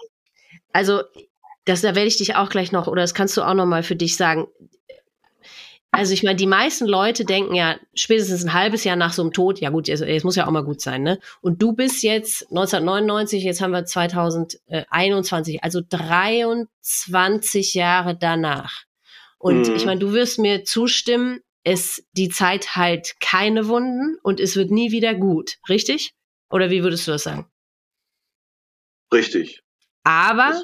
also 0.72 1.02
das, 1.68 1.82
da 1.82 1.94
werde 1.94 2.08
ich 2.08 2.16
dich 2.16 2.36
auch 2.36 2.48
gleich 2.48 2.72
noch, 2.72 2.86
oder 2.86 3.02
das 3.02 3.14
kannst 3.14 3.36
du 3.36 3.42
auch 3.42 3.54
noch 3.54 3.66
mal 3.66 3.82
für 3.82 3.96
dich 3.96 4.16
sagen. 4.16 4.46
Also 5.90 6.12
ich 6.12 6.22
meine, 6.22 6.36
die 6.36 6.46
meisten 6.46 6.86
Leute 6.86 7.24
denken 7.24 7.54
ja 7.54 7.76
spätestens 7.94 8.44
ein 8.44 8.52
halbes 8.52 8.84
Jahr 8.84 8.96
nach 8.96 9.12
so 9.12 9.22
einem 9.22 9.32
Tod, 9.32 9.58
ja 9.58 9.70
gut, 9.70 9.88
es 9.88 10.24
muss 10.24 10.36
ja 10.36 10.46
auch 10.46 10.50
mal 10.50 10.64
gut 10.64 10.80
sein, 10.80 11.02
ne? 11.02 11.18
Und 11.40 11.62
du 11.62 11.72
bist 11.72 12.02
jetzt 12.02 12.42
1999, 12.50 13.42
jetzt 13.42 13.62
haben 13.62 13.72
wir 13.72 13.84
2021, 13.84 15.64
also 15.64 15.80
23 15.88 17.74
Jahre 17.74 18.16
danach. 18.16 18.84
Und 19.38 19.68
mhm. 19.68 19.76
ich 19.76 19.86
meine, 19.86 20.00
du 20.00 20.12
wirst 20.12 20.38
mir 20.38 20.64
zustimmen, 20.64 21.40
es 21.64 22.04
die 22.12 22.28
Zeit 22.28 22.76
heilt 22.76 23.18
keine 23.20 23.66
Wunden 23.68 24.18
und 24.22 24.40
es 24.40 24.56
wird 24.56 24.70
nie 24.70 24.92
wieder 24.92 25.14
gut, 25.14 25.56
richtig? 25.68 26.12
Oder 26.50 26.70
wie 26.70 26.82
würdest 26.82 27.06
du 27.06 27.12
das 27.12 27.24
sagen? 27.24 27.46
Richtig. 29.12 29.62
Aber 30.04 30.62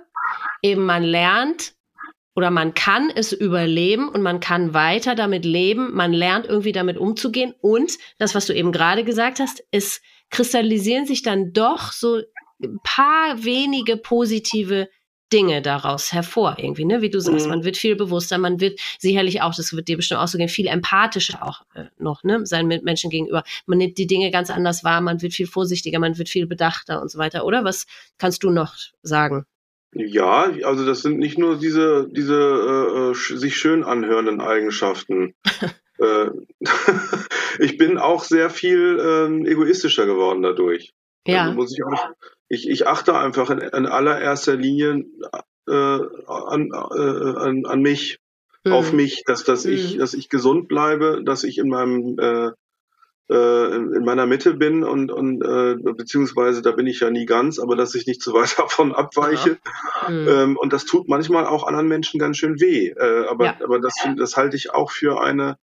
eben 0.63 0.85
man 0.85 1.03
lernt 1.03 1.75
oder 2.35 2.51
man 2.51 2.75
kann 2.75 3.11
es 3.15 3.33
überleben 3.33 4.09
und 4.09 4.23
man 4.23 4.41
kann 4.41 4.75
weiter 4.75 5.15
damit 5.15 5.45
leben. 5.45 5.95
Man 5.95 6.13
lernt 6.13 6.47
irgendwie 6.47 6.73
damit 6.73 6.99
umzugehen. 6.99 7.55
Und 7.61 7.97
das, 8.19 8.35
was 8.35 8.47
du 8.47 8.55
eben 8.55 8.73
gerade 8.73 9.05
gesagt 9.05 9.39
hast, 9.39 9.63
es 9.71 10.01
kristallisieren 10.31 11.07
sich 11.07 11.23
dann 11.23 11.53
doch 11.53 11.93
so 11.93 12.23
ein 12.63 12.79
paar 12.83 13.45
wenige 13.45 13.97
positive 13.97 14.89
Dinge 15.33 15.63
daraus 15.63 16.13
hervor, 16.13 16.57
irgendwie, 16.59 16.85
ne? 16.85 17.03
Wie 17.03 17.11
du 17.11 17.19
sagst, 17.19 17.47
mhm. 17.47 17.51
man 17.51 17.65
wird 17.65 17.77
viel 17.77 17.97
bewusster, 17.97 18.39
man 18.39 18.61
wird 18.61 18.79
sicherlich 18.99 19.43
auch, 19.43 19.55
das 19.55 19.73
wird 19.73 19.89
dir 19.89 19.97
bestimmt 19.97 20.21
auch 20.21 20.29
so 20.29 20.39
gehen, 20.39 20.49
viel 20.49 20.69
empathischer 20.69 21.45
auch 21.45 21.63
äh, 21.75 21.87
noch, 21.99 22.23
ne? 22.23 22.47
Seinen 22.47 22.69
Mitmenschen 22.69 23.11
gegenüber. 23.11 23.43
Man 23.67 23.79
nimmt 23.79 23.99
die 23.99 24.07
Dinge 24.07 24.31
ganz 24.31 24.51
anders 24.51 24.85
wahr, 24.85 25.01
man 25.01 25.23
wird 25.23 25.33
viel 25.33 25.47
vorsichtiger, 25.47 25.99
man 25.99 26.19
wird 26.19 26.29
viel 26.29 26.47
bedachter 26.47 27.01
und 27.01 27.11
so 27.11 27.19
weiter, 27.19 27.45
oder? 27.45 27.65
Was 27.65 27.87
kannst 28.19 28.45
du 28.45 28.51
noch 28.51 28.75
sagen? 29.03 29.47
Ja, 29.95 30.53
also 30.65 30.85
das 30.85 31.03
sind 31.03 31.19
nicht 31.19 31.39
nur 31.39 31.57
diese, 31.57 32.09
diese 32.11 32.35
äh, 32.35 33.11
äh 33.11 33.15
sich 33.15 33.57
schön 33.57 33.85
anhörenden 33.85 34.41
Eigenschaften. 34.41 35.35
äh, 35.99 36.31
ich 37.59 37.79
bin 37.79 37.99
auch 37.99 38.25
sehr 38.25 38.51
viel 38.51 38.99
äh, 38.99 39.51
egoistischer 39.51 40.07
geworden 40.07 40.43
dadurch. 40.43 40.93
Ja. 41.27 41.45
Also 41.45 41.55
muss 41.55 41.73
ich, 41.73 41.85
auch, 41.85 42.11
ich, 42.49 42.69
ich 42.69 42.87
achte 42.87 43.17
einfach 43.17 43.51
in, 43.51 43.61
in 43.61 43.87
allererster 43.87 44.57
Linie 44.57 45.05
äh, 45.69 45.73
an, 45.73 46.71
äh, 46.73 47.39
an, 47.39 47.65
an 47.65 47.81
mich, 47.81 48.19
mhm. 48.65 48.73
auf 48.73 48.93
mich, 48.93 49.23
dass, 49.27 49.45
dass, 49.45 49.65
mhm. 49.65 49.73
ich, 49.73 49.97
dass 49.97 50.15
ich 50.15 50.29
gesund 50.29 50.69
bleibe, 50.69 51.23
dass 51.25 51.45
ich 51.45 51.59
in 51.59 51.69
meinem 51.69 52.19
äh, 53.31 53.75
in 53.77 54.05
meiner 54.05 54.27
Mitte 54.27 54.55
bin 54.55 54.85
und, 54.85 55.11
und 55.11 55.43
äh, 55.43 55.77
beziehungsweise 55.95 56.63
da 56.63 56.73
bin 56.73 56.87
ich 56.87 57.01
ja 57.01 57.11
nie 57.11 57.27
ganz, 57.27 57.59
aber 57.59 57.77
dass 57.77 57.95
ich 57.95 58.07
nicht 58.07 58.23
zu 58.23 58.33
weit 58.35 58.59
davon 58.59 58.95
abweiche. 58.95 59.59
Ja. 60.03 60.11
Mhm. 60.11 60.29
Ähm, 60.29 60.57
und 60.57 60.73
das 60.73 60.85
tut 60.85 61.09
manchmal 61.09 61.47
auch 61.47 61.67
anderen 61.67 61.89
Menschen 61.89 62.21
ganz 62.21 62.37
schön 62.37 62.61
weh. 62.61 62.89
Äh, 62.89 63.27
aber 63.29 63.45
ja. 63.47 63.57
aber 63.63 63.81
das, 63.81 63.95
das 64.17 64.37
halte 64.37 64.57
ich 64.57 64.73
auch 64.73 64.91
für 64.91 65.21
eine 65.21 65.57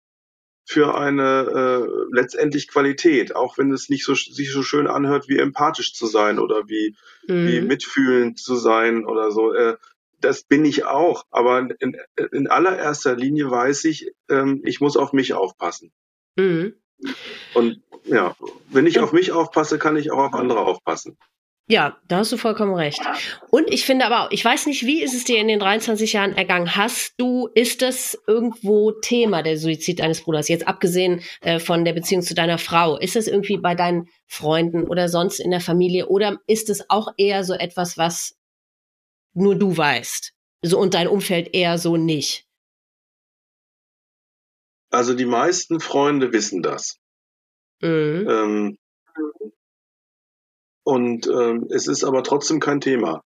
für 0.65 0.97
eine 0.97 1.89
äh, 1.89 2.15
letztendlich 2.15 2.69
Qualität, 2.69 3.35
auch 3.35 3.59
wenn 3.59 3.73
es 3.73 3.89
nicht 3.89 4.05
so 4.05 4.15
sich 4.15 4.53
so 4.53 4.63
schön 4.63 4.87
anhört, 4.87 5.29
wie 5.29 5.39
empathisch 5.39 5.95
zu 5.95 6.07
sein 6.07 6.39
oder 6.39 6.69
wie, 6.69 6.95
mhm. 7.27 7.49
wie 7.49 7.61
mitfühlend 7.61 8.39
zu 8.39 8.55
sein 8.55 9.05
oder 9.05 9.33
so. 9.33 9.53
Äh, 9.53 9.77
das 10.21 10.45
bin 10.45 10.65
ich 10.65 10.85
auch, 10.85 11.25
aber 11.31 11.69
in, 11.81 11.97
in 12.31 12.47
allererster 12.47 13.17
Linie 13.17 13.51
weiß 13.51 13.85
ich, 13.85 14.13
ähm, 14.29 14.61
ich 14.65 14.81
muss 14.81 14.97
auf 14.97 15.13
mich 15.13 15.35
aufpassen. 15.35 15.93
Mhm. 16.37 16.75
Und 17.55 17.81
ja, 18.05 18.35
wenn 18.69 18.87
ich 18.87 19.01
auf 19.01 19.13
mich 19.13 19.33
aufpasse, 19.33 19.79
kann 19.79 19.97
ich 19.97 20.11
auch 20.11 20.19
auf 20.19 20.35
andere 20.35 20.61
aufpassen. 20.61 21.17
Ja, 21.71 21.97
da 22.09 22.17
hast 22.17 22.33
du 22.33 22.37
vollkommen 22.37 22.75
recht. 22.75 23.01
Und 23.51 23.73
ich 23.73 23.85
finde 23.85 24.05
aber 24.05 24.27
auch, 24.27 24.33
ich 24.33 24.45
weiß 24.45 24.67
nicht, 24.67 24.87
wie 24.87 25.05
ist 25.05 25.15
es 25.15 25.23
dir 25.23 25.39
in 25.39 25.47
den 25.47 25.61
23 25.61 26.13
Jahren 26.13 26.37
ergangen? 26.37 26.75
Hast 26.75 27.15
du, 27.17 27.49
ist 27.55 27.81
das 27.81 28.19
irgendwo 28.27 28.91
Thema, 28.91 29.45
der 29.45 29.57
Suizid 29.57 30.01
deines 30.01 30.23
Bruders? 30.23 30.49
Jetzt 30.49 30.67
abgesehen 30.67 31.23
äh, 31.43 31.61
von 31.61 31.85
der 31.85 31.93
Beziehung 31.93 32.23
zu 32.23 32.35
deiner 32.35 32.59
Frau. 32.59 32.99
Ist 32.99 33.15
das 33.15 33.29
irgendwie 33.29 33.57
bei 33.57 33.77
deinen 33.77 34.09
Freunden 34.27 34.89
oder 34.89 35.09
sonst 35.09 35.39
in 35.39 35.53
der 35.53 35.61
Familie? 35.61 36.09
Oder 36.09 36.39
ist 36.49 36.71
es 36.71 36.91
auch 36.91 37.13
eher 37.17 37.45
so 37.45 37.55
etwas, 37.55 37.97
was 37.97 38.35
nur 39.35 39.55
du 39.55 39.77
weißt? 39.77 40.33
So 40.63 40.77
und 40.77 40.95
dein 40.95 41.07
Umfeld 41.07 41.55
eher 41.55 41.79
so 41.79 41.97
nicht? 41.97 42.50
Also 44.91 45.15
die 45.15 45.27
meisten 45.27 45.81
Freunde 45.81 46.33
wissen 46.33 46.63
das. 46.63 46.99
Mhm. 47.81 48.27
Ähm, 48.29 48.79
und 50.85 51.27
ähm, 51.29 51.69
es 51.71 51.87
ist 51.87 52.05
aber 52.05 52.23
trotzdem 52.23 52.61
kein 52.61 52.81
Thema. 52.81 53.23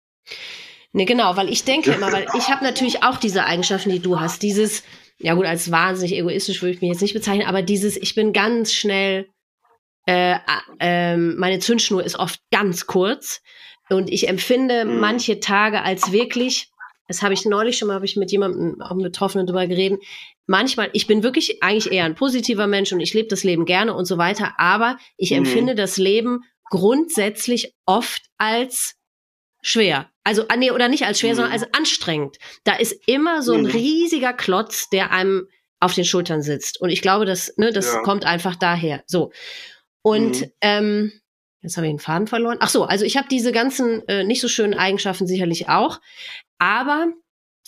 Nee, 0.92 1.04
genau, 1.04 1.36
weil 1.36 1.48
ich 1.48 1.64
denke 1.64 1.92
immer, 1.94 2.12
weil 2.12 2.26
ich 2.36 2.48
habe 2.48 2.64
natürlich 2.64 3.02
auch 3.02 3.16
diese 3.16 3.44
Eigenschaften, 3.44 3.90
die 3.90 4.00
du 4.00 4.20
hast. 4.20 4.42
Dieses, 4.42 4.82
ja 5.18 5.34
gut, 5.34 5.46
als 5.46 5.70
wahnsinnig 5.70 6.16
egoistisch 6.16 6.62
würde 6.62 6.74
ich 6.74 6.80
mich 6.80 6.90
jetzt 6.90 7.02
nicht 7.02 7.14
bezeichnen, 7.14 7.46
aber 7.46 7.62
dieses, 7.62 7.96
ich 7.96 8.14
bin 8.14 8.32
ganz 8.32 8.72
schnell, 8.72 9.28
äh, 10.06 10.36
äh, 10.80 11.16
meine 11.16 11.60
Zündschnur 11.60 12.04
ist 12.04 12.18
oft 12.18 12.40
ganz 12.50 12.86
kurz 12.86 13.40
und 13.88 14.10
ich 14.10 14.28
empfinde 14.28 14.84
mhm. 14.84 15.00
manche 15.00 15.40
Tage 15.40 15.82
als 15.82 16.12
wirklich, 16.12 16.70
das 17.08 17.22
habe 17.22 17.34
ich 17.34 17.44
neulich 17.44 17.78
schon 17.78 17.88
mal, 17.88 17.94
habe 17.94 18.04
ich 18.04 18.16
mit 18.16 18.32
jemandem, 18.32 18.80
auch 18.80 18.90
einem 18.90 19.02
Betroffenen 19.02 19.46
drüber 19.46 19.66
geredet, 19.66 20.00
manchmal, 20.52 20.90
ich 20.92 21.06
bin 21.06 21.22
wirklich 21.22 21.62
eigentlich 21.62 21.90
eher 21.90 22.04
ein 22.04 22.14
positiver 22.14 22.66
Mensch 22.66 22.92
und 22.92 23.00
ich 23.00 23.14
lebe 23.14 23.28
das 23.28 23.42
Leben 23.42 23.64
gerne 23.64 23.94
und 23.94 24.04
so 24.04 24.18
weiter, 24.18 24.52
aber 24.58 24.98
ich 25.16 25.30
mhm. 25.30 25.38
empfinde 25.38 25.74
das 25.74 25.96
Leben 25.96 26.42
grundsätzlich 26.68 27.74
oft 27.86 28.22
als 28.36 28.96
schwer. 29.62 30.10
Also, 30.24 30.44
ah, 30.48 30.56
nee, 30.56 30.70
oder 30.70 30.88
nicht 30.88 31.06
als 31.06 31.20
schwer, 31.20 31.32
mhm. 31.32 31.36
sondern 31.36 31.52
als 31.54 31.74
anstrengend. 31.74 32.36
Da 32.64 32.76
ist 32.76 33.08
immer 33.08 33.42
so 33.42 33.54
ein 33.54 33.62
mhm. 33.62 33.70
riesiger 33.70 34.34
Klotz, 34.34 34.90
der 34.90 35.10
einem 35.10 35.48
auf 35.80 35.94
den 35.94 36.04
Schultern 36.04 36.42
sitzt. 36.42 36.78
Und 36.80 36.90
ich 36.90 37.00
glaube, 37.00 37.24
das, 37.24 37.54
ne, 37.56 37.72
das 37.72 37.86
ja. 37.86 38.02
kommt 38.02 38.26
einfach 38.26 38.54
daher. 38.54 39.02
So. 39.06 39.32
Und 40.02 40.42
mhm. 40.42 40.52
ähm, 40.60 41.12
jetzt 41.62 41.78
habe 41.78 41.86
ich 41.86 41.92
den 41.94 41.98
Faden 41.98 42.26
verloren. 42.26 42.58
Ach 42.60 42.68
so, 42.68 42.84
also 42.84 43.06
ich 43.06 43.16
habe 43.16 43.28
diese 43.30 43.52
ganzen 43.52 44.06
äh, 44.06 44.22
nicht 44.22 44.42
so 44.42 44.48
schönen 44.48 44.74
Eigenschaften 44.74 45.26
sicherlich 45.26 45.70
auch. 45.70 45.98
Aber 46.58 47.06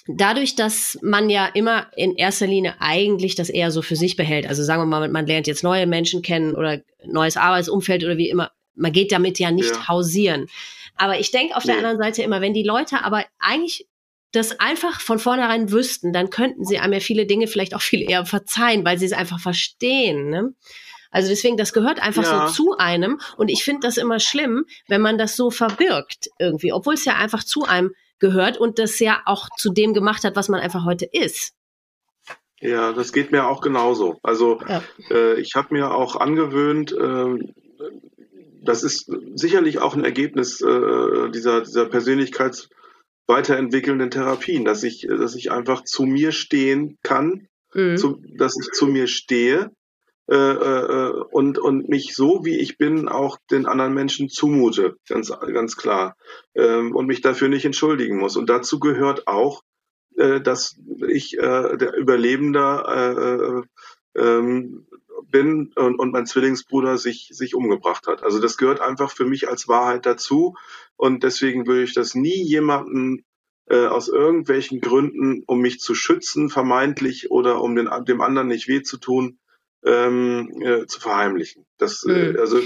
dadurch, 0.07 0.55
dass 0.55 0.99
man 1.03 1.31
ja 1.31 1.47
immer 1.47 1.87
in 1.97 2.15
erster 2.17 2.47
Linie 2.47 2.75
eigentlich 2.79 3.35
das 3.35 3.49
eher 3.49 3.71
so 3.71 3.83
für 3.83 3.97
sich 3.97 4.17
behält, 4.17 4.47
also 4.47 4.63
sagen 4.63 4.83
wir 4.83 4.87
mal, 4.87 5.09
man 5.09 5.27
lernt 5.27 5.47
jetzt 5.47 5.65
neue 5.65 5.87
Menschen 5.87 6.23
kennen 6.23 6.55
oder 6.55 6.81
neues 7.05 7.37
Arbeitsumfeld 7.37 8.05
oder 8.05 8.19
wie 8.19 8.29
immer, 8.29 8.51
man 8.75 8.93
geht 8.93 9.13
damit 9.13 9.39
ja 9.39 9.51
nicht 9.51 9.71
ja. 9.71 9.89
hausieren. 9.89 10.49
Aber 10.97 11.19
ich 11.19 11.31
denke 11.31 11.57
auf 11.57 11.65
nee. 11.65 11.73
der 11.73 11.79
anderen 11.79 11.99
Seite 11.99 12.23
immer, 12.23 12.41
wenn 12.41 12.55
die 12.55 12.63
Leute 12.63 13.03
aber 13.03 13.25
eigentlich 13.39 13.87
das 14.33 14.59
einfach 14.59 15.01
von 15.01 15.19
vornherein 15.19 15.71
wüssten, 15.71 16.13
dann 16.13 16.29
könnten 16.29 16.65
sie 16.65 16.79
einem 16.79 16.95
ja 16.95 17.01
viele 17.01 17.27
Dinge 17.27 17.47
vielleicht 17.47 17.75
auch 17.75 17.83
viel 17.83 18.09
eher 18.09 18.27
verzeihen, 18.27 18.85
weil 18.85 18.99
sie 18.99 19.07
es 19.07 19.13
einfach 19.13 19.41
verstehen. 19.41 20.29
Ne? 20.29 20.55
Also 21.11 21.29
deswegen, 21.29 21.57
das 21.57 21.73
gehört 21.73 22.03
einfach 22.03 22.25
ja. 22.25 22.49
so 22.49 22.53
zu 22.53 22.77
einem. 22.77 23.21
Und 23.37 23.49
ich 23.49 23.65
finde 23.65 23.87
das 23.87 23.97
immer 23.97 24.19
schlimm, 24.19 24.67
wenn 24.89 25.01
man 25.01 25.17
das 25.17 25.37
so 25.37 25.51
verbirgt 25.51 26.29
irgendwie, 26.39 26.73
obwohl 26.73 26.95
es 26.95 27.05
ja 27.05 27.17
einfach 27.17 27.45
zu 27.45 27.65
einem 27.65 27.95
gehört 28.19 28.59
und 28.59 28.79
das 28.79 29.01
ja 29.01 29.23
auch 29.27 29.49
zu 29.57 29.73
dem 29.73 29.95
gemacht 29.95 30.25
hat, 30.25 30.37
was 30.37 30.49
man 30.49 30.61
einfach 30.61 30.85
heute 30.85 31.07
ist. 31.07 31.55
Ja, 32.61 32.93
das 32.93 33.13
geht 33.13 33.33
mir 33.33 33.47
auch 33.47 33.61
genauso. 33.61 34.21
Also 34.23 34.61
ja. 34.67 34.83
äh, 35.11 35.41
ich 35.41 35.55
habe 35.55 35.75
mir 35.75 35.93
auch 35.93 36.17
angewöhnt, 36.17 36.93
äh, 36.93 37.53
das 38.63 38.83
ist 38.83 39.13
sicherlich 39.35 39.81
auch 39.81 39.95
ein 39.95 40.05
Ergebnis 40.05 40.63
äh, 40.63 41.31
dieser, 41.31 41.61
dieser 41.63 41.87
persönlichkeitsweiterentwickelnden 41.87 44.11
Therapien, 44.11 44.65
dass 44.65 44.83
ich, 44.83 45.07
dass 45.09 45.35
ich 45.35 45.53
einfach 45.53 45.85
zu 45.85 46.05
mir 46.05 46.33
stehen 46.33 46.97
kann, 47.03 47.49
mhm. 47.75 47.99
zu, 47.99 48.23
dass 48.39 48.57
ich 48.59 48.71
zu 48.73 48.87
mir 48.87 49.09
stehe 49.09 49.71
äh, 50.27 50.35
äh, 50.37 51.11
und, 51.33 51.59
und 51.59 51.89
mich 51.89 52.15
so, 52.15 52.45
wie 52.45 52.59
ich 52.59 52.79
bin, 52.79 53.09
auch 53.09 53.37
den 53.51 53.67
anderen 53.67 53.93
Menschen 53.93 54.29
zumute, 54.29 54.97
ganz, 55.07 55.31
ganz 55.31 55.77
klar, 55.77 56.17
ähm, 56.55 56.97
und 56.97 57.07
mich 57.07 57.21
dafür 57.21 57.49
nicht 57.49 57.65
entschuldigen 57.65 58.19
muss. 58.19 58.37
Und 58.37 58.49
dazu 58.49 58.81
gehört 58.81 59.27
auch, 59.27 59.63
äh, 60.17 60.41
dass 60.41 60.77
ich 61.09 61.37
äh, 61.37 61.77
der 61.77 61.95
Überlebender 61.95 63.65
äh, 64.17 64.19
äh, 64.19 64.23
ähm, 64.23 64.87
bin 65.31 65.73
und, 65.75 65.99
und 65.99 66.13
mein 66.13 66.27
Zwillingsbruder 66.27 66.97
sich, 66.97 67.29
sich 67.33 67.55
umgebracht 67.55 68.07
hat. 68.07 68.23
Also 68.23 68.41
das 68.41 68.57
gehört 68.57 68.81
einfach 68.81 69.11
für 69.11 69.25
mich 69.27 69.49
als 69.49 69.69
Wahrheit 69.69 70.07
dazu 70.07 70.55
und 70.97 71.23
deswegen 71.23 71.67
würde 71.67 71.83
ich 71.83 71.95
das 71.95 72.15
nie 72.15 72.43
jemanden 72.43 73.25
äh, 73.67 73.87
aus 73.87 74.09
irgendwelchen 74.09 74.81
Gründen, 74.81 75.43
um 75.47 75.61
mich 75.61 75.81
zu 75.81 75.95
schützen, 75.95 76.49
vermeintlich 76.49 77.31
oder 77.31 77.61
um 77.61 77.75
den, 77.77 77.91
dem 78.07 78.21
anderen 78.21 78.49
nicht 78.49 78.69
weh 78.69 78.83
zu 78.83 78.99
tun, 78.99 79.39
ähm, 79.85 80.63
äh, 80.63 80.87
zu 80.87 81.01
verheimlichen. 81.01 81.67
Das, 81.79 82.05
äh, 82.05 82.33
mhm. 82.33 82.41
also 82.41 82.59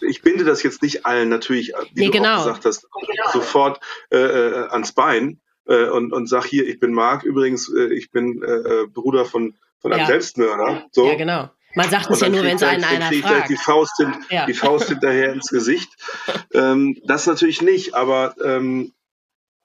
ich 0.00 0.22
binde 0.22 0.44
das 0.44 0.62
jetzt 0.62 0.82
nicht 0.82 1.06
allen 1.06 1.28
natürlich, 1.28 1.72
wie 1.94 2.00
nee, 2.00 2.06
du 2.06 2.12
genau. 2.12 2.36
auch 2.36 2.44
gesagt 2.44 2.64
hast, 2.64 2.86
sofort 3.32 3.80
äh, 4.10 4.18
äh, 4.18 4.68
ans 4.68 4.92
Bein 4.92 5.40
äh, 5.66 5.88
und, 5.88 6.12
und 6.12 6.28
sag 6.28 6.44
hier, 6.44 6.66
ich 6.66 6.80
bin 6.80 6.92
Marc, 6.92 7.22
übrigens, 7.22 7.72
äh, 7.72 7.92
ich 7.92 8.10
bin 8.10 8.42
äh, 8.42 8.86
Bruder 8.92 9.24
von, 9.24 9.54
von 9.80 9.92
einem 9.92 10.00
ja. 10.00 10.06
Selbstmörder. 10.06 10.86
So. 10.92 11.06
Ja, 11.06 11.14
genau. 11.14 11.50
Man 11.74 11.88
sagt 11.88 12.10
es 12.10 12.20
ja 12.20 12.28
nur, 12.28 12.42
wenn 12.42 12.56
es 12.56 12.62
einen 12.62 12.82
einer 12.82 13.12
fragt. 13.12 13.48
Die 13.48 13.56
Faust, 13.56 13.96
hin, 13.98 14.12
ja. 14.28 14.46
die 14.46 14.54
Faust 14.54 14.88
hinterher 14.88 15.32
ins 15.32 15.48
Gesicht. 15.48 15.88
Ähm, 16.52 17.00
das 17.04 17.26
natürlich 17.26 17.62
nicht, 17.62 17.94
aber 17.94 18.34
ähm, 18.42 18.92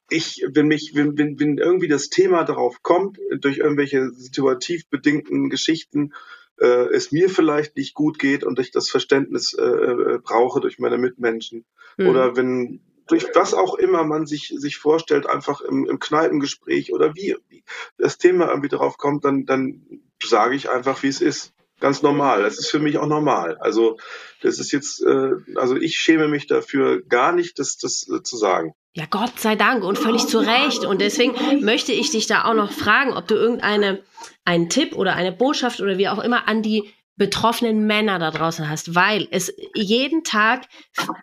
ich, 0.09 0.45
wenn 0.47 0.67
mich, 0.67 0.91
wenn, 0.93 1.17
wenn, 1.17 1.39
wenn 1.39 1.57
irgendwie 1.57 1.87
das 1.87 2.09
Thema 2.09 2.43
darauf 2.43 2.83
kommt, 2.83 3.17
durch 3.39 3.57
irgendwelche 3.57 4.11
situativ 4.11 4.87
bedingten 4.89 5.49
Geschichten, 5.49 6.13
äh, 6.59 6.87
es 6.93 7.11
mir 7.11 7.29
vielleicht 7.29 7.75
nicht 7.75 7.93
gut 7.93 8.19
geht 8.19 8.43
und 8.43 8.59
ich 8.59 8.71
das 8.71 8.89
Verständnis 8.89 9.53
äh, 9.53 9.63
äh, 9.63 10.19
brauche 10.19 10.59
durch 10.59 10.79
meine 10.79 10.97
Mitmenschen. 10.97 11.65
Mhm. 11.97 12.07
Oder 12.07 12.35
wenn 12.35 12.81
durch 13.07 13.27
was 13.35 13.53
auch 13.53 13.75
immer 13.75 14.03
man 14.03 14.25
sich, 14.25 14.53
sich 14.57 14.77
vorstellt, 14.77 15.27
einfach 15.27 15.61
im, 15.61 15.85
im 15.85 15.99
Kneipengespräch 15.99 16.91
oder 16.91 17.13
wie, 17.15 17.35
wie 17.49 17.63
das 17.97 18.17
Thema 18.17 18.49
irgendwie 18.49 18.69
drauf 18.69 18.97
kommt, 18.97 19.25
dann, 19.25 19.45
dann 19.45 20.01
sage 20.23 20.55
ich 20.55 20.69
einfach, 20.69 21.03
wie 21.03 21.09
es 21.09 21.21
ist 21.21 21.53
ganz 21.79 22.01
normal. 22.01 22.41
Das 22.41 22.57
ist 22.57 22.69
für 22.69 22.79
mich 22.79 22.97
auch 22.97 23.07
normal. 23.07 23.57
Also 23.57 23.97
das 24.41 24.59
ist 24.59 24.71
jetzt, 24.71 25.03
äh, 25.03 25.33
also 25.55 25.75
ich 25.75 25.99
schäme 25.99 26.27
mich 26.27 26.47
dafür 26.47 27.01
gar 27.03 27.31
nicht, 27.31 27.59
das, 27.59 27.77
das 27.77 28.07
äh, 28.09 28.23
zu 28.23 28.37
sagen. 28.37 28.73
Ja, 28.97 29.03
Gott 29.09 29.41
sei 29.41 29.57
Dank 29.57 29.83
und 29.83 29.97
völlig 29.97 30.25
zu 30.25 30.39
Recht. 30.39 30.85
Und 30.85 31.01
deswegen 31.01 31.35
möchte 31.65 31.91
ich 31.91 32.11
dich 32.11 32.27
da 32.27 32.45
auch 32.45 32.53
noch 32.53 32.71
fragen, 32.71 33.11
ob 33.11 33.27
du 33.27 33.35
irgendeine 33.35 34.01
einen 34.45 34.69
Tipp 34.69 34.95
oder 34.95 35.15
eine 35.15 35.33
Botschaft 35.33 35.81
oder 35.81 35.97
wie 35.97 36.07
auch 36.07 36.19
immer 36.19 36.47
an 36.47 36.61
die 36.61 36.93
betroffenen 37.17 37.85
Männer 37.87 38.19
da 38.19 38.31
draußen 38.31 38.69
hast, 38.69 38.95
weil 38.95 39.27
es 39.31 39.53
jeden 39.73 40.23
Tag 40.23 40.67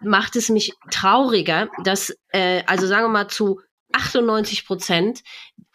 macht 0.02 0.36
es 0.36 0.50
mich 0.50 0.74
trauriger, 0.90 1.70
dass 1.82 2.14
äh, 2.28 2.62
also 2.66 2.86
sagen 2.86 3.04
wir 3.04 3.08
mal 3.08 3.28
zu 3.28 3.60
98 3.92 4.66
Prozent 4.66 5.22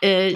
äh, 0.02 0.36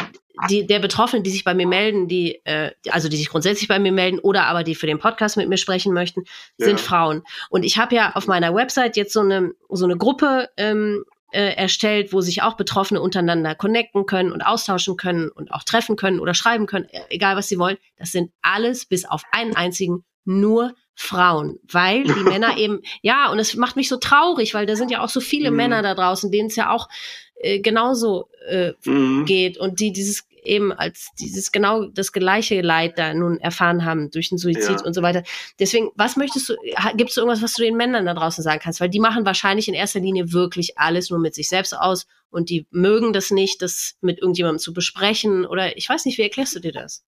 die, 0.50 0.66
der 0.66 0.80
Betroffenen, 0.80 1.24
die 1.24 1.30
sich 1.30 1.44
bei 1.44 1.54
mir 1.54 1.68
melden, 1.68 2.08
die, 2.08 2.44
äh, 2.46 2.72
also 2.90 3.08
die 3.08 3.18
sich 3.18 3.30
grundsätzlich 3.30 3.68
bei 3.68 3.78
mir 3.78 3.92
melden 3.92 4.18
oder 4.18 4.46
aber 4.46 4.64
die 4.64 4.74
für 4.74 4.88
den 4.88 4.98
Podcast 4.98 5.38
mit 5.38 5.48
mir 5.48 5.58
sprechen 5.58 5.94
möchten, 5.94 6.24
sind 6.58 6.80
ja. 6.80 6.86
Frauen. 6.86 7.22
Und 7.52 7.66
ich 7.66 7.78
habe 7.78 7.96
ja 7.96 8.14
auf 8.16 8.26
meiner 8.26 8.56
Website 8.56 8.98
jetzt 8.98 9.14
so 9.14 9.20
eine, 9.20 9.52
so 9.70 9.86
eine 9.86 9.98
Gruppe 9.98 10.50
ähm, 10.58 11.06
äh, 11.32 11.56
erstellt, 11.56 12.14
wo 12.14 12.22
sich 12.22 12.42
auch 12.42 12.56
Betroffene 12.56 13.02
untereinander 13.02 13.56
connecten 13.56 14.06
können 14.06 14.32
und 14.32 14.42
austauschen 14.42 14.98
können 14.98 15.30
und 15.30 15.52
auch 15.52 15.64
treffen 15.64 15.96
können 15.96 16.20
oder 16.20 16.34
schreiben 16.34 16.66
können, 16.66 16.88
e-, 16.92 17.00
egal 17.10 17.36
was 17.36 17.48
sie 17.48 17.58
wollen. 17.58 17.78
Das 17.98 18.12
sind 18.12 18.32
alles 18.42 18.86
bis 18.86 19.06
auf 19.06 19.24
einen 19.32 19.56
einzigen 19.56 20.04
nur 20.26 20.76
Frauen, 20.94 21.60
weil 21.64 22.04
die 22.04 22.12
Männer 22.24 22.58
eben, 22.58 22.82
ja, 23.02 23.32
und 23.32 23.40
es 23.40 23.56
macht 23.56 23.76
mich 23.76 23.90
so 23.90 23.98
traurig, 23.98 24.54
weil 24.54 24.66
da 24.66 24.76
sind 24.76 24.92
ja 24.92 25.02
auch 25.04 25.10
so 25.10 25.20
viele 25.20 25.52
mhm. 25.52 25.58
Männer 25.58 25.82
da 25.82 25.96
draußen, 25.96 26.32
denen 26.32 26.48
es 26.48 26.56
ja 26.56 26.70
auch 26.72 26.88
äh, 27.36 27.60
genauso 27.60 28.30
äh, 28.48 28.74
mhm. 28.86 29.26
geht 29.26 29.58
und 29.58 29.80
die 29.80 29.92
dieses 29.92 30.28
eben 30.44 30.72
als 30.72 31.10
dieses 31.20 31.52
genau 31.52 31.86
das 31.86 32.12
gleiche 32.12 32.62
Leid 32.62 32.98
da 32.98 33.14
nun 33.14 33.40
erfahren 33.40 33.86
haben 33.86 34.12
durch 34.12 34.30
den 34.30 34.38
Suizid 34.38 34.80
ja. 34.80 34.86
und 34.86 34.94
so 34.94 35.02
weiter. 35.02 35.24
Deswegen, 35.60 35.90
was 35.96 36.16
möchtest 36.16 36.50
du, 36.50 36.56
gibt 36.96 37.12
es 37.12 37.18
irgendwas, 37.18 37.42
was 37.42 37.54
du 37.54 37.64
den 37.64 37.78
Männern 37.78 38.06
da 38.06 38.14
draußen 38.14 38.44
sagen 38.44 38.60
kannst? 38.62 38.80
Weil 38.80 38.90
die 38.90 39.00
machen 39.00 39.26
wahrscheinlich 39.26 39.68
in 39.68 39.74
erster 39.74 40.00
Linie 40.00 40.32
wirklich 40.32 40.78
alles 40.78 41.10
nur 41.10 41.20
mit 41.20 41.36
sich 41.36 41.50
selbst 41.50 41.78
aus 41.78 42.08
und 42.30 42.50
die 42.50 42.68
mögen 42.72 43.14
das 43.14 43.32
nicht, 43.32 43.62
das 43.62 43.96
mit 44.02 44.20
irgendjemandem 44.20 44.60
zu 44.60 44.74
besprechen 44.74 45.46
oder 45.46 45.78
ich 45.78 45.88
weiß 45.88 46.06
nicht, 46.06 46.18
wie 46.18 46.24
erklärst 46.24 46.56
du 46.56 46.60
dir 46.60 46.72
das? 46.72 47.04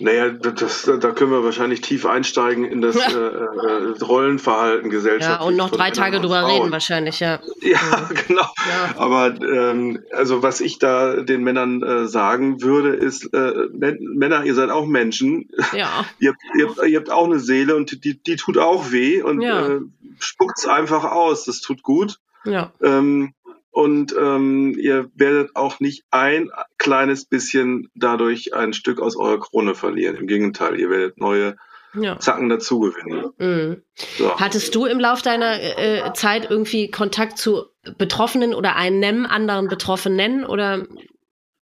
Naja, 0.00 0.30
das, 0.30 0.84
da 0.84 1.10
können 1.10 1.32
wir 1.32 1.42
wahrscheinlich 1.42 1.80
tief 1.80 2.06
einsteigen 2.06 2.64
in 2.64 2.80
das 2.80 2.96
äh, 3.14 3.18
äh, 3.18 3.98
Rollenverhalten 4.00 4.90
gesellschaftlich. 4.90 5.40
Ja, 5.40 5.46
und 5.46 5.56
noch 5.56 5.70
drei 5.70 5.90
Tage 5.90 6.20
drüber 6.20 6.42
Frauen. 6.42 6.60
reden 6.60 6.72
wahrscheinlich, 6.72 7.20
ja. 7.20 7.40
Ja, 7.60 8.08
mhm. 8.08 8.14
genau. 8.26 8.42
Ja. 8.42 8.94
Aber 8.96 9.34
ähm, 9.40 10.02
also 10.12 10.42
was 10.42 10.60
ich 10.60 10.78
da 10.78 11.16
den 11.16 11.42
Männern 11.42 11.82
äh, 11.82 12.06
sagen 12.06 12.62
würde, 12.62 12.90
ist, 12.90 13.32
äh, 13.34 13.52
Männer, 13.72 14.44
ihr 14.44 14.54
seid 14.54 14.70
auch 14.70 14.86
Menschen. 14.86 15.48
Ja. 15.72 16.04
ihr, 16.20 16.34
ihr, 16.56 16.84
ihr, 16.84 16.98
habt 16.98 17.10
auch 17.10 17.24
eine 17.24 17.40
Seele 17.40 17.74
und 17.74 18.04
die, 18.04 18.22
die 18.22 18.36
tut 18.36 18.58
auch 18.58 18.92
weh 18.92 19.20
und 19.22 19.40
ja. 19.40 19.66
äh, 19.66 19.80
spuckt's 20.20 20.66
einfach 20.66 21.04
aus. 21.04 21.44
Das 21.44 21.60
tut 21.60 21.82
gut. 21.82 22.18
Ja. 22.44 22.72
Ähm, 22.82 23.34
und 23.78 24.12
ähm, 24.20 24.76
ihr 24.76 25.08
werdet 25.14 25.54
auch 25.54 25.78
nicht 25.78 26.02
ein 26.10 26.50
kleines 26.78 27.26
bisschen 27.26 27.88
dadurch 27.94 28.52
ein 28.52 28.72
Stück 28.72 29.00
aus 29.00 29.14
eurer 29.14 29.38
Krone 29.38 29.76
verlieren. 29.76 30.16
Im 30.16 30.26
Gegenteil, 30.26 30.80
ihr 30.80 30.90
werdet 30.90 31.18
neue 31.18 31.54
ja. 31.94 32.18
Zacken 32.18 32.48
dazugewinnen. 32.48 33.30
Mhm. 33.38 33.82
So. 33.94 34.34
Hattest 34.34 34.74
du 34.74 34.86
im 34.86 34.98
Lauf 34.98 35.22
deiner 35.22 35.62
äh, 35.62 36.12
Zeit 36.14 36.50
irgendwie 36.50 36.90
Kontakt 36.90 37.38
zu 37.38 37.66
Betroffenen 37.98 38.52
oder 38.52 38.74
einem 38.74 39.26
anderen 39.26 39.68
Betroffenen 39.68 40.44
oder 40.44 40.84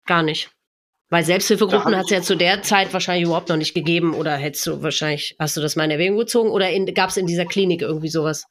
gar 0.05 0.23
nicht? 0.23 0.51
Weil 1.09 1.25
Selbsthilfegruppen 1.25 1.97
hat 1.97 2.05
es 2.05 2.11
ja 2.11 2.21
zu 2.21 2.37
der 2.37 2.61
Zeit 2.61 2.93
wahrscheinlich 2.93 3.25
überhaupt 3.25 3.49
noch 3.49 3.57
nicht 3.57 3.73
gegeben 3.73 4.13
oder 4.13 4.37
hättest 4.37 4.65
du 4.67 4.81
wahrscheinlich, 4.81 5.35
hast 5.37 5.57
du 5.57 5.61
das 5.61 5.75
mal 5.75 5.83
in 5.83 5.91
Erwägung 5.91 6.17
gezogen 6.17 6.49
oder 6.49 6.67
gab 6.93 7.09
es 7.09 7.17
in 7.17 7.27
dieser 7.27 7.45
Klinik 7.45 7.81
irgendwie 7.81 8.07
sowas? 8.07 8.45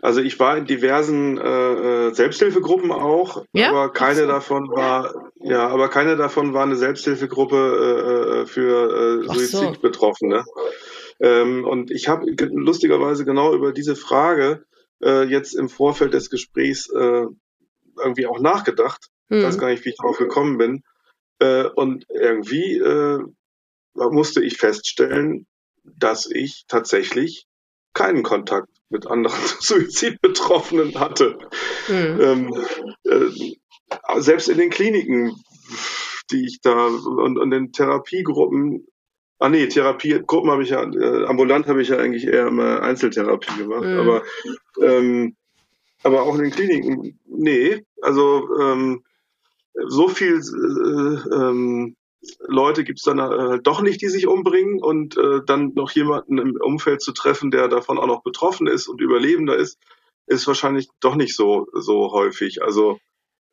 Also 0.00 0.20
ich 0.20 0.38
war 0.38 0.56
in 0.56 0.64
diversen 0.64 1.38
äh, 1.38 2.08
äh, 2.08 2.14
Selbsthilfegruppen 2.14 2.92
auch, 2.92 3.44
ja? 3.52 3.70
aber 3.70 3.92
keine 3.92 4.20
so. 4.20 4.26
davon 4.26 4.68
war 4.68 5.30
ja, 5.40 5.66
aber 5.68 5.88
keine 5.88 6.16
davon 6.16 6.54
war 6.54 6.62
eine 6.62 6.76
Selbsthilfegruppe 6.76 7.56
äh, 7.56 8.42
äh 8.42 8.46
für 8.46 9.24
äh, 9.24 9.26
Suizidbetroffene. 9.26 10.44
So. 10.44 11.26
Ähm, 11.26 11.64
und 11.64 11.90
ich 11.90 12.08
habe 12.08 12.26
lustigerweise 12.52 13.24
genau 13.24 13.54
über 13.54 13.72
diese 13.72 13.96
Frage 13.96 14.64
äh, 15.02 15.24
jetzt 15.24 15.54
im 15.54 15.68
Vorfeld 15.68 16.14
des 16.14 16.30
Gesprächs 16.30 16.88
äh, 16.90 17.26
irgendwie 17.96 18.26
auch 18.26 18.38
nachgedacht. 18.38 19.08
Hm. 19.28 19.38
Ich 19.38 19.44
weiß 19.44 19.54
hm. 19.54 19.60
gar 19.60 19.70
nicht, 19.70 19.84
wie 19.84 19.90
ich 19.90 19.96
darauf 19.96 20.18
gekommen 20.18 20.58
bin. 20.58 20.82
Äh, 21.40 21.64
und 21.64 22.06
irgendwie 22.08 22.78
äh, 22.78 23.18
musste 23.94 24.42
ich 24.42 24.58
feststellen, 24.58 25.46
dass 25.84 26.26
ich 26.30 26.66
tatsächlich 26.68 27.46
keinen 27.94 28.22
Kontakt 28.22 28.77
mit 28.90 29.06
anderen 29.06 29.40
Suizidbetroffenen 29.60 30.98
hatte. 30.98 31.38
Mhm. 31.88 32.20
Ähm, 32.20 32.54
äh, 33.04 34.20
selbst 34.20 34.48
in 34.48 34.58
den 34.58 34.70
Kliniken, 34.70 35.34
die 36.30 36.46
ich 36.46 36.60
da 36.60 36.86
und, 36.86 37.38
und 37.38 37.50
den 37.50 37.72
Therapiegruppen, 37.72 38.86
ah 39.38 39.48
nee, 39.48 39.66
Therapiegruppen 39.66 40.50
habe 40.50 40.62
ich 40.62 40.70
ja, 40.70 40.82
äh, 40.82 41.26
ambulant 41.26 41.66
habe 41.66 41.82
ich 41.82 41.88
ja 41.88 41.96
eigentlich 41.96 42.26
eher 42.26 42.48
immer 42.48 42.82
Einzeltherapie 42.82 43.56
gemacht, 43.56 43.84
mhm. 43.84 43.98
aber 43.98 44.22
ähm, 44.82 45.36
aber 46.02 46.22
auch 46.22 46.36
in 46.36 46.44
den 46.44 46.52
Kliniken, 46.52 47.18
nee, 47.26 47.84
also 48.02 48.48
ähm, 48.60 49.02
so 49.86 50.08
viel 50.08 50.34
äh, 50.34 51.34
ähm, 51.34 51.96
Leute 52.46 52.84
gibt 52.84 52.98
es 52.98 53.04
dann 53.04 53.18
äh, 53.18 53.60
doch 53.62 53.80
nicht, 53.80 54.00
die 54.02 54.08
sich 54.08 54.26
umbringen 54.26 54.82
und 54.82 55.16
äh, 55.16 55.40
dann 55.46 55.72
noch 55.74 55.90
jemanden 55.92 56.38
im 56.38 56.56
Umfeld 56.60 57.02
zu 57.02 57.12
treffen, 57.12 57.50
der 57.50 57.68
davon 57.68 57.98
auch 57.98 58.06
noch 58.06 58.22
betroffen 58.22 58.66
ist 58.66 58.88
und 58.88 59.00
Überlebender 59.00 59.56
ist, 59.56 59.78
ist 60.26 60.46
wahrscheinlich 60.46 60.88
doch 61.00 61.14
nicht 61.14 61.34
so, 61.34 61.66
so 61.72 62.12
häufig. 62.12 62.62
Also 62.62 62.98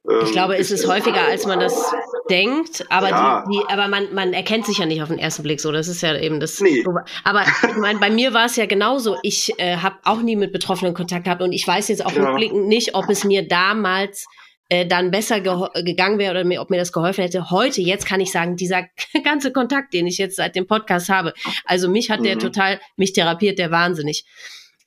ähm, 0.09 0.21
ich 0.23 0.31
glaube, 0.31 0.57
es 0.57 0.71
ist 0.71 0.87
häufiger, 0.87 1.21
als 1.21 1.45
man 1.45 1.59
das 1.59 1.93
denkt, 2.29 2.85
aber, 2.89 3.09
ja. 3.09 3.43
die, 3.47 3.57
die, 3.57 3.63
aber 3.67 3.87
man, 3.87 4.13
man 4.13 4.33
erkennt 4.33 4.65
sich 4.65 4.77
ja 4.77 4.85
nicht 4.85 5.01
auf 5.01 5.09
den 5.09 5.19
ersten 5.19 5.43
Blick 5.43 5.59
so. 5.59 5.71
Das 5.71 5.87
ist 5.87 6.01
ja 6.01 6.17
eben 6.17 6.39
das. 6.39 6.59
Nee. 6.59 6.83
Aber 7.23 7.43
ich 7.43 7.75
meine, 7.77 7.99
bei 7.99 8.09
mir 8.09 8.33
war 8.33 8.45
es 8.45 8.55
ja 8.55 8.65
genauso. 8.65 9.17
Ich 9.23 9.53
äh, 9.57 9.77
habe 9.77 9.95
auch 10.03 10.21
nie 10.21 10.35
mit 10.35 10.51
Betroffenen 10.51 10.93
Kontakt 10.93 11.25
gehabt 11.25 11.41
und 11.41 11.51
ich 11.51 11.67
weiß 11.67 11.87
jetzt 11.87 12.05
auch 12.05 12.11
ja. 12.11 12.23
rückblickend 12.23 12.67
nicht, 12.67 12.95
ob 12.95 13.09
es 13.09 13.23
mir 13.23 13.47
damals 13.47 14.27
äh, 14.69 14.85
dann 14.85 15.11
besser 15.11 15.41
gegangen 15.41 16.17
wäre 16.17 16.31
oder 16.31 16.43
mir, 16.43 16.61
ob 16.61 16.69
mir 16.69 16.77
das 16.77 16.91
geholfen 16.91 17.23
hätte. 17.23 17.51
Heute, 17.51 17.81
jetzt 17.81 18.05
kann 18.05 18.19
ich 18.19 18.31
sagen, 18.31 18.55
dieser 18.55 18.85
ganze 19.23 19.51
Kontakt, 19.51 19.93
den 19.93 20.07
ich 20.07 20.17
jetzt 20.17 20.37
seit 20.37 20.55
dem 20.55 20.67
Podcast 20.67 21.09
habe, 21.09 21.33
also 21.65 21.87
mich 21.87 22.09
hat 22.09 22.21
mhm. 22.21 22.25
der 22.25 22.39
total, 22.39 22.79
mich 22.95 23.13
therapiert 23.13 23.59
der 23.59 23.71
wahnsinnig. 23.71 24.25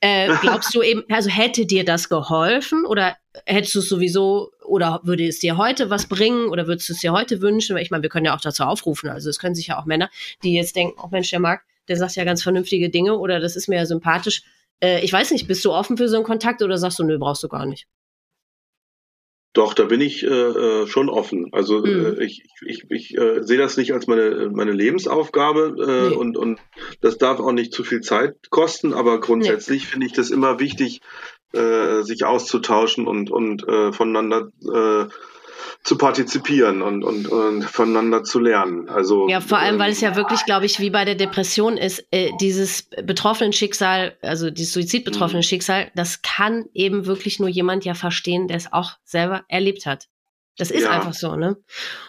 Äh, 0.01 0.29
glaubst 0.41 0.75
du 0.75 0.83
eben, 0.83 1.05
also 1.11 1.31
hätte 1.31 1.67
dir 1.67 1.85
das 1.85 2.09
geholfen 2.09 2.85
oder 2.87 3.17
hättest 3.47 3.75
du 3.77 3.79
es 3.81 3.89
sowieso 3.89 4.51
oder 4.65 5.01
würde 5.05 5.27
es 5.27 5.39
dir 5.39 5.57
heute 5.57 5.91
was 5.91 6.09
bringen 6.09 6.49
oder 6.49 6.67
würdest 6.67 6.89
du 6.89 6.93
es 6.93 7.01
dir 7.01 7.13
heute 7.13 7.41
wünschen? 7.41 7.77
Weil 7.77 7.83
ich 7.83 7.91
meine, 7.91 8.03
wir 8.03 8.11
können 8.11 8.27
ja 8.27 8.35
auch 8.35 8.41
dazu 8.41 8.65
aufrufen. 8.65 9.09
Also 9.09 9.31
es 9.31 9.39
können 9.39 9.55
sich 9.55 9.69
ja 9.69 9.81
auch 9.81 9.87
Männer, 9.87 10.11
die 10.43 10.55
jetzt 10.55 10.75
denken, 10.75 10.99
oh 11.03 11.09
Mensch, 11.11 11.31
der 11.31 11.41
Marc, 11.41 11.63
der 11.87 11.97
sagt 11.97 12.17
ja 12.17 12.25
ganz 12.25 12.43
vernünftige 12.43 12.91
Dinge 12.91 13.17
oder 13.17 13.41
das 13.41 13.57
ist 13.57 13.69
mir 13.69 13.77
ja 13.77 13.87
sympathisch. 13.87 14.43
Äh, 14.81 15.05
ich 15.05 15.13
weiß 15.13 15.31
nicht, 15.31 15.47
bist 15.47 15.65
du 15.65 15.73
offen 15.73 15.97
für 15.97 16.09
so 16.09 16.17
einen 16.17 16.25
Kontakt 16.25 16.63
oder 16.63 16.79
sagst 16.79 16.99
du, 16.99 17.05
nö, 17.05 17.19
brauchst 17.19 17.43
du 17.43 17.49
gar 17.49 17.65
nicht? 17.65 17.87
Doch, 19.55 19.75
da 19.75 19.85
bin 19.85 20.01
ich 20.01 20.25
äh, 20.25 20.29
äh, 20.29 20.87
schon 20.87 21.09
offen. 21.09 21.49
Also 21.53 21.81
mhm. 21.81 22.19
äh, 22.19 22.25
ich, 22.25 22.45
ich, 22.65 22.85
ich 22.91 23.17
äh, 23.17 23.43
sehe 23.43 23.59
das 23.59 23.77
nicht 23.77 23.93
als 23.93 24.07
meine, 24.07 24.51
meine 24.53 24.73
Lebensaufgabe 24.73 25.75
äh, 25.79 26.09
nee. 26.11 26.17
und, 26.17 26.37
und 26.37 26.61
das 27.01 27.19
darf 27.19 27.41
auch 27.41 27.53
nicht 27.53 27.73
zu 27.73 27.83
viel 27.83 28.01
Zeit 28.01 28.51
kosten, 28.51 28.93
aber 28.93 29.21
grundsätzlich 29.21 29.85
nee. 29.85 29.89
finde 29.91 30.07
ich 30.07 30.13
das 30.13 30.31
immer 30.31 30.61
wichtig, 30.61 31.01
äh, 31.53 32.03
sich 32.03 32.25
auszutauschen 32.25 33.07
und, 33.07 33.31
und 33.31 33.67
äh, 33.67 33.93
voneinander 33.93 34.51
äh, 34.63 35.07
zu 35.83 35.97
partizipieren 35.97 36.83
und, 36.83 37.05
und, 37.05 37.29
und 37.29 37.65
voneinander 37.65 38.25
zu 38.25 38.39
lernen. 38.39 38.89
Also 38.89 39.29
ja, 39.29 39.41
vor 39.41 39.59
allem, 39.59 39.79
weil 39.79 39.93
es 39.93 40.01
ja 40.01 40.17
wirklich, 40.17 40.45
glaube 40.45 40.67
ich, 40.67 40.81
wie 40.81 40.91
bei 40.91 41.05
der 41.05 41.15
Depression 41.15 41.77
ist, 41.77 42.07
äh, 42.11 42.31
dieses 42.41 42.89
betroffenen 43.03 43.53
Schicksal, 43.53 44.17
also 44.23 44.51
dieses 44.51 44.73
suizidbetroffene 44.73 45.41
mhm. 45.41 45.45
Schicksal, 45.45 45.91
das 45.95 46.23
kann 46.23 46.67
eben 46.75 47.07
wirklich 47.07 47.41
nur 47.41 47.49
jemand 47.49 47.85
ja 47.85 47.95
verstehen, 47.95 48.49
der 48.49 48.57
es 48.57 48.73
auch 48.73 48.93
selber 49.05 49.45
erlebt 49.49 49.87
hat. 49.87 50.09
Das 50.59 50.73
ist 50.73 50.83
ja. 50.83 50.91
einfach 50.91 51.15
so, 51.15 51.37
ne? 51.37 51.57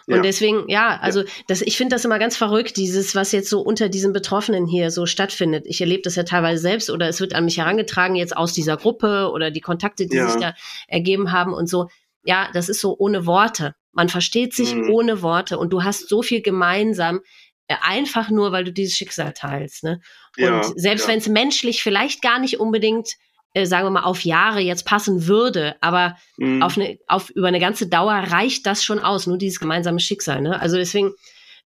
Und 0.08 0.16
ja. 0.16 0.22
deswegen, 0.22 0.68
ja, 0.68 0.98
also 1.02 1.24
das, 1.48 1.62
ich 1.62 1.78
finde 1.78 1.96
das 1.96 2.04
immer 2.04 2.18
ganz 2.18 2.36
verrückt, 2.36 2.78
dieses, 2.78 3.14
was 3.14 3.32
jetzt 3.32 3.48
so 3.48 3.62
unter 3.62 3.90
diesen 3.90 4.12
Betroffenen 4.12 4.66
hier 4.66 4.90
so 4.90 5.06
stattfindet. 5.06 5.66
Ich 5.68 5.80
erlebe 5.82 6.02
das 6.02 6.16
ja 6.16 6.24
teilweise 6.24 6.60
selbst 6.60 6.90
oder 6.90 7.08
es 7.08 7.22
wird 7.22 7.36
an 7.36 7.46
mich 7.46 7.60
herangetragen 7.60 8.16
jetzt 8.16 8.36
aus 8.36 8.52
dieser 8.52 8.76
Gruppe 8.76 9.30
oder 9.32 9.52
die 9.52 9.62
Kontakte, 9.62 10.08
die 10.08 10.18
ja. 10.18 10.28
sich 10.28 10.42
da 10.42 10.56
ergeben 10.88 11.32
haben 11.32 11.54
und 11.54 11.70
so 11.70 11.90
ja, 12.24 12.50
das 12.54 12.70
ist 12.70 12.82
so 12.82 12.96
ohne 12.98 13.26
Worte. 13.26 13.76
Man 13.92 14.10
versteht 14.10 14.54
sich 14.54 14.76
mhm. 14.76 14.90
ohne 14.92 15.22
Worte 15.22 15.58
und 15.58 15.72
du 15.72 15.84
hast 15.84 16.10
so 16.10 16.22
viel 16.22 16.42
gemeinsam, 16.42 17.22
äh, 17.68 17.76
einfach 17.82 18.30
nur, 18.30 18.52
weil 18.52 18.64
du 18.64 18.74
dieses 18.74 18.98
Schicksal 18.98 19.34
teilst. 19.34 19.84
Ne? 19.84 20.02
Und 20.38 20.44
ja, 20.44 20.64
selbst 20.76 21.04
ja. 21.04 21.12
wenn 21.12 21.20
es 21.20 21.28
menschlich 21.28 21.84
vielleicht 21.84 22.22
gar 22.22 22.40
nicht 22.40 22.60
unbedingt, 22.60 23.16
äh, 23.54 23.66
sagen 23.66 23.86
wir 23.86 23.92
mal, 23.92 24.04
auf 24.04 24.22
Jahre 24.26 24.60
jetzt 24.60 24.86
passen 24.86 25.28
würde, 25.28 25.76
aber 25.82 26.18
mhm. 26.38 26.62
auf 26.62 26.78
eine, 26.78 26.98
auf, 27.08 27.30
über 27.30 27.48
eine 27.48 27.60
ganze 27.60 27.88
Dauer 27.88 28.14
reicht 28.14 28.66
das 28.66 28.84
schon 28.84 29.00
aus, 29.00 29.28
nur 29.28 29.38
dieses 29.38 29.60
gemeinsame 29.60 30.00
Schicksal. 30.00 30.42
Ne? 30.42 30.60
Also 30.60 30.78
deswegen. 30.78 31.14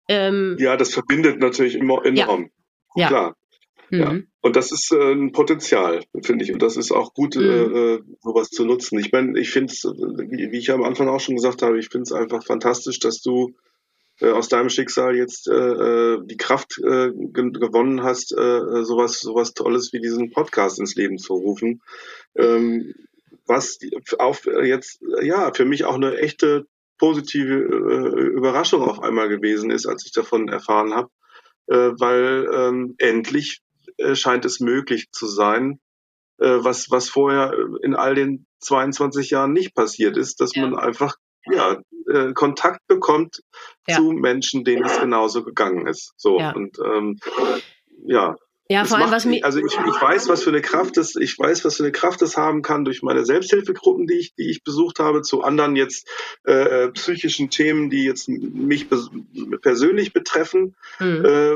Ähm, 0.08 0.56
ja, 0.58 0.76
das 0.76 0.92
verbindet 0.92 1.38
natürlich 1.38 1.74
immer 1.74 2.04
enorm. 2.04 2.50
Ja. 2.96 3.08
Klar. 3.08 3.36
Ja. 3.90 4.12
Mhm. 4.12 4.28
Und 4.40 4.56
das 4.56 4.72
ist 4.72 4.92
äh, 4.92 5.12
ein 5.12 5.32
Potenzial, 5.32 6.04
finde 6.22 6.44
ich. 6.44 6.52
Und 6.52 6.62
das 6.62 6.76
ist 6.76 6.92
auch 6.92 7.12
gut, 7.12 7.36
äh, 7.36 7.40
mhm. 7.40 7.76
äh, 7.76 7.98
sowas 8.22 8.50
zu 8.50 8.64
nutzen. 8.64 8.98
Ich 8.98 9.12
meine, 9.12 9.38
ich 9.38 9.50
finde 9.50 9.72
es, 9.72 9.84
wie, 9.84 10.52
wie, 10.52 10.58
ich 10.58 10.70
am 10.70 10.82
Anfang 10.82 11.08
auch 11.08 11.20
schon 11.20 11.36
gesagt 11.36 11.62
habe, 11.62 11.78
ich 11.78 11.88
finde 11.88 12.04
es 12.04 12.12
einfach 12.12 12.44
fantastisch, 12.44 13.00
dass 13.00 13.20
du 13.20 13.54
äh, 14.20 14.30
aus 14.30 14.48
deinem 14.48 14.70
Schicksal 14.70 15.16
jetzt 15.16 15.48
äh, 15.48 15.54
äh 15.54 16.18
die 16.24 16.36
Kraft 16.36 16.78
äh, 16.78 17.10
gewonnen 17.10 18.02
hast, 18.02 18.32
äh, 18.32 18.84
sowas, 18.84 19.20
sowas 19.20 19.54
Tolles 19.54 19.92
wie 19.92 20.00
diesen 20.00 20.30
Podcast 20.30 20.78
ins 20.78 20.94
Leben 20.94 21.18
zu 21.18 21.34
rufen. 21.34 21.82
Ähm, 22.36 22.94
was 23.46 23.78
auf 24.18 24.46
jetzt 24.62 25.00
ja 25.22 25.52
für 25.52 25.64
mich 25.64 25.84
auch 25.84 25.96
eine 25.96 26.16
echte 26.18 26.66
positive 26.98 27.54
äh, 27.54 28.22
Überraschung 28.36 28.82
auf 28.82 29.02
einmal 29.02 29.28
gewesen 29.28 29.70
ist, 29.70 29.86
als 29.86 30.04
ich 30.06 30.12
davon 30.12 30.48
erfahren 30.48 30.94
habe, 30.94 31.08
äh, 31.66 31.92
weil 31.98 32.48
ähm, 32.52 32.94
endlich 32.98 33.58
äh, 33.58 33.69
scheint 34.14 34.44
es 34.44 34.60
möglich 34.60 35.10
zu 35.12 35.26
sein, 35.26 35.80
äh, 36.38 36.58
was, 36.64 36.90
was 36.90 37.08
vorher 37.08 37.52
in 37.82 37.94
all 37.94 38.14
den 38.14 38.46
22 38.60 39.30
Jahren 39.30 39.52
nicht 39.52 39.74
passiert 39.74 40.16
ist, 40.16 40.40
dass 40.40 40.54
ja. 40.54 40.62
man 40.62 40.78
einfach 40.78 41.16
ja, 41.50 41.80
äh, 42.12 42.32
Kontakt 42.32 42.86
bekommt 42.86 43.42
ja. 43.86 43.96
zu 43.96 44.12
Menschen, 44.12 44.64
denen 44.64 44.84
es 44.84 45.00
genauso 45.00 45.44
gegangen 45.44 45.86
ist. 45.86 46.12
So 46.16 46.36
und 46.36 46.78
ähm, 46.84 47.18
ja, 48.04 48.36
ja, 48.70 48.84
vor 48.84 48.98
allem, 48.98 49.10
was 49.10 49.24
mir. 49.24 49.44
Also 49.44 49.58
ich, 49.58 49.72
ich 49.72 50.00
weiß, 50.00 50.28
was 50.28 50.44
für 50.44 50.50
eine 50.50 50.60
Kraft 50.60 50.96
das, 50.96 51.16
ich 51.16 51.36
weiß, 51.36 51.64
was 51.64 51.78
für 51.78 51.82
eine 51.82 51.90
Kraft 51.90 52.22
das 52.22 52.36
haben 52.36 52.62
kann 52.62 52.84
durch 52.84 53.02
meine 53.02 53.24
Selbsthilfegruppen, 53.24 54.06
die 54.06 54.14
ich, 54.14 54.34
die 54.36 54.48
ich 54.48 54.62
besucht 54.62 55.00
habe, 55.00 55.22
zu 55.22 55.42
anderen 55.42 55.74
jetzt 55.74 56.08
äh, 56.46 56.84
äh 56.84 56.92
psychischen 56.92 57.50
Themen, 57.50 57.90
die 57.90 58.04
jetzt 58.04 58.28
mich 58.28 58.86
persönlich 59.60 60.12
betreffen. 60.12 60.76
Mhm. 61.00 61.24
Äh, 61.24 61.52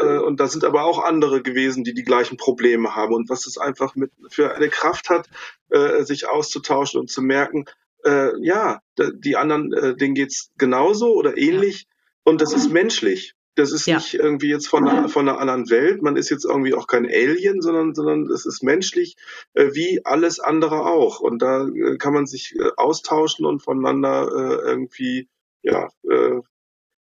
äh, 0.00 0.18
und 0.18 0.40
da 0.40 0.48
sind 0.48 0.64
aber 0.64 0.82
auch 0.82 0.98
andere 0.98 1.42
gewesen, 1.42 1.84
die 1.84 1.94
die 1.94 2.02
gleichen 2.02 2.36
Probleme 2.36 2.96
haben. 2.96 3.14
Und 3.14 3.28
was 3.28 3.46
es 3.46 3.56
einfach 3.56 3.94
mit 3.94 4.10
für 4.28 4.52
eine 4.52 4.68
Kraft 4.68 5.10
hat, 5.10 5.28
äh, 5.68 6.02
sich 6.02 6.28
auszutauschen 6.28 6.98
und 6.98 7.08
zu 7.08 7.22
merken, 7.22 7.66
äh, 8.04 8.30
ja, 8.44 8.80
die 8.98 9.36
anderen, 9.36 9.72
äh, 9.72 9.94
denen 9.94 10.16
geht's 10.16 10.50
genauso 10.58 11.14
oder 11.14 11.38
ähnlich. 11.38 11.86
Und 12.24 12.40
das 12.40 12.52
ist 12.52 12.72
menschlich. 12.72 13.36
Das 13.58 13.72
ist 13.72 13.86
ja. 13.86 13.96
nicht 13.96 14.14
irgendwie 14.14 14.50
jetzt 14.50 14.68
von 14.68 14.86
einer, 14.86 15.08
von 15.08 15.28
einer 15.28 15.40
anderen 15.40 15.68
Welt. 15.68 16.00
Man 16.00 16.16
ist 16.16 16.30
jetzt 16.30 16.44
irgendwie 16.44 16.74
auch 16.74 16.86
kein 16.86 17.06
Alien, 17.06 17.60
sondern, 17.60 17.92
sondern 17.92 18.30
es 18.30 18.46
ist 18.46 18.62
menschlich 18.62 19.16
äh, 19.54 19.70
wie 19.72 20.00
alles 20.04 20.38
andere 20.38 20.86
auch. 20.86 21.18
Und 21.18 21.42
da 21.42 21.66
äh, 21.66 21.96
kann 21.96 22.14
man 22.14 22.26
sich 22.26 22.54
äh, 22.56 22.70
austauschen 22.76 23.44
und 23.46 23.60
voneinander 23.60 24.28
äh, 24.28 24.68
irgendwie, 24.68 25.28
ja, 25.62 25.88
äh, 26.08 26.40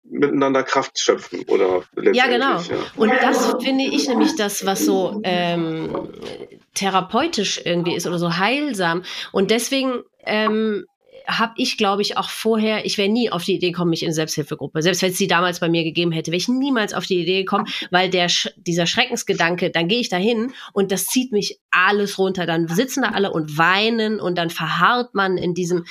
miteinander 0.03 0.63
Kraft 0.63 0.99
schöpfen 0.99 1.43
oder 1.47 1.83
ja 2.11 2.25
genau 2.25 2.59
ja. 2.59 2.77
und 2.95 3.11
das 3.21 3.55
finde 3.61 3.83
ich 3.83 4.09
nämlich 4.09 4.35
das 4.35 4.65
was 4.65 4.83
so 4.83 5.21
ähm, 5.23 6.09
therapeutisch 6.73 7.61
irgendwie 7.63 7.95
ist 7.95 8.07
oder 8.07 8.17
so 8.17 8.35
heilsam 8.35 9.03
und 9.31 9.51
deswegen 9.51 10.01
ähm, 10.25 10.85
habe 11.27 11.53
ich, 11.57 11.77
glaube 11.77 12.01
ich, 12.01 12.17
auch 12.17 12.29
vorher, 12.29 12.85
ich 12.85 12.97
wäre 12.97 13.09
nie 13.09 13.29
auf 13.29 13.43
die 13.43 13.55
Idee 13.55 13.71
gekommen, 13.71 13.89
mich 13.91 14.03
in 14.03 14.13
Selbsthilfegruppe, 14.13 14.81
selbst 14.81 15.01
wenn 15.01 15.11
es 15.11 15.17
die 15.17 15.27
damals 15.27 15.59
bei 15.59 15.69
mir 15.69 15.83
gegeben 15.83 16.11
hätte, 16.11 16.31
wäre 16.31 16.37
ich 16.37 16.47
niemals 16.47 16.93
auf 16.93 17.05
die 17.05 17.21
Idee 17.21 17.39
gekommen, 17.39 17.65
weil 17.89 18.09
der 18.09 18.27
dieser 18.55 18.85
Schreckensgedanke, 18.85 19.71
dann 19.71 19.87
gehe 19.87 19.99
ich 19.99 20.09
da 20.09 20.17
hin 20.17 20.53
und 20.73 20.91
das 20.91 21.05
zieht 21.05 21.31
mich 21.31 21.59
alles 21.71 22.17
runter. 22.17 22.45
Dann 22.45 22.67
sitzen 22.67 23.03
da 23.03 23.09
alle 23.09 23.31
und 23.31 23.57
weinen 23.57 24.19
und 24.19 24.37
dann 24.37 24.49
verharrt 24.49 25.13
man 25.15 25.37
in 25.37 25.53
diesem, 25.53 25.85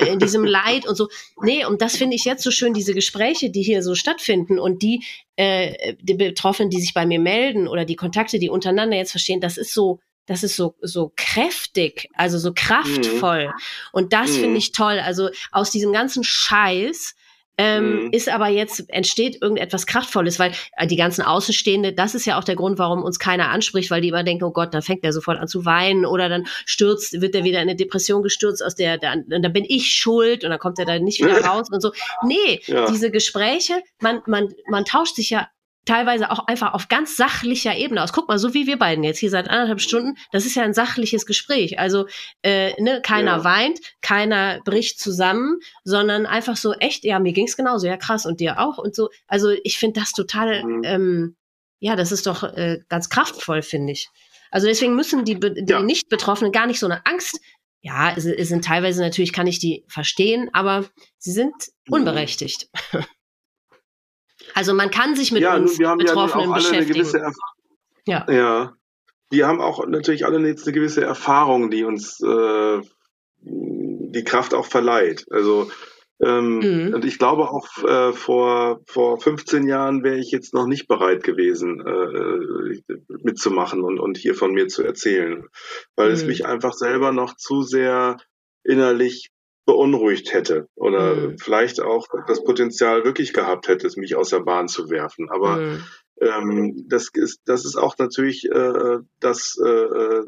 äh, 0.00 0.12
in 0.12 0.18
diesem 0.18 0.44
Leid 0.44 0.86
und 0.86 0.96
so. 0.96 1.08
Nee, 1.42 1.64
und 1.64 1.82
das 1.82 1.96
finde 1.96 2.16
ich 2.16 2.24
jetzt 2.24 2.42
so 2.42 2.50
schön, 2.50 2.74
diese 2.74 2.94
Gespräche, 2.94 3.50
die 3.50 3.62
hier 3.62 3.82
so 3.82 3.94
stattfinden 3.94 4.58
und 4.58 4.82
die, 4.82 5.04
äh, 5.36 5.94
die 6.00 6.14
Betroffenen, 6.14 6.70
die 6.70 6.80
sich 6.80 6.94
bei 6.94 7.06
mir 7.06 7.20
melden 7.20 7.68
oder 7.68 7.84
die 7.84 7.96
Kontakte, 7.96 8.38
die 8.38 8.48
untereinander 8.48 8.96
jetzt 8.96 9.12
verstehen, 9.12 9.40
das 9.40 9.58
ist 9.58 9.74
so, 9.74 10.00
das 10.26 10.42
ist 10.42 10.56
so, 10.56 10.76
so 10.80 11.12
kräftig, 11.16 12.08
also 12.14 12.38
so 12.38 12.52
kraftvoll. 12.54 13.46
Mhm. 13.46 13.52
Und 13.92 14.12
das 14.12 14.30
mhm. 14.32 14.40
finde 14.40 14.58
ich 14.58 14.72
toll. 14.72 15.00
Also 15.00 15.30
aus 15.50 15.70
diesem 15.70 15.92
ganzen 15.92 16.24
Scheiß 16.24 17.14
ähm, 17.58 18.04
mhm. 18.04 18.10
ist 18.12 18.28
aber 18.30 18.48
jetzt 18.48 18.88
entsteht 18.88 19.42
irgendetwas 19.42 19.86
Kraftvolles, 19.86 20.38
weil 20.38 20.52
äh, 20.76 20.86
die 20.86 20.96
ganzen 20.96 21.22
Außenstehende, 21.22 21.92
das 21.92 22.14
ist 22.14 22.24
ja 22.24 22.38
auch 22.38 22.44
der 22.44 22.56
Grund, 22.56 22.78
warum 22.78 23.02
uns 23.02 23.18
keiner 23.18 23.50
anspricht, 23.50 23.90
weil 23.90 24.00
die 24.00 24.08
immer 24.08 24.24
denken, 24.24 24.44
oh 24.44 24.52
Gott, 24.52 24.72
dann 24.72 24.80
fängt 24.80 25.04
er 25.04 25.12
sofort 25.12 25.38
an 25.38 25.48
zu 25.48 25.66
weinen 25.66 26.06
oder 26.06 26.28
dann 26.28 26.46
stürzt, 26.64 27.20
wird 27.20 27.34
er 27.34 27.44
wieder 27.44 27.60
in 27.60 27.68
eine 27.68 27.76
Depression 27.76 28.22
gestürzt, 28.22 28.64
aus 28.64 28.74
der, 28.74 28.96
da, 28.96 29.16
dann 29.26 29.52
bin 29.52 29.66
ich 29.68 29.92
schuld 29.92 30.44
und 30.44 30.50
dann 30.50 30.58
kommt 30.58 30.78
er 30.78 30.86
da 30.86 30.98
nicht 30.98 31.22
wieder 31.22 31.40
raus 31.44 31.68
und 31.70 31.82
so. 31.82 31.92
Nee, 32.24 32.60
ja. 32.66 32.86
diese 32.86 33.10
Gespräche, 33.10 33.82
man, 34.00 34.22
man, 34.26 34.54
man 34.68 34.84
tauscht 34.86 35.16
sich 35.16 35.28
ja 35.28 35.48
teilweise 35.84 36.30
auch 36.30 36.46
einfach 36.46 36.74
auf 36.74 36.88
ganz 36.88 37.16
sachlicher 37.16 37.76
Ebene 37.76 38.02
aus. 38.02 38.12
Guck 38.12 38.28
mal, 38.28 38.38
so 38.38 38.54
wie 38.54 38.66
wir 38.66 38.78
beiden 38.78 39.04
jetzt 39.04 39.18
hier 39.18 39.30
seit 39.30 39.48
anderthalb 39.48 39.80
Stunden, 39.80 40.16
das 40.30 40.46
ist 40.46 40.54
ja 40.54 40.62
ein 40.62 40.74
sachliches 40.74 41.26
Gespräch. 41.26 41.78
Also 41.78 42.06
äh, 42.42 42.80
ne, 42.80 43.00
keiner 43.02 43.38
ja. 43.38 43.44
weint, 43.44 43.80
keiner 44.00 44.60
bricht 44.64 45.00
zusammen, 45.00 45.58
sondern 45.84 46.26
einfach 46.26 46.56
so 46.56 46.72
echt, 46.74 47.04
ja, 47.04 47.18
mir 47.18 47.32
ging's 47.32 47.56
genauso, 47.56 47.86
ja 47.86 47.96
krass 47.96 48.26
und 48.26 48.40
dir 48.40 48.60
auch 48.60 48.78
und 48.78 48.94
so. 48.94 49.08
Also 49.26 49.50
ich 49.64 49.78
finde 49.78 50.00
das 50.00 50.12
total, 50.12 50.64
mhm. 50.64 50.82
ähm, 50.84 51.36
ja, 51.80 51.96
das 51.96 52.12
ist 52.12 52.26
doch 52.26 52.44
äh, 52.44 52.80
ganz 52.88 53.10
kraftvoll, 53.10 53.62
finde 53.62 53.92
ich. 53.92 54.08
Also 54.50 54.66
deswegen 54.66 54.94
müssen 54.94 55.24
die, 55.24 55.40
die 55.40 55.64
ja. 55.66 55.82
Nicht-Betroffenen 55.82 56.52
gar 56.52 56.66
nicht 56.66 56.78
so 56.78 56.86
eine 56.86 57.04
Angst 57.06 57.40
ja, 57.82 58.14
es, 58.16 58.24
es, 58.24 58.48
sind 58.48 58.64
teilweise 58.64 59.02
natürlich, 59.02 59.32
kann 59.32 59.48
ich 59.48 59.58
die 59.58 59.84
verstehen, 59.88 60.48
aber 60.52 60.88
sie 61.18 61.32
sind 61.32 61.52
mhm. 61.88 61.92
Also 64.54 64.74
man 64.74 64.90
kann 64.90 65.16
sich 65.16 65.32
mit 65.32 65.42
ja, 65.42 65.56
uns 65.56 65.78
wir 65.78 65.88
haben 65.88 65.98
Betroffenen 65.98 66.50
ja 66.50 66.54
beschäftigen. 66.54 67.34
ja. 68.06 68.26
ja, 68.30 68.72
wir 69.30 69.46
haben 69.46 69.60
auch 69.60 69.86
natürlich 69.86 70.26
alle 70.26 70.46
jetzt 70.46 70.66
eine 70.66 70.74
gewisse 70.74 71.02
Erfahrung, 71.02 71.70
die 71.70 71.84
uns 71.84 72.20
äh, 72.20 72.80
die 73.40 74.24
Kraft 74.24 74.54
auch 74.54 74.66
verleiht. 74.66 75.26
Also 75.30 75.70
ähm, 76.22 76.58
mhm. 76.58 76.94
und 76.94 77.04
ich 77.04 77.18
glaube 77.18 77.50
auch 77.50 77.66
äh, 77.82 78.12
vor 78.12 78.80
vor 78.86 79.20
15 79.20 79.66
Jahren 79.66 80.04
wäre 80.04 80.18
ich 80.18 80.30
jetzt 80.30 80.54
noch 80.54 80.66
nicht 80.66 80.86
bereit 80.86 81.24
gewesen 81.24 81.80
äh, 81.84 82.94
mitzumachen 83.24 83.82
und 83.82 83.98
und 83.98 84.18
hier 84.18 84.34
von 84.36 84.52
mir 84.52 84.68
zu 84.68 84.84
erzählen, 84.84 85.48
weil 85.96 86.08
mhm. 86.08 86.14
es 86.14 86.24
mich 86.24 86.46
einfach 86.46 86.74
selber 86.74 87.10
noch 87.10 87.36
zu 87.36 87.62
sehr 87.62 88.18
innerlich 88.62 89.31
beunruhigt 89.64 90.32
hätte 90.32 90.68
oder 90.74 91.14
mhm. 91.14 91.38
vielleicht 91.38 91.80
auch 91.80 92.06
das 92.26 92.42
Potenzial 92.42 93.04
wirklich 93.04 93.32
gehabt 93.32 93.68
hätte, 93.68 93.86
es 93.86 93.96
mich 93.96 94.16
aus 94.16 94.30
der 94.30 94.40
Bahn 94.40 94.68
zu 94.68 94.90
werfen. 94.90 95.30
Aber 95.30 95.56
mhm. 95.56 95.84
ähm, 96.20 96.86
das 96.88 97.08
ist 97.12 97.40
das 97.44 97.64
ist 97.64 97.76
auch 97.76 97.96
natürlich 97.98 98.50
äh, 98.50 98.98
das 99.20 99.56
äh, 99.58 100.22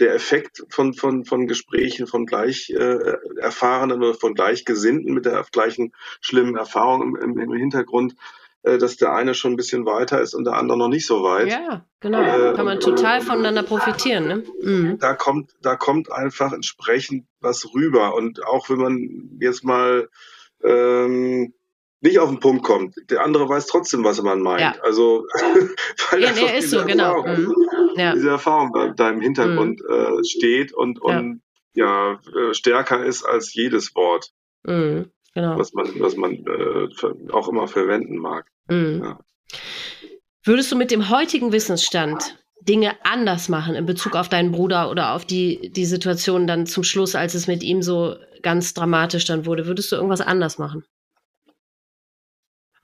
der 0.00 0.14
Effekt 0.14 0.64
von 0.70 0.94
von 0.94 1.24
von 1.24 1.46
Gesprächen 1.46 2.06
von 2.06 2.26
gleich 2.26 2.70
äh, 2.70 3.16
erfahrenen 3.36 4.02
oder 4.02 4.14
von 4.14 4.34
gleichgesinnten 4.34 5.14
mit 5.14 5.26
der 5.26 5.44
gleichen 5.52 5.92
schlimmen 6.20 6.56
Erfahrung 6.56 7.16
im, 7.16 7.38
im 7.38 7.52
Hintergrund 7.52 8.14
äh, 8.14 8.39
dass 8.62 8.96
der 8.96 9.14
eine 9.14 9.34
schon 9.34 9.52
ein 9.52 9.56
bisschen 9.56 9.86
weiter 9.86 10.20
ist 10.20 10.34
und 10.34 10.44
der 10.44 10.54
andere 10.54 10.76
noch 10.76 10.88
nicht 10.88 11.06
so 11.06 11.22
weit. 11.22 11.48
Ja, 11.48 11.86
genau. 12.00 12.20
Äh, 12.20 12.54
Kann 12.54 12.66
man 12.66 12.80
total 12.80 13.22
voneinander 13.22 13.62
profitieren. 13.62 14.26
Ne? 14.26 14.44
Mhm. 14.62 14.98
Da 14.98 15.14
kommt, 15.14 15.52
da 15.62 15.76
kommt 15.76 16.12
einfach 16.12 16.52
entsprechend 16.52 17.26
was 17.40 17.72
rüber. 17.74 18.14
Und 18.14 18.44
auch 18.44 18.68
wenn 18.68 18.78
man 18.78 19.38
jetzt 19.40 19.64
mal 19.64 20.08
ähm, 20.62 21.54
nicht 22.02 22.18
auf 22.18 22.28
den 22.28 22.40
Punkt 22.40 22.62
kommt, 22.62 22.94
der 23.08 23.24
andere 23.24 23.48
weiß 23.48 23.66
trotzdem, 23.66 24.04
was 24.04 24.20
man 24.22 24.42
meint. 24.42 24.60
Ja. 24.60 24.74
Also 24.82 25.24
weil 26.10 26.22
ja, 26.22 26.32
nee, 26.32 26.58
ist 26.58 26.70
so, 26.70 26.84
genau. 26.84 27.26
Mhm. 27.26 27.54
Ja. 27.96 28.12
Diese 28.14 28.28
Erfahrung 28.28 28.72
da, 28.74 28.88
da 28.88 29.08
im 29.08 29.22
Hintergrund 29.22 29.80
mhm. 29.80 29.94
äh, 29.94 30.24
steht 30.24 30.74
und, 30.74 31.00
und 31.00 31.40
ja, 31.72 32.18
ja 32.34 32.48
äh, 32.50 32.52
stärker 32.52 33.04
ist 33.04 33.24
als 33.24 33.54
jedes 33.54 33.94
Wort. 33.94 34.32
Mhm 34.64 35.10
genau. 35.34 35.58
was 35.58 35.72
man, 35.72 35.86
was 36.00 36.16
man 36.16 36.32
äh, 36.32 37.32
auch 37.32 37.48
immer 37.48 37.68
verwenden 37.68 38.16
mag. 38.16 38.46
Mhm. 38.68 39.02
Ja. 39.02 39.20
Würdest 40.44 40.72
du 40.72 40.76
mit 40.76 40.90
dem 40.90 41.10
heutigen 41.10 41.52
Wissensstand 41.52 42.38
Dinge 42.62 42.94
anders 43.04 43.48
machen 43.48 43.74
in 43.74 43.86
Bezug 43.86 44.16
auf 44.16 44.28
deinen 44.28 44.52
Bruder 44.52 44.90
oder 44.90 45.14
auf 45.14 45.24
die, 45.24 45.70
die 45.70 45.86
Situation 45.86 46.46
dann 46.46 46.66
zum 46.66 46.84
Schluss, 46.84 47.14
als 47.14 47.34
es 47.34 47.46
mit 47.46 47.62
ihm 47.62 47.82
so 47.82 48.16
ganz 48.42 48.74
dramatisch 48.74 49.24
dann 49.24 49.46
wurde? 49.46 49.66
Würdest 49.66 49.92
du 49.92 49.96
irgendwas 49.96 50.20
anders 50.20 50.58
machen? 50.58 50.84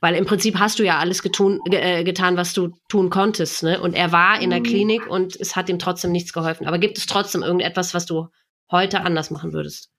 Weil 0.00 0.14
im 0.14 0.26
Prinzip 0.26 0.58
hast 0.58 0.78
du 0.78 0.84
ja 0.84 0.98
alles 0.98 1.22
getun, 1.22 1.60
äh, 1.70 2.04
getan, 2.04 2.36
was 2.36 2.52
du 2.52 2.70
tun 2.88 3.10
konntest. 3.10 3.62
Ne? 3.62 3.80
Und 3.80 3.94
er 3.94 4.12
war 4.12 4.40
in 4.40 4.50
der 4.50 4.60
mhm. 4.60 4.64
Klinik 4.64 5.06
und 5.06 5.36
es 5.36 5.56
hat 5.56 5.68
ihm 5.68 5.78
trotzdem 5.78 6.12
nichts 6.12 6.32
geholfen. 6.32 6.66
Aber 6.66 6.78
gibt 6.78 6.98
es 6.98 7.06
trotzdem 7.06 7.42
irgendetwas, 7.42 7.94
was 7.94 8.06
du 8.06 8.28
heute 8.70 9.00
anders 9.00 9.30
machen 9.30 9.52
würdest? 9.52 9.90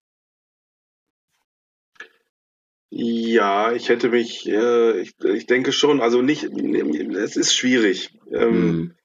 Ja, 2.89 3.73
ich 3.73 3.89
hätte 3.89 4.09
mich, 4.09 4.47
äh, 4.47 5.01
ich, 5.01 5.13
ich 5.23 5.45
denke 5.45 5.73
schon, 5.73 5.99
also 5.99 6.21
nicht, 6.21 6.43
es 6.43 7.35
ist 7.35 7.53
schwierig, 7.53 8.17
ähm, 8.31 8.61
mhm. 8.61 8.95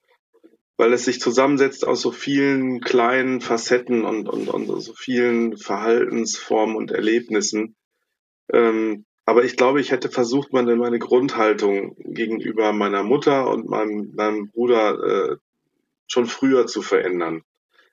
weil 0.76 0.92
es 0.92 1.04
sich 1.04 1.20
zusammensetzt 1.20 1.86
aus 1.86 2.00
so 2.00 2.12
vielen 2.12 2.80
kleinen 2.80 3.40
Facetten 3.40 4.04
und, 4.04 4.28
und, 4.28 4.48
und 4.48 4.66
so 4.80 4.92
vielen 4.94 5.56
Verhaltensformen 5.56 6.76
und 6.76 6.92
Erlebnissen. 6.92 7.74
Ähm, 8.52 9.04
aber 9.24 9.44
ich 9.44 9.56
glaube, 9.56 9.80
ich 9.80 9.90
hätte 9.90 10.10
versucht, 10.10 10.52
meine, 10.52 10.76
meine 10.76 11.00
Grundhaltung 11.00 11.96
gegenüber 11.98 12.72
meiner 12.72 13.02
Mutter 13.02 13.48
und 13.50 13.68
meinem, 13.68 14.12
meinem 14.14 14.50
Bruder 14.50 15.32
äh, 15.32 15.36
schon 16.06 16.26
früher 16.26 16.66
zu 16.66 16.82
verändern. 16.82 17.42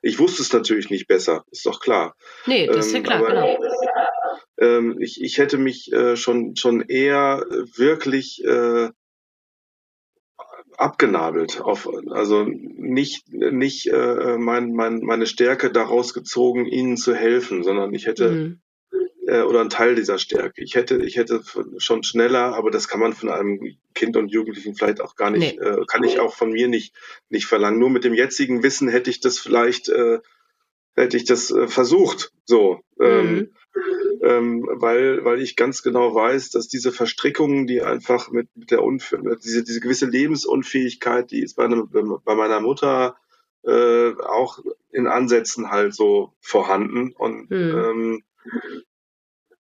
Ich 0.01 0.19
wusste 0.19 0.43
es 0.43 0.53
natürlich 0.53 0.89
nicht 0.89 1.07
besser, 1.07 1.43
ist 1.51 1.65
doch 1.65 1.79
klar. 1.79 2.15
Nee, 2.45 2.67
das 2.67 2.87
ist 2.87 2.93
ja 2.93 2.99
ähm, 2.99 3.03
klar, 3.03 3.25
genau 3.25 3.57
ähm, 4.59 4.97
ich, 4.99 5.21
ich 5.21 5.37
hätte 5.37 5.57
mich 5.57 5.91
äh, 5.91 6.15
schon, 6.15 6.55
schon 6.55 6.81
eher 6.81 7.45
wirklich 7.75 8.43
äh, 8.43 8.89
abgenabelt 10.77 11.59
auf 11.59 11.89
also 12.09 12.45
nicht 12.45 13.27
nicht 13.29 13.87
äh, 13.87 14.37
mein, 14.37 14.73
mein, 14.73 14.99
meine 14.99 15.27
Stärke 15.27 15.71
daraus 15.71 16.13
gezogen 16.13 16.65
ihnen 16.65 16.95
zu 16.95 17.13
helfen 17.13 17.63
sondern 17.63 17.93
ich 17.93 18.05
hätte 18.05 18.31
mhm. 18.31 18.61
äh, 19.27 19.41
oder 19.41 19.61
ein 19.61 19.69
Teil 19.69 19.95
dieser 19.95 20.17
Stärke. 20.17 20.63
Ich 20.63 20.75
hätte, 20.75 20.97
ich 21.03 21.17
hätte 21.17 21.41
schon 21.77 22.03
schneller, 22.03 22.55
aber 22.55 22.71
das 22.71 22.87
kann 22.87 22.99
man 22.99 23.13
von 23.13 23.29
einem 23.29 23.59
Kind 23.93 24.17
und 24.17 24.31
Jugendlichen 24.31 24.75
vielleicht 24.75 25.01
auch 25.01 25.15
gar 25.15 25.29
nicht, 25.29 25.59
nee. 25.59 25.65
äh, 25.65 25.85
kann 25.87 26.03
ich 26.03 26.19
auch 26.19 26.33
von 26.33 26.51
mir 26.51 26.67
nicht, 26.67 26.95
nicht 27.29 27.45
verlangen. 27.45 27.79
Nur 27.79 27.89
mit 27.89 28.03
dem 28.03 28.13
jetzigen 28.13 28.63
Wissen 28.63 28.87
hätte 28.87 29.09
ich 29.09 29.19
das 29.19 29.37
vielleicht, 29.37 29.89
äh, 29.89 30.19
hätte 30.95 31.17
ich 31.17 31.25
das 31.25 31.51
äh, 31.51 31.67
versucht, 31.67 32.31
so. 32.45 32.81
Ähm, 33.01 33.31
mhm. 33.31 33.37
Ähm, 33.37 33.55
weil, 34.31 35.23
weil 35.25 35.41
ich 35.41 35.55
ganz 35.55 35.83
genau 35.83 36.13
weiß, 36.13 36.51
dass 36.51 36.67
diese 36.67 36.91
Verstrickungen, 36.91 37.67
die 37.67 37.81
einfach 37.81 38.31
mit, 38.31 38.49
mit 38.55 38.71
der 38.71 38.83
Unf 38.83 39.15
diese, 39.43 39.63
diese 39.63 39.79
gewisse 39.79 40.05
Lebensunfähigkeit, 40.05 41.31
die 41.31 41.41
ist 41.41 41.55
bei, 41.55 41.65
einem, 41.65 41.89
bei 42.23 42.35
meiner 42.35 42.59
Mutter 42.59 43.17
äh, 43.63 44.13
auch 44.21 44.59
in 44.91 45.07
Ansätzen 45.07 45.69
halt 45.69 45.93
so 45.93 46.33
vorhanden. 46.39 47.13
Und 47.13 47.49
mhm. 47.49 48.21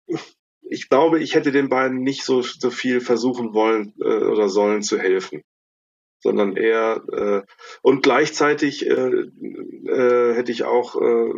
ähm, 0.09 0.19
ich 0.62 0.89
glaube, 0.89 1.20
ich 1.20 1.35
hätte 1.35 1.53
den 1.53 1.69
beiden 1.69 2.03
nicht 2.03 2.24
so, 2.24 2.43
so 2.43 2.70
viel 2.70 3.01
versuchen 3.01 3.55
wollen 3.55 3.95
äh, 4.01 4.24
oder 4.24 4.49
sollen 4.49 4.82
zu 4.82 4.99
helfen, 4.99 5.43
sondern 6.20 6.57
eher 6.57 7.03
äh, 7.12 7.43
und 7.82 8.03
gleichzeitig 8.03 8.86
äh, 8.86 8.93
äh, 8.93 10.35
hätte 10.35 10.53
ich 10.53 10.65
auch 10.65 11.01
äh, 11.01 11.35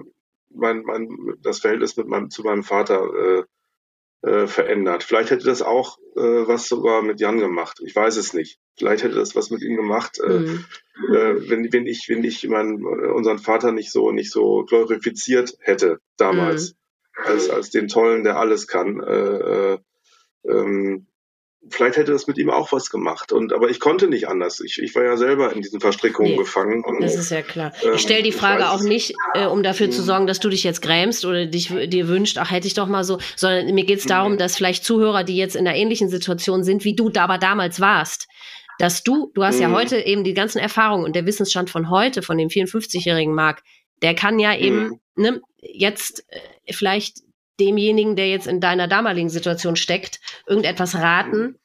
mein, 0.56 0.82
mein, 0.82 1.08
das 1.42 1.60
Verhältnis 1.60 1.96
mit 1.96 2.06
meinem, 2.08 2.30
zu 2.30 2.42
meinem 2.42 2.62
Vater 2.62 3.08
äh, 3.14 3.42
äh, 4.28 4.46
verändert. 4.46 5.04
Vielleicht 5.04 5.30
hätte 5.30 5.44
das 5.46 5.62
auch 5.62 5.98
äh, 6.16 6.20
was 6.48 6.68
sogar 6.68 7.02
mit 7.02 7.20
Jan 7.20 7.38
gemacht. 7.38 7.80
Ich 7.84 7.94
weiß 7.94 8.16
es 8.16 8.34
nicht. 8.34 8.58
Vielleicht 8.78 9.04
hätte 9.04 9.14
das 9.14 9.36
was 9.36 9.50
mit 9.50 9.62
ihm 9.62 9.76
gemacht, 9.76 10.18
äh, 10.18 10.38
mhm. 10.38 10.64
äh, 11.14 11.48
wenn, 11.48 11.72
wenn 11.72 11.86
ich, 11.86 12.08
wenn 12.08 12.24
ich 12.24 12.46
mein, 12.48 12.84
unseren 12.84 13.38
Vater 13.38 13.72
nicht 13.72 13.92
so 13.92 14.10
nicht 14.10 14.30
so 14.30 14.64
glorifiziert 14.64 15.56
hätte 15.60 16.00
damals 16.16 16.72
mhm. 16.72 17.24
als 17.24 17.50
als 17.50 17.70
den 17.70 17.88
tollen, 17.88 18.24
der 18.24 18.38
alles 18.38 18.66
kann. 18.66 19.00
Äh, 19.00 19.72
äh, 19.74 19.78
ähm, 20.48 21.06
vielleicht 21.70 21.96
hätte 21.96 22.12
das 22.12 22.26
mit 22.26 22.38
ihm 22.38 22.50
auch 22.50 22.72
was 22.72 22.90
gemacht. 22.90 23.32
Und 23.32 23.52
aber 23.52 23.70
ich 23.70 23.80
konnte 23.80 24.08
nicht 24.08 24.28
anders. 24.28 24.60
Ich, 24.60 24.80
ich 24.80 24.94
war 24.94 25.04
ja 25.04 25.16
selber 25.16 25.52
in 25.52 25.62
diesen 25.62 25.80
Verstrickungen 25.80 26.32
nee, 26.32 26.38
gefangen. 26.38 26.84
Und, 26.84 27.02
das 27.02 27.14
ist 27.14 27.30
ja 27.30 27.42
klar. 27.42 27.72
Ähm, 27.82 27.92
ich 27.94 28.02
stelle 28.02 28.22
die 28.22 28.32
Frage 28.32 28.70
auch 28.70 28.82
nicht, 28.82 29.14
äh, 29.34 29.46
um 29.46 29.62
dafür 29.62 29.90
zu 29.90 29.98
hm. 29.98 30.04
sorgen, 30.04 30.26
dass 30.26 30.40
du 30.40 30.48
dich 30.48 30.64
jetzt 30.64 30.82
grämst 30.82 31.24
oder 31.24 31.46
dich 31.46 31.72
dir 31.88 32.08
wünscht, 32.08 32.38
ach 32.38 32.50
hätte 32.50 32.66
ich 32.66 32.74
doch 32.74 32.86
mal 32.86 33.04
so, 33.04 33.18
sondern 33.36 33.74
mir 33.74 33.84
geht 33.84 33.98
es 33.98 34.06
darum, 34.06 34.32
mhm. 34.32 34.38
dass 34.38 34.56
vielleicht 34.56 34.84
Zuhörer, 34.84 35.24
die 35.24 35.36
jetzt 35.36 35.56
in 35.56 35.66
einer 35.66 35.76
ähnlichen 35.76 36.08
Situation 36.08 36.64
sind, 36.64 36.84
wie 36.84 36.94
du 36.94 37.08
da 37.08 37.24
aber 37.24 37.38
damals 37.38 37.80
warst, 37.80 38.28
dass 38.78 39.02
du, 39.02 39.30
du 39.34 39.42
hast 39.42 39.58
ja 39.58 39.70
heute 39.70 39.98
eben 39.98 40.22
die 40.22 40.34
ganzen 40.34 40.58
Erfahrungen 40.58 41.04
und 41.04 41.16
der 41.16 41.26
Wissensstand 41.26 41.70
von 41.70 41.88
heute, 41.90 42.22
von 42.22 42.36
dem 42.36 42.48
54-jährigen 42.48 43.34
Marc, 43.34 43.62
der 44.02 44.14
kann 44.14 44.38
ja 44.38 44.54
eben 44.54 45.00
ne, 45.14 45.40
jetzt 45.60 46.24
äh, 46.28 46.72
vielleicht 46.72 47.18
demjenigen, 47.60 48.16
der 48.16 48.28
jetzt 48.28 48.46
in 48.46 48.60
deiner 48.60 48.88
damaligen 48.88 49.28
Situation 49.28 49.76
steckt, 49.76 50.20
irgendetwas 50.46 50.94
raten, 50.94 51.58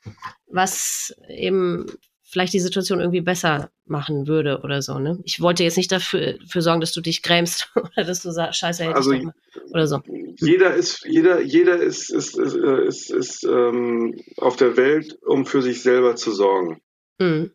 was 0.47 1.15
eben 1.27 1.85
vielleicht 2.31 2.53
die 2.53 2.59
Situation 2.59 3.01
irgendwie 3.01 3.21
besser 3.21 3.71
machen 3.85 4.25
würde 4.25 4.61
oder 4.63 4.81
so. 4.81 4.97
Ne? 4.99 5.19
Ich 5.25 5.41
wollte 5.41 5.63
jetzt 5.63 5.75
nicht 5.75 5.91
dafür, 5.91 6.37
dafür 6.39 6.61
sorgen, 6.61 6.79
dass 6.79 6.93
du 6.93 7.01
dich 7.01 7.23
grämst 7.23 7.69
oder 7.75 8.05
dass 8.05 8.21
du 8.21 8.31
sagst, 8.31 8.59
scheiße, 8.59 8.85
hätte 8.85 8.95
also, 8.95 9.11
ich 9.11 9.27
oder 9.71 9.85
so. 9.85 10.01
Jeder 10.37 10.73
ist, 10.73 11.05
jeder, 11.05 11.41
jeder 11.41 11.77
ist, 11.77 12.09
ist, 12.09 12.37
ist, 12.37 12.55
ist, 12.55 13.11
ist 13.11 13.43
ähm, 13.43 14.19
auf 14.37 14.55
der 14.55 14.77
Welt, 14.77 15.17
um 15.23 15.45
für 15.45 15.61
sich 15.61 15.81
selber 15.81 16.15
zu 16.15 16.31
sorgen. 16.31 16.81
Mhm. 17.19 17.51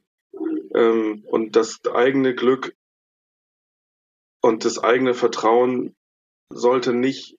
Ähm, 0.74 1.24
und 1.26 1.56
das 1.56 1.80
eigene 1.92 2.34
Glück 2.34 2.74
und 4.42 4.64
das 4.64 4.78
eigene 4.78 5.14
Vertrauen 5.14 5.96
sollte 6.50 6.92
nicht 6.92 7.36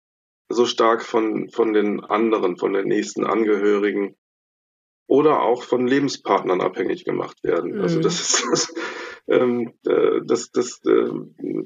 so 0.50 0.66
stark 0.66 1.04
von, 1.04 1.50
von 1.50 1.74
den 1.74 2.04
anderen, 2.04 2.58
von 2.58 2.74
den 2.74 2.88
nächsten 2.88 3.26
Angehörigen 3.26 4.16
oder 5.08 5.42
auch 5.42 5.64
von 5.64 5.88
Lebenspartnern 5.88 6.62
abhängig 6.62 7.06
gemacht 7.06 7.44
werden. 7.44 7.76
Mhm. 7.76 7.82
Also 7.82 8.00
das 8.00 8.22
ist 8.22 8.48
das, 8.52 8.74
ähm, 9.28 9.74
äh, 9.86 10.22
das, 10.26 10.52
das, 10.52 10.82
äh, 10.86 11.12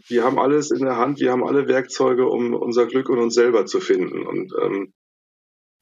wir 0.08 0.24
haben 0.24 0.40
alles 0.40 0.72
in 0.72 0.84
der 0.84 0.98
Hand, 0.98 1.20
wir 1.20 1.32
haben 1.32 1.44
alle 1.44 1.68
Werkzeuge, 1.68 2.28
um 2.28 2.54
unser 2.54 2.86
Glück 2.86 3.10
und 3.10 3.20
uns 3.20 3.36
selber 3.36 3.66
zu 3.66 3.80
finden. 3.80 4.26
Und 4.26 4.54
ähm, 4.62 4.94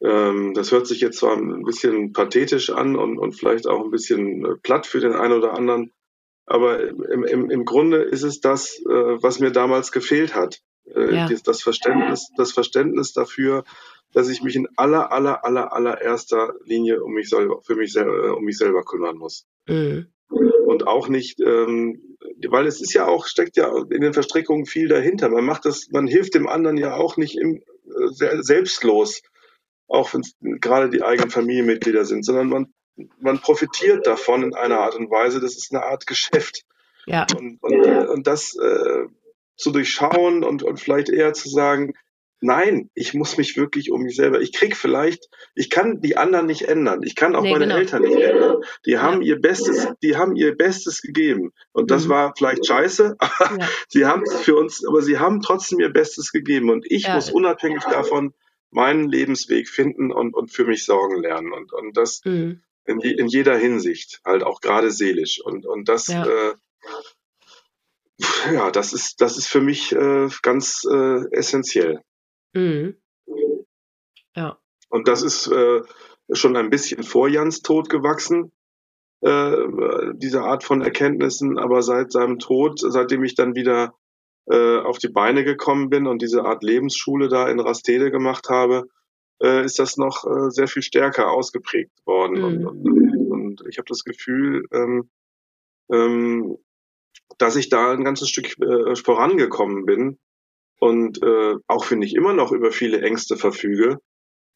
ähm, 0.02 0.54
das 0.54 0.72
hört 0.72 0.88
sich 0.88 1.02
jetzt 1.02 1.20
zwar 1.20 1.36
ein 1.36 1.64
bisschen 1.64 2.14
pathetisch 2.14 2.70
an 2.70 2.96
und, 2.96 3.18
und 3.18 3.34
vielleicht 3.34 3.68
auch 3.68 3.84
ein 3.84 3.92
bisschen 3.92 4.46
äh, 4.46 4.56
platt 4.62 4.86
für 4.86 5.00
den 5.00 5.14
einen 5.14 5.34
oder 5.34 5.54
anderen, 5.54 5.92
aber 6.46 6.82
im, 6.82 7.24
im, 7.24 7.50
im 7.52 7.66
Grunde 7.66 7.98
ist 8.02 8.24
es 8.24 8.40
das, 8.40 8.80
äh, 8.80 9.22
was 9.22 9.40
mir 9.40 9.52
damals 9.52 9.92
gefehlt 9.92 10.34
hat. 10.34 10.62
Äh, 10.86 11.16
ja. 11.16 11.30
das, 11.44 11.62
Verständnis, 11.62 12.30
das 12.36 12.52
Verständnis 12.52 13.14
dafür, 13.14 13.64
dass 14.14 14.30
ich 14.30 14.42
mich 14.42 14.56
in 14.56 14.68
aller, 14.76 15.12
aller, 15.12 15.46
aller, 15.46 15.74
allererster 15.74 16.56
Linie 16.66 17.04
um 17.04 17.14
mich 17.14 17.30
selber, 17.30 17.62
für 17.62 17.76
mich 17.76 17.94
selber, 17.94 18.28
äh, 18.28 18.30
um 18.32 18.44
mich 18.44 18.58
selber 18.58 18.84
kümmern 18.84 19.18
muss. 19.18 19.46
Mhm. 19.68 20.08
Und 20.30 20.88
auch 20.88 21.08
nicht, 21.08 21.40
ähm, 21.42 22.18
weil 22.48 22.68
es 22.68 22.82
ist 22.82 22.94
ja 22.94 23.08
auch, 23.08 23.26
steckt 23.26 23.58
ja 23.58 23.76
in 23.90 24.02
den 24.02 24.14
Verstrickungen 24.14 24.66
viel 24.66 24.88
dahinter. 24.88 25.30
Man 25.30 25.46
macht 25.46 25.66
das, 25.66 25.90
man 25.92 26.08
hilft 26.08 26.36
dem 26.36 26.48
anderen 26.48 26.78
ja 26.78 26.96
auch 26.96 27.18
nicht 27.18 27.38
im, 27.38 27.62
äh, 27.86 28.42
selbstlos, 28.42 29.22
auch 29.88 30.14
wenn 30.14 30.22
es 30.22 30.36
gerade 30.42 30.90
die 30.90 31.02
eigenen 31.02 31.32
Familienmitglieder 31.32 32.06
sind, 32.06 32.24
sondern 32.24 32.48
man, 32.48 32.74
man 33.20 33.40
profitiert 33.40 34.06
davon 34.06 34.44
in 34.44 34.54
einer 34.54 34.80
Art 34.80 34.96
und 34.96 35.10
Weise, 35.10 35.40
das 35.40 35.56
ist 35.56 35.74
eine 35.74 35.84
Art 35.84 36.06
Geschäft. 36.06 36.64
Ja. 37.06 37.26
Und, 37.36 37.58
und, 37.62 37.86
und 38.10 38.28
das, 38.28 38.56
äh, 38.56 39.06
zu 39.60 39.72
durchschauen 39.72 40.44
und, 40.44 40.64
und 40.64 40.80
vielleicht 40.80 41.10
eher 41.10 41.34
zu 41.34 41.50
sagen, 41.50 41.94
nein, 42.42 42.90
ich 42.94 43.14
muss 43.14 43.38
mich 43.38 43.58
wirklich 43.58 43.92
um 43.92 44.02
mich 44.04 44.16
selber, 44.16 44.40
ich 44.40 44.54
krieg 44.54 44.76
vielleicht, 44.76 45.30
ich 45.56 45.70
kann 45.70 46.02
die 46.02 46.16
anderen 46.18 46.46
nicht 46.46 46.64
ändern, 46.64 47.04
ich 47.04 47.16
kann 47.16 47.36
auch 47.36 47.44
nee, 47.44 47.52
meine 47.52 47.66
genau. 47.66 47.78
Eltern 47.78 48.04
nicht 48.04 48.20
ändern. 48.20 48.62
Die 48.86 48.92
ja. 48.92 49.02
haben 49.02 49.22
ihr 49.22 49.40
Bestes, 49.40 49.88
die 50.02 50.16
haben 50.16 50.36
ihr 50.36 50.56
Bestes 50.56 51.02
gegeben. 51.02 51.52
Und 51.74 51.92
das 51.92 52.06
mhm. 52.06 52.10
war 52.10 52.34
vielleicht 52.38 52.66
scheiße, 52.66 53.16
aber 53.20 53.60
ja. 53.60 53.70
sie 53.90 54.06
haben 54.06 54.26
für 54.26 54.56
uns, 54.56 54.86
aber 54.88 55.02
sie 55.02 55.20
haben 55.20 55.42
trotzdem 55.42 55.80
ihr 55.80 55.90
Bestes 55.90 56.32
gegeben. 56.32 56.70
Und 56.70 56.90
ich 56.90 57.04
ja. 57.04 57.16
muss 57.16 57.30
unabhängig 57.30 57.84
davon 57.84 58.34
meinen 58.72 59.10
Lebensweg 59.10 59.68
finden 59.68 60.12
und, 60.12 60.34
und 60.34 60.52
für 60.52 60.64
mich 60.64 60.86
sorgen 60.86 61.22
lernen. 61.22 61.52
Und, 61.52 61.74
und 61.74 61.98
das 61.98 62.22
mhm. 62.24 62.62
in, 62.86 63.02
in 63.02 63.28
jeder 63.28 63.58
Hinsicht, 63.58 64.22
halt 64.24 64.44
auch 64.44 64.62
gerade 64.62 64.92
seelisch. 64.92 65.42
Und, 65.44 65.66
und 65.66 65.90
das, 65.90 66.08
äh, 66.08 66.54
ja, 68.54 68.72
das 68.72 68.94
ist, 68.94 69.22
das 69.22 69.38
ist 69.38 69.48
für 69.48 69.62
mich 69.62 69.92
äh, 69.94 70.28
ganz 70.42 70.84
äh, 70.90 71.24
essentiell. 71.32 72.02
Mhm. 72.54 72.96
Ja. 74.36 74.58
Und 74.90 75.08
das 75.08 75.22
ist 75.22 75.48
äh, 75.48 75.82
schon 76.32 76.56
ein 76.56 76.70
bisschen 76.70 77.04
vor 77.04 77.28
Jans 77.28 77.62
Tod 77.62 77.90
gewachsen, 77.90 78.52
äh, 79.22 79.56
diese 80.16 80.42
Art 80.42 80.64
von 80.64 80.82
Erkenntnissen, 80.82 81.58
aber 81.58 81.82
seit 81.82 82.12
seinem 82.12 82.40
Tod, 82.40 82.80
seitdem 82.80 83.24
ich 83.24 83.36
dann 83.36 83.56
wieder 83.56 83.94
äh, 84.50 84.78
auf 84.78 84.98
die 84.98 85.10
Beine 85.10 85.44
gekommen 85.44 85.90
bin 85.90 86.08
und 86.08 86.22
diese 86.22 86.44
Art 86.44 86.64
Lebensschule 86.64 87.28
da 87.28 87.48
in 87.50 87.60
Rastede 87.60 88.12
gemacht 88.12 88.50
habe, 88.50 88.86
äh, 89.42 89.64
ist 89.64 89.80
das 89.80 89.98
noch 89.98 90.26
äh, 90.26 90.50
sehr 90.50 90.68
viel 90.68 90.82
stärker 90.82 91.32
ausgeprägt 91.32 91.92
worden. 92.06 92.40
Mhm. 92.40 92.68
Und, 92.68 92.88
und, 92.88 93.32
und, 93.32 93.64
ich 93.70 93.78
habe 93.78 93.88
das 93.88 94.04
Gefühl, 94.04 94.66
ähm, 94.72 95.10
ähm, 95.92 96.58
dass 97.38 97.56
ich 97.56 97.70
da 97.70 97.92
ein 97.92 98.04
ganzes 98.04 98.30
Stück 98.30 98.56
äh, 98.60 98.96
vorangekommen 98.96 99.86
bin 99.86 100.18
und 100.80 101.22
äh, 101.24 101.56
auch 101.68 101.92
wenn 101.92 102.02
ich 102.02 102.16
immer 102.16 102.34
noch 102.34 102.52
über 102.52 102.72
viele 102.72 103.02
Ängste 103.02 103.38
verfüge 103.38 104.00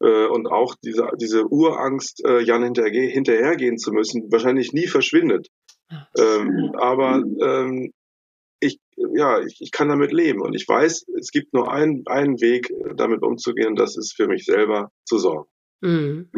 äh, 0.00 0.26
und 0.26 0.46
auch 0.46 0.74
diese, 0.82 1.08
diese 1.20 1.46
Urangst, 1.46 2.24
äh, 2.26 2.40
Jan 2.40 2.64
hinterher, 2.64 3.08
hinterhergehen 3.08 3.78
zu 3.78 3.92
müssen, 3.92 4.30
wahrscheinlich 4.32 4.72
nie 4.72 4.86
verschwindet. 4.86 5.48
Ähm, 6.18 6.72
aber 6.76 7.22
ähm, 7.40 7.92
ich, 8.60 8.78
ja, 9.14 9.40
ich, 9.40 9.60
ich 9.60 9.70
kann 9.70 9.88
damit 9.88 10.12
leben 10.12 10.40
und 10.40 10.54
ich 10.54 10.66
weiß, 10.66 11.06
es 11.18 11.30
gibt 11.30 11.52
nur 11.52 11.70
einen, 11.70 12.02
einen 12.06 12.40
Weg, 12.40 12.72
damit 12.96 13.22
umzugehen, 13.22 13.68
und 13.68 13.78
das 13.78 13.96
ist 13.96 14.14
für 14.16 14.26
mich 14.26 14.44
selber 14.44 14.90
zu 15.04 15.18
sorgen. 15.18 15.48
Mhm. 15.82 16.30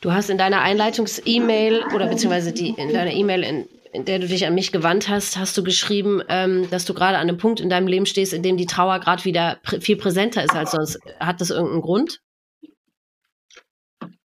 Du 0.00 0.12
hast 0.12 0.30
in 0.30 0.38
deiner 0.38 0.60
Einleitungs-E-Mail 0.60 1.84
oder 1.94 2.08
beziehungsweise 2.08 2.52
die 2.52 2.70
in 2.70 2.92
deiner 2.92 3.12
E-Mail 3.12 3.42
in 3.42 3.68
in 3.96 4.04
der 4.04 4.18
du 4.18 4.28
dich 4.28 4.46
an 4.46 4.54
mich 4.54 4.72
gewandt 4.72 5.08
hast, 5.08 5.38
hast 5.38 5.56
du 5.56 5.64
geschrieben, 5.64 6.22
ähm, 6.28 6.68
dass 6.70 6.84
du 6.84 6.92
gerade 6.92 7.16
an 7.16 7.28
einem 7.28 7.38
Punkt 7.38 7.60
in 7.60 7.70
deinem 7.70 7.86
Leben 7.86 8.04
stehst, 8.04 8.34
in 8.34 8.42
dem 8.42 8.58
die 8.58 8.66
Trauer 8.66 9.00
gerade 9.00 9.24
wieder 9.24 9.58
prä 9.62 9.80
viel 9.80 9.96
präsenter 9.96 10.44
ist 10.44 10.54
als 10.54 10.72
sonst. 10.72 10.98
Hat 11.18 11.40
das 11.40 11.48
irgendeinen 11.48 11.80
Grund? 11.80 12.20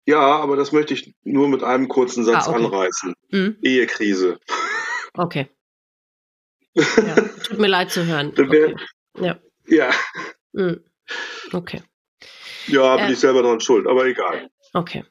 Ja, 0.06 0.20
aber 0.20 0.56
das 0.56 0.72
möchte 0.72 0.94
ich 0.94 1.14
nur 1.22 1.48
mit 1.48 1.62
einem 1.62 1.86
kurzen 1.88 2.24
Satz 2.24 2.48
ah, 2.48 2.52
okay. 2.52 2.64
anreißen. 2.64 3.14
Mhm. 3.30 3.58
Ehekrise. 3.62 4.38
Okay. 5.14 5.48
Ja, 6.78 7.16
tut 7.44 7.58
mir 7.58 7.66
leid 7.66 7.90
zu 7.90 8.06
hören. 8.06 8.28
Okay. 8.38 8.74
Ja. 9.20 9.38
Ja. 9.66 9.90
Mhm. 10.52 10.80
Okay. 11.52 11.82
Ja, 12.68 12.96
bin 12.96 13.06
äh, 13.06 13.12
ich 13.12 13.18
selber 13.18 13.42
dran 13.42 13.60
schuld, 13.60 13.86
aber 13.88 14.06
egal. 14.06 14.48
Okay. 14.74 15.04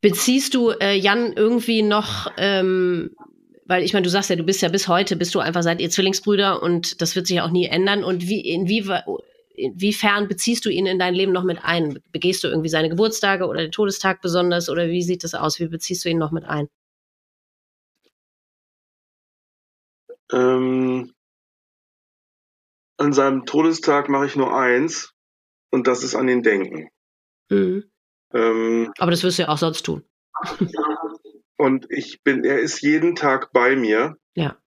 Beziehst 0.00 0.54
du, 0.54 0.70
äh, 0.70 0.94
Jan, 0.94 1.32
irgendwie 1.32 1.82
noch 1.82 2.30
ähm, 2.36 3.10
weil 3.68 3.82
ich 3.82 3.92
meine, 3.92 4.04
du 4.04 4.10
sagst 4.10 4.30
ja, 4.30 4.36
du 4.36 4.44
bist 4.44 4.62
ja 4.62 4.70
bis 4.70 4.88
heute, 4.88 5.14
bist 5.14 5.34
du 5.34 5.40
einfach, 5.40 5.62
seid 5.62 5.80
ihr 5.80 5.90
Zwillingsbrüder 5.90 6.62
und 6.62 7.02
das 7.02 7.14
wird 7.14 7.26
sich 7.26 7.40
auch 7.42 7.50
nie 7.50 7.66
ändern. 7.66 8.02
Und 8.02 8.26
wie, 8.26 8.40
inwie, 8.40 8.82
inwiefern 9.54 10.26
beziehst 10.26 10.64
du 10.64 10.70
ihn 10.70 10.86
in 10.86 10.98
dein 10.98 11.14
Leben 11.14 11.32
noch 11.32 11.44
mit 11.44 11.62
ein? 11.62 12.02
Begehst 12.10 12.42
du 12.42 12.48
irgendwie 12.48 12.70
seine 12.70 12.88
Geburtstage 12.88 13.46
oder 13.46 13.60
den 13.60 13.70
Todestag 13.70 14.22
besonders 14.22 14.70
oder 14.70 14.88
wie 14.88 15.02
sieht 15.02 15.22
das 15.22 15.34
aus? 15.34 15.60
Wie 15.60 15.68
beziehst 15.68 16.04
du 16.06 16.08
ihn 16.08 16.16
noch 16.16 16.32
mit 16.32 16.44
ein? 16.46 16.68
Ähm, 20.32 21.12
an 22.96 23.12
seinem 23.12 23.44
Todestag 23.44 24.08
mache 24.08 24.26
ich 24.26 24.36
nur 24.36 24.56
eins 24.56 25.12
und 25.70 25.86
das 25.86 26.02
ist 26.02 26.14
an 26.14 26.28
ihn 26.28 26.42
denken. 26.42 26.88
Mhm. 27.50 27.84
Ähm, 28.32 28.92
Aber 28.98 29.10
das 29.10 29.22
wirst 29.22 29.38
du 29.38 29.42
ja 29.42 29.48
auch 29.48 29.58
sonst 29.58 29.82
tun. 29.82 30.04
und 31.56 31.86
ich 31.90 32.22
bin, 32.22 32.44
er 32.44 32.60
ist 32.60 32.80
jeden 32.82 33.14
Tag 33.16 33.52
bei 33.52 33.76
mir. 33.76 34.18
Ja. 34.34 34.60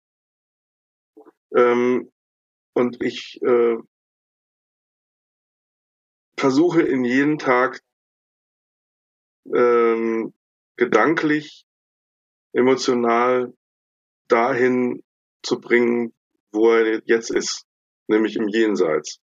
Ähm, 1.56 2.12
und 2.74 3.04
ich 3.04 3.42
äh, 3.42 3.78
versuche 6.38 6.82
in 6.82 7.04
jeden 7.04 7.38
Tag 7.38 7.82
ähm, 9.54 10.34
gedanklich, 10.78 11.66
emotional 12.54 13.54
dahin 14.28 15.04
zu 15.44 15.60
bringen, 15.60 16.14
wo 16.52 16.72
er 16.72 17.02
jetzt 17.06 17.32
ist, 17.32 17.66
nämlich 18.08 18.36
im 18.36 18.48
Jenseits. 18.48 19.20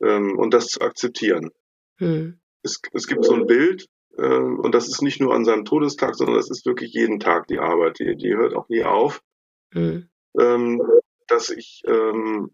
Ähm, 0.00 0.38
und 0.38 0.54
das 0.54 0.68
zu 0.68 0.80
akzeptieren. 0.80 1.50
Hm. 1.98 2.40
Es, 2.62 2.80
es 2.92 3.06
gibt 3.06 3.24
so 3.24 3.34
ein 3.34 3.46
Bild, 3.46 3.88
äh, 4.18 4.26
und 4.26 4.74
das 4.74 4.88
ist 4.88 5.02
nicht 5.02 5.20
nur 5.20 5.34
an 5.34 5.44
seinem 5.44 5.64
Todestag, 5.64 6.14
sondern 6.14 6.36
das 6.36 6.50
ist 6.50 6.66
wirklich 6.66 6.92
jeden 6.92 7.20
Tag 7.20 7.46
die 7.46 7.58
Arbeit. 7.58 7.98
Die, 7.98 8.16
die 8.16 8.34
hört 8.34 8.54
auch 8.54 8.68
nie 8.68 8.84
auf. 8.84 9.22
Hm. 9.72 10.08
Ähm, 10.38 10.82
dass 11.26 11.50
ich 11.50 11.82
ähm, 11.86 12.50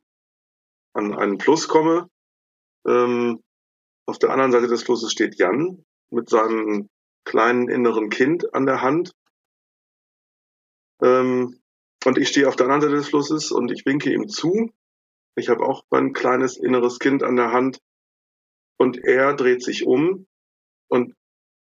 an 0.92 1.14
einen 1.14 1.40
Fluss 1.40 1.68
komme. 1.68 2.08
Ähm, 2.86 3.42
auf 4.06 4.18
der 4.18 4.30
anderen 4.30 4.52
Seite 4.52 4.68
des 4.68 4.82
Flusses 4.82 5.10
steht 5.10 5.38
Jan 5.38 5.84
mit 6.10 6.28
seinem 6.28 6.88
kleinen 7.24 7.68
inneren 7.68 8.10
Kind 8.10 8.54
an 8.54 8.66
der 8.66 8.82
Hand. 8.82 9.12
Ähm, 11.02 11.60
und 12.04 12.18
ich 12.18 12.28
stehe 12.28 12.48
auf 12.48 12.56
der 12.56 12.66
anderen 12.66 12.82
Seite 12.82 12.96
des 12.96 13.08
Flusses 13.08 13.50
und 13.50 13.70
ich 13.70 13.86
winke 13.86 14.12
ihm 14.12 14.28
zu. 14.28 14.70
Ich 15.36 15.48
habe 15.48 15.64
auch 15.64 15.84
mein 15.90 16.12
kleines 16.12 16.58
inneres 16.58 16.98
Kind 16.98 17.22
an 17.22 17.36
der 17.36 17.52
Hand. 17.52 17.80
Und 18.76 18.98
er 18.98 19.34
dreht 19.34 19.62
sich 19.62 19.86
um 19.86 20.26
und 20.88 21.14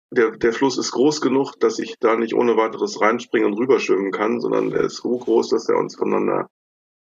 der, 0.09 0.31
der 0.37 0.53
Fluss 0.53 0.77
ist 0.77 0.91
groß 0.91 1.21
genug, 1.21 1.59
dass 1.59 1.79
ich 1.79 1.97
da 1.99 2.15
nicht 2.15 2.33
ohne 2.33 2.55
weiteres 2.55 3.01
reinspringen 3.01 3.51
und 3.51 3.57
rüberschwimmen 3.57 4.11
kann, 4.11 4.39
sondern 4.39 4.71
er 4.71 4.81
ist 4.81 4.97
so 4.97 5.17
groß, 5.17 5.49
dass 5.49 5.67
er 5.67 5.77
uns 5.77 5.97
voneinander 5.97 6.49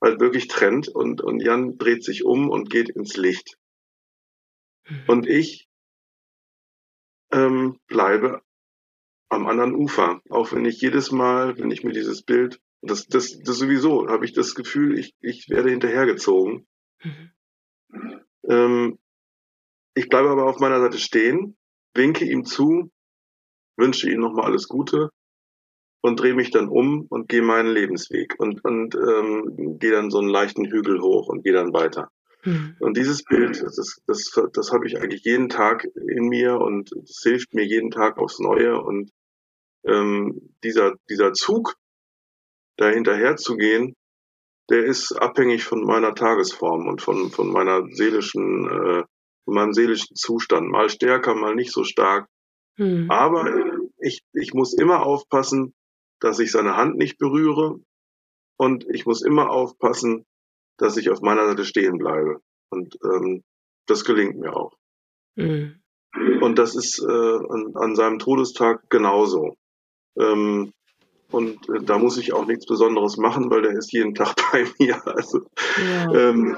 halt 0.02 0.20
wirklich 0.20 0.48
trennt 0.48 0.88
und, 0.88 1.22
und 1.22 1.41
Jan 1.41 1.78
dreht 1.78 2.03
sich 2.03 2.26
um 2.26 2.49
und 2.49 2.70
geht 2.70 2.90
ins 2.90 3.18
Licht. 3.18 3.57
Mhm. 4.88 5.03
Und 5.07 5.28
ich 5.28 5.68
ähm, 7.32 7.80
bleibe 7.88 8.41
am 9.30 9.48
anderen 9.48 9.76
Ufer, 9.76 10.22
auch 10.30 10.52
wenn 10.53 10.66
ich 10.66 10.80
jedes 10.80 11.12
Mal, 11.12 11.57
wenn 11.57 11.72
ich 11.72 11.84
mir 11.84 11.91
dieses 11.91 12.22
Bild, 12.22 12.62
das, 12.82 13.07
das, 13.07 13.40
das 13.40 13.57
sowieso, 13.57 14.07
habe 14.07 14.26
ich 14.26 14.34
das 14.34 14.56
Gefühl, 14.56 14.98
ich, 14.98 15.16
ich 15.20 15.49
werde 15.49 15.72
hinterhergezogen. 15.72 16.68
Mhm. 17.03 17.32
Ähm, 18.48 18.99
ich 19.96 20.10
bleibe 20.10 20.30
aber 20.30 20.46
auf 20.46 20.60
meiner 20.60 20.80
Seite 20.80 20.98
stehen, 21.00 21.58
winke 21.94 22.26
ihm 22.26 22.46
zu, 22.46 22.92
wünsche 23.78 24.10
ihm 24.10 24.20
nochmal 24.20 24.46
alles 24.46 24.68
Gute 24.68 25.10
und 26.02 26.20
drehe 26.20 26.36
mich 26.36 26.52
dann 26.52 26.68
um 26.68 27.08
und 27.10 27.28
gehe 27.30 27.42
meinen 27.42 27.70
Lebensweg 27.70 28.36
und, 28.38 28.64
und 28.64 28.96
ähm, 28.96 29.80
gehe 29.80 29.92
dann 29.92 30.12
so 30.12 30.20
einen 30.20 30.30
leichten 30.30 30.66
Hügel 30.66 31.02
hoch 31.02 31.28
und 31.30 31.44
gehe 31.44 31.54
dann 31.54 31.74
weiter. 31.74 32.10
Mhm. 32.44 32.76
Und 32.80 32.98
dieses 32.98 33.24
Bild, 33.24 33.62
das, 33.64 34.02
das, 34.06 34.32
das 34.54 34.72
habe 34.72 34.86
ich 34.86 34.98
eigentlich 35.02 35.24
jeden 35.24 35.50
Tag 35.50 35.86
in 35.96 36.28
mir 36.28 36.60
und 36.60 36.92
es 37.04 37.22
hilft 37.24 37.54
mir 37.54 37.66
jeden 37.66 37.90
Tag 37.90 38.18
aufs 38.18 38.40
Neue 38.40 38.80
und 38.80 39.12
ähm, 39.86 40.54
dieser, 40.64 40.94
dieser 41.10 41.34
Zug, 41.34 41.76
da 42.78 42.90
hinterher 42.90 43.36
zu 43.38 43.56
gehen, 43.56 43.96
der 44.70 44.84
ist 44.84 45.14
abhängig 45.14 45.64
von 45.64 45.84
meiner 45.84 46.14
Tagesform 46.14 46.88
und 46.88 47.02
von, 47.02 47.32
von 47.32 47.52
meiner 47.52 47.88
seelischen, 47.92 48.68
äh, 48.70 49.04
von 49.46 49.54
meinem 49.54 49.74
seelischen 49.74 50.16
Zustand. 50.16 50.70
Mal 50.70 50.90
stärker, 50.90 51.36
mal 51.36 51.56
nicht 51.56 51.72
so 51.72 51.84
stark. 51.84 52.28
Mhm. 52.78 53.10
Aber 53.10 53.48
ich, 54.00 54.22
ich 54.34 54.54
muss 54.54 54.74
immer 54.74 55.06
aufpassen, 55.06 55.74
dass 56.20 56.40
ich 56.40 56.52
seine 56.52 56.76
Hand 56.76 56.98
nicht 56.98 57.18
berühre 57.18 57.80
und 58.58 58.86
ich 58.90 59.06
muss 59.06 59.22
immer 59.22 59.50
aufpassen, 59.50 60.26
dass 60.78 60.98
ich 60.98 61.10
auf 61.10 61.22
meiner 61.22 61.46
Seite 61.48 61.66
stehen 61.66 61.98
bleibe. 61.98 62.42
Und 62.70 62.98
ähm, 63.04 63.44
das 63.86 64.04
gelingt 64.04 64.38
mir 64.38 64.56
auch. 64.56 64.78
Mhm. 65.36 65.82
Und 66.42 66.58
das 66.58 66.76
ist 66.76 67.00
äh, 67.00 67.12
an, 67.12 67.74
an, 67.76 67.96
seinem 67.96 68.20
Todestag 68.20 68.90
genauso. 68.90 69.56
Ähm, 70.18 70.72
und 71.36 71.68
äh, 71.68 71.84
da 71.84 71.99
muss 71.99 72.18
ich 72.18 72.32
auch 72.32 72.45
nichts 72.45 72.66
Besonderes 72.66 73.18
machen, 73.18 73.52
weil 73.52 73.62
der 73.62 73.74
ist 73.74 73.91
jeden 73.91 74.16
Tag 74.16 74.36
bei 74.53 74.66
mir. 74.80 75.06
Also, 75.06 75.41
ja. 75.78 76.30
ähm, 76.30 76.57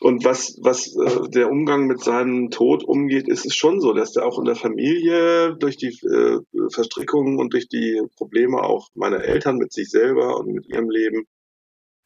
und 0.00 0.24
was, 0.24 0.58
was 0.60 0.88
äh, 0.96 1.28
der 1.30 1.48
Umgang 1.48 1.86
mit 1.86 2.00
seinem 2.00 2.50
Tod 2.50 2.82
umgeht, 2.82 3.28
ist 3.28 3.46
es 3.46 3.54
schon 3.54 3.80
so, 3.80 3.92
dass 3.92 4.12
der 4.12 4.26
auch 4.26 4.40
in 4.40 4.44
der 4.44 4.56
Familie 4.56 5.56
durch 5.56 5.76
die 5.76 5.96
äh, 6.04 6.40
Verstrickungen 6.70 7.38
und 7.38 7.52
durch 7.52 7.68
die 7.68 8.02
Probleme 8.16 8.60
auch 8.60 8.88
meiner 8.94 9.22
Eltern 9.22 9.56
mit 9.56 9.72
sich 9.72 9.88
selber 9.88 10.36
und 10.38 10.52
mit 10.52 10.66
ihrem 10.66 10.90
Leben 10.90 11.26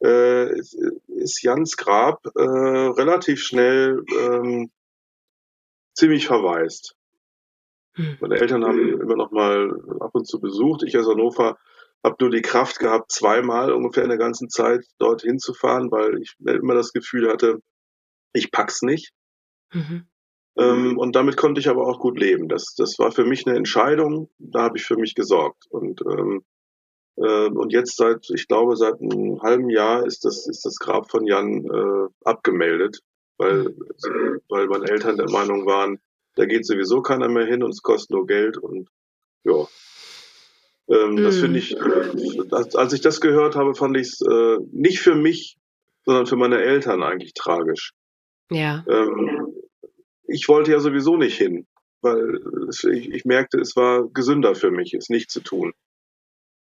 äh, 0.03 0.55
ist, 0.55 0.77
ist 1.07 1.41
Jans 1.41 1.77
Grab 1.77 2.19
äh, 2.35 2.41
relativ 2.41 3.41
schnell 3.41 4.03
ähm, 4.19 4.69
ziemlich 5.95 6.27
verwaist. 6.27 6.95
Hm. 7.95 8.17
Meine 8.21 8.35
Eltern 8.35 8.63
haben 8.65 8.79
ihn 8.79 8.99
immer 8.99 9.15
noch 9.15 9.31
mal 9.31 9.81
ab 9.99 10.11
und 10.13 10.27
zu 10.27 10.39
besucht. 10.39 10.83
Ich 10.83 10.95
als 10.95 11.07
Hannover 11.07 11.57
habe 12.03 12.17
nur 12.19 12.29
die 12.29 12.41
Kraft 12.41 12.79
gehabt, 12.79 13.11
zweimal 13.11 13.71
ungefähr 13.71 14.03
in 14.03 14.09
der 14.09 14.17
ganzen 14.17 14.49
Zeit 14.49 14.85
dorthin 14.99 15.39
zu 15.39 15.53
fahren, 15.53 15.89
weil 15.91 16.19
ich 16.21 16.35
immer 16.39 16.73
das 16.73 16.91
Gefühl 16.91 17.29
hatte, 17.29 17.59
ich 18.33 18.51
pack's 18.51 18.81
nicht. 18.81 19.11
Mhm. 19.73 20.07
Ähm, 20.57 20.97
und 20.97 21.15
damit 21.15 21.37
konnte 21.37 21.59
ich 21.59 21.69
aber 21.69 21.87
auch 21.87 21.99
gut 21.99 22.19
leben. 22.19 22.47
Das, 22.47 22.75
das 22.77 22.99
war 22.99 23.11
für 23.11 23.25
mich 23.25 23.47
eine 23.47 23.57
Entscheidung, 23.57 24.29
da 24.37 24.63
habe 24.63 24.77
ich 24.77 24.83
für 24.83 24.97
mich 24.97 25.15
gesorgt. 25.15 25.65
Und, 25.69 26.01
ähm, 26.01 26.43
äh, 27.15 27.47
und 27.47 27.73
jetzt 27.73 27.97
seit, 27.97 28.29
ich 28.29 28.47
glaube, 28.47 28.75
seit 28.75 28.99
einem 28.99 29.41
halben 29.41 29.69
Jahr 29.69 30.05
ist 30.05 30.25
das, 30.25 30.47
ist 30.47 30.65
das 30.65 30.77
Grab 30.77 31.09
von 31.09 31.25
Jan 31.25 31.65
äh, 31.65 32.07
abgemeldet, 32.23 32.99
weil, 33.37 33.69
mhm. 33.69 34.41
weil 34.49 34.67
meine 34.67 34.89
Eltern 34.89 35.17
der 35.17 35.29
Meinung 35.31 35.65
waren, 35.65 35.99
da 36.35 36.45
geht 36.45 36.65
sowieso 36.65 37.01
keiner 37.01 37.29
mehr 37.29 37.45
hin 37.45 37.63
und 37.63 37.71
es 37.71 37.81
kostet 37.81 38.11
nur 38.11 38.27
Geld 38.27 38.57
und 38.57 38.89
ja, 39.43 39.67
ähm, 40.89 41.15
mm. 41.15 41.23
Das 41.23 41.37
finde 41.37 41.59
ich, 41.59 41.75
äh, 41.75 42.49
als 42.51 42.93
ich 42.93 43.01
das 43.01 43.21
gehört 43.21 43.55
habe, 43.55 43.75
fand 43.75 43.97
ich 43.97 44.07
es 44.07 44.21
äh, 44.21 44.57
nicht 44.71 44.99
für 44.99 45.15
mich, 45.15 45.57
sondern 46.05 46.25
für 46.25 46.35
meine 46.35 46.61
Eltern 46.61 47.03
eigentlich 47.03 47.33
tragisch. 47.33 47.93
Ja. 48.51 48.83
Ähm, 48.89 49.53
ich 50.27 50.47
wollte 50.47 50.71
ja 50.71 50.79
sowieso 50.79 51.17
nicht 51.17 51.37
hin, 51.37 51.67
weil 52.01 52.39
es, 52.67 52.83
ich, 52.83 53.09
ich, 53.11 53.25
merkte, 53.25 53.59
es 53.59 53.75
war 53.75 54.07
gesünder 54.09 54.55
für 54.55 54.71
mich, 54.71 54.93
es 54.93 55.09
nicht 55.09 55.31
zu 55.31 55.41
tun. 55.41 55.73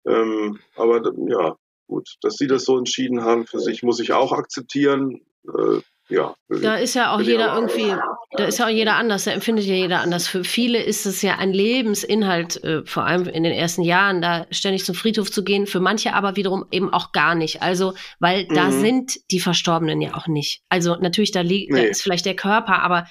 Ähm, 0.06 0.58
aber 0.74 1.02
ja, 1.28 1.56
gut, 1.86 2.16
dass 2.22 2.36
sie 2.36 2.46
das 2.46 2.64
so 2.64 2.78
entschieden 2.78 3.22
haben 3.22 3.46
für 3.46 3.60
sich, 3.60 3.82
muss 3.82 4.00
ich 4.00 4.12
auch 4.12 4.32
akzeptieren. 4.32 5.20
Äh, 5.46 5.80
ja. 6.08 6.34
Da 6.48 6.76
ist 6.76 6.94
ja 6.94 7.14
auch 7.14 7.20
jeder 7.20 7.54
irgendwie, 7.54 7.94
da 8.32 8.44
ist 8.44 8.58
ja 8.58 8.66
auch 8.66 8.70
jeder 8.70 8.96
anders, 8.96 9.24
da 9.24 9.32
empfindet 9.32 9.66
ja 9.66 9.74
jeder 9.74 10.00
anders. 10.00 10.26
Für 10.26 10.42
viele 10.42 10.82
ist 10.82 11.04
es 11.04 11.20
ja 11.20 11.36
ein 11.36 11.52
Lebensinhalt, 11.52 12.62
äh, 12.64 12.84
vor 12.86 13.04
allem 13.04 13.26
in 13.26 13.42
den 13.42 13.52
ersten 13.52 13.82
Jahren, 13.82 14.22
da 14.22 14.46
ständig 14.50 14.84
zum 14.84 14.94
Friedhof 14.94 15.30
zu 15.30 15.44
gehen, 15.44 15.66
für 15.66 15.80
manche 15.80 16.14
aber 16.14 16.36
wiederum 16.36 16.64
eben 16.70 16.92
auch 16.92 17.12
gar 17.12 17.34
nicht. 17.34 17.62
Also, 17.62 17.94
weil 18.20 18.46
mhm. 18.48 18.54
da 18.54 18.70
sind 18.70 19.18
die 19.30 19.40
Verstorbenen 19.40 20.00
ja 20.00 20.14
auch 20.14 20.26
nicht. 20.26 20.62
Also 20.70 20.96
natürlich, 20.96 21.32
da 21.32 21.42
liegt, 21.42 21.72
nee. 21.72 21.82
da 21.82 21.88
ist 21.88 22.02
vielleicht 22.02 22.26
der 22.26 22.36
Körper, 22.36 22.82
aber 22.82 23.06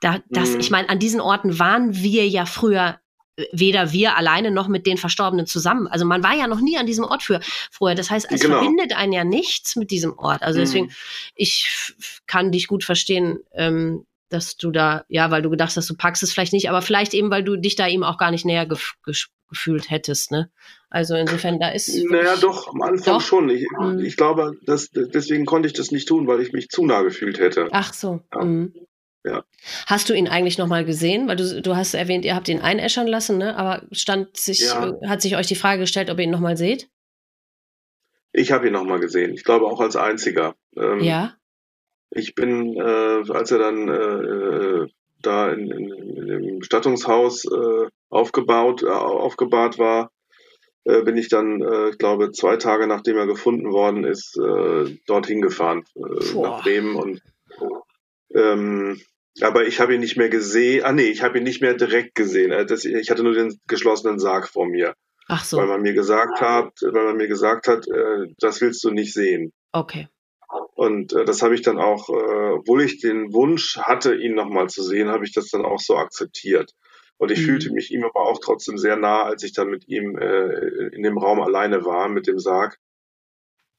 da, 0.00 0.20
das, 0.28 0.50
mhm. 0.50 0.60
ich 0.60 0.70
meine, 0.70 0.88
an 0.88 1.00
diesen 1.00 1.20
Orten 1.20 1.58
waren 1.58 1.94
wir 1.94 2.28
ja 2.28 2.46
früher 2.46 2.98
weder 3.52 3.92
wir 3.92 4.16
alleine 4.16 4.50
noch 4.50 4.68
mit 4.68 4.86
den 4.86 4.96
Verstorbenen 4.96 5.46
zusammen. 5.46 5.86
Also 5.86 6.04
man 6.04 6.22
war 6.22 6.34
ja 6.34 6.46
noch 6.46 6.60
nie 6.60 6.76
an 6.76 6.86
diesem 6.86 7.04
Ort 7.04 7.22
für 7.22 7.40
vorher. 7.70 7.96
Das 7.96 8.10
heißt, 8.10 8.28
es 8.30 8.40
genau. 8.40 8.58
verbindet 8.58 8.96
einen 8.96 9.12
ja 9.12 9.24
nichts 9.24 9.76
mit 9.76 9.90
diesem 9.90 10.18
Ort. 10.18 10.42
Also 10.42 10.58
deswegen, 10.58 10.86
mhm. 10.86 10.92
ich 11.34 11.94
kann 12.26 12.52
dich 12.52 12.66
gut 12.66 12.84
verstehen, 12.84 13.38
ähm, 13.52 14.04
dass 14.28 14.56
du 14.56 14.70
da, 14.70 15.04
ja, 15.08 15.30
weil 15.30 15.42
du 15.42 15.50
gedacht 15.50 15.74
hast, 15.76 15.88
du 15.88 15.96
packst 15.96 16.22
es 16.22 16.32
vielleicht 16.32 16.52
nicht, 16.52 16.68
aber 16.68 16.82
vielleicht 16.82 17.14
eben, 17.14 17.30
weil 17.30 17.44
du 17.44 17.56
dich 17.56 17.76
da 17.76 17.86
ihm 17.86 18.02
auch 18.02 18.18
gar 18.18 18.30
nicht 18.30 18.44
näher 18.44 18.66
gef 18.66 18.94
gefühlt 19.50 19.90
hättest, 19.90 20.30
ne? 20.30 20.50
Also 20.90 21.14
insofern, 21.14 21.58
da 21.58 21.70
ist. 21.70 21.88
Naja, 22.10 22.36
doch, 22.36 22.68
am 22.68 22.82
Anfang 22.82 23.14
doch? 23.14 23.20
schon. 23.22 23.48
Ich, 23.48 23.64
mhm. 23.78 24.00
ich 24.00 24.16
glaube, 24.18 24.58
dass, 24.66 24.90
deswegen 24.90 25.46
konnte 25.46 25.68
ich 25.68 25.72
das 25.72 25.90
nicht 25.90 26.06
tun, 26.06 26.26
weil 26.26 26.40
ich 26.40 26.52
mich 26.52 26.68
zu 26.68 26.84
nah 26.84 27.00
gefühlt 27.00 27.38
hätte. 27.38 27.68
Ach 27.72 27.94
so. 27.94 28.20
Ja. 28.34 28.44
Mhm. 28.44 28.74
Ja. 29.24 29.44
Hast 29.86 30.08
du 30.08 30.14
ihn 30.14 30.28
eigentlich 30.28 30.58
nochmal 30.58 30.84
gesehen? 30.84 31.28
Weil 31.28 31.36
du, 31.36 31.60
du 31.60 31.76
hast 31.76 31.94
erwähnt, 31.94 32.24
ihr 32.24 32.34
habt 32.34 32.48
ihn 32.48 32.60
einäschern 32.60 33.06
lassen, 33.06 33.38
ne? 33.38 33.56
aber 33.56 33.82
stand 33.92 34.36
sich, 34.36 34.60
ja. 34.60 34.94
hat 35.06 35.22
sich 35.22 35.36
euch 35.36 35.46
die 35.46 35.56
Frage 35.56 35.80
gestellt, 35.80 36.10
ob 36.10 36.18
ihr 36.18 36.24
ihn 36.24 36.30
nochmal 36.30 36.56
seht? 36.56 36.88
Ich 38.32 38.52
habe 38.52 38.66
ihn 38.68 38.72
nochmal 38.72 39.00
gesehen. 39.00 39.32
Ich 39.34 39.44
glaube 39.44 39.66
auch 39.66 39.80
als 39.80 39.96
einziger. 39.96 40.54
Ähm, 40.76 41.00
ja. 41.00 41.34
ich 42.10 42.34
bin, 42.34 42.76
äh, 42.76 43.32
als 43.32 43.50
er 43.50 43.58
dann 43.58 43.88
äh, 43.88 44.88
da 45.22 45.50
in, 45.50 45.70
in, 45.70 45.90
in 45.90 46.28
im 46.28 46.58
Bestattungshaus 46.60 47.44
äh, 47.44 47.88
aufgebaut, 48.10 48.82
äh, 48.82 48.88
aufgebahrt 48.88 49.78
war, 49.78 50.10
äh, 50.84 51.02
bin 51.02 51.16
ich 51.16 51.28
dann, 51.28 51.60
äh, 51.62 51.90
ich 51.90 51.98
glaube, 51.98 52.32
zwei 52.32 52.56
Tage 52.56 52.86
nachdem 52.86 53.16
er 53.16 53.26
gefunden 53.26 53.72
worden 53.72 54.04
ist, 54.04 54.36
äh, 54.38 54.96
dorthin 55.06 55.40
gefahren 55.40 55.84
äh, 55.96 56.40
nach 56.40 56.62
Bremen 56.62 56.96
und 56.96 57.22
ähm, 58.38 59.00
aber 59.40 59.66
ich 59.66 59.80
habe 59.80 59.94
ihn 59.94 60.00
nicht 60.00 60.16
mehr 60.16 60.28
gesehen. 60.28 60.84
Ah 60.84 60.92
nee, 60.92 61.02
ich 61.06 61.22
habe 61.22 61.38
ihn 61.38 61.44
nicht 61.44 61.60
mehr 61.60 61.74
direkt 61.74 62.14
gesehen. 62.14 62.50
Das, 62.66 62.84
ich 62.84 63.10
hatte 63.10 63.22
nur 63.22 63.34
den 63.34 63.58
geschlossenen 63.66 64.18
Sarg 64.18 64.48
vor 64.48 64.66
mir. 64.66 64.94
Ach 65.28 65.44
so. 65.44 65.58
Weil 65.58 65.66
man 65.66 65.82
mir 65.82 65.92
gesagt 65.92 66.40
hat, 66.40 66.72
weil 66.80 67.04
man 67.04 67.16
mir 67.16 67.28
gesagt 67.28 67.68
hat, 67.68 67.86
äh, 67.86 68.26
das 68.38 68.60
willst 68.60 68.82
du 68.82 68.90
nicht 68.90 69.12
sehen. 69.12 69.52
Okay. 69.72 70.08
Und 70.74 71.12
äh, 71.12 71.24
das 71.24 71.42
habe 71.42 71.54
ich 71.54 71.62
dann 71.62 71.78
auch, 71.78 72.08
äh, 72.08 72.52
obwohl 72.52 72.82
ich 72.82 73.00
den 73.00 73.32
Wunsch 73.34 73.76
hatte, 73.76 74.14
ihn 74.14 74.34
nochmal 74.34 74.68
zu 74.68 74.82
sehen, 74.82 75.08
habe 75.08 75.24
ich 75.24 75.32
das 75.32 75.50
dann 75.50 75.64
auch 75.64 75.80
so 75.80 75.96
akzeptiert. 75.96 76.72
Und 77.18 77.30
ich 77.30 77.40
mhm. 77.40 77.44
fühlte 77.44 77.72
mich 77.72 77.90
ihm 77.92 78.04
aber 78.04 78.20
auch 78.20 78.38
trotzdem 78.40 78.78
sehr 78.78 78.96
nah, 78.96 79.24
als 79.24 79.42
ich 79.42 79.52
dann 79.52 79.68
mit 79.68 79.86
ihm 79.88 80.16
äh, 80.16 80.88
in 80.94 81.02
dem 81.02 81.18
Raum 81.18 81.40
alleine 81.40 81.84
war, 81.84 82.08
mit 82.08 82.26
dem 82.26 82.38
Sarg. 82.38 82.78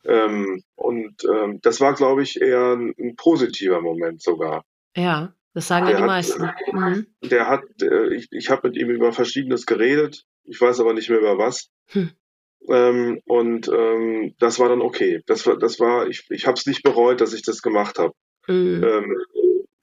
Ähm, 0.05 0.63
und 0.75 1.23
ähm, 1.25 1.59
das 1.61 1.81
war, 1.81 1.93
glaube 1.93 2.23
ich, 2.23 2.41
eher 2.41 2.73
ein, 2.73 2.93
ein, 2.97 3.15
positiver 3.15 3.81
Moment 3.81 4.21
sogar. 4.21 4.63
Ja, 4.95 5.33
das 5.53 5.67
sagen 5.67 5.87
ja 5.87 5.97
die 5.97 6.01
hat, 6.01 6.07
meisten. 6.07 6.49
Mhm. 6.71 7.07
Der 7.23 7.47
hat, 7.47 7.63
äh, 7.81 8.13
ich, 8.13 8.27
ich 8.31 8.49
habe 8.49 8.69
mit 8.69 8.77
ihm 8.77 8.89
über 8.89 9.11
Verschiedenes 9.11 9.65
geredet, 9.65 10.25
ich 10.45 10.59
weiß 10.59 10.79
aber 10.79 10.93
nicht 10.93 11.09
mehr 11.09 11.19
über 11.19 11.37
was. 11.37 11.69
Hm. 11.87 12.11
Ähm, 12.67 13.21
und 13.25 13.67
ähm, 13.69 14.35
das 14.39 14.59
war 14.59 14.69
dann 14.69 14.81
okay. 14.81 15.21
Das 15.25 15.45
war, 15.47 15.57
das 15.57 15.79
war, 15.79 16.07
ich, 16.07 16.25
ich 16.29 16.45
habe 16.45 16.55
es 16.55 16.65
nicht 16.65 16.83
bereut, 16.83 17.21
dass 17.21 17.33
ich 17.33 17.41
das 17.41 17.61
gemacht 17.61 17.99
habe. 17.99 18.13
Mhm. 18.47 18.83
Ähm, 18.83 19.17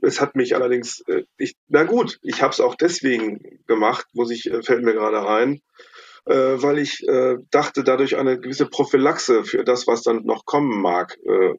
es 0.00 0.20
hat 0.20 0.36
mich 0.36 0.54
allerdings, 0.54 1.00
äh, 1.08 1.22
ich, 1.36 1.54
na 1.68 1.84
gut, 1.84 2.18
ich 2.22 2.42
habe 2.42 2.52
es 2.52 2.60
auch 2.60 2.74
deswegen 2.74 3.60
gemacht, 3.66 4.06
muss 4.12 4.30
ich, 4.30 4.50
äh, 4.50 4.62
fällt 4.62 4.84
mir 4.84 4.92
gerade 4.92 5.26
ein, 5.26 5.60
äh, 6.26 6.62
weil 6.62 6.78
ich 6.78 7.06
äh, 7.08 7.36
dachte, 7.50 7.84
dadurch 7.84 8.16
eine 8.16 8.38
gewisse 8.38 8.66
Prophylaxe 8.66 9.44
für 9.44 9.64
das, 9.64 9.86
was 9.86 10.02
dann 10.02 10.24
noch 10.24 10.44
kommen 10.44 10.80
mag, 10.80 11.16
äh, 11.24 11.54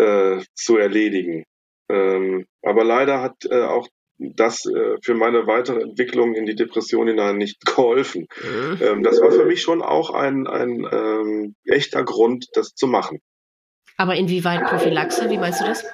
äh, 0.00 0.42
zu 0.54 0.76
erledigen. 0.76 1.44
Ähm, 1.88 2.46
aber 2.62 2.84
leider 2.84 3.20
hat 3.20 3.44
äh, 3.44 3.62
auch 3.62 3.88
das 4.18 4.64
äh, 4.66 4.96
für 5.02 5.14
meine 5.14 5.46
weitere 5.46 5.82
Entwicklung 5.82 6.34
in 6.34 6.46
die 6.46 6.54
Depression 6.54 7.08
hinein 7.08 7.36
nicht 7.36 7.60
geholfen. 7.66 8.26
Mhm. 8.42 8.78
Ähm, 8.80 9.02
das 9.02 9.20
war 9.20 9.30
für 9.30 9.44
mich 9.44 9.62
schon 9.62 9.82
auch 9.82 10.10
ein, 10.10 10.46
ein 10.46 10.86
ähm, 10.90 11.54
echter 11.64 12.04
Grund, 12.04 12.46
das 12.54 12.74
zu 12.74 12.86
machen. 12.86 13.20
Aber 13.96 14.16
inwieweit 14.16 14.64
Prophylaxe? 14.64 15.30
Wie 15.30 15.38
meinst 15.38 15.60
du 15.60 15.66
das? 15.66 15.84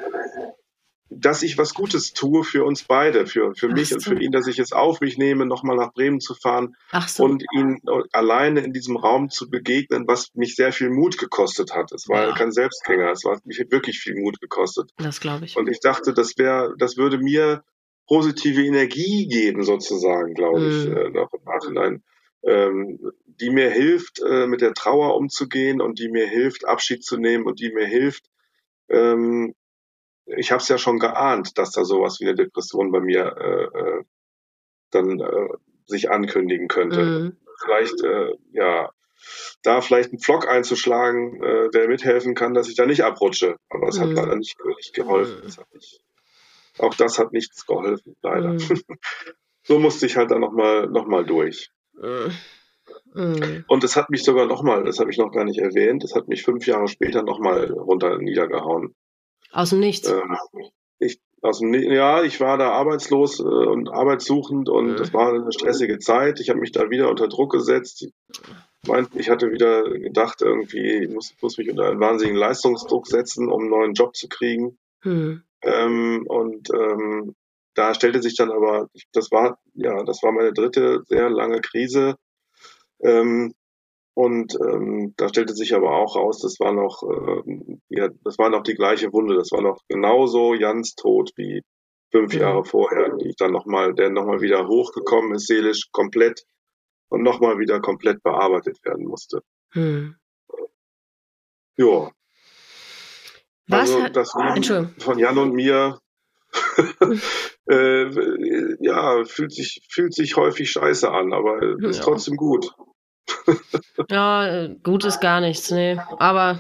Dass 1.13 1.43
ich 1.43 1.59
was 1.59 1.75
Gutes 1.75 2.13
tue 2.13 2.45
für 2.45 2.65
uns 2.65 2.85
beide, 2.85 3.27
für, 3.27 3.53
für 3.55 3.69
mich 3.69 3.89
so. 3.89 3.97
und 3.97 4.03
für 4.03 4.23
ihn, 4.23 4.31
dass 4.31 4.47
ich 4.47 4.61
es 4.61 4.73
auf 4.73 5.01
mich 5.01 5.19
nehme, 5.19 5.45
nochmal 5.45 5.77
nach 5.77 5.93
Bremen 5.93 6.21
zu 6.21 6.35
fahren 6.35 6.77
so. 7.07 7.25
und 7.25 7.45
ihn 7.53 7.81
alleine 8.13 8.61
in 8.61 8.73
diesem 8.73 8.97
Raum 8.97 9.29
zu 9.29 9.51
begegnen, 9.51 10.05
was 10.07 10.33
mich 10.35 10.55
sehr 10.55 10.73
viel 10.73 10.89
Mut 10.91 11.19
gekostet 11.19 11.75
hat. 11.75 11.91
Es 11.91 12.09
war 12.09 12.29
ja. 12.29 12.35
kein 12.35 12.53
Selbstgänger, 12.53 13.11
es 13.11 13.25
hat 13.25 13.45
mich 13.45 13.59
wirklich 13.71 13.99
viel 13.99 14.15
Mut 14.21 14.41
gekostet. 14.41 14.93
Das 14.99 15.21
glaube 15.21 15.47
ich. 15.47 15.57
Und 15.57 15.69
ich 15.69 15.81
dachte, 15.81 16.15
das 16.15 16.39
wäre, 16.39 16.75
das 16.79 16.97
würde 16.97 17.19
mir 17.19 17.65
positive 18.11 18.65
Energie 18.65 19.29
geben, 19.29 19.63
sozusagen, 19.63 20.35
glaube 20.35 20.69
ich, 20.69 20.87
mhm. 20.87 20.97
äh, 20.97 21.11
noch 21.11 21.33
im 21.33 21.45
Nachhinein, 21.45 22.03
ähm, 22.43 23.13
die 23.27 23.51
mir 23.51 23.71
hilft, 23.71 24.21
äh, 24.21 24.49
mit 24.49 24.61
der 24.61 24.75
Trauer 24.75 25.17
umzugehen 25.17 25.81
und 25.81 26.01
die 26.01 26.09
mir 26.09 26.27
hilft, 26.27 26.67
Abschied 26.67 27.05
zu 27.05 27.17
nehmen 27.17 27.47
und 27.47 27.61
die 27.61 27.73
mir 27.73 27.87
hilft, 27.87 28.25
ähm, 28.89 29.55
ich 30.27 30.53
habe 30.53 30.63
es 30.63 30.69
ja 30.69 30.79
schon 30.79 30.99
geahnt, 30.99 31.59
dass 31.59 31.71
da 31.73 31.85
sowas 31.85 32.19
wie 32.21 32.27
eine 32.27 32.35
Depression 32.35 32.93
bei 32.93 33.01
mir 33.01 33.37
äh, 33.37 33.79
äh, 33.79 34.05
dann 34.91 35.21
äh, 35.21 35.49
sich 35.87 36.11
ankündigen 36.11 36.69
könnte. 36.69 37.03
Mhm. 37.03 37.37
Vielleicht, 37.63 38.03
äh, 38.03 38.35
ja, 38.53 38.91
da 39.63 39.81
vielleicht 39.81 40.11
einen 40.11 40.21
Pflock 40.21 40.49
einzuschlagen, 40.49 41.43
äh, 41.43 41.71
der 41.71 41.89
mithelfen 41.89 42.35
kann, 42.35 42.55
dass 42.55 42.69
ich 42.69 42.77
da 42.77 42.87
nicht 42.87 43.05
abrutsche. 43.05 43.57
Aber 43.69 43.89
es 43.89 43.99
mhm. 43.99 44.03
hat 44.03 44.11
leider 44.11 44.37
nicht, 44.37 44.57
nicht 44.77 44.95
geholfen. 44.95 45.39
Mhm. 45.39 45.43
Das 45.43 45.59
hat 45.59 45.75
nicht, 45.75 46.01
auch 46.79 46.95
das 46.95 47.19
hat 47.19 47.33
nichts 47.33 47.67
geholfen, 47.67 48.17
leider. 48.23 48.55
Mhm. 48.55 48.61
so 49.65 49.79
musste 49.79 50.07
ich 50.07 50.17
halt 50.17 50.31
dann 50.31 50.41
nochmal 50.41 50.87
noch 50.87 51.07
mal 51.07 51.25
durch. 51.25 51.71
Mhm. 51.95 53.65
Und 53.67 53.85
es 53.85 53.97
hat 53.97 54.11
mich 54.11 54.23
sogar 54.23 54.47
nochmal, 54.47 54.85
das 54.85 55.01
habe 55.01 55.11
ich 55.11 55.19
noch 55.19 55.33
gar 55.33 55.45
nicht 55.45 55.59
erwähnt, 55.59 56.05
es 56.05 56.15
hat 56.15 56.29
mich 56.29 56.45
fünf 56.45 56.67
Jahre 56.67 56.89
später 56.89 57.23
nochmal 57.23 57.71
runter 57.73 58.19
niedergehauen. 58.19 58.95
Aus 59.53 59.71
dem 59.71 59.81
Nichts? 59.81 60.09
Ähm, 60.09 60.37
ich, 60.99 61.21
aus 61.43 61.59
dem, 61.59 61.73
ja, 61.75 62.23
ich 62.23 62.41
war 62.41 62.59
da 62.59 62.71
arbeitslos 62.71 63.41
äh, 63.41 63.43
und 63.43 63.89
arbeitssuchend 63.89 64.69
und 64.69 65.01
es 65.01 65.13
mhm. 65.13 65.17
war 65.17 65.33
eine 65.33 65.53
stressige 65.53 65.99
Zeit. 65.99 66.41
Ich 66.41 66.51
habe 66.51 66.61
mich 66.61 66.73
da 66.73 66.91
wieder 66.91 67.09
unter 67.09 67.29
Druck 67.29 67.53
gesetzt. 67.53 68.03
Ich, 68.03 68.89
meint, 68.89 69.15
ich 69.15 69.31
hatte 69.31 69.51
wieder 69.51 69.83
gedacht, 69.85 70.43
irgendwie, 70.43 71.05
ich 71.05 71.11
muss, 71.11 71.35
muss 71.41 71.59
mich 71.59 71.71
unter 71.71 71.89
einen 71.89 72.01
wahnsinnigen 72.01 72.39
Leistungsdruck 72.39 73.07
setzen, 73.07 73.51
um 73.51 73.63
einen 73.63 73.71
neuen 73.71 73.95
Job 73.95 74.15
zu 74.17 74.29
kriegen. 74.29 74.79
Mhm. 75.03 75.43
Ähm, 75.63 76.25
und 76.27 76.71
ähm, 76.71 77.35
da 77.75 77.95
stellte 77.95 78.23
sich 78.23 78.37
dann 78.37 78.51
aber, 78.51 78.89
das 79.13 79.31
war, 79.31 79.59
ja, 79.75 80.03
das 80.05 80.23
war 80.23 80.33
meine 80.33 80.53
dritte 80.53 81.03
sehr 81.07 81.31
lange 81.31 81.61
Krise. 81.61 82.17
Ähm, 83.03 83.55
und 84.15 84.57
ähm, 84.61 85.15
da 85.17 85.29
stellte 85.29 85.55
sich 85.55 85.75
aber 85.75 85.97
auch 85.97 86.17
raus, 86.17 86.41
das 86.41 86.59
war 86.61 86.73
noch, 86.73 87.03
äh, 87.03 87.69
ja, 87.89 88.09
das 88.25 88.39
war 88.39 88.51
noch 88.51 88.63
die 88.63 88.75
gleiche 88.75 89.13
Wunde, 89.13 89.37
das 89.37 89.51
war 89.53 89.63
noch 89.63 89.81
genauso 89.89 90.55
Jans 90.55 90.95
Tod 90.95 91.31
wie 91.37 91.63
fünf. 92.11 92.35
Jahre 92.35 92.65
vorher, 92.65 93.17
die 93.17 93.29
ich 93.29 93.37
dann 93.37 93.53
nochmal, 93.53 93.95
der 93.95 94.11
nochmal 94.11 94.41
wieder 94.41 94.67
hochgekommen 94.67 95.35
ist, 95.35 95.47
seelisch 95.47 95.91
komplett 95.93 96.43
und 97.09 97.23
nochmal 97.23 97.59
wieder 97.59 97.81
komplett 97.81 98.23
bearbeitet 98.23 98.79
werden 98.85 99.07
musste. 99.07 99.43
Mhm. 99.75 100.17
Ja, 101.77 102.11
was 103.71 103.95
also 103.95 104.09
das 104.09 104.35
Leben 104.35 104.95
von 104.99 105.19
Jan 105.19 105.39
und 105.39 105.55
mir 105.55 106.01
äh, 107.71 108.85
ja, 108.85 109.25
fühlt 109.25 109.53
sich, 109.53 109.81
fühlt 109.89 110.13
sich 110.13 110.37
häufig 110.37 110.71
scheiße 110.73 111.09
an, 111.09 111.33
aber 111.33 111.63
ist 111.85 111.99
ja. 111.99 112.03
trotzdem 112.03 112.37
gut. 112.37 112.73
ja, 114.11 114.69
gut 114.83 115.05
ist 115.05 115.21
gar 115.21 115.41
nichts, 115.41 115.71
nee. 115.71 115.99
Aber 116.19 116.59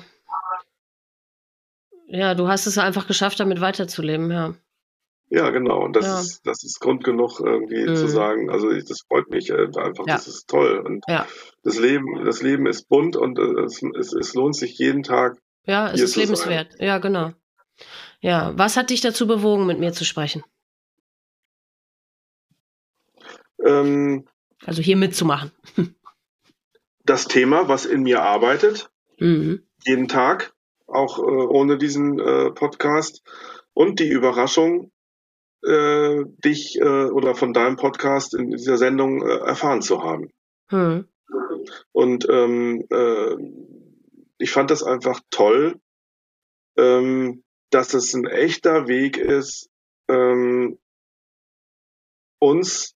ja, 2.07 2.35
du 2.35 2.49
hast 2.49 2.67
es 2.67 2.79
einfach 2.79 3.07
geschafft, 3.07 3.41
damit 3.41 3.61
weiterzuleben, 3.61 4.31
ja. 4.31 4.55
Ja, 5.33 5.51
genau. 5.51 5.85
Und 5.85 5.95
das 5.95 6.07
ja. 6.07 6.21
ist, 6.21 6.45
das 6.45 6.65
ist 6.65 6.81
Grund 6.81 7.05
genug, 7.05 7.39
irgendwie 7.39 7.89
mhm. 7.89 7.95
zu 7.95 8.09
sagen, 8.09 8.51
also 8.51 8.71
ich, 8.71 8.85
das 8.85 9.03
freut 9.07 9.31
mich 9.31 9.51
äh, 9.51 9.67
einfach, 9.77 10.07
ja. 10.07 10.15
das 10.15 10.27
ist 10.27 10.49
toll. 10.49 10.83
Und 10.85 11.05
ja. 11.09 11.25
das 11.63 11.79
Leben, 11.79 12.25
das 12.25 12.43
Leben 12.43 12.67
ist 12.67 12.89
bunt 12.89 13.17
und 13.17 13.39
äh, 13.39 13.63
es, 13.63 13.81
es, 13.97 14.13
es 14.13 14.35
lohnt 14.35 14.57
sich 14.57 14.77
jeden 14.79 15.05
Tag 15.05 15.39
ja, 15.67 15.91
es 15.91 16.01
ist 16.01 16.17
lebenswert. 16.17 16.75
Ja, 16.81 16.99
genau. 16.99 17.33
Ja, 18.21 18.53
was 18.59 18.77
hat 18.77 18.91
dich 18.91 19.01
dazu 19.01 19.27
bewogen, 19.27 19.67
mit 19.67 19.79
mir 19.79 19.93
zu 19.93 20.05
sprechen? 20.05 20.43
Ähm, 23.65 24.27
also 24.65 24.83
hier 24.83 24.97
mitzumachen. 24.97 25.53
Das 27.11 27.27
Thema, 27.27 27.67
was 27.67 27.87
in 27.87 28.05
mir 28.05 28.23
arbeitet, 28.23 28.89
mhm. 29.19 29.65
jeden 29.85 30.07
Tag, 30.07 30.55
auch 30.87 31.19
äh, 31.19 31.23
ohne 31.23 31.77
diesen 31.77 32.21
äh, 32.21 32.53
Podcast. 32.53 33.25
Und 33.73 33.99
die 33.99 34.09
Überraschung, 34.09 34.93
äh, 35.65 36.23
dich 36.45 36.79
äh, 36.79 37.07
oder 37.07 37.35
von 37.35 37.53
deinem 37.53 37.75
Podcast 37.75 38.33
in 38.35 38.53
dieser 38.53 38.77
Sendung 38.77 39.27
äh, 39.27 39.39
erfahren 39.39 39.83
zu 39.83 40.05
haben. 40.05 40.31
Mhm. 40.71 41.09
Und 41.91 42.29
ähm, 42.31 42.87
äh, 42.91 43.35
ich 44.39 44.53
fand 44.53 44.71
das 44.71 44.85
einfach 44.85 45.21
toll, 45.31 45.81
ähm, 46.77 47.43
dass 47.71 47.93
es 47.93 48.15
ein 48.15 48.27
echter 48.27 48.87
Weg 48.87 49.17
ist, 49.17 49.69
ähm, 50.07 50.79
uns 52.39 52.95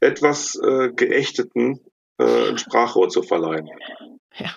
etwas 0.00 0.56
äh, 0.56 0.90
Geächteten 0.92 1.85
äh, 2.18 2.50
ein 2.50 2.58
Sprachrohr 2.58 3.08
zu 3.08 3.22
verleihen. 3.22 3.68
Ja. 4.38 4.54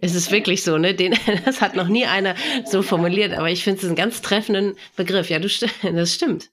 Es 0.00 0.14
ist 0.14 0.30
wirklich 0.30 0.62
so, 0.62 0.78
ne? 0.78 0.94
Den, 0.94 1.14
das 1.44 1.60
hat 1.60 1.76
noch 1.76 1.88
nie 1.88 2.06
einer 2.06 2.34
so 2.64 2.82
formuliert, 2.82 3.32
aber 3.32 3.50
ich 3.50 3.64
finde 3.64 3.80
es 3.80 3.86
einen 3.86 3.96
ganz 3.96 4.22
treffenden 4.22 4.76
Begriff. 4.96 5.30
Ja, 5.30 5.38
du, 5.38 5.48
das 5.82 6.14
stimmt. 6.14 6.50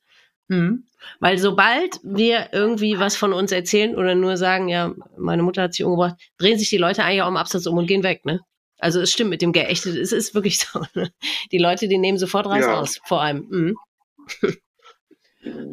Mhm. 0.48 0.86
Weil 1.20 1.38
sobald 1.38 2.00
wir 2.04 2.50
irgendwie 2.52 3.00
was 3.00 3.16
von 3.16 3.34
uns 3.34 3.52
erzählen 3.52 3.96
oder 3.96 4.16
nur 4.16 4.38
sagen, 4.38 4.70
ja, 4.70 4.94
meine 5.18 5.44
Mutter 5.44 5.64
hat 5.64 5.74
sich 5.74 5.86
umgebracht, 5.86 6.16
drehen 6.38 6.58
sich 6.58 6.70
die 6.70 6.78
Leute 6.78 7.04
eigentlich 7.04 7.22
auch 7.22 7.28
im 7.28 7.38
Absatz 7.38 7.66
um 7.68 7.78
und 7.78 7.88
gehen 7.88 8.04
weg, 8.04 8.26
ne? 8.26 8.42
Also 8.80 9.00
es 9.00 9.12
stimmt 9.12 9.30
mit 9.30 9.42
dem 9.42 9.54
geächtet, 9.54 9.96
es 9.96 10.12
ist 10.12 10.34
wirklich 10.36 10.60
so. 10.66 10.84
Ne? 10.94 11.12
Die 11.52 11.58
Leute, 11.58 11.88
die 11.88 11.98
nehmen 11.98 12.18
sofort 12.18 12.48
Reis 12.48 12.66
ja. 12.66 12.80
aus, 12.80 13.00
vor 13.06 13.22
allem. 13.22 13.48
Mhm. 13.50 13.76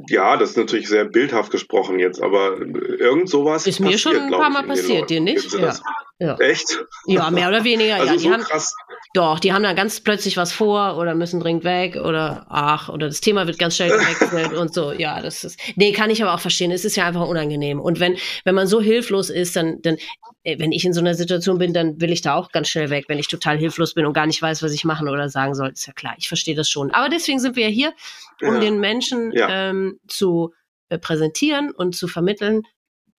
Ja, 0.09 0.37
das 0.37 0.51
ist 0.51 0.57
natürlich 0.57 0.89
sehr 0.89 1.05
bildhaft 1.05 1.51
gesprochen 1.51 1.99
jetzt, 1.99 2.23
aber 2.23 2.59
irgend 2.61 3.29
sowas 3.29 3.67
ist 3.67 3.81
mir 3.81 3.97
schon 3.99 4.17
ein 4.17 4.31
paar 4.31 4.51
Mal 4.51 4.65
passiert, 4.65 5.11
dir 5.11 5.21
nicht? 5.21 5.53
Ja. 5.55 5.75
Ja. 6.23 6.37
Echt? 6.37 6.79
Ja, 7.07 7.31
mehr 7.31 7.49
oder 7.49 7.65
weniger. 7.65 7.97
Also 8.03 8.15
ja, 8.15 8.17
die 8.17 8.23
so 8.23 8.33
haben, 8.33 8.43
krass. 8.43 8.75
Doch, 9.13 9.41
die 9.41 9.53
haben 9.53 9.63
dann 9.63 9.77
ganz 9.77 10.01
plötzlich 10.01 10.37
was 10.37 10.53
vor 10.53 10.97
oder 10.97 11.15
müssen 11.15 11.41
dringend 11.41 11.65
weg 11.65 11.97
oder 11.97 12.47
ach, 12.49 12.89
oder 12.89 13.09
das 13.09 13.21
Thema 13.21 13.47
wird 13.47 13.59
ganz 13.59 13.77
schnell 13.77 13.91
gewechselt 13.99 14.55
und 14.55 14.73
so. 14.73 14.93
Ja, 14.93 15.21
das 15.21 15.45
ist. 15.45 15.59
Nee, 15.77 15.93
kann 15.93 16.11
ich 16.11 16.23
aber 16.23 16.33
auch 16.33 16.41
verstehen. 16.41 16.71
Es 16.71 16.85
ist 16.85 16.97
ja 16.97 17.07
einfach 17.07 17.27
unangenehm. 17.27 17.81
Und 17.81 18.01
wenn, 18.01 18.17
wenn 18.45 18.55
man 18.55 18.67
so 18.67 18.81
hilflos 18.81 19.31
ist, 19.31 19.57
dann, 19.57 19.83
dann, 19.83 19.97
äh, 20.45 20.59
wenn 20.59 20.73
ich 20.73 20.85
in 20.85 20.93
so 20.93 21.01
einer 21.01 21.15
Situation 21.15 21.59
bin, 21.59 21.75
dann 21.75 22.01
will 22.01 22.13
ich 22.13 22.23
da 22.23 22.35
auch 22.35 22.53
ganz 22.53 22.69
schnell 22.69 22.89
weg, 22.89 23.07
wenn 23.09 23.19
ich 23.19 23.29
total 23.29 23.59
hilflos 23.59 23.95
bin 23.95 24.07
und 24.07 24.13
gar 24.13 24.27
nicht 24.27 24.41
weiß, 24.41 24.63
was 24.63 24.73
ich 24.73 24.85
machen 24.85 25.09
oder 25.09 25.29
sagen 25.29 25.55
soll. 25.55 25.71
Ist 25.71 25.87
ja 25.87 25.93
klar, 25.93 26.15
ich 26.19 26.29
verstehe 26.29 26.55
das 26.55 26.71
schon. 26.71 26.93
Aber 26.93 27.09
deswegen 27.09 27.41
sind 27.41 27.57
wir 27.57 27.65
ja 27.65 27.71
hier, 27.71 27.93
um 28.41 28.55
ja. 28.55 28.61
den 28.61 28.79
Menschen 28.79 29.33
ja. 29.33 29.49
ähm, 29.51 29.99
zu 30.07 30.55
äh, 30.89 30.99
präsentieren 30.99 31.73
und 31.73 31.97
zu 31.97 32.07
vermitteln, 32.07 32.63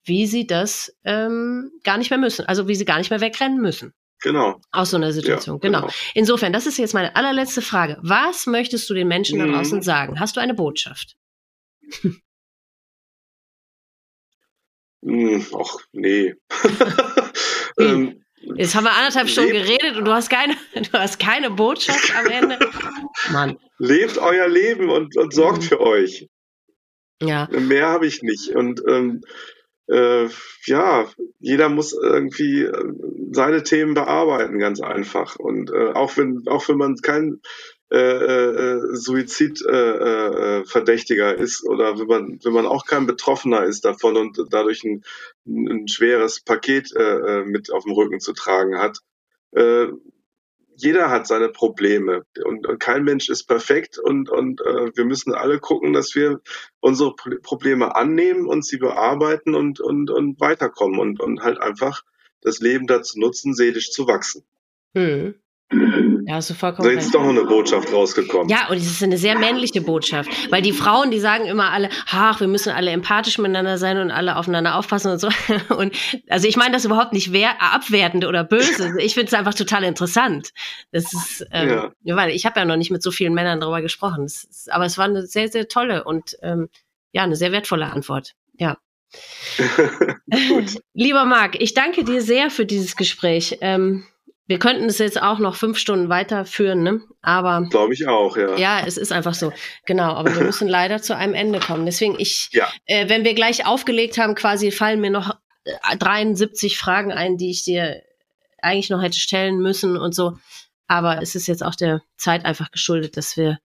wie 0.05 0.27
sie 0.27 0.45
das 0.47 0.95
ähm, 1.03 1.71
gar 1.83 1.97
nicht 1.97 2.09
mehr 2.09 2.19
müssen, 2.19 2.45
also 2.45 2.67
wie 2.67 2.75
sie 2.75 2.85
gar 2.85 2.97
nicht 2.97 3.09
mehr 3.09 3.21
wegrennen 3.21 3.59
müssen. 3.61 3.93
Genau. 4.21 4.59
Aus 4.71 4.91
so 4.91 4.97
einer 4.97 5.11
Situation, 5.11 5.57
ja, 5.57 5.67
genau. 5.67 5.81
genau. 5.81 5.93
Insofern, 6.13 6.53
das 6.53 6.65
ist 6.65 6.77
jetzt 6.77 6.93
meine 6.93 7.15
allerletzte 7.15 7.61
Frage. 7.61 7.97
Was 8.01 8.45
möchtest 8.47 8.89
du 8.89 8.93
den 8.93 9.07
Menschen 9.07 9.39
da 9.39 9.45
draußen 9.45 9.79
mhm. 9.79 9.83
sagen? 9.83 10.19
Hast 10.19 10.37
du 10.37 10.39
eine 10.39 10.53
Botschaft? 10.53 11.17
Hm, 15.05 15.45
ach, 15.53 15.77
nee. 15.91 16.33
ähm, 17.79 18.23
Jetzt 18.55 18.75
haben 18.75 18.83
wir 18.83 18.91
anderthalb 18.91 19.29
Stunden 19.29 19.53
geredet 19.53 19.97
und 19.97 20.05
du 20.05 20.11
hast 20.11 20.29
keine, 20.29 20.55
du 20.75 20.93
hast 20.93 21.19
keine 21.19 21.49
Botschaft 21.49 22.13
am 22.15 22.27
Ende. 22.27 22.59
Mann. 23.31 23.57
Lebt 23.77 24.17
euer 24.17 24.47
Leben 24.47 24.89
und, 24.89 25.17
und 25.17 25.33
sorgt 25.33 25.63
mhm. 25.63 25.67
für 25.67 25.79
euch. 25.81 26.29
Ja. 27.21 27.47
Mehr 27.51 27.87
habe 27.87 28.07
ich 28.07 28.21
nicht. 28.21 28.49
Und 28.49 28.81
ähm, 28.87 29.21
äh, 29.93 30.27
ja, 30.65 31.07
jeder 31.39 31.69
muss 31.69 31.93
irgendwie 31.93 32.63
äh, 32.63 32.93
seine 33.31 33.63
Themen 33.63 33.93
bearbeiten, 33.93 34.59
ganz 34.59 34.81
einfach. 34.81 35.35
Und 35.35 35.71
äh, 35.71 35.91
auch 35.93 36.17
wenn 36.17 36.43
auch 36.47 36.67
wenn 36.67 36.77
man 36.77 36.95
kein 36.95 37.41
äh, 37.91 37.97
äh, 37.97 38.95
Suizidverdächtiger 38.95 41.35
äh, 41.35 41.39
äh, 41.39 41.43
ist 41.43 41.63
oder 41.63 41.99
wenn 41.99 42.07
man 42.07 42.39
wenn 42.43 42.53
man 42.53 42.65
auch 42.65 42.85
kein 42.85 43.05
Betroffener 43.05 43.65
ist 43.65 43.85
davon 43.85 44.17
und 44.17 44.43
dadurch 44.49 44.83
ein, 44.83 45.03
ein 45.45 45.87
schweres 45.87 46.41
Paket 46.41 46.91
äh, 46.95 47.41
äh 47.41 47.45
mit 47.45 47.71
auf 47.71 47.83
dem 47.83 47.93
Rücken 47.93 48.19
zu 48.19 48.33
tragen 48.33 48.79
hat, 48.79 48.97
äh, 49.51 49.89
jeder 50.75 51.09
hat 51.09 51.27
seine 51.27 51.49
Probleme 51.49 52.23
und, 52.43 52.67
und 52.67 52.79
kein 52.79 53.03
Mensch 53.03 53.29
ist 53.29 53.45
perfekt 53.45 53.97
und, 53.99 54.29
und 54.29 54.61
äh, 54.61 54.91
wir 54.95 55.05
müssen 55.05 55.33
alle 55.33 55.59
gucken, 55.59 55.93
dass 55.93 56.15
wir 56.15 56.41
unsere 56.79 57.15
Probleme 57.15 57.95
annehmen 57.95 58.47
und 58.47 58.65
sie 58.65 58.77
bearbeiten 58.77 59.55
und, 59.55 59.79
und, 59.79 60.09
und 60.09 60.39
weiterkommen 60.39 60.99
und, 60.99 61.19
und 61.19 61.41
halt 61.41 61.59
einfach 61.59 62.03
das 62.41 62.59
Leben 62.59 62.87
dazu 62.87 63.19
nutzen, 63.19 63.53
seelisch 63.53 63.91
zu 63.91 64.07
wachsen. 64.07 64.43
Hm. 64.95 65.35
Ja, 66.25 66.35
hast 66.35 66.49
du 66.49 66.53
vollkommen 66.53 66.87
Da 66.87 66.99
ist 66.99 67.13
doch 67.13 67.21
noch 67.21 67.29
eine 67.29 67.43
Botschaft 67.45 67.91
rausgekommen. 67.91 68.49
Ja, 68.49 68.67
und 68.69 68.77
es 68.77 68.85
ist 68.85 69.03
eine 69.03 69.17
sehr 69.17 69.37
männliche 69.37 69.81
Botschaft, 69.81 70.29
weil 70.51 70.61
die 70.61 70.71
Frauen, 70.71 71.11
die 71.11 71.19
sagen 71.19 71.45
immer 71.45 71.71
alle, 71.71 71.89
ach, 72.09 72.39
wir 72.39 72.47
müssen 72.47 72.71
alle 72.71 72.91
empathisch 72.91 73.37
miteinander 73.37 73.77
sein 73.77 73.97
und 73.97 74.11
alle 74.11 74.37
aufeinander 74.37 74.75
aufpassen 74.75 75.11
und 75.11 75.19
so. 75.19 75.29
Und 75.77 75.95
also 76.29 76.47
ich 76.47 76.55
meine 76.55 76.71
das 76.71 76.85
überhaupt 76.85 77.13
nicht 77.13 77.33
wer 77.33 77.61
abwertend 77.61 78.25
oder 78.25 78.43
böse. 78.43 78.93
Ich 78.99 79.13
finde 79.13 79.27
es 79.27 79.33
einfach 79.33 79.53
total 79.53 79.83
interessant. 79.83 80.51
Das 80.91 81.13
ist, 81.13 81.45
ähm, 81.51 81.91
ja. 82.03 82.15
weil 82.15 82.31
ich 82.31 82.45
habe 82.45 82.59
ja 82.59 82.65
noch 82.65 82.77
nicht 82.77 82.91
mit 82.91 83.01
so 83.01 83.11
vielen 83.11 83.33
Männern 83.33 83.59
darüber 83.59 83.81
gesprochen. 83.81 84.25
Ist, 84.25 84.71
aber 84.71 84.85
es 84.85 84.97
war 84.97 85.05
eine 85.05 85.25
sehr, 85.25 85.49
sehr 85.49 85.67
tolle 85.67 86.03
und 86.03 86.37
ähm, 86.41 86.69
ja, 87.11 87.23
eine 87.23 87.35
sehr 87.35 87.51
wertvolle 87.51 87.87
Antwort. 87.87 88.33
Ja. 88.57 88.77
Lieber 90.93 91.25
Marc, 91.25 91.61
ich 91.61 91.73
danke 91.73 92.03
dir 92.03 92.21
sehr 92.21 92.49
für 92.49 92.65
dieses 92.65 92.95
Gespräch. 92.95 93.57
Ähm, 93.61 94.05
wir 94.45 94.59
könnten 94.59 94.85
es 94.85 94.97
jetzt 94.97 95.21
auch 95.21 95.39
noch 95.39 95.55
fünf 95.55 95.77
Stunden 95.77 96.09
weiterführen, 96.09 96.83
ne? 96.83 97.01
Aber. 97.21 97.65
Glaube 97.69 97.93
ich 97.93 98.07
auch, 98.07 98.35
ja. 98.35 98.55
Ja, 98.57 98.83
es 98.85 98.97
ist 98.97 99.11
einfach 99.11 99.33
so. 99.33 99.53
Genau, 99.85 100.13
aber 100.13 100.35
wir 100.35 100.43
müssen 100.43 100.67
leider 100.67 101.01
zu 101.01 101.15
einem 101.15 101.33
Ende 101.33 101.59
kommen. 101.59 101.85
Deswegen, 101.85 102.19
ich, 102.19 102.49
ja. 102.51 102.67
äh, 102.85 103.07
wenn 103.07 103.23
wir 103.23 103.35
gleich 103.35 103.65
aufgelegt 103.65 104.17
haben, 104.17 104.35
quasi 104.35 104.71
fallen 104.71 104.99
mir 104.99 105.11
noch 105.11 105.35
73 105.97 106.73
äh, 106.73 106.75
Fragen 106.75 107.13
ein, 107.13 107.37
die 107.37 107.51
ich 107.51 107.63
dir 107.63 108.01
eigentlich 108.61 108.89
noch 108.89 109.01
hätte 109.01 109.19
stellen 109.19 109.59
müssen 109.59 109.97
und 109.97 110.13
so. 110.13 110.33
Aber 110.87 111.21
es 111.21 111.35
ist 111.35 111.47
jetzt 111.47 111.63
auch 111.63 111.75
der 111.75 112.01
Zeit 112.17 112.45
einfach 112.45 112.69
geschuldet, 112.71 113.15
dass 113.15 113.37
wir 113.37 113.59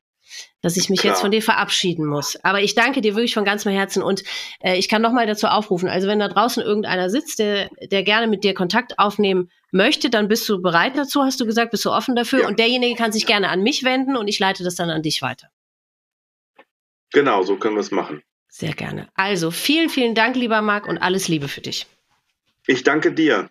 dass 0.60 0.76
ich 0.76 0.90
mich 0.90 1.00
Klar. 1.00 1.14
jetzt 1.14 1.22
von 1.22 1.30
dir 1.30 1.40
verabschieden 1.40 2.04
muss. 2.04 2.36
Aber 2.44 2.60
ich 2.60 2.74
danke 2.74 3.00
dir 3.00 3.14
wirklich 3.14 3.32
von 3.32 3.46
ganzem 3.46 3.72
Herzen 3.72 4.02
und 4.02 4.24
äh, 4.60 4.76
ich 4.76 4.90
kann 4.90 5.00
nochmal 5.00 5.26
dazu 5.26 5.46
aufrufen. 5.46 5.88
Also 5.88 6.06
wenn 6.06 6.18
da 6.18 6.28
draußen 6.28 6.62
irgendeiner 6.62 7.08
sitzt, 7.08 7.38
der, 7.38 7.70
der 7.90 8.02
gerne 8.02 8.26
mit 8.26 8.44
dir 8.44 8.52
Kontakt 8.52 8.98
aufnehmen 8.98 9.50
möchte, 9.70 10.10
dann 10.10 10.28
bist 10.28 10.48
du 10.48 10.60
bereit 10.60 10.96
dazu, 10.96 11.22
hast 11.22 11.40
du 11.40 11.46
gesagt, 11.46 11.70
bist 11.70 11.84
du 11.84 11.90
offen 11.90 12.16
dafür 12.16 12.42
ja. 12.42 12.48
und 12.48 12.58
derjenige 12.58 12.96
kann 12.96 13.12
sich 13.12 13.26
gerne 13.26 13.48
an 13.48 13.62
mich 13.62 13.84
wenden 13.84 14.16
und 14.16 14.28
ich 14.28 14.38
leite 14.38 14.64
das 14.64 14.74
dann 14.74 14.90
an 14.90 15.02
dich 15.02 15.22
weiter. 15.22 15.50
Genau, 17.12 17.42
so 17.42 17.56
können 17.56 17.76
wir 17.76 17.80
es 17.80 17.90
machen. 17.90 18.22
Sehr 18.48 18.72
gerne. 18.72 19.08
Also 19.14 19.50
vielen, 19.50 19.88
vielen 19.88 20.14
Dank, 20.14 20.36
lieber 20.36 20.62
Marc, 20.62 20.86
und 20.86 20.98
alles 20.98 21.28
Liebe 21.28 21.48
für 21.48 21.60
dich. 21.60 21.86
Ich 22.66 22.82
danke 22.82 23.12
dir. 23.12 23.50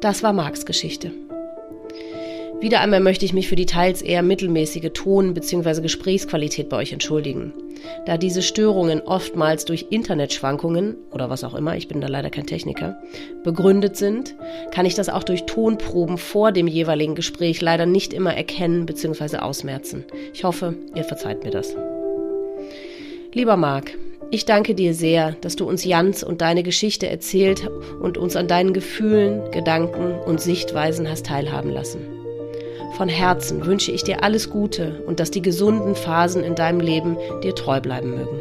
Das 0.00 0.22
war 0.22 0.32
Marks 0.32 0.64
Geschichte. 0.64 1.12
Wieder 2.60 2.80
einmal 2.80 2.98
möchte 2.98 3.24
ich 3.24 3.32
mich 3.32 3.46
für 3.46 3.54
die 3.54 3.66
teils 3.66 4.02
eher 4.02 4.22
mittelmäßige 4.22 4.90
Ton- 4.92 5.32
bzw. 5.32 5.80
Gesprächsqualität 5.80 6.68
bei 6.68 6.78
euch 6.78 6.92
entschuldigen. 6.92 7.52
Da 8.04 8.16
diese 8.18 8.42
Störungen 8.42 9.00
oftmals 9.00 9.64
durch 9.64 9.86
Internetschwankungen 9.90 10.96
oder 11.12 11.30
was 11.30 11.44
auch 11.44 11.54
immer, 11.54 11.76
ich 11.76 11.86
bin 11.86 12.00
da 12.00 12.08
leider 12.08 12.30
kein 12.30 12.48
Techniker, 12.48 13.00
begründet 13.44 13.96
sind, 13.96 14.34
kann 14.72 14.86
ich 14.86 14.96
das 14.96 15.08
auch 15.08 15.22
durch 15.22 15.46
Tonproben 15.46 16.18
vor 16.18 16.50
dem 16.50 16.66
jeweiligen 16.66 17.14
Gespräch 17.14 17.60
leider 17.60 17.86
nicht 17.86 18.12
immer 18.12 18.34
erkennen 18.34 18.86
bzw. 18.86 19.36
ausmerzen. 19.36 20.04
Ich 20.34 20.42
hoffe, 20.42 20.74
ihr 20.96 21.04
verzeiht 21.04 21.44
mir 21.44 21.52
das. 21.52 21.76
Lieber 23.32 23.56
Marc, 23.56 23.92
ich 24.32 24.46
danke 24.46 24.74
dir 24.74 24.94
sehr, 24.94 25.36
dass 25.42 25.54
du 25.54 25.64
uns 25.64 25.84
Jans 25.84 26.24
und 26.24 26.40
deine 26.40 26.64
Geschichte 26.64 27.08
erzählt 27.08 27.70
und 28.00 28.18
uns 28.18 28.34
an 28.34 28.48
deinen 28.48 28.72
Gefühlen, 28.72 29.48
Gedanken 29.52 30.18
und 30.26 30.40
Sichtweisen 30.40 31.08
hast 31.08 31.26
teilhaben 31.26 31.70
lassen. 31.70 32.17
Von 32.98 33.08
Herzen 33.08 33.64
wünsche 33.64 33.92
ich 33.92 34.02
dir 34.02 34.24
alles 34.24 34.50
Gute 34.50 35.04
und 35.06 35.20
dass 35.20 35.30
die 35.30 35.40
gesunden 35.40 35.94
Phasen 35.94 36.42
in 36.42 36.56
deinem 36.56 36.80
Leben 36.80 37.16
dir 37.44 37.54
treu 37.54 37.80
bleiben 37.80 38.10
mögen. 38.10 38.40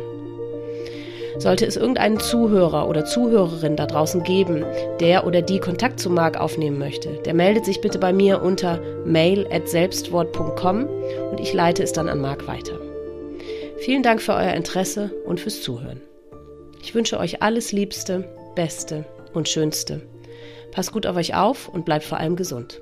Sollte 1.37 1.67
es 1.67 1.77
irgendeinen 1.77 2.19
Zuhörer 2.19 2.89
oder 2.89 3.05
Zuhörerin 3.05 3.75
da 3.75 3.85
draußen 3.85 4.23
geben, 4.23 4.65
der 4.99 5.27
oder 5.27 5.43
die 5.43 5.59
Kontakt 5.59 5.99
zu 5.99 6.09
Marc 6.09 6.39
aufnehmen 6.39 6.79
möchte, 6.79 7.21
der 7.23 7.35
meldet 7.35 7.65
sich 7.65 7.81
bitte 7.81 7.99
bei 7.99 8.11
mir 8.11 8.41
unter 8.41 8.81
mail@selbstwort.com 9.05 10.87
und 11.29 11.39
ich 11.39 11.53
leite 11.53 11.83
es 11.83 11.93
dann 11.93 12.09
an 12.09 12.19
Marc 12.19 12.47
weiter. 12.47 12.79
Vielen 13.77 14.01
Dank 14.01 14.23
für 14.23 14.33
euer 14.33 14.55
Interesse 14.55 15.11
und 15.27 15.39
fürs 15.39 15.61
Zuhören. 15.61 16.01
Ich 16.81 16.95
wünsche 16.95 17.19
euch 17.19 17.43
alles 17.43 17.71
Liebste, 17.71 18.27
Beste 18.55 19.05
und 19.35 19.47
Schönste. 19.47 20.01
Passt 20.71 20.91
gut 20.91 21.05
auf 21.05 21.15
euch 21.15 21.35
auf 21.35 21.69
und 21.69 21.85
bleibt 21.85 22.05
vor 22.05 22.17
allem 22.17 22.35
gesund. 22.35 22.81